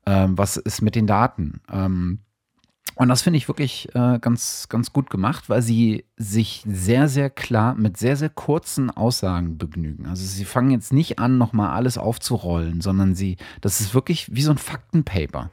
Ähm, 0.05 0.37
was 0.37 0.57
ist 0.57 0.81
mit 0.81 0.95
den 0.95 1.07
Daten? 1.07 1.61
Ähm, 1.71 2.19
und 2.95 3.09
das 3.09 3.23
finde 3.23 3.37
ich 3.37 3.47
wirklich 3.47 3.89
äh, 3.95 4.19
ganz, 4.19 4.67
ganz 4.69 4.93
gut 4.93 5.09
gemacht, 5.09 5.49
weil 5.49 5.63
sie 5.63 6.05
sich 6.15 6.63
sehr, 6.67 7.09
sehr 7.09 7.31
klar 7.31 7.73
mit 7.73 7.97
sehr, 7.97 8.15
sehr 8.15 8.29
kurzen 8.29 8.91
Aussagen 8.91 9.57
begnügen. 9.57 10.05
Also 10.05 10.23
sie 10.25 10.45
fangen 10.45 10.69
jetzt 10.69 10.93
nicht 10.93 11.17
an, 11.17 11.39
nochmal 11.39 11.71
alles 11.71 11.97
aufzurollen, 11.97 12.81
sondern 12.81 13.15
sie, 13.15 13.37
das 13.61 13.81
ist 13.81 13.95
wirklich 13.95 14.35
wie 14.35 14.43
so 14.43 14.51
ein 14.51 14.59
Faktenpaper. 14.59 15.49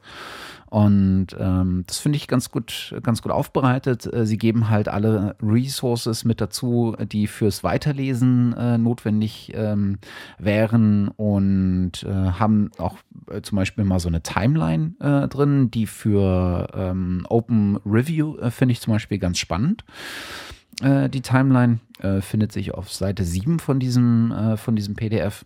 Und 0.71 1.35
ähm, 1.37 1.83
das 1.85 1.99
finde 1.99 2.15
ich 2.15 2.29
ganz 2.29 2.49
gut, 2.49 2.95
ganz 3.03 3.21
gut 3.21 3.33
aufbereitet. 3.33 4.05
Äh, 4.11 4.25
sie 4.25 4.37
geben 4.37 4.69
halt 4.69 4.87
alle 4.87 5.35
Resources 5.43 6.23
mit 6.23 6.39
dazu, 6.39 6.95
die 7.11 7.27
fürs 7.27 7.61
Weiterlesen 7.61 8.53
äh, 8.53 8.77
notwendig 8.77 9.51
ähm, 9.53 9.97
wären 10.37 11.09
und 11.09 12.03
äh, 12.03 12.09
haben 12.09 12.71
auch 12.77 12.95
äh, 13.29 13.41
zum 13.41 13.57
Beispiel 13.57 13.83
mal 13.83 13.99
so 13.99 14.07
eine 14.07 14.23
Timeline 14.23 14.93
äh, 15.01 15.27
drin, 15.27 15.71
die 15.71 15.87
für 15.87 16.69
ähm, 16.73 17.25
Open 17.27 17.77
Review 17.85 18.37
äh, 18.37 18.49
finde 18.49 18.71
ich 18.71 18.79
zum 18.79 18.93
Beispiel 18.93 19.19
ganz 19.19 19.39
spannend. 19.39 19.83
die 20.81 21.21
Timeline 21.21 21.79
findet 22.21 22.51
sich 22.53 22.73
auf 22.73 22.91
Seite 22.91 23.23
7 23.23 23.59
von 23.59 23.79
diesem, 23.79 24.33
von 24.57 24.75
diesem 24.75 24.95
PDF. 24.95 25.45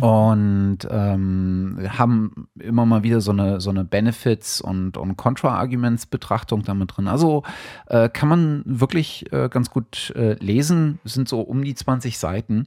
Und 0.00 0.78
ähm, 0.90 1.78
haben 1.88 2.48
immer 2.58 2.84
mal 2.86 3.02
wieder 3.02 3.20
so 3.20 3.30
eine, 3.30 3.60
so 3.60 3.70
eine 3.70 3.84
Benefits- 3.84 4.60
und, 4.60 4.96
und 4.96 5.16
Contra-Arguments-Betrachtung 5.16 6.62
damit 6.62 6.96
drin. 6.96 7.06
Also 7.06 7.42
äh, 7.86 8.08
kann 8.08 8.28
man 8.28 8.62
wirklich 8.66 9.32
äh, 9.32 9.48
ganz 9.48 9.70
gut 9.70 10.12
äh, 10.16 10.34
lesen. 10.34 10.98
Es 11.04 11.14
sind 11.14 11.28
so 11.28 11.40
um 11.40 11.62
die 11.62 11.74
20 11.74 12.18
Seiten. 12.18 12.66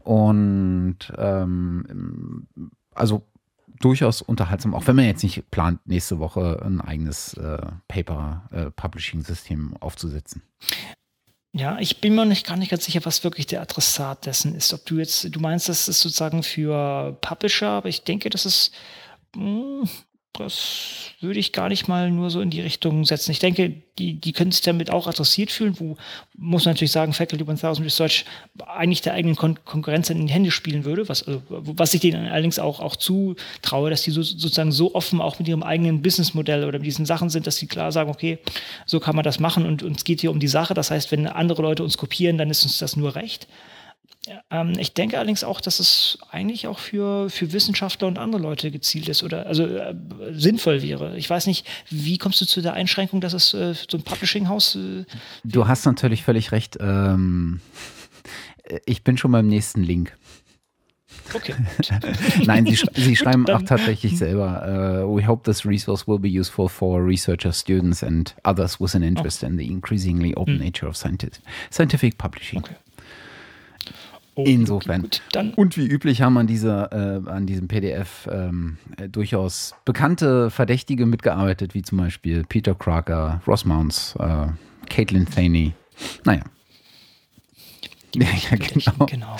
Und 0.00 1.12
ähm, 1.18 2.46
also 2.94 3.26
durchaus 3.80 4.22
unterhaltsam, 4.22 4.74
auch 4.74 4.86
wenn 4.86 4.96
man 4.96 5.06
jetzt 5.06 5.22
nicht 5.22 5.50
plant, 5.50 5.86
nächste 5.86 6.18
Woche 6.18 6.62
ein 6.64 6.80
eigenes 6.80 7.34
äh, 7.34 7.66
Paper-Publishing-System 7.88 9.74
äh, 9.74 9.76
aufzusetzen. 9.80 10.42
Ja, 11.56 11.78
ich 11.78 12.00
bin 12.00 12.16
mir 12.16 12.26
nicht 12.26 12.44
gar 12.44 12.56
nicht 12.56 12.70
ganz 12.70 12.84
sicher, 12.84 13.04
was 13.04 13.22
wirklich 13.22 13.46
der 13.46 13.62
Adressat 13.62 14.26
dessen 14.26 14.56
ist. 14.56 14.72
Ob 14.74 14.84
du 14.86 14.98
jetzt, 14.98 15.32
du 15.32 15.38
meinst, 15.38 15.68
das 15.68 15.86
ist 15.86 16.00
sozusagen 16.00 16.42
für 16.42 17.16
Publisher, 17.20 17.68
aber 17.68 17.88
ich 17.88 18.02
denke, 18.02 18.28
das 18.28 18.44
ist, 18.44 18.72
hm, 19.36 19.88
das 20.38 21.12
würde 21.20 21.38
ich 21.38 21.52
gar 21.52 21.68
nicht 21.68 21.86
mal 21.86 22.10
nur 22.10 22.28
so 22.28 22.40
in 22.40 22.50
die 22.50 22.60
Richtung 22.60 23.04
setzen. 23.04 23.30
Ich 23.30 23.38
denke, 23.38 23.72
die, 23.98 24.14
die 24.14 24.32
können 24.32 24.50
sich 24.50 24.62
damit 24.62 24.90
auch 24.90 25.06
adressiert 25.06 25.52
fühlen, 25.52 25.78
wo, 25.78 25.96
muss 26.36 26.64
man 26.64 26.74
natürlich 26.74 26.90
sagen, 26.90 27.12
Faculty 27.12 27.44
1000 27.48 27.86
Research 27.86 28.24
eigentlich 28.66 29.00
der 29.00 29.14
eigenen 29.14 29.36
Kon 29.36 29.64
Konkurrenz 29.64 30.10
in 30.10 30.26
die 30.26 30.32
Hände 30.32 30.50
spielen 30.50 30.84
würde, 30.84 31.08
was, 31.08 31.22
also, 31.22 31.40
was 31.48 31.94
ich 31.94 32.00
denen 32.00 32.26
allerdings 32.26 32.58
auch, 32.58 32.80
auch 32.80 32.96
zutraue, 32.96 33.90
dass 33.90 34.02
die 34.02 34.10
so, 34.10 34.22
sozusagen 34.22 34.72
so 34.72 34.94
offen 34.94 35.20
auch 35.20 35.38
mit 35.38 35.46
ihrem 35.46 35.62
eigenen 35.62 36.02
Businessmodell 36.02 36.64
oder 36.64 36.78
mit 36.78 36.86
diesen 36.86 37.06
Sachen 37.06 37.30
sind, 37.30 37.46
dass 37.46 37.56
sie 37.56 37.68
klar 37.68 37.92
sagen, 37.92 38.10
okay, 38.10 38.38
so 38.86 38.98
kann 38.98 39.14
man 39.14 39.24
das 39.24 39.38
machen 39.38 39.64
und 39.66 39.84
uns 39.84 40.02
geht 40.02 40.20
hier 40.20 40.32
um 40.32 40.40
die 40.40 40.48
Sache. 40.48 40.74
Das 40.74 40.90
heißt, 40.90 41.12
wenn 41.12 41.28
andere 41.28 41.62
Leute 41.62 41.84
uns 41.84 41.96
kopieren, 41.96 42.38
dann 42.38 42.50
ist 42.50 42.64
uns 42.64 42.78
das 42.78 42.96
nur 42.96 43.14
recht. 43.14 43.46
Ähm, 44.50 44.72
ich 44.78 44.94
denke 44.94 45.18
allerdings 45.18 45.44
auch, 45.44 45.60
dass 45.60 45.80
es 45.80 46.18
eigentlich 46.30 46.66
auch 46.66 46.78
für, 46.78 47.28
für 47.30 47.52
Wissenschaftler 47.52 48.08
und 48.08 48.18
andere 48.18 48.40
Leute 48.40 48.70
gezielt 48.70 49.08
ist 49.08 49.22
oder 49.22 49.46
also 49.46 49.66
äh, 49.66 49.94
sinnvoll 50.32 50.82
wäre. 50.82 51.16
Ich 51.16 51.28
weiß 51.28 51.46
nicht, 51.46 51.66
wie 51.90 52.18
kommst 52.18 52.40
du 52.40 52.46
zu 52.46 52.62
der 52.62 52.74
Einschränkung, 52.74 53.20
dass 53.20 53.32
es 53.32 53.52
äh, 53.54 53.74
so 53.74 53.98
ein 53.98 54.02
Publishing-Haus. 54.02 54.76
Äh, 54.76 55.04
du 55.44 55.68
hast 55.68 55.84
natürlich 55.84 56.22
völlig 56.22 56.52
recht. 56.52 56.78
Ähm, 56.80 57.60
ich 58.86 59.04
bin 59.04 59.18
schon 59.18 59.32
beim 59.32 59.46
nächsten 59.46 59.82
Link. 59.82 60.16
Okay. 61.32 61.54
Nein, 62.44 62.66
sie, 62.66 62.76
sch 62.76 62.86
sie 62.94 63.16
schreiben 63.16 63.48
auch 63.48 63.62
tatsächlich 63.62 64.18
selber. 64.18 65.04
Uh, 65.04 65.16
we 65.16 65.26
hope 65.26 65.44
this 65.44 65.64
resource 65.64 66.06
will 66.06 66.18
be 66.18 66.28
useful 66.28 66.68
for 66.68 67.04
researchers, 67.04 67.58
students 67.58 68.02
and 68.02 68.34
others 68.44 68.80
with 68.80 68.94
an 68.94 69.02
interest 69.02 69.42
oh. 69.42 69.46
in 69.46 69.58
the 69.58 69.66
increasingly 69.66 70.34
open 70.34 70.54
hm. 70.54 70.64
nature 70.64 70.88
of 70.88 70.96
scientific, 70.96 71.40
scientific 71.70 72.18
publishing. 72.18 72.60
Okay. 72.60 72.76
Oh, 74.36 74.44
Insofern. 74.44 75.02
Gut, 75.02 75.22
und 75.56 75.76
wie 75.76 75.86
üblich 75.86 76.20
haben 76.20 76.36
an, 76.38 76.48
dieser, 76.48 76.92
äh, 76.92 77.30
an 77.30 77.46
diesem 77.46 77.68
PDF 77.68 78.28
ähm, 78.30 78.78
äh, 78.96 79.08
durchaus 79.08 79.76
bekannte 79.84 80.50
Verdächtige 80.50 81.06
mitgearbeitet, 81.06 81.74
wie 81.74 81.82
zum 81.82 81.98
Beispiel 81.98 82.44
Peter 82.48 82.74
Crocker, 82.74 83.40
Ross 83.46 83.64
Mounts, 83.64 84.16
äh, 84.18 84.46
Caitlin 84.90 85.26
Thaney. 85.26 85.74
Naja. 86.24 86.42
Ja, 88.16 88.26
ja, 88.50 88.56
genau. 88.56 89.06
genau. 89.06 89.36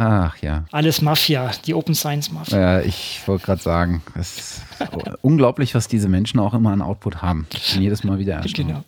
Ach 0.00 0.36
ja. 0.40 0.64
Alles 0.70 1.02
Mafia, 1.02 1.50
die 1.66 1.74
Open 1.74 1.92
Science 1.92 2.30
Mafia. 2.30 2.56
Ja, 2.58 2.80
ich 2.80 3.20
wollte 3.26 3.46
gerade 3.46 3.60
sagen, 3.60 4.00
es 4.14 4.38
ist 4.38 4.62
unglaublich, 5.22 5.74
was 5.74 5.88
diese 5.88 6.08
Menschen 6.08 6.38
auch 6.38 6.54
immer 6.54 6.70
an 6.70 6.82
Output 6.82 7.20
haben. 7.20 7.48
Ich 7.52 7.72
bin 7.72 7.82
jedes 7.82 8.04
Mal 8.04 8.20
wieder 8.20 8.34
erstaunt. 8.34 8.68
Genau. 8.68 8.84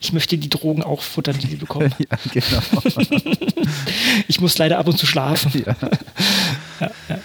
Ich 0.00 0.14
möchte 0.14 0.38
die 0.38 0.48
Drogen 0.48 0.82
auch 0.82 1.02
futtern, 1.02 1.36
die 1.38 1.48
die 1.48 1.56
bekommen. 1.56 1.92
ja, 1.98 2.16
genau. 2.32 2.62
ich 4.26 4.40
muss 4.40 4.56
leider 4.56 4.78
ab 4.78 4.88
und 4.88 4.96
zu 4.96 5.04
schlafen. 5.04 5.52
Ja. 5.66 5.76
ja, 6.80 6.90
ja. 7.10 7.18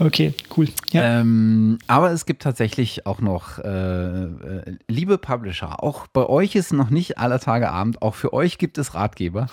Okay, 0.00 0.34
cool. 0.56 0.68
Ja. 0.90 1.20
Ähm, 1.20 1.78
aber 1.86 2.10
es 2.10 2.26
gibt 2.26 2.42
tatsächlich 2.42 3.06
auch 3.06 3.20
noch, 3.20 3.60
äh, 3.60 4.24
äh, 4.24 4.76
liebe 4.88 5.16
Publisher, 5.16 5.80
auch 5.80 6.08
bei 6.08 6.26
euch 6.26 6.56
ist 6.56 6.72
noch 6.72 6.90
nicht 6.90 7.18
aller 7.18 7.38
Tage 7.38 7.70
Abend, 7.70 8.02
auch 8.02 8.16
für 8.16 8.32
euch 8.32 8.58
gibt 8.58 8.78
es 8.78 8.94
Ratgeber. 8.94 9.46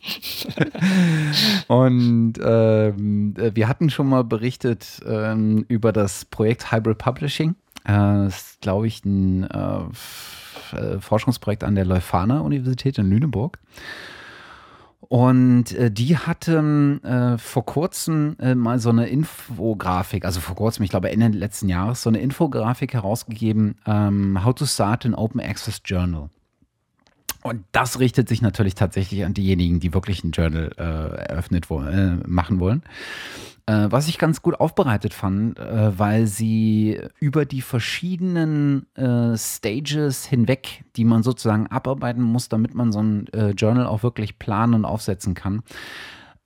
und 1.68 2.34
ähm, 2.42 3.34
wir 3.36 3.68
hatten 3.68 3.90
schon 3.90 4.08
mal 4.08 4.24
berichtet 4.24 5.00
ähm, 5.06 5.64
über 5.68 5.92
das 5.92 6.24
Projekt 6.24 6.72
Hybrid 6.72 6.98
Publishing. 6.98 7.54
Äh, 7.84 7.92
das 7.92 8.36
ist, 8.36 8.60
glaube 8.60 8.86
ich, 8.86 9.04
ein 9.04 9.44
äh, 9.44 9.80
äh, 10.76 11.00
Forschungsprojekt 11.00 11.64
an 11.64 11.74
der 11.74 11.84
Leuphana 11.84 12.40
Universität 12.40 12.98
in 12.98 13.10
Lüneburg. 13.10 13.58
Und 15.10 15.72
äh, 15.72 15.90
die 15.90 16.16
hatten 16.16 17.02
äh, 17.02 17.36
vor 17.36 17.66
kurzem 17.66 18.36
äh, 18.38 18.54
mal 18.54 18.78
so 18.78 18.90
eine 18.90 19.08
Infografik, 19.08 20.24
also 20.24 20.40
vor 20.40 20.54
kurzem, 20.54 20.84
ich 20.84 20.90
glaube 20.90 21.10
Ende 21.10 21.36
letzten 21.36 21.68
Jahres, 21.68 22.02
so 22.02 22.10
eine 22.10 22.20
Infografik 22.20 22.94
herausgegeben, 22.94 23.76
ähm, 23.86 24.44
How 24.44 24.54
to 24.54 24.66
Start 24.66 25.04
an 25.04 25.16
Open 25.16 25.40
Access 25.40 25.82
Journal. 25.84 26.30
Und 27.42 27.64
das 27.72 27.98
richtet 27.98 28.28
sich 28.28 28.42
natürlich 28.42 28.74
tatsächlich 28.74 29.24
an 29.24 29.34
diejenigen, 29.34 29.80
die 29.80 29.94
wirklich 29.94 30.24
ein 30.24 30.32
Journal 30.32 30.70
äh, 30.76 30.82
eröffnet 30.82 31.70
wo, 31.70 31.80
äh, 31.82 32.16
machen 32.26 32.60
wollen. 32.60 32.82
Äh, 33.70 33.90
was 33.90 34.08
ich 34.08 34.18
ganz 34.18 34.42
gut 34.42 34.58
aufbereitet 34.58 35.14
fand, 35.14 35.58
äh, 35.58 35.98
weil 35.98 36.26
sie 36.26 37.00
über 37.20 37.44
die 37.44 37.62
verschiedenen 37.62 38.86
äh, 38.96 39.36
Stages 39.36 40.26
hinweg, 40.26 40.84
die 40.96 41.04
man 41.04 41.22
sozusagen 41.22 41.68
abarbeiten 41.68 42.22
muss, 42.22 42.48
damit 42.48 42.74
man 42.74 42.90
so 42.90 43.00
ein 43.00 43.28
äh, 43.28 43.50
Journal 43.50 43.86
auch 43.86 44.02
wirklich 44.02 44.38
planen 44.38 44.74
und 44.74 44.84
aufsetzen 44.84 45.34
kann, 45.34 45.62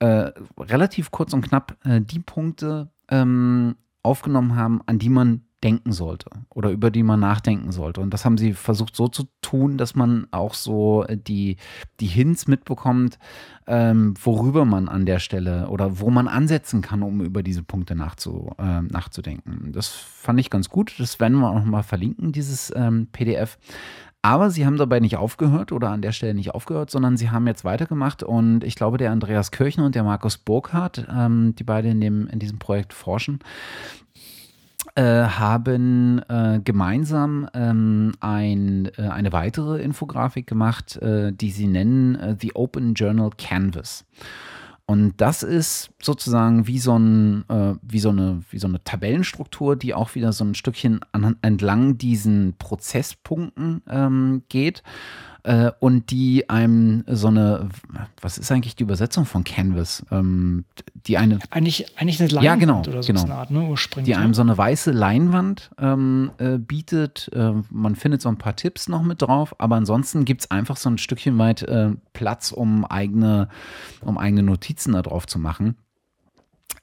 relativ 0.03 1.13
kurz 1.13 1.33
und 1.33 1.49
knapp 1.49 1.79
die 1.87 2.19
Punkte 2.19 2.91
ähm, 3.09 3.77
aufgenommen 4.03 4.55
haben, 4.55 4.83
an 4.85 4.99
die 4.99 5.09
man 5.09 5.44
denken 5.65 5.93
sollte 5.93 6.31
oder 6.51 6.71
über 6.71 6.91
die 6.91 7.03
man 7.03 7.19
nachdenken 7.19 7.73
sollte. 7.73 8.03
Und 8.03 8.13
das 8.13 8.25
haben 8.25 8.37
sie 8.37 8.53
versucht 8.53 8.95
so 8.95 9.09
zu 9.09 9.25
tun, 9.41 9.79
dass 9.79 9.95
man 9.95 10.27
auch 10.31 10.55
so 10.55 11.05
äh, 11.05 11.17
die, 11.17 11.57
die 12.01 12.07
Hints 12.07 12.47
mitbekommt, 12.47 13.19
ähm, 13.67 14.15
worüber 14.23 14.67
man 14.67 14.89
an 14.89 15.07
der 15.07 15.19
Stelle 15.19 15.69
oder 15.69 15.99
wo 16.01 16.11
man 16.11 16.29
ansetzen 16.29 16.83
kann, 16.83 17.03
um 17.03 17.23
über 17.23 17.43
diese 17.43 17.63
Punkte 17.63 17.95
nachzu, 17.95 18.53
äh, 18.59 18.83
nachzudenken. 18.83 19.73
Das 19.73 19.89
fand 19.89 20.39
ich 20.39 20.51
ganz 20.51 20.69
gut. 20.69 20.95
Das 20.99 21.19
werden 21.19 21.39
wir 21.39 21.49
auch 21.49 21.55
nochmal 21.55 21.83
verlinken, 21.83 22.33
dieses 22.33 22.71
ähm, 22.77 23.09
PDF. 23.11 23.59
Aber 24.21 24.49
sie 24.49 24.65
haben 24.65 24.79
dabei 24.79 25.01
nicht 25.01 25.19
aufgehört 25.19 25.71
oder 25.71 25.91
an 25.91 26.01
der 26.01 26.13
Stelle 26.13 26.33
nicht 26.33 26.55
aufgehört, 26.55 26.91
sondern 26.91 27.19
sie 27.19 27.31
haben 27.31 27.47
jetzt 27.47 27.63
weitergemacht 27.63 28.23
und 28.23 28.65
ich 28.65 28.75
glaube, 28.75 28.97
der 28.97 29.11
Andreas 29.11 29.51
Kirchner 29.51 29.85
und 29.85 29.95
der 29.95 30.03
Markus 30.03 30.39
Burkhardt, 30.39 31.07
ähm, 31.15 31.55
die 31.59 31.65
beide 31.65 31.91
in, 31.91 32.01
dem, 32.01 32.27
in 32.29 32.39
diesem 32.39 32.59
Projekt 32.59 32.95
forschen, 32.95 33.41
äh, 34.95 35.03
haben 35.03 36.21
äh, 36.29 36.61
gemeinsam 36.63 37.49
ähm, 37.55 38.13
ein, 38.21 38.91
äh, 38.97 39.03
eine 39.03 39.33
weitere 39.33 39.83
Infografik 39.83 40.47
gemacht, 40.47 40.97
äh, 40.97 41.33
die 41.33 41.51
sie 41.51 41.67
nennen 41.67 42.15
äh, 42.15 42.37
The 42.41 42.55
Open 42.55 42.95
Journal 42.95 43.31
Canvas. 43.37 44.05
Und 44.87 45.15
das 45.17 45.43
ist 45.43 45.91
sozusagen 46.01 46.67
wie 46.67 46.79
so, 46.79 46.97
ein, 46.99 47.45
äh, 47.49 47.75
wie, 47.83 48.01
so 48.01 48.11
eine, 48.11 48.43
wie 48.51 48.59
so 48.59 48.69
eine 48.69 48.85
Tabellenstruktur, 48.85 49.77
die 49.77 49.95
auch 49.95 50.15
wieder 50.15 50.33
so 50.33 50.45
ein 50.45 50.55
Stückchen 50.55 51.01
an, 51.13 51.37
entlang 51.41 51.97
diesen 51.97 52.55
Prozesspunkten 52.59 53.83
ähm, 53.89 54.43
geht 54.49 54.83
äh, 55.45 55.71
und 55.79 56.11
die 56.11 56.49
einem 56.49 57.05
so 57.07 57.29
eine, 57.29 57.69
was 58.21 58.39
ist 58.39 58.51
eigentlich 58.51 58.77
die 58.77 58.83
Übersetzung 58.83 59.27
von 59.27 59.45
Canvas? 59.45 60.05
Ähm, 60.11 60.65
die 61.07 61.19
eine 61.19 61.39
eigentlich, 61.51 61.99
eigentlich 61.99 62.19
eine 62.21 62.31
Leinwand 62.31 62.45
ja, 62.45 62.55
genau, 62.57 62.81
oder 62.81 63.03
so 63.03 63.13
genau. 63.13 63.25
eine 63.25 63.35
Art, 63.35 63.51
ne, 63.51 63.61
ursprünglich. 63.61 64.13
Die 64.13 64.19
einem 64.19 64.33
so 64.33 64.41
eine 64.41 64.57
weiße 64.57 64.91
Leinwand 64.91 65.71
ähm, 65.79 66.31
äh, 66.39 66.57
bietet. 66.57 67.31
Äh, 67.35 67.53
man 67.71 67.95
findet 67.95 68.23
so 68.23 68.31
ein 68.31 68.39
paar 68.39 68.57
Tipps 68.57 68.89
noch 68.89 69.03
mit 69.03 69.21
drauf, 69.21 69.55
aber 69.59 69.77
ansonsten 69.77 70.25
gibt 70.25 70.41
es 70.41 70.51
einfach 70.51 70.79
so 70.79 70.89
ein 70.89 70.97
Stückchen 70.97 71.39
weit 71.39 71.63
äh, 71.63 71.91
Platz, 72.15 72.51
um 72.51 72.87
eigene, 72.87 73.49
um 74.01 74.17
eigene 74.17 74.43
Notizen 74.43 74.95
da 74.95 75.03
drauf 75.03 75.27
zu 75.27 75.39
machen. 75.39 75.77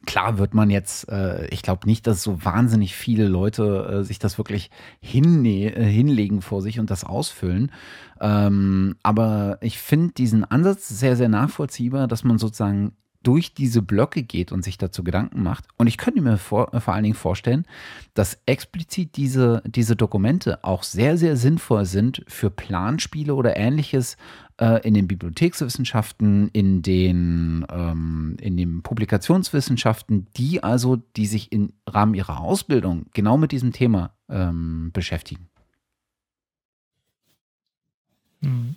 Klar 0.05 0.39
wird 0.39 0.55
man 0.55 0.71
jetzt, 0.71 1.09
äh, 1.09 1.45
ich 1.47 1.61
glaube 1.61 1.87
nicht, 1.87 2.07
dass 2.07 2.23
so 2.23 2.43
wahnsinnig 2.43 2.95
viele 2.95 3.27
Leute 3.27 3.99
äh, 3.99 4.03
sich 4.03 4.17
das 4.17 4.37
wirklich 4.39 4.71
hinne 4.99 5.75
äh, 5.75 5.85
hinlegen 5.85 6.41
vor 6.41 6.61
sich 6.61 6.79
und 6.79 6.89
das 6.89 7.03
ausfüllen. 7.03 7.71
Ähm, 8.19 8.95
aber 9.03 9.59
ich 9.61 9.77
finde 9.77 10.13
diesen 10.13 10.43
Ansatz 10.43 10.87
sehr, 10.87 11.15
sehr 11.15 11.29
nachvollziehbar, 11.29 12.07
dass 12.07 12.23
man 12.23 12.39
sozusagen 12.39 12.93
durch 13.23 13.53
diese 13.53 13.81
Blöcke 13.81 14.23
geht 14.23 14.51
und 14.51 14.63
sich 14.63 14.77
dazu 14.77 15.03
Gedanken 15.03 15.43
macht. 15.43 15.65
Und 15.77 15.87
ich 15.87 15.97
könnte 15.97 16.21
mir 16.21 16.37
vor, 16.37 16.71
vor 16.81 16.93
allen 16.93 17.03
Dingen 17.03 17.15
vorstellen, 17.15 17.65
dass 18.13 18.39
explizit 18.45 19.15
diese, 19.15 19.61
diese 19.65 19.95
Dokumente 19.95 20.63
auch 20.63 20.83
sehr, 20.83 21.17
sehr 21.17 21.37
sinnvoll 21.37 21.85
sind 21.85 22.23
für 22.27 22.49
Planspiele 22.49 23.35
oder 23.35 23.57
ähnliches 23.57 24.17
äh, 24.61 24.87
in 24.87 24.93
den 24.93 25.07
Bibliothekswissenschaften, 25.07 26.49
in 26.53 26.83
den, 26.83 27.65
ähm, 27.71 28.37
in 28.39 28.55
den 28.55 28.83
Publikationswissenschaften, 28.83 30.27
die 30.37 30.63
also, 30.63 30.97
die 30.97 31.25
sich 31.25 31.51
im 31.51 31.73
Rahmen 31.87 32.13
ihrer 32.13 32.39
Ausbildung 32.39 33.07
genau 33.13 33.37
mit 33.37 33.51
diesem 33.51 33.73
Thema 33.73 34.13
ähm, 34.29 34.91
beschäftigen. 34.93 35.49
Mhm. 38.41 38.75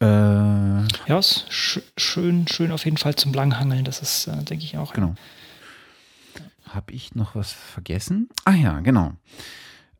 Äh, 0.00 0.06
ja, 0.06 1.18
ist 1.18 1.46
sch 1.50 1.80
schön, 1.96 2.46
schön 2.48 2.70
auf 2.70 2.84
jeden 2.84 2.98
Fall 2.98 3.16
zum 3.16 3.32
Langhangeln. 3.32 3.84
Das 3.84 4.00
ist, 4.00 4.28
äh, 4.28 4.44
denke 4.44 4.64
ich, 4.64 4.76
auch. 4.76 4.92
Genau. 4.92 5.14
Habe 6.66 6.92
ich 6.92 7.14
noch 7.14 7.34
was 7.34 7.50
vergessen? 7.52 8.28
Ah 8.44 8.52
ja, 8.52 8.80
genau. 8.80 9.14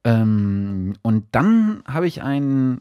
Ähm, 0.05 0.95
und 1.03 1.27
dann 1.33 1.83
habe 1.87 2.07
ich 2.07 2.23
einen 2.23 2.81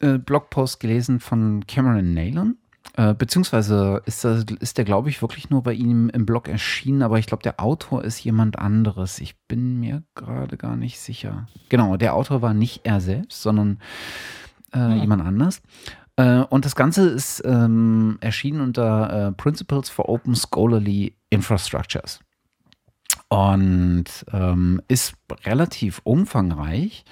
äh, 0.00 0.18
Blogpost 0.18 0.80
gelesen 0.80 1.20
von 1.20 1.66
Cameron 1.66 2.14
Nalon. 2.14 2.56
Äh, 2.96 3.14
beziehungsweise 3.14 4.00
ist, 4.06 4.24
das, 4.24 4.44
ist 4.60 4.78
der, 4.78 4.84
glaube 4.84 5.10
ich, 5.10 5.20
wirklich 5.20 5.50
nur 5.50 5.62
bei 5.62 5.74
ihm 5.74 6.08
im 6.08 6.24
Blog 6.24 6.48
erschienen, 6.48 7.02
aber 7.02 7.18
ich 7.18 7.26
glaube, 7.26 7.42
der 7.42 7.60
Autor 7.60 8.04
ist 8.04 8.22
jemand 8.24 8.58
anderes. 8.58 9.18
Ich 9.18 9.36
bin 9.48 9.80
mir 9.80 10.02
gerade 10.14 10.56
gar 10.56 10.76
nicht 10.76 10.98
sicher. 10.98 11.46
Genau, 11.68 11.96
der 11.96 12.14
Autor 12.14 12.42
war 12.42 12.54
nicht 12.54 12.82
er 12.84 13.00
selbst, 13.00 13.42
sondern 13.42 13.80
äh, 14.72 14.78
ja. 14.78 14.94
jemand 14.94 15.22
anders. 15.22 15.62
Äh, 16.16 16.38
und 16.40 16.64
das 16.64 16.74
Ganze 16.74 17.08
ist 17.08 17.42
ähm, 17.44 18.18
erschienen 18.20 18.60
unter 18.60 19.28
äh, 19.28 19.32
Principles 19.32 19.90
for 19.90 20.08
Open 20.08 20.34
Scholarly 20.34 21.14
Infrastructures. 21.28 22.20
Und 23.28 24.04
ähm, 24.32 24.80
ist 24.88 25.14
relativ 25.44 26.00
umfangreich 26.04 27.04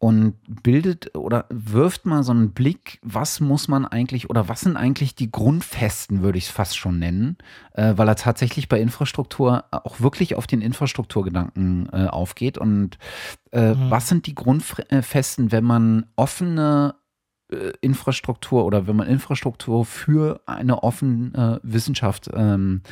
und 0.00 0.34
bildet 0.62 1.14
oder 1.14 1.44
wirft 1.50 2.06
mal 2.06 2.22
so 2.22 2.32
einen 2.32 2.52
Blick, 2.52 2.98
was 3.02 3.38
muss 3.38 3.68
man 3.68 3.84
eigentlich 3.84 4.30
oder 4.30 4.48
was 4.48 4.60
sind 4.60 4.78
eigentlich 4.78 5.14
die 5.14 5.30
Grundfesten, 5.30 6.22
würde 6.22 6.38
ich 6.38 6.44
es 6.44 6.50
fast 6.50 6.78
schon 6.78 6.98
nennen, 6.98 7.36
äh, 7.74 7.92
weil 7.96 8.08
er 8.08 8.16
tatsächlich 8.16 8.70
bei 8.70 8.80
Infrastruktur 8.80 9.64
auch 9.70 10.00
wirklich 10.00 10.36
auf 10.36 10.46
den 10.46 10.62
Infrastrukturgedanken 10.62 11.90
äh, 11.92 12.06
aufgeht. 12.06 12.56
Und 12.56 12.96
äh, 13.52 13.74
mhm. 13.74 13.90
was 13.90 14.08
sind 14.08 14.26
die 14.26 14.34
Grundfesten, 14.34 15.52
wenn 15.52 15.64
man 15.64 16.06
offene 16.16 16.94
äh, 16.94 16.99
Infrastruktur 17.80 18.64
oder 18.64 18.86
wenn 18.86 18.96
man 18.96 19.08
Infrastruktur 19.08 19.84
für 19.84 20.40
eine 20.46 20.82
offene 20.82 21.60
Wissenschaft 21.62 22.30
ähm, 22.32 22.82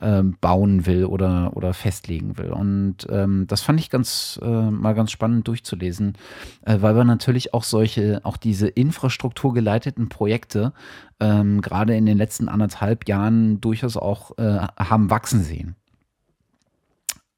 ähm, 0.00 0.36
bauen 0.40 0.86
will 0.86 1.04
oder, 1.04 1.56
oder 1.56 1.74
festlegen 1.74 2.38
will. 2.38 2.50
Und 2.50 3.06
ähm, 3.10 3.46
das 3.46 3.62
fand 3.62 3.78
ich 3.80 3.90
ganz 3.90 4.38
äh, 4.42 4.70
mal 4.70 4.94
ganz 4.94 5.10
spannend 5.10 5.46
durchzulesen, 5.48 6.14
äh, 6.62 6.78
weil 6.80 6.96
wir 6.96 7.04
natürlich 7.04 7.54
auch 7.54 7.64
solche, 7.64 8.20
auch 8.24 8.36
diese 8.36 8.68
infrastrukturgeleiteten 8.68 10.08
Projekte 10.08 10.72
ähm, 11.20 11.60
gerade 11.60 11.94
in 11.94 12.06
den 12.06 12.18
letzten 12.18 12.48
anderthalb 12.48 13.08
Jahren 13.08 13.60
durchaus 13.60 13.96
auch 13.96 14.36
äh, 14.38 14.66
haben 14.78 15.10
wachsen 15.10 15.42
sehen. 15.42 15.76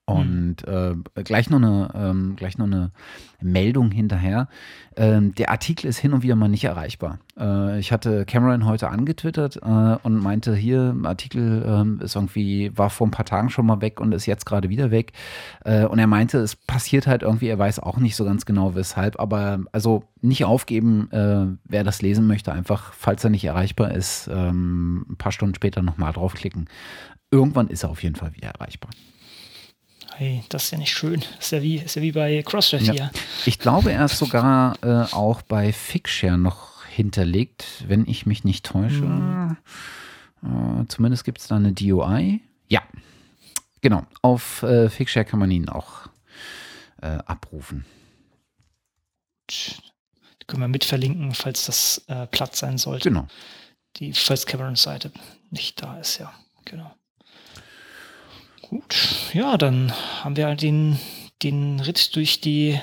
Und 0.06 0.68
äh, 0.68 0.94
gleich, 1.22 1.48
noch 1.48 1.56
eine, 1.56 1.90
ähm, 1.94 2.36
gleich 2.36 2.58
noch 2.58 2.66
eine 2.66 2.90
Meldung 3.40 3.90
hinterher. 3.90 4.48
Ähm, 4.96 5.34
der 5.34 5.50
Artikel 5.50 5.86
ist 5.86 5.96
hin 5.96 6.12
und 6.12 6.22
wieder 6.22 6.36
mal 6.36 6.48
nicht 6.48 6.64
erreichbar. 6.64 7.20
Äh, 7.38 7.78
ich 7.78 7.90
hatte 7.90 8.26
Cameron 8.26 8.66
heute 8.66 8.90
angetwittert 8.90 9.56
äh, 9.56 9.96
und 10.02 10.22
meinte, 10.22 10.54
hier, 10.54 10.94
Artikel 11.04 11.64
ähm, 11.66 12.00
ist 12.02 12.16
irgendwie, 12.16 12.76
war 12.76 12.90
vor 12.90 13.06
ein 13.06 13.12
paar 13.12 13.24
Tagen 13.24 13.48
schon 13.48 13.64
mal 13.64 13.80
weg 13.80 13.98
und 13.98 14.12
ist 14.12 14.26
jetzt 14.26 14.44
gerade 14.44 14.68
wieder 14.68 14.90
weg. 14.90 15.12
Äh, 15.64 15.86
und 15.86 15.98
er 15.98 16.06
meinte, 16.06 16.36
es 16.36 16.54
passiert 16.54 17.06
halt 17.06 17.22
irgendwie, 17.22 17.48
er 17.48 17.58
weiß 17.58 17.78
auch 17.78 17.96
nicht 17.96 18.14
so 18.14 18.26
ganz 18.26 18.44
genau 18.44 18.74
weshalb, 18.74 19.18
aber 19.18 19.60
also 19.72 20.04
nicht 20.20 20.44
aufgeben, 20.44 21.10
äh, 21.12 21.46
wer 21.64 21.82
das 21.82 22.02
lesen 22.02 22.26
möchte, 22.26 22.52
einfach, 22.52 22.92
falls 22.92 23.24
er 23.24 23.30
nicht 23.30 23.44
erreichbar 23.44 23.92
ist, 23.92 24.28
ähm, 24.30 25.06
ein 25.08 25.16
paar 25.16 25.32
Stunden 25.32 25.54
später 25.54 25.80
nochmal 25.80 26.12
draufklicken. 26.12 26.68
Irgendwann 27.30 27.68
ist 27.68 27.84
er 27.84 27.90
auf 27.90 28.02
jeden 28.02 28.16
Fall 28.16 28.34
wieder 28.34 28.48
erreichbar. 28.48 28.90
Hey, 30.16 30.44
das 30.48 30.64
ist 30.64 30.70
ja 30.70 30.78
nicht 30.78 30.96
schön. 30.96 31.20
Das 31.36 31.46
ist 31.46 31.50
ja 31.50 31.62
wie, 31.62 31.76
ist 31.76 31.96
ja 31.96 32.02
wie 32.02 32.12
bei 32.12 32.42
Crossref 32.42 32.82
ja. 32.82 32.92
hier. 32.92 33.10
Ich 33.46 33.58
glaube, 33.58 33.92
er 33.92 34.04
ist 34.04 34.18
sogar 34.18 34.76
äh, 34.82 35.12
auch 35.12 35.42
bei 35.42 35.72
Figshare 35.72 36.38
noch 36.38 36.84
hinterlegt, 36.86 37.84
wenn 37.88 38.06
ich 38.06 38.24
mich 38.24 38.44
nicht 38.44 38.64
täusche. 38.64 39.02
Mhm. 39.02 39.56
Äh, 40.42 40.86
zumindest 40.86 41.24
gibt 41.24 41.40
es 41.40 41.48
da 41.48 41.56
eine 41.56 41.72
DOI. 41.72 42.40
Ja, 42.68 42.82
genau. 43.80 44.06
Auf 44.22 44.62
äh, 44.62 44.88
Figshare 44.88 45.24
kann 45.24 45.40
man 45.40 45.50
ihn 45.50 45.68
auch 45.68 46.08
äh, 47.02 47.18
abrufen. 47.26 47.84
Können 50.46 50.62
wir 50.62 50.68
mitverlinken, 50.68 51.34
falls 51.34 51.66
das 51.66 52.04
äh, 52.06 52.26
Platz 52.28 52.60
sein 52.60 52.78
sollte. 52.78 53.08
Genau. 53.08 53.26
Die, 53.96 54.12
falls 54.12 54.46
Camerons 54.46 54.82
Seite 54.82 55.10
nicht 55.50 55.82
da 55.82 55.98
ist, 55.98 56.18
ja. 56.18 56.32
Genau. 56.64 56.94
Gut, 58.74 59.30
ja, 59.32 59.56
dann 59.56 59.92
haben 60.24 60.36
wir 60.36 60.52
den, 60.56 60.98
den 61.44 61.78
Ritt 61.78 62.16
durch 62.16 62.40
die 62.40 62.80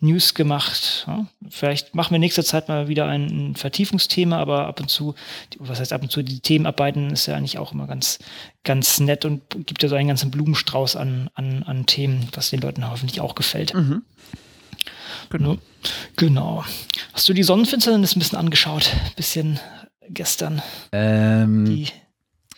News 0.00 0.34
gemacht. 0.34 1.04
Ja, 1.06 1.28
vielleicht 1.48 1.94
machen 1.94 2.10
wir 2.10 2.16
in 2.16 2.22
nächster 2.22 2.42
Zeit 2.42 2.66
mal 2.66 2.88
wieder 2.88 3.06
ein, 3.06 3.26
ein, 3.50 3.54
Vertiefungsthema, 3.54 4.36
aber 4.36 4.66
ab 4.66 4.80
und 4.80 4.90
zu, 4.90 5.14
was 5.60 5.78
heißt 5.78 5.92
ab 5.92 6.02
und 6.02 6.10
zu, 6.10 6.24
die 6.24 6.40
Themen 6.40 6.66
arbeiten 6.66 7.10
ist 7.10 7.26
ja 7.26 7.36
eigentlich 7.36 7.56
auch 7.56 7.70
immer 7.70 7.86
ganz, 7.86 8.18
ganz 8.64 8.98
nett 8.98 9.24
und 9.24 9.42
gibt 9.64 9.80
ja 9.80 9.88
so 9.88 9.94
einen 9.94 10.08
ganzen 10.08 10.32
Blumenstrauß 10.32 10.96
an, 10.96 11.30
an, 11.34 11.62
an 11.62 11.86
Themen, 11.86 12.26
was 12.32 12.50
den 12.50 12.60
Leuten 12.60 12.90
hoffentlich 12.90 13.20
auch 13.20 13.36
gefällt. 13.36 13.74
Mhm. 13.74 14.02
Genau. 15.30 15.58
genau. 16.16 16.64
Hast 17.12 17.28
du 17.28 17.32
die 17.32 17.44
Sonnenfinsternis 17.44 18.16
ein 18.16 18.18
bisschen 18.18 18.38
angeschaut? 18.38 18.90
Bisschen 19.14 19.60
gestern. 20.08 20.62
Ähm, 20.90 21.64
die 21.64 21.92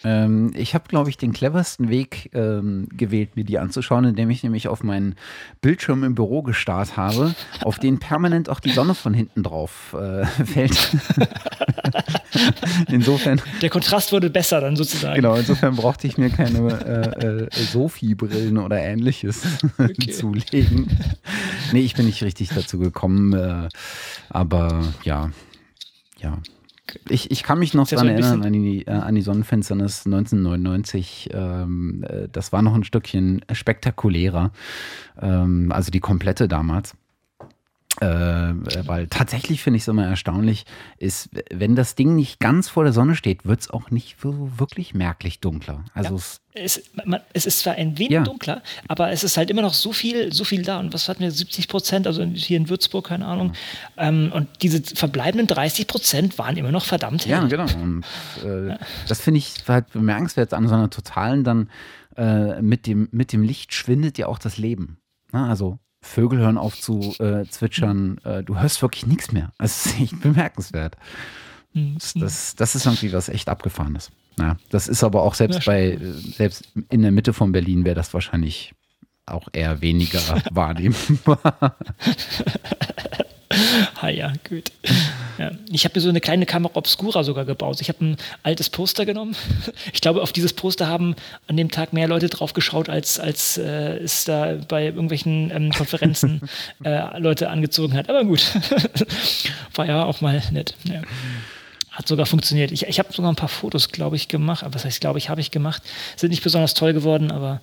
ähm, 0.04 0.52
ich 0.54 0.74
habe, 0.74 0.84
glaube 0.88 1.10
ich, 1.10 1.18
den 1.18 1.32
cleversten 1.32 1.88
Weg 1.88 2.30
ähm, 2.34 2.88
gewählt, 2.92 3.36
mir 3.36 3.44
die 3.44 3.58
anzuschauen, 3.58 4.04
indem 4.04 4.30
ich 4.30 4.42
nämlich 4.42 4.68
auf 4.68 4.82
meinen 4.82 5.14
Bildschirm 5.60 6.04
im 6.04 6.14
Büro 6.14 6.42
gestarrt 6.42 6.96
habe, 6.96 7.34
auf 7.62 7.78
den 7.78 7.98
permanent 7.98 8.48
auch 8.48 8.60
die 8.60 8.70
Sonne 8.70 8.94
von 8.94 9.12
hinten 9.12 9.42
drauf 9.42 9.94
äh, 9.98 10.24
fällt. 10.44 10.96
insofern. 12.88 13.40
Der 13.60 13.70
Kontrast 13.70 14.12
wurde 14.12 14.30
besser 14.30 14.60
dann 14.60 14.76
sozusagen. 14.76 15.16
Genau, 15.16 15.34
insofern 15.34 15.76
brauchte 15.76 16.06
ich 16.06 16.18
mir 16.18 16.30
keine 16.30 16.58
äh, 17.20 17.44
äh, 17.44 17.48
Sophie-Brillen 17.52 18.58
oder 18.58 18.78
ähnliches 18.78 19.42
okay. 19.78 20.10
zulegen. 20.10 20.98
Nee, 21.72 21.80
ich 21.80 21.94
bin 21.94 22.06
nicht 22.06 22.22
richtig 22.22 22.50
dazu 22.50 22.78
gekommen, 22.78 23.32
äh, 23.32 23.68
aber 24.28 24.82
ja, 25.04 25.30
ja. 26.18 26.38
Ich, 27.08 27.30
ich 27.30 27.42
kann 27.42 27.58
mich 27.58 27.74
noch 27.74 27.88
daran 27.88 28.08
erinnern, 28.08 28.42
an 28.42 28.52
die, 28.52 28.86
äh, 28.86 28.90
an 28.90 29.14
die 29.14 29.22
Sonnenfinsternis 29.22 30.06
1999. 30.06 31.30
Ähm, 31.32 32.04
äh, 32.08 32.28
das 32.30 32.52
war 32.52 32.62
noch 32.62 32.74
ein 32.74 32.84
Stückchen 32.84 33.44
spektakulärer. 33.52 34.52
Ähm, 35.20 35.72
also 35.72 35.90
die 35.90 36.00
komplette 36.00 36.48
damals. 36.48 36.94
Äh, 38.00 38.06
weil 38.86 39.08
tatsächlich 39.08 39.62
finde 39.62 39.76
ich 39.76 39.82
es 39.82 39.88
immer 39.88 40.06
erstaunlich, 40.06 40.64
ist, 40.98 41.28
wenn 41.52 41.74
das 41.74 41.96
Ding 41.96 42.14
nicht 42.14 42.38
ganz 42.38 42.68
vor 42.68 42.84
der 42.84 42.92
Sonne 42.92 43.16
steht, 43.16 43.44
wird 43.44 43.60
es 43.60 43.70
auch 43.70 43.90
nicht 43.90 44.16
so 44.22 44.58
wirklich 44.58 44.94
merklich 44.94 45.40
dunkler. 45.40 45.84
Also 45.92 46.16
ja, 46.54 46.62
es, 46.62 46.82
man, 47.04 47.20
es, 47.32 47.46
ist 47.46 47.58
zwar 47.58 47.74
ein 47.74 47.98
wenig 47.98 48.12
ja. 48.12 48.22
dunkler, 48.22 48.62
aber 48.86 49.10
es 49.10 49.24
ist 49.24 49.36
halt 49.36 49.50
immer 49.50 49.62
noch 49.62 49.74
so 49.74 49.92
viel, 49.92 50.32
so 50.32 50.44
viel 50.44 50.62
da. 50.62 50.78
Und 50.78 50.94
was 50.94 51.08
hatten 51.08 51.20
wir? 51.20 51.32
70 51.32 51.66
Prozent, 51.66 52.06
also 52.06 52.24
hier 52.24 52.56
in 52.56 52.68
Würzburg, 52.68 53.08
keine 53.08 53.26
Ahnung. 53.26 53.54
Ja. 53.96 54.08
Ähm, 54.08 54.30
und 54.32 54.48
diese 54.62 54.82
verbleibenden 54.82 55.48
30 55.48 55.88
Prozent 55.88 56.38
waren 56.38 56.56
immer 56.56 56.72
noch 56.72 56.84
verdammt 56.84 57.26
hell. 57.26 57.32
Ja, 57.32 57.46
genau. 57.46 57.66
Und 57.82 58.04
äh, 58.44 58.78
das 59.08 59.20
finde 59.20 59.38
ich 59.38 59.54
halt 59.66 59.92
bemerkenswert 59.92 60.54
an 60.54 60.68
so 60.68 60.74
einer 60.74 60.90
totalen 60.90 61.42
dann 61.42 61.70
äh, 62.16 62.62
mit, 62.62 62.86
dem, 62.86 63.08
mit 63.10 63.32
dem 63.32 63.42
Licht 63.42 63.74
schwindet 63.74 64.16
ja 64.16 64.26
auch 64.26 64.38
das 64.38 64.58
Leben. 64.58 64.98
Na, 65.32 65.48
also 65.48 65.78
Vögel 66.00 66.38
hören 66.38 66.58
auf 66.58 66.80
zu 66.80 67.14
äh, 67.18 67.44
zwitschern. 67.46 68.18
Äh, 68.24 68.42
du 68.42 68.58
hörst 68.58 68.82
wirklich 68.82 69.06
nichts 69.06 69.32
mehr. 69.32 69.52
Das 69.58 69.86
ist 69.86 70.00
echt 70.00 70.20
bemerkenswert. 70.20 70.96
Mhm. 71.72 71.98
Das, 72.14 72.54
das 72.56 72.74
ist 72.74 72.86
irgendwie 72.86 73.12
was 73.12 73.28
echt 73.28 73.48
Abgefahrenes. 73.48 74.10
Ja, 74.38 74.56
das 74.70 74.88
ist 74.88 75.04
aber 75.04 75.22
auch 75.22 75.34
selbst 75.34 75.64
bei, 75.66 75.98
selbst 76.00 76.72
in 76.88 77.02
der 77.02 77.12
Mitte 77.12 77.32
von 77.32 77.52
Berlin 77.52 77.84
wäre 77.84 77.94
das 77.94 78.14
wahrscheinlich 78.14 78.74
auch 79.26 79.48
eher 79.52 79.80
weniger 79.80 80.20
wahrnehmbar. 80.50 81.76
ah 84.00 84.08
ja, 84.08 84.32
gut. 84.48 84.70
Ja. 85.38 85.52
Ich 85.70 85.84
habe 85.84 85.94
mir 85.96 86.00
so 86.00 86.08
eine 86.08 86.20
kleine 86.20 86.46
Kamera 86.46 86.72
Obscura 86.74 87.24
sogar 87.24 87.44
gebaut. 87.44 87.80
Ich 87.80 87.88
habe 87.88 88.04
ein 88.04 88.16
altes 88.42 88.70
Poster 88.70 89.06
genommen. 89.06 89.36
Ich 89.92 90.00
glaube, 90.00 90.22
auf 90.22 90.32
dieses 90.32 90.52
Poster 90.52 90.86
haben 90.86 91.14
an 91.46 91.56
dem 91.56 91.70
Tag 91.70 91.92
mehr 91.92 92.08
Leute 92.08 92.28
drauf 92.28 92.52
geschaut, 92.52 92.88
als, 92.88 93.18
als 93.18 93.58
äh, 93.58 93.96
es 93.98 94.24
da 94.24 94.56
bei 94.68 94.84
irgendwelchen 94.84 95.50
ähm, 95.50 95.72
Konferenzen 95.72 96.42
äh, 96.84 97.18
Leute 97.18 97.50
angezogen 97.50 97.94
hat. 97.94 98.08
Aber 98.08 98.24
gut, 98.24 98.42
war 99.74 99.86
ja 99.86 100.04
auch 100.04 100.20
mal 100.20 100.42
nett. 100.52 100.74
Ja. 100.84 101.02
Hat 101.90 102.08
sogar 102.08 102.26
funktioniert. 102.26 102.72
Ich, 102.72 102.84
ich 102.86 102.98
habe 102.98 103.12
sogar 103.12 103.32
ein 103.32 103.36
paar 103.36 103.48
Fotos, 103.48 103.90
glaube 103.90 104.16
ich, 104.16 104.28
gemacht. 104.28 104.64
Aber 104.64 104.74
was 104.74 104.84
heißt, 104.84 105.00
glaube 105.00 105.18
ich, 105.18 105.28
habe 105.28 105.40
ich 105.40 105.50
gemacht. 105.50 105.82
Sind 106.16 106.30
nicht 106.30 106.42
besonders 106.42 106.74
toll 106.74 106.92
geworden, 106.92 107.30
aber 107.30 107.60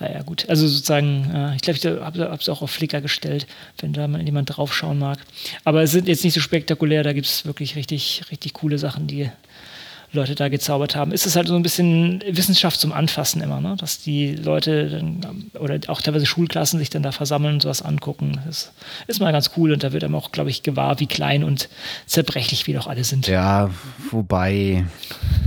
naja, 0.00 0.22
gut. 0.22 0.48
Also 0.48 0.66
sozusagen, 0.68 1.30
äh, 1.34 1.56
ich 1.56 1.62
glaube, 1.62 1.78
ich 1.78 1.84
habe 1.86 2.38
es 2.40 2.48
auch 2.48 2.62
auf 2.62 2.70
Flickr 2.70 3.00
gestellt, 3.00 3.46
wenn 3.80 3.92
da 3.92 4.06
mal 4.06 4.22
jemand 4.22 4.56
draufschauen 4.56 4.98
mag. 4.98 5.18
Aber 5.64 5.82
es 5.82 5.90
sind 5.90 6.06
jetzt 6.08 6.24
nicht 6.24 6.34
so 6.34 6.40
spektakulär, 6.40 7.02
da 7.02 7.12
gibt 7.12 7.26
es 7.26 7.44
wirklich 7.44 7.74
richtig, 7.76 8.22
richtig 8.30 8.52
coole 8.52 8.78
Sachen, 8.78 9.06
die 9.06 9.30
Leute 10.12 10.34
da 10.34 10.48
gezaubert 10.48 10.96
haben, 10.96 11.12
ist 11.12 11.26
es 11.26 11.36
halt 11.36 11.48
so 11.48 11.54
ein 11.54 11.62
bisschen 11.62 12.22
Wissenschaft 12.26 12.80
zum 12.80 12.92
Anfassen 12.92 13.42
immer, 13.42 13.60
ne? 13.60 13.76
dass 13.78 14.00
die 14.00 14.34
Leute 14.34 14.88
dann, 14.88 15.50
oder 15.58 15.78
auch 15.88 16.00
teilweise 16.00 16.24
Schulklassen 16.24 16.78
sich 16.78 16.88
dann 16.88 17.02
da 17.02 17.12
versammeln 17.12 17.54
und 17.54 17.62
sowas 17.62 17.82
angucken. 17.82 18.40
Das 18.46 18.72
ist 19.06 19.20
mal 19.20 19.32
ganz 19.32 19.50
cool 19.56 19.72
und 19.72 19.82
da 19.82 19.92
wird 19.92 20.04
einem 20.04 20.14
auch, 20.14 20.32
glaube 20.32 20.48
ich, 20.48 20.62
gewahr, 20.62 20.98
wie 21.00 21.06
klein 21.06 21.44
und 21.44 21.68
zerbrechlich 22.06 22.66
wir 22.66 22.74
doch 22.78 22.86
alle 22.86 23.04
sind. 23.04 23.26
Ja, 23.26 23.70
wobei, 24.10 24.86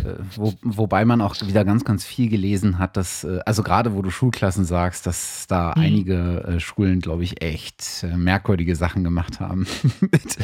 äh, 0.04 0.14
wo, 0.36 0.54
wobei 0.62 1.06
man 1.06 1.22
auch 1.22 1.36
wieder 1.42 1.66
ganz, 1.66 1.84
ganz 1.84 2.06
viel 2.06 2.30
gelesen 2.30 2.78
hat, 2.78 2.98
dass, 2.98 3.24
äh, 3.24 3.40
also 3.48 3.64
gerade 3.64 3.96
wo 3.96 4.04
du 4.04 4.12
Schulklassen 4.12 4.66
sagst, 4.66 5.08
dass 5.08 5.48
da 5.48 5.74
hm. 5.74 5.82
einige 5.82 6.44
äh, 6.44 6.60
Schulen, 6.60 7.00
glaube 7.00 7.24
ich, 7.24 7.42
echt 7.42 8.06
merkwürdige 8.16 8.76
Sachen 8.76 9.04
gemacht 9.04 9.40
haben. 9.40 9.66
Mit 10.02 10.38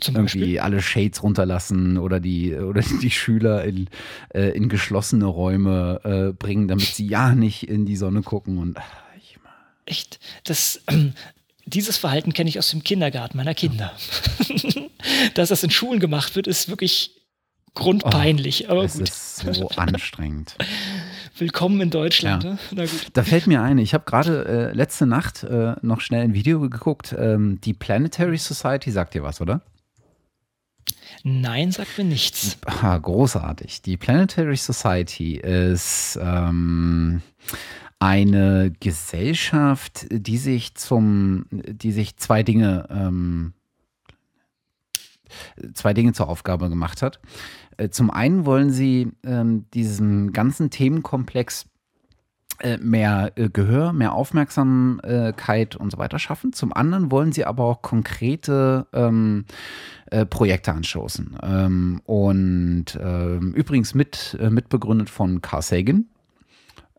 Zum 0.00 0.16
irgendwie 0.16 0.22
Beispiel? 0.22 0.58
alle 0.58 0.82
Shades 0.82 1.22
runterlassen 1.22 1.96
oder 1.96 2.18
die, 2.18 2.54
oder 2.54 2.82
die 3.00 3.10
Schüler 3.10 3.51
Kinder 3.60 3.64
in, 3.64 3.88
äh, 4.34 4.56
in 4.56 4.68
geschlossene 4.68 5.26
Räume 5.26 6.00
äh, 6.04 6.32
bringen, 6.32 6.68
damit 6.68 6.86
sie 6.86 7.06
ja 7.06 7.34
nicht 7.34 7.68
in 7.68 7.86
die 7.86 7.96
Sonne 7.96 8.22
gucken 8.22 8.58
und 8.58 8.78
ach, 8.78 9.02
echt 9.84 10.20
das 10.44 10.80
ähm, 10.88 11.12
dieses 11.64 11.96
Verhalten 11.96 12.32
kenne 12.32 12.48
ich 12.48 12.58
aus 12.58 12.70
dem 12.70 12.82
Kindergarten 12.82 13.36
meiner 13.36 13.54
Kinder. 13.54 13.92
Dass 15.34 15.48
das 15.48 15.62
in 15.62 15.70
Schulen 15.70 16.00
gemacht 16.00 16.34
wird, 16.34 16.46
ist 16.46 16.68
wirklich 16.68 17.12
grundpeinlich. 17.74 18.66
Oh, 18.68 18.72
aber 18.72 18.84
es 18.84 18.94
gut. 18.94 19.08
ist 19.08 19.36
so 19.38 19.68
anstrengend. 19.68 20.56
Willkommen 21.38 21.80
in 21.80 21.90
Deutschland. 21.90 22.44
Ja. 22.44 22.58
Ne? 22.72 22.88
Da 23.12 23.22
fällt 23.22 23.46
mir 23.46 23.62
ein, 23.62 23.78
ich 23.78 23.94
habe 23.94 24.04
gerade 24.04 24.70
äh, 24.72 24.76
letzte 24.76 25.06
Nacht 25.06 25.44
äh, 25.44 25.74
noch 25.82 26.00
schnell 26.00 26.22
ein 26.22 26.34
Video 26.34 26.60
geguckt. 26.60 27.14
Ähm, 27.16 27.60
die 27.62 27.74
Planetary 27.74 28.38
Society 28.38 28.90
sagt 28.90 29.14
dir 29.14 29.22
was, 29.22 29.40
oder? 29.40 29.62
Nein, 31.24 31.70
sagt 31.70 31.98
mir 31.98 32.04
nichts. 32.04 32.58
Ah, 32.66 32.98
großartig. 32.98 33.82
Die 33.82 33.96
Planetary 33.96 34.56
Society 34.56 35.36
ist 35.36 36.18
ähm, 36.20 37.22
eine 38.00 38.72
Gesellschaft, 38.80 40.06
die 40.10 40.38
sich 40.38 40.74
zum, 40.74 41.46
die 41.50 41.92
sich 41.92 42.16
zwei 42.16 42.42
Dinge, 42.42 42.88
ähm, 42.90 43.52
zwei 45.74 45.94
Dinge 45.94 46.12
zur 46.12 46.28
Aufgabe 46.28 46.68
gemacht 46.68 47.02
hat. 47.02 47.20
Äh, 47.76 47.90
zum 47.90 48.10
einen 48.10 48.44
wollen 48.44 48.70
sie 48.70 49.12
ähm, 49.24 49.66
diesem 49.72 50.32
ganzen 50.32 50.70
Themenkomplex 50.70 51.66
mehr 52.80 53.32
äh, 53.36 53.48
Gehör, 53.48 53.92
mehr 53.92 54.12
Aufmerksamkeit 54.12 55.76
und 55.76 55.90
so 55.90 55.98
weiter 55.98 56.18
schaffen. 56.18 56.52
Zum 56.52 56.72
anderen 56.72 57.10
wollen 57.10 57.32
sie 57.32 57.44
aber 57.44 57.64
auch 57.64 57.82
konkrete 57.82 58.86
ähm, 58.92 59.44
äh, 60.10 60.26
Projekte 60.26 60.72
anstoßen. 60.72 61.36
Ähm, 61.42 62.00
und 62.04 62.98
ähm, 63.00 63.52
übrigens 63.54 63.94
mit, 63.94 64.36
äh, 64.40 64.50
mitbegründet 64.50 65.10
von 65.10 65.42
Carl 65.42 65.62
Sagan, 65.62 66.06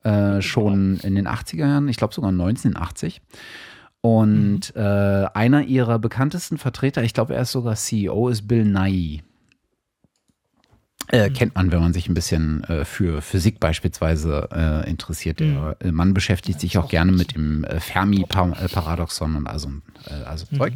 äh, 0.04 0.42
schon 0.42 0.98
in 0.98 1.16
den 1.16 1.28
80er 1.28 1.68
Jahren, 1.68 1.88
ich 1.88 1.98
glaube 1.98 2.14
sogar 2.14 2.32
1980. 2.32 3.22
Und 4.02 4.76
mhm. 4.76 4.82
äh, 4.82 5.26
einer 5.34 5.64
ihrer 5.64 5.98
bekanntesten 5.98 6.58
Vertreter, 6.58 7.04
ich 7.04 7.14
glaube, 7.14 7.36
er 7.36 7.44
ist 7.44 7.54
sogar 7.54 7.76
CEO, 7.76 8.28
ist 8.28 8.48
Bill 8.48 8.66
Nye. 8.66 9.22
Äh, 11.10 11.30
mhm. 11.30 11.34
kennt 11.34 11.56
man, 11.56 11.72
wenn 11.72 11.82
man 11.82 11.94
sich 11.94 12.08
ein 12.08 12.14
bisschen 12.14 12.64
äh, 12.64 12.86
für 12.86 13.22
Physik 13.22 13.60
beispielsweise 13.60 14.50
äh, 14.52 14.90
interessiert. 14.90 15.40
Der 15.40 15.76
mhm. 15.84 15.92
Mann 15.92 16.14
beschäftigt 16.14 16.60
sich 16.60 16.78
auch 16.78 16.90
gerne 16.90 17.12
mit 17.12 17.36
dem 17.36 17.64
äh, 17.66 17.80
Fermi-Paradoxon 17.80 19.36
und 19.36 19.48
also, 19.48 19.70
also 20.26 20.46
mhm. 20.50 20.58
Zeug. 20.58 20.74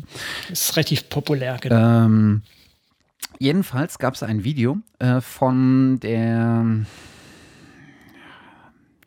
Ist 0.49 0.75
relativ 0.75 1.09
populär, 1.09 1.57
genau. 1.61 2.05
Ähm, 2.05 2.41
jedenfalls 3.39 3.99
gab 3.99 4.15
es 4.15 4.23
ein 4.23 4.43
Video 4.43 4.77
äh, 4.99 5.21
von 5.21 5.99
der, 6.01 6.65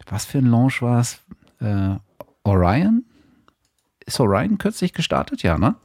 was 0.07 0.25
für 0.25 0.39
ein 0.39 0.47
Launch 0.47 0.83
war 0.83 1.01
es? 1.01 1.21
Orion? 2.43 3.05
Ist 4.07 4.19
Orion 4.19 4.57
kürzlich 4.57 4.95
gestartet? 4.95 5.43
Ja, 5.43 5.59
ne? 5.59 5.77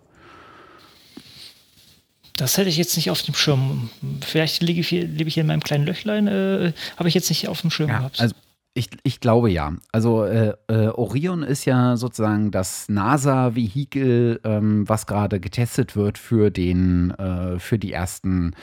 Das 2.37 2.57
hätte 2.57 2.69
ich 2.69 2.77
jetzt 2.77 2.95
nicht 2.97 3.09
auf 3.09 3.21
dem 3.21 3.33
Schirm. 3.33 3.89
Vielleicht 4.25 4.61
lebe 4.61 4.81
ich 4.81 4.89
hier, 4.89 5.07
lebe 5.07 5.27
ich 5.27 5.35
hier 5.35 5.41
in 5.41 5.47
meinem 5.47 5.63
kleinen 5.63 5.85
Löchlein, 5.85 6.27
äh, 6.27 6.73
habe 6.97 7.07
ich 7.07 7.15
jetzt 7.15 7.29
nicht 7.29 7.47
auf 7.47 7.61
dem 7.61 7.71
Schirm 7.71 7.89
ja, 7.89 7.99
gehabt. 7.99 8.19
Also 8.19 8.35
ich, 8.77 8.89
ich 9.03 9.21
glaube 9.21 9.49
ja. 9.49 9.73
Also 9.93 10.25
äh, 10.25 10.53
äh, 10.67 10.87
Orion 10.89 11.43
ist 11.43 11.63
ja 11.63 11.95
sozusagen 11.95 12.51
das 12.51 12.89
NASA-Vehikel, 12.89 14.41
ähm, 14.43 14.87
was 14.87 15.07
gerade 15.07 15.39
getestet 15.39 15.95
wird 15.95 16.17
für 16.17 16.51
den, 16.51 17.11
äh, 17.11 17.57
für 17.57 17.79
die 17.79 17.93
ersten 17.93 18.53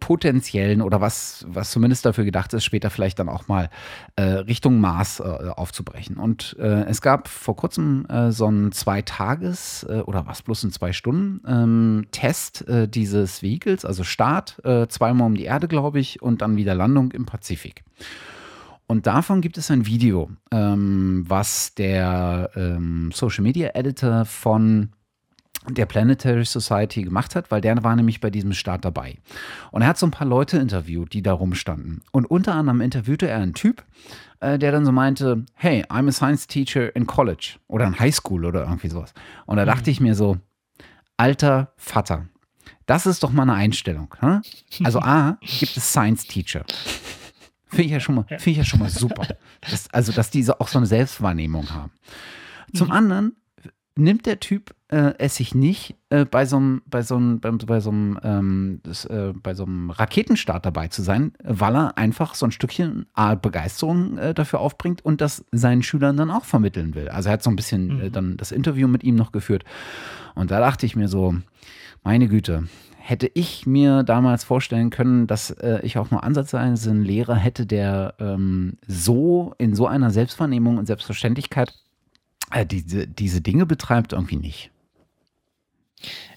potenziellen 0.00 0.82
oder 0.82 1.00
was, 1.00 1.46
was 1.48 1.70
zumindest 1.70 2.04
dafür 2.04 2.26
gedacht 2.26 2.52
ist, 2.52 2.62
später 2.62 2.90
vielleicht 2.90 3.18
dann 3.18 3.30
auch 3.30 3.48
mal 3.48 3.70
äh, 4.16 4.22
Richtung 4.22 4.80
Mars 4.80 5.18
äh, 5.20 5.22
aufzubrechen. 5.22 6.18
Und 6.18 6.56
äh, 6.60 6.84
es 6.84 7.00
gab 7.00 7.26
vor 7.26 7.56
kurzem 7.56 8.06
so 8.28 8.46
einen 8.46 8.70
Zwei-Tages- 8.72 9.86
oder 10.04 10.26
was 10.26 10.42
bloß 10.42 10.64
in 10.64 10.72
zwei 10.72 10.92
Stunden 10.92 11.40
ähm, 11.46 12.06
dieses 12.88 13.42
Vehikels, 13.42 13.84
also 13.84 14.04
Start, 14.04 14.60
zweimal 14.88 15.26
um 15.26 15.34
die 15.34 15.44
Erde, 15.44 15.68
glaube 15.68 16.00
ich, 16.00 16.20
und 16.20 16.42
dann 16.42 16.56
wieder 16.56 16.74
Landung 16.74 17.12
im 17.12 17.24
Pazifik. 17.24 17.82
Und 18.86 19.06
davon 19.06 19.40
gibt 19.40 19.58
es 19.58 19.70
ein 19.70 19.86
Video, 19.86 20.30
ähm, 20.50 21.24
was 21.26 21.74
der 21.74 22.50
ähm, 22.54 23.10
Social 23.12 23.42
Media 23.42 23.70
Editor 23.74 24.24
von 24.24 24.90
der 25.68 25.86
Planetary 25.86 26.44
Society 26.44 27.02
gemacht 27.02 27.34
hat, 27.34 27.50
weil 27.50 27.60
der 27.60 27.82
war 27.82 27.96
nämlich 27.96 28.20
bei 28.20 28.30
diesem 28.30 28.52
Start 28.52 28.84
dabei. 28.84 29.16
Und 29.70 29.82
er 29.82 29.88
hat 29.88 29.98
so 29.98 30.06
ein 30.06 30.10
paar 30.10 30.26
Leute 30.26 30.58
interviewt, 30.58 31.12
die 31.12 31.22
da 31.22 31.32
rumstanden. 31.32 32.02
Und 32.12 32.26
unter 32.26 32.54
anderem 32.54 32.80
interviewte 32.80 33.28
er 33.28 33.38
einen 33.38 33.54
Typ, 33.54 33.82
äh, 34.40 34.58
der 34.58 34.72
dann 34.72 34.84
so 34.84 34.92
meinte, 34.92 35.44
hey, 35.54 35.82
I'm 35.84 36.08
a 36.08 36.12
science 36.12 36.46
teacher 36.46 36.94
in 36.94 37.06
college 37.06 37.56
oder 37.66 37.86
in 37.86 37.98
High 37.98 38.14
School 38.14 38.44
oder 38.44 38.64
irgendwie 38.64 38.88
sowas. 38.88 39.14
Und 39.46 39.56
da 39.56 39.62
mhm. 39.62 39.68
dachte 39.68 39.90
ich 39.90 40.00
mir 40.00 40.14
so, 40.14 40.36
alter 41.16 41.72
Vater, 41.76 42.26
das 42.86 43.06
ist 43.06 43.22
doch 43.22 43.32
mal 43.32 43.44
eine 43.44 43.54
Einstellung. 43.54 44.14
Ne? 44.20 44.42
Also 44.82 45.00
A, 45.00 45.38
gibt 45.40 45.76
es 45.76 45.88
Science 45.90 46.26
Teacher. 46.26 46.64
Finde 47.74 47.86
ich 47.86 47.92
ja 47.92 48.00
schon 48.00 48.14
mal, 48.14 48.24
finde 48.28 48.50
ich 48.50 48.56
ja 48.56 48.64
schon 48.64 48.80
mal 48.80 48.90
super. 48.90 49.26
Das, 49.70 49.88
also, 49.92 50.12
dass 50.12 50.30
diese 50.30 50.60
auch 50.60 50.68
so 50.68 50.78
eine 50.78 50.86
Selbstwahrnehmung 50.86 51.70
haben. 51.70 51.90
Zum 52.74 52.88
mhm. 52.88 52.92
anderen 52.92 53.36
nimmt 53.96 54.26
der 54.26 54.40
Typ 54.40 54.74
äh, 54.88 55.14
es 55.18 55.36
sich 55.36 55.54
nicht, 55.54 55.96
äh, 56.10 56.24
bei 56.24 56.46
so 56.46 56.56
einem, 56.56 56.82
bei 56.86 57.02
so 57.02 57.16
einem, 57.16 57.40
bei, 57.40 57.50
bei 57.50 57.80
so 57.80 57.90
einem, 57.90 58.18
ähm, 58.22 58.80
das, 58.82 59.04
äh, 59.04 59.32
bei 59.34 59.54
so 59.54 59.64
einem 59.64 59.90
Raketenstart 59.90 60.66
dabei 60.66 60.88
zu 60.88 61.02
sein, 61.02 61.32
weil 61.42 61.76
er 61.76 61.96
einfach 61.96 62.34
so 62.34 62.46
ein 62.46 62.52
Stückchen 62.52 63.06
A, 63.14 63.34
Begeisterung 63.36 64.18
äh, 64.18 64.34
dafür 64.34 64.60
aufbringt 64.60 65.04
und 65.04 65.20
das 65.20 65.44
seinen 65.52 65.82
Schülern 65.82 66.16
dann 66.16 66.30
auch 66.30 66.44
vermitteln 66.44 66.94
will. 66.94 67.08
Also 67.08 67.28
er 67.28 67.34
hat 67.34 67.42
so 67.42 67.50
ein 67.50 67.56
bisschen 67.56 68.00
äh, 68.00 68.04
mhm. 68.04 68.12
dann 68.12 68.36
das 68.36 68.52
Interview 68.52 68.88
mit 68.88 69.04
ihm 69.04 69.14
noch 69.14 69.32
geführt. 69.32 69.64
Und 70.34 70.50
da 70.50 70.60
dachte 70.60 70.86
ich 70.86 70.96
mir 70.96 71.08
so, 71.08 71.36
meine 72.02 72.28
Güte, 72.28 72.68
hätte 73.06 73.30
ich 73.34 73.66
mir 73.66 74.02
damals 74.02 74.44
vorstellen 74.44 74.88
können, 74.88 75.26
dass 75.26 75.50
äh, 75.50 75.80
ich 75.82 75.98
auch 75.98 76.10
nur 76.10 76.24
ansatzweise 76.24 76.90
einen 76.90 77.04
Lehrer 77.04 77.34
hätte, 77.34 77.66
der 77.66 78.14
ähm, 78.18 78.78
so 78.86 79.52
in 79.58 79.74
so 79.74 79.86
einer 79.86 80.10
Selbstwahrnehmung 80.10 80.78
und 80.78 80.86
Selbstverständlichkeit 80.86 81.74
äh, 82.50 82.64
diese, 82.64 83.06
diese 83.06 83.42
Dinge 83.42 83.66
betreibt, 83.66 84.14
irgendwie 84.14 84.36
nicht. 84.36 84.70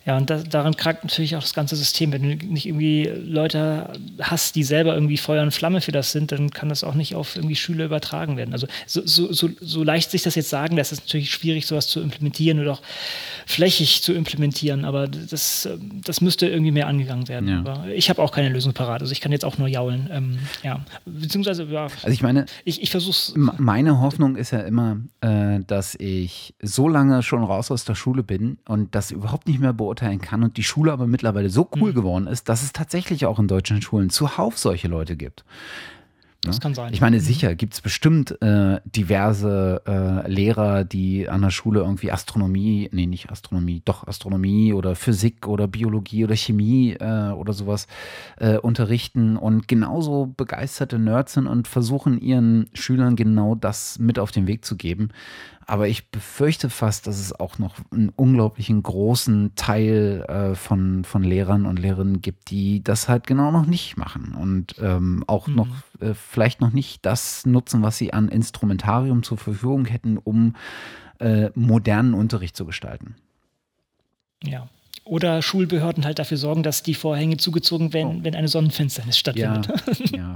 Ja, 0.08 0.16
und 0.16 0.30
da, 0.30 0.38
daran 0.38 0.78
krankt 0.78 1.04
natürlich 1.04 1.36
auch 1.36 1.42
das 1.42 1.54
ganze 1.54 1.76
System. 1.76 2.14
Wenn 2.14 2.22
du 2.22 2.46
nicht 2.46 2.66
irgendwie 2.66 3.12
Leute 3.26 3.92
hast, 4.22 4.56
die 4.56 4.64
selber 4.64 4.94
irgendwie 4.94 5.18
Feuer 5.18 5.44
und 5.44 5.52
Flamme 5.52 5.82
für 5.82 5.92
das 5.92 6.14
sind, 6.14 6.32
dann 6.32 6.50
kann 6.50 6.70
das 6.70 6.86
auch 6.86 6.94
nicht 6.94 7.14
auf 7.14 7.36
irgendwie 7.36 7.58
Schüler 7.58 7.84
übertragen 7.84 8.38
werden. 8.38 8.54
Also 8.54 8.68
so, 8.86 9.02
so, 9.06 9.34
so, 9.34 9.50
so 9.60 9.84
leicht 9.84 10.10
sich 10.10 10.22
das 10.22 10.36
jetzt 10.36 10.50
sagen, 10.50 10.78
das 10.78 10.94
ist 10.94 11.02
natürlich 11.02 11.30
schwierig, 11.30 11.68
sowas 11.68 11.88
zu 11.88 12.00
implementieren 12.00 12.62
oder 12.62 12.72
auch 12.72 12.82
flächig 13.46 14.02
zu 14.02 14.14
implementieren, 14.14 14.86
aber 14.86 15.10
das, 15.10 15.68
das 16.06 16.22
müsste 16.22 16.48
irgendwie 16.48 16.72
mehr 16.72 16.88
angegangen 16.88 17.28
werden. 17.28 17.50
Ja. 17.50 17.60
Aber 17.60 17.88
ich 17.90 18.10
habe 18.10 18.22
auch 18.22 18.32
keine 18.32 18.48
Lösung 18.48 18.72
parat. 18.72 19.02
Also 19.02 19.12
ich 19.12 19.20
kann 19.20 19.34
jetzt 19.34 19.44
auch 19.44 19.58
nur 19.58 19.68
jaulen. 19.68 20.10
Ähm, 20.10 20.40
ja. 20.64 20.86
Beziehungsweise, 21.06 21.66
ja. 21.66 21.84
Also 21.84 22.08
ich 22.08 22.22
meine, 22.22 22.46
ich, 22.64 22.82
ich 22.82 22.92
versuche 22.92 23.38
Meine 23.38 24.00
Hoffnung 24.00 24.38
ist 24.38 24.52
ja 24.52 24.62
immer, 24.62 25.02
äh, 25.20 25.60
dass 25.68 25.96
ich 25.96 26.54
so 26.62 26.88
lange 26.88 27.24
schon 27.24 27.44
raus 27.44 27.72
aus 27.72 27.84
der 27.84 27.96
Schule 27.96 28.24
bin 28.24 28.58
und 28.70 28.96
das 28.96 29.12
überhaupt 29.12 29.50
nicht 29.50 29.60
mehr 29.60 29.74
beurteilen 29.74 29.97
beurteilen 29.98 30.22
kann 30.22 30.44
und 30.44 30.58
die 30.58 30.64
Schule 30.64 30.92
aber 30.92 31.08
mittlerweile 31.08 31.50
so 31.50 31.68
cool 31.76 31.92
mhm. 31.92 31.96
geworden 31.96 32.28
ist, 32.28 32.50
dass 32.50 32.64
es 32.64 32.74
tatsächlich 32.74 33.26
auch 33.26 33.40
in 33.40 33.48
deutschen 33.48 33.82
Schulen 33.82 34.10
zuhauf 34.10 34.58
solche 34.58 34.88
Leute 34.88 35.16
gibt. 35.16 35.44
Das 36.42 36.62
kann 36.62 36.76
sein. 36.76 36.94
Ich 36.94 37.02
meine, 37.02 37.18
mhm. 37.18 37.22
sicher 37.22 37.56
gibt 37.56 37.74
es 37.74 37.82
bestimmt 37.82 38.40
äh, 38.42 38.80
diverse 38.86 39.82
äh, 39.88 40.32
Lehrer, 40.32 40.84
die 40.84 41.28
an 41.28 41.42
der 41.42 41.50
Schule 41.50 41.80
irgendwie 41.80 42.12
Astronomie, 42.12 42.90
nee, 42.94 43.08
nicht 43.08 43.32
Astronomie, 43.32 43.82
doch 43.84 44.08
Astronomie 44.08 44.72
oder 44.72 44.96
Physik 44.96 45.48
oder 45.48 45.68
Biologie 45.68 46.24
oder 46.24 46.36
Chemie 46.36 46.94
äh, 46.94 47.32
oder 47.32 47.54
sowas 47.54 47.88
äh, 48.38 48.58
unterrichten 48.58 49.36
und 49.36 49.68
genauso 49.68 50.32
begeisterte 50.38 51.00
Nerds 51.00 51.34
sind 51.34 51.48
und 51.48 51.68
versuchen 51.68 52.22
ihren 52.22 52.70
Schülern 52.74 53.16
genau 53.16 53.56
das 53.56 53.98
mit 53.98 54.20
auf 54.20 54.32
den 54.32 54.46
Weg 54.48 54.64
zu 54.64 54.78
geben. 54.78 55.10
Aber 55.70 55.90
ich 55.90 56.10
befürchte 56.10 56.70
fast, 56.70 57.08
dass 57.08 57.20
es 57.20 57.38
auch 57.38 57.60
noch 57.60 57.76
einen 57.92 58.10
unglaublichen 58.16 58.82
großen 58.82 59.52
Teil 59.56 60.26
äh, 60.30 60.56
von, 60.56 61.04
von 61.04 61.24
Lehrern 61.24 61.66
und 61.66 61.78
Lehrerinnen 61.78 62.22
gibt, 62.22 62.50
die 62.52 62.82
das 62.82 63.10
halt 63.10 63.28
genau 63.28 63.52
noch 63.52 63.66
nicht 63.66 63.98
machen 63.98 64.34
und 64.34 64.76
ähm, 64.80 65.26
auch 65.28 65.48
mhm. 65.48 65.56
noch 65.56 65.68
äh, 66.00 66.14
vielleicht 66.14 66.62
noch 66.62 66.72
nicht 66.72 67.06
das 67.06 67.46
nutzen, 67.46 67.82
was 67.82 67.98
sie 67.98 68.14
an 68.14 68.30
Instrumentarium 68.30 69.24
zur 69.24 69.38
Verfügung 69.38 69.84
hätten, 69.84 70.18
um 70.18 70.56
äh, 71.20 71.50
modernen 71.54 72.14
Unterricht 72.14 72.56
zu 72.56 72.66
gestalten. 72.66 73.16
Ja, 74.42 74.70
oder 75.08 75.42
Schulbehörden 75.42 76.06
halt 76.06 76.20
dafür 76.20 76.38
sorgen, 76.38 76.64
dass 76.64 76.84
die 76.84 76.94
Vorhänge 76.94 77.38
zugezogen 77.38 77.94
werden, 77.94 78.20
oh. 78.20 78.24
wenn 78.24 78.36
eine 78.36 78.48
Sonnenfinsternis 78.48 79.18
stattfindet. 79.18 79.68
Ja, 80.12 80.18
ja, 80.18 80.36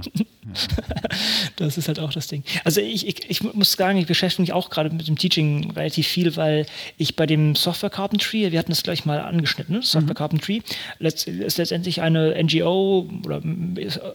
Das 1.56 1.78
ist 1.78 1.88
halt 1.88 2.00
auch 2.00 2.12
das 2.12 2.26
Ding. 2.26 2.42
Also 2.64 2.80
ich, 2.80 3.06
ich, 3.06 3.30
ich 3.30 3.42
muss 3.54 3.72
sagen, 3.72 3.98
ich 3.98 4.06
beschäftige 4.06 4.42
mich 4.42 4.52
auch 4.52 4.70
gerade 4.70 4.90
mit 4.90 5.06
dem 5.06 5.16
Teaching 5.16 5.70
relativ 5.72 6.06
viel, 6.06 6.36
weil 6.36 6.66
ich 6.96 7.16
bei 7.16 7.26
dem 7.26 7.54
Software 7.54 7.90
Carpentry, 7.90 8.50
wir 8.50 8.58
hatten 8.58 8.72
das 8.72 8.82
gleich 8.82 9.04
mal 9.04 9.20
angeschnitten, 9.20 9.76
ne? 9.76 9.82
Software 9.82 10.14
mhm. 10.14 10.18
Carpentry, 10.18 10.62
letzt, 10.98 11.28
ist 11.28 11.58
letztendlich 11.58 12.00
eine 12.00 12.34
NGO 12.42 13.08
oder 13.24 13.42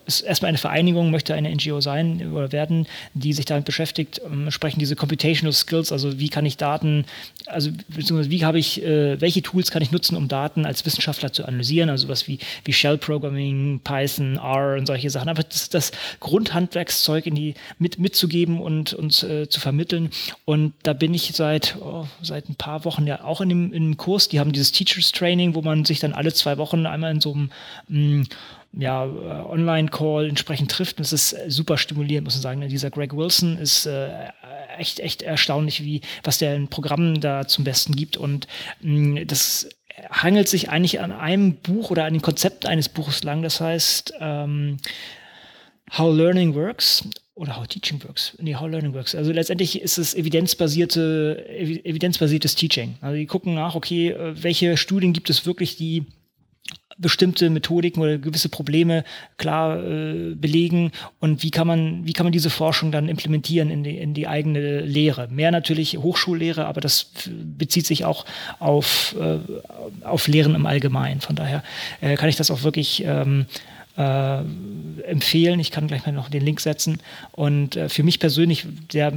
ist 0.05 0.21
erstmal 0.21 0.49
eine 0.49 0.57
Vereinigung, 0.57 1.11
möchte 1.11 1.33
eine 1.33 1.53
NGO 1.53 1.81
sein 1.81 2.31
oder 2.33 2.51
werden, 2.51 2.87
die 3.13 3.33
sich 3.33 3.45
damit 3.45 3.65
beschäftigt, 3.65 4.21
ähm, 4.25 4.51
sprechen 4.51 4.79
diese 4.79 4.95
Computational 4.95 5.53
Skills, 5.53 5.91
also 5.91 6.19
wie 6.19 6.29
kann 6.29 6.45
ich 6.45 6.57
Daten, 6.57 7.05
also 7.45 7.71
beziehungsweise 7.89 8.29
wie 8.31 8.43
habe 8.43 8.59
ich, 8.59 8.83
äh, 8.83 9.19
welche 9.21 9.41
Tools 9.41 9.71
kann 9.71 9.81
ich 9.81 9.91
nutzen, 9.91 10.15
um 10.15 10.27
Daten 10.27 10.46
Daten 10.47 10.65
als 10.65 10.85
Wissenschaftler 10.85 11.33
zu 11.33 11.45
analysieren, 11.45 11.89
also 11.89 12.07
was 12.07 12.27
wie, 12.27 12.39
wie 12.63 12.73
Shell 12.73 12.97
Programming, 12.97 13.81
Python, 13.83 14.37
R 14.37 14.77
und 14.77 14.85
solche 14.85 15.09
Sachen, 15.09 15.29
aber 15.29 15.43
das, 15.43 15.69
das 15.69 15.91
Grundhandwerkszeug 16.19 17.25
in 17.25 17.35
die, 17.35 17.53
mit, 17.79 17.99
mitzugeben 17.99 18.61
und 18.61 18.93
uns 18.93 19.23
äh, 19.23 19.49
zu 19.49 19.59
vermitteln. 19.59 20.09
Und 20.45 20.73
da 20.83 20.93
bin 20.93 21.13
ich 21.13 21.33
seit, 21.33 21.77
oh, 21.81 22.07
seit 22.21 22.49
ein 22.49 22.55
paar 22.55 22.85
Wochen 22.85 23.05
ja 23.07 23.23
auch 23.23 23.41
in 23.41 23.49
dem, 23.49 23.73
in 23.73 23.83
dem 23.83 23.97
Kurs. 23.97 24.29
Die 24.29 24.39
haben 24.39 24.53
dieses 24.53 24.71
Teachers 24.71 25.11
Training, 25.11 25.53
wo 25.53 25.61
man 25.61 25.83
sich 25.83 25.99
dann 25.99 26.13
alle 26.13 26.33
zwei 26.33 26.57
Wochen 26.57 26.85
einmal 26.85 27.11
in 27.11 27.21
so 27.21 27.33
einem 27.33 27.49
mm, 27.89 28.23
ja, 28.79 29.05
äh, 29.05 29.07
Online-Call 29.07 30.29
entsprechend 30.29 30.71
trifft. 30.71 30.97
Und 30.97 31.05
das 31.05 31.13
ist 31.13 31.35
super 31.47 31.77
stimulierend, 31.77 32.25
muss 32.25 32.35
man 32.35 32.41
sagen. 32.41 32.67
Dieser 32.69 32.89
Greg 32.89 33.15
Wilson 33.15 33.57
ist 33.57 33.85
äh, 33.85 34.09
echt, 34.77 34.99
echt 34.99 35.21
erstaunlich, 35.23 35.83
wie, 35.83 36.01
was 36.23 36.37
der 36.37 36.55
in 36.55 36.67
Programmen 36.67 37.19
da 37.19 37.47
zum 37.47 37.63
Besten 37.63 37.95
gibt. 37.95 38.15
Und 38.15 38.47
mh, 38.81 39.25
das 39.25 39.67
hangelt 40.11 40.47
sich 40.47 40.69
eigentlich 40.69 40.99
an 40.99 41.11
einem 41.11 41.55
Buch 41.55 41.91
oder 41.91 42.05
an 42.05 42.13
dem 42.13 42.21
Konzept 42.21 42.65
eines 42.65 42.89
Buches 42.89 43.23
lang. 43.23 43.41
Das 43.41 43.61
heißt 43.61 44.13
ähm, 44.19 44.77
How 45.97 46.15
Learning 46.15 46.53
Works 46.55 47.07
oder 47.33 47.57
How 47.57 47.67
Teaching 47.67 48.03
Works. 48.03 48.35
Nee, 48.39 48.55
How 48.55 48.69
Learning 48.69 48.93
Works. 48.93 49.15
Also 49.15 49.31
letztendlich 49.31 49.81
ist 49.81 49.97
es 49.97 50.13
evidenzbasierte, 50.13 51.45
evidenzbasiertes 51.83 52.55
Teaching. 52.55 52.95
Also 53.01 53.15
die 53.15 53.25
gucken 53.25 53.53
nach, 53.53 53.75
okay, 53.75 54.09
äh, 54.09 54.43
welche 54.43 54.77
Studien 54.77 55.13
gibt 55.13 55.29
es 55.29 55.45
wirklich, 55.45 55.77
die 55.77 56.05
bestimmte 56.97 57.49
Methodiken 57.49 58.01
oder 58.01 58.17
gewisse 58.17 58.49
Probleme 58.49 59.03
klar 59.37 59.83
äh, 59.83 60.33
belegen 60.33 60.91
und 61.19 61.43
wie 61.43 61.51
kann 61.51 61.67
man 61.67 62.07
wie 62.07 62.13
kann 62.13 62.25
man 62.25 62.33
diese 62.33 62.49
Forschung 62.49 62.91
dann 62.91 63.07
implementieren 63.07 63.69
in 63.69 63.83
die 63.83 63.97
in 63.97 64.13
die 64.13 64.27
eigene 64.27 64.81
Lehre? 64.81 65.27
Mehr 65.29 65.51
natürlich 65.51 65.97
Hochschullehre 65.97 66.65
aber 66.65 66.81
das 66.81 67.11
bezieht 67.29 67.85
sich 67.85 68.03
auch 68.03 68.25
auf 68.59 69.15
äh, 69.19 69.37
auf 70.03 70.27
Lehren 70.27 70.55
im 70.55 70.65
Allgemeinen. 70.65 71.21
Von 71.21 71.35
daher 71.35 71.63
äh, 72.01 72.15
kann 72.15 72.29
ich 72.29 72.35
das 72.35 72.49
auch 72.49 72.63
wirklich 72.63 73.03
ähm, 73.05 73.45
äh, 73.97 74.39
empfehlen. 75.03 75.59
Ich 75.59 75.71
kann 75.71 75.87
gleich 75.87 76.05
mal 76.05 76.11
noch 76.11 76.29
den 76.29 76.45
Link 76.45 76.59
setzen. 76.59 76.99
Und 77.31 77.75
äh, 77.75 77.89
für 77.89 78.03
mich 78.03 78.19
persönlich, 78.19 78.65
der 78.93 79.11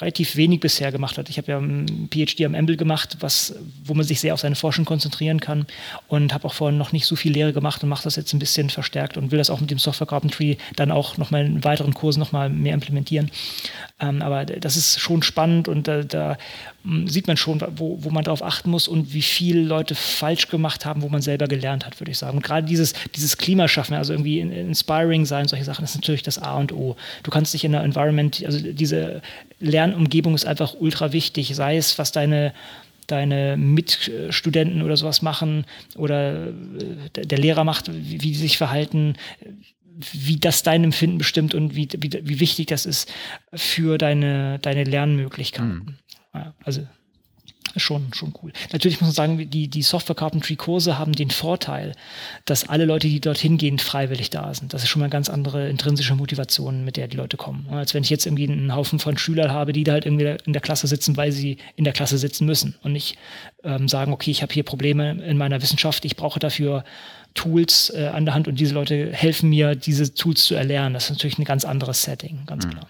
relativ 0.00 0.36
wenig 0.36 0.60
bisher 0.60 0.92
gemacht 0.92 1.18
hat. 1.18 1.28
Ich 1.28 1.38
habe 1.38 1.52
ja 1.52 1.58
ein 1.58 2.08
PhD 2.10 2.44
am 2.44 2.54
Embel 2.54 2.76
gemacht, 2.76 3.16
was, 3.20 3.56
wo 3.84 3.94
man 3.94 4.04
sich 4.04 4.20
sehr 4.20 4.34
auf 4.34 4.40
seine 4.40 4.54
Forschung 4.54 4.84
konzentrieren 4.84 5.40
kann 5.40 5.66
und 6.08 6.32
habe 6.32 6.46
auch 6.46 6.54
vorhin 6.54 6.78
noch 6.78 6.92
nicht 6.92 7.06
so 7.06 7.16
viel 7.16 7.32
Lehre 7.32 7.52
gemacht 7.52 7.82
und 7.82 7.88
mache 7.88 8.04
das 8.04 8.16
jetzt 8.16 8.32
ein 8.32 8.38
bisschen 8.38 8.70
verstärkt 8.70 9.16
und 9.16 9.32
will 9.32 9.38
das 9.38 9.50
auch 9.50 9.60
mit 9.60 9.70
dem 9.70 9.78
Software 9.78 10.06
Carpentry 10.06 10.58
dann 10.76 10.90
auch 10.90 11.16
nochmal 11.16 11.44
in 11.46 11.64
weiteren 11.64 11.94
Kursen 11.94 12.20
nochmal 12.20 12.50
mehr 12.50 12.74
implementieren. 12.74 13.30
Ähm, 14.00 14.22
aber 14.22 14.46
das 14.46 14.76
ist 14.76 14.98
schon 14.98 15.22
spannend 15.22 15.68
und 15.68 15.86
da, 15.86 16.02
da 16.02 16.38
hm, 16.84 17.06
sieht 17.06 17.26
man 17.26 17.36
schon, 17.36 17.62
wo, 17.76 18.02
wo 18.02 18.10
man 18.10 18.24
darauf 18.24 18.42
achten 18.42 18.70
muss 18.70 18.88
und 18.88 19.12
wie 19.12 19.22
viele 19.22 19.60
Leute 19.60 19.94
falsch 19.94 20.48
gemacht 20.48 20.86
haben, 20.86 21.02
wo 21.02 21.08
man 21.08 21.20
selber 21.20 21.46
gelernt 21.46 21.84
hat, 21.84 22.00
würde 22.00 22.10
ich 22.10 22.18
sagen. 22.18 22.38
Und 22.38 22.42
gerade 22.42 22.66
dieses, 22.66 22.94
dieses 23.14 23.36
Klima 23.36 23.68
schaffen, 23.68 23.94
also 23.94 24.14
irgendwie 24.14 24.40
inspiring 24.40 25.26
sein, 25.26 25.48
solche 25.48 25.64
Sachen, 25.64 25.84
ist 25.84 25.94
natürlich 25.94 26.22
das 26.22 26.38
A 26.38 26.56
und 26.56 26.72
O. 26.72 26.96
Du 27.22 27.30
kannst 27.30 27.52
dich 27.52 27.64
in 27.64 27.72
der 27.72 27.82
Environment, 27.82 28.42
also 28.46 28.58
diese 28.58 29.20
Lernumgebung 29.60 30.34
ist 30.34 30.46
einfach 30.46 30.74
ultra 30.78 31.12
wichtig, 31.12 31.54
sei 31.54 31.76
es, 31.76 31.98
was 31.98 32.12
deine 32.12 32.54
deine 33.06 33.56
Mitstudenten 33.56 34.82
oder 34.82 34.96
sowas 34.96 35.20
machen 35.20 35.64
oder 35.96 36.46
äh, 36.46 37.26
der 37.26 37.38
Lehrer 37.38 37.64
macht, 37.64 37.90
wie 37.92 38.18
die 38.18 38.36
sich 38.36 38.56
verhalten, 38.56 39.16
wie 40.12 40.36
das 40.36 40.62
dein 40.62 40.84
Empfinden 40.84 41.18
bestimmt 41.18 41.54
und 41.54 41.74
wie, 41.74 41.88
wie, 41.98 42.10
wie 42.22 42.40
wichtig 42.40 42.66
das 42.66 42.86
ist 42.86 43.12
für 43.52 43.98
deine, 43.98 44.58
deine 44.58 44.84
Lernmöglichkeiten. 44.84 45.98
Mhm. 46.32 46.52
Also 46.64 46.86
schon, 47.76 48.12
schon 48.14 48.34
cool. 48.42 48.52
Natürlich 48.72 49.00
muss 49.00 49.08
man 49.08 49.14
sagen, 49.14 49.50
die, 49.50 49.68
die 49.68 49.82
Software 49.82 50.16
Carpentry 50.16 50.56
Kurse 50.56 50.98
haben 50.98 51.12
den 51.12 51.30
Vorteil, 51.30 51.94
dass 52.44 52.68
alle 52.68 52.84
Leute, 52.84 53.06
die 53.08 53.20
dorthin 53.20 53.58
gehen, 53.58 53.78
freiwillig 53.78 54.30
da 54.30 54.52
sind. 54.54 54.74
Das 54.74 54.82
ist 54.82 54.88
schon 54.88 55.00
mal 55.00 55.06
eine 55.06 55.12
ganz 55.12 55.28
andere 55.28 55.68
intrinsische 55.68 56.14
Motivation, 56.14 56.84
mit 56.84 56.96
der 56.96 57.08
die 57.08 57.16
Leute 57.16 57.36
kommen. 57.36 57.68
Als 57.70 57.94
wenn 57.94 58.02
ich 58.02 58.10
jetzt 58.10 58.26
irgendwie 58.26 58.50
einen 58.50 58.74
Haufen 58.74 58.98
von 58.98 59.16
Schülern 59.18 59.52
habe, 59.52 59.72
die 59.72 59.84
da 59.84 59.92
halt 59.92 60.06
irgendwie 60.06 60.36
in 60.44 60.52
der 60.52 60.62
Klasse 60.62 60.86
sitzen, 60.86 61.16
weil 61.16 61.32
sie 61.32 61.58
in 61.76 61.84
der 61.84 61.92
Klasse 61.92 62.18
sitzen 62.18 62.44
müssen 62.44 62.76
und 62.82 62.92
nicht 62.92 63.16
ähm, 63.62 63.88
sagen, 63.88 64.12
okay, 64.12 64.30
ich 64.30 64.42
habe 64.42 64.52
hier 64.52 64.64
Probleme 64.64 65.22
in 65.22 65.36
meiner 65.36 65.62
Wissenschaft, 65.62 66.04
ich 66.04 66.16
brauche 66.16 66.40
dafür 66.40 66.84
Tools 67.34 67.90
äh, 67.94 68.08
an 68.08 68.24
der 68.24 68.34
Hand 68.34 68.48
und 68.48 68.58
diese 68.58 68.74
Leute 68.74 69.12
helfen 69.12 69.48
mir, 69.50 69.74
diese 69.74 70.14
Tools 70.14 70.44
zu 70.44 70.54
erlernen. 70.54 70.94
Das 70.94 71.04
ist 71.04 71.10
natürlich 71.10 71.38
ein 71.38 71.44
ganz 71.44 71.64
anderes 71.64 72.02
Setting, 72.02 72.40
ganz 72.46 72.66
mhm. 72.66 72.70
klar. 72.70 72.88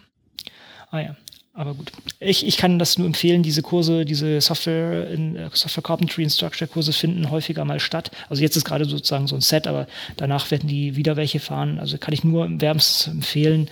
Ah 0.91 1.01
ja. 1.01 1.17
Aber 1.53 1.75
gut, 1.75 1.91
ich, 2.21 2.47
ich 2.47 2.57
kann 2.57 2.79
das 2.79 2.97
nur 2.97 3.07
empfehlen, 3.07 3.43
diese 3.43 3.61
Kurse, 3.61 4.05
diese 4.05 4.41
Software, 4.41 5.11
in, 5.11 5.37
äh, 5.37 5.51
Software 5.53 5.83
Carpentry 5.83 6.23
Instructor 6.23 6.69
Kurse 6.69 6.93
finden 6.93 7.29
häufiger 7.31 7.65
mal 7.65 7.81
statt. 7.81 8.11
Also 8.29 8.43
jetzt 8.43 8.57
ist 8.57 8.65
gerade 8.65 8.85
sozusagen 8.85 9.27
so 9.27 9.35
ein 9.35 9.41
Set, 9.41 9.67
aber 9.67 9.87
danach 10.17 10.51
werden 10.51 10.69
die 10.69 10.97
wieder 10.97 11.17
welche 11.17 11.41
fahren. 11.41 11.79
Also 11.79 11.99
kann 11.99 12.15
ich 12.15 12.25
nur 12.25 12.49
wärmstens 12.61 13.13
empfehlen, 13.13 13.69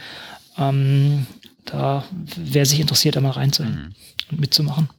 ähm, 0.59 1.27
da, 1.65 2.05
wer 2.37 2.67
sich 2.67 2.81
interessiert, 2.81 3.17
da 3.17 3.21
mal 3.21 3.31
reinzuhören 3.31 3.77
mhm. 3.77 4.33
und 4.33 4.41
mitzumachen. 4.41 4.91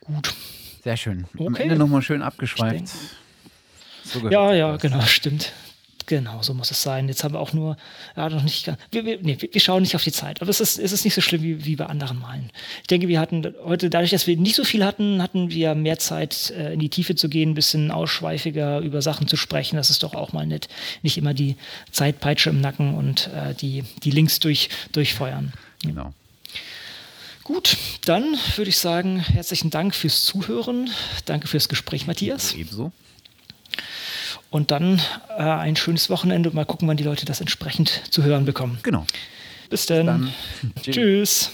Gut. 0.00 0.34
Sehr 0.82 0.96
schön. 0.96 1.26
Okay. 1.34 1.46
Am 1.46 1.54
Ende 1.54 1.76
nochmal 1.76 2.02
schön 2.02 2.22
abgeschweift. 2.22 2.92
So 4.04 4.28
ja, 4.28 4.52
ja, 4.52 4.76
genau, 4.76 5.00
stimmt. 5.02 5.52
Genau, 6.06 6.42
so 6.42 6.52
muss 6.52 6.70
es 6.70 6.82
sein. 6.82 7.08
Jetzt 7.08 7.24
haben 7.24 7.34
wir 7.34 7.40
auch 7.40 7.54
nur, 7.54 7.76
ja, 8.16 8.28
noch 8.28 8.42
nicht, 8.42 8.70
wir, 8.90 9.04
wir, 9.06 9.18
nee, 9.22 9.38
wir 9.40 9.60
schauen 9.60 9.82
nicht 9.82 9.96
auf 9.96 10.04
die 10.04 10.12
Zeit, 10.12 10.42
aber 10.42 10.50
es 10.50 10.60
ist, 10.60 10.78
es 10.78 10.92
ist 10.92 11.04
nicht 11.04 11.14
so 11.14 11.22
schlimm 11.22 11.42
wie, 11.42 11.64
wie 11.64 11.76
bei 11.76 11.86
anderen 11.86 12.18
Malen. 12.18 12.50
Ich 12.82 12.88
denke, 12.88 13.08
wir 13.08 13.18
hatten 13.18 13.54
heute, 13.64 13.88
dadurch, 13.88 14.10
dass 14.10 14.26
wir 14.26 14.36
nicht 14.36 14.54
so 14.54 14.64
viel 14.64 14.84
hatten, 14.84 15.22
hatten 15.22 15.50
wir 15.50 15.74
mehr 15.74 15.98
Zeit, 15.98 16.50
äh, 16.50 16.74
in 16.74 16.80
die 16.80 16.90
Tiefe 16.90 17.14
zu 17.14 17.28
gehen, 17.30 17.52
ein 17.52 17.54
bisschen 17.54 17.90
ausschweifiger 17.90 18.80
über 18.80 19.00
Sachen 19.00 19.28
zu 19.28 19.36
sprechen. 19.36 19.76
Das 19.76 19.88
ist 19.88 20.02
doch 20.02 20.14
auch 20.14 20.32
mal 20.32 20.46
nett. 20.46 20.68
Nicht 21.02 21.16
immer 21.16 21.32
die 21.32 21.56
Zeitpeitsche 21.90 22.50
im 22.50 22.60
Nacken 22.60 22.94
und 22.94 23.30
äh, 23.34 23.54
die, 23.54 23.84
die 24.02 24.10
Links 24.10 24.40
durch, 24.40 24.68
durchfeuern. 24.92 25.54
Genau. 25.82 26.12
Gut, 27.44 27.76
dann 28.04 28.36
würde 28.56 28.70
ich 28.70 28.78
sagen, 28.78 29.20
herzlichen 29.20 29.70
Dank 29.70 29.94
fürs 29.94 30.24
Zuhören. 30.24 30.90
Danke 31.24 31.46
fürs 31.46 31.68
Gespräch, 31.68 32.06
Matthias. 32.06 32.54
Ebenso. 32.54 32.92
Und 34.54 34.70
dann 34.70 35.02
äh, 35.36 35.42
ein 35.42 35.74
schönes 35.74 36.10
Wochenende 36.10 36.48
und 36.48 36.54
mal 36.54 36.64
gucken, 36.64 36.86
wann 36.86 36.96
die 36.96 37.02
Leute 37.02 37.26
das 37.26 37.40
entsprechend 37.40 38.02
zu 38.12 38.22
hören 38.22 38.44
bekommen. 38.44 38.78
Genau. 38.84 39.04
Bis. 39.68 39.86
Bis 39.86 39.86
dann. 39.86 40.32
Tschüss. 40.80 41.50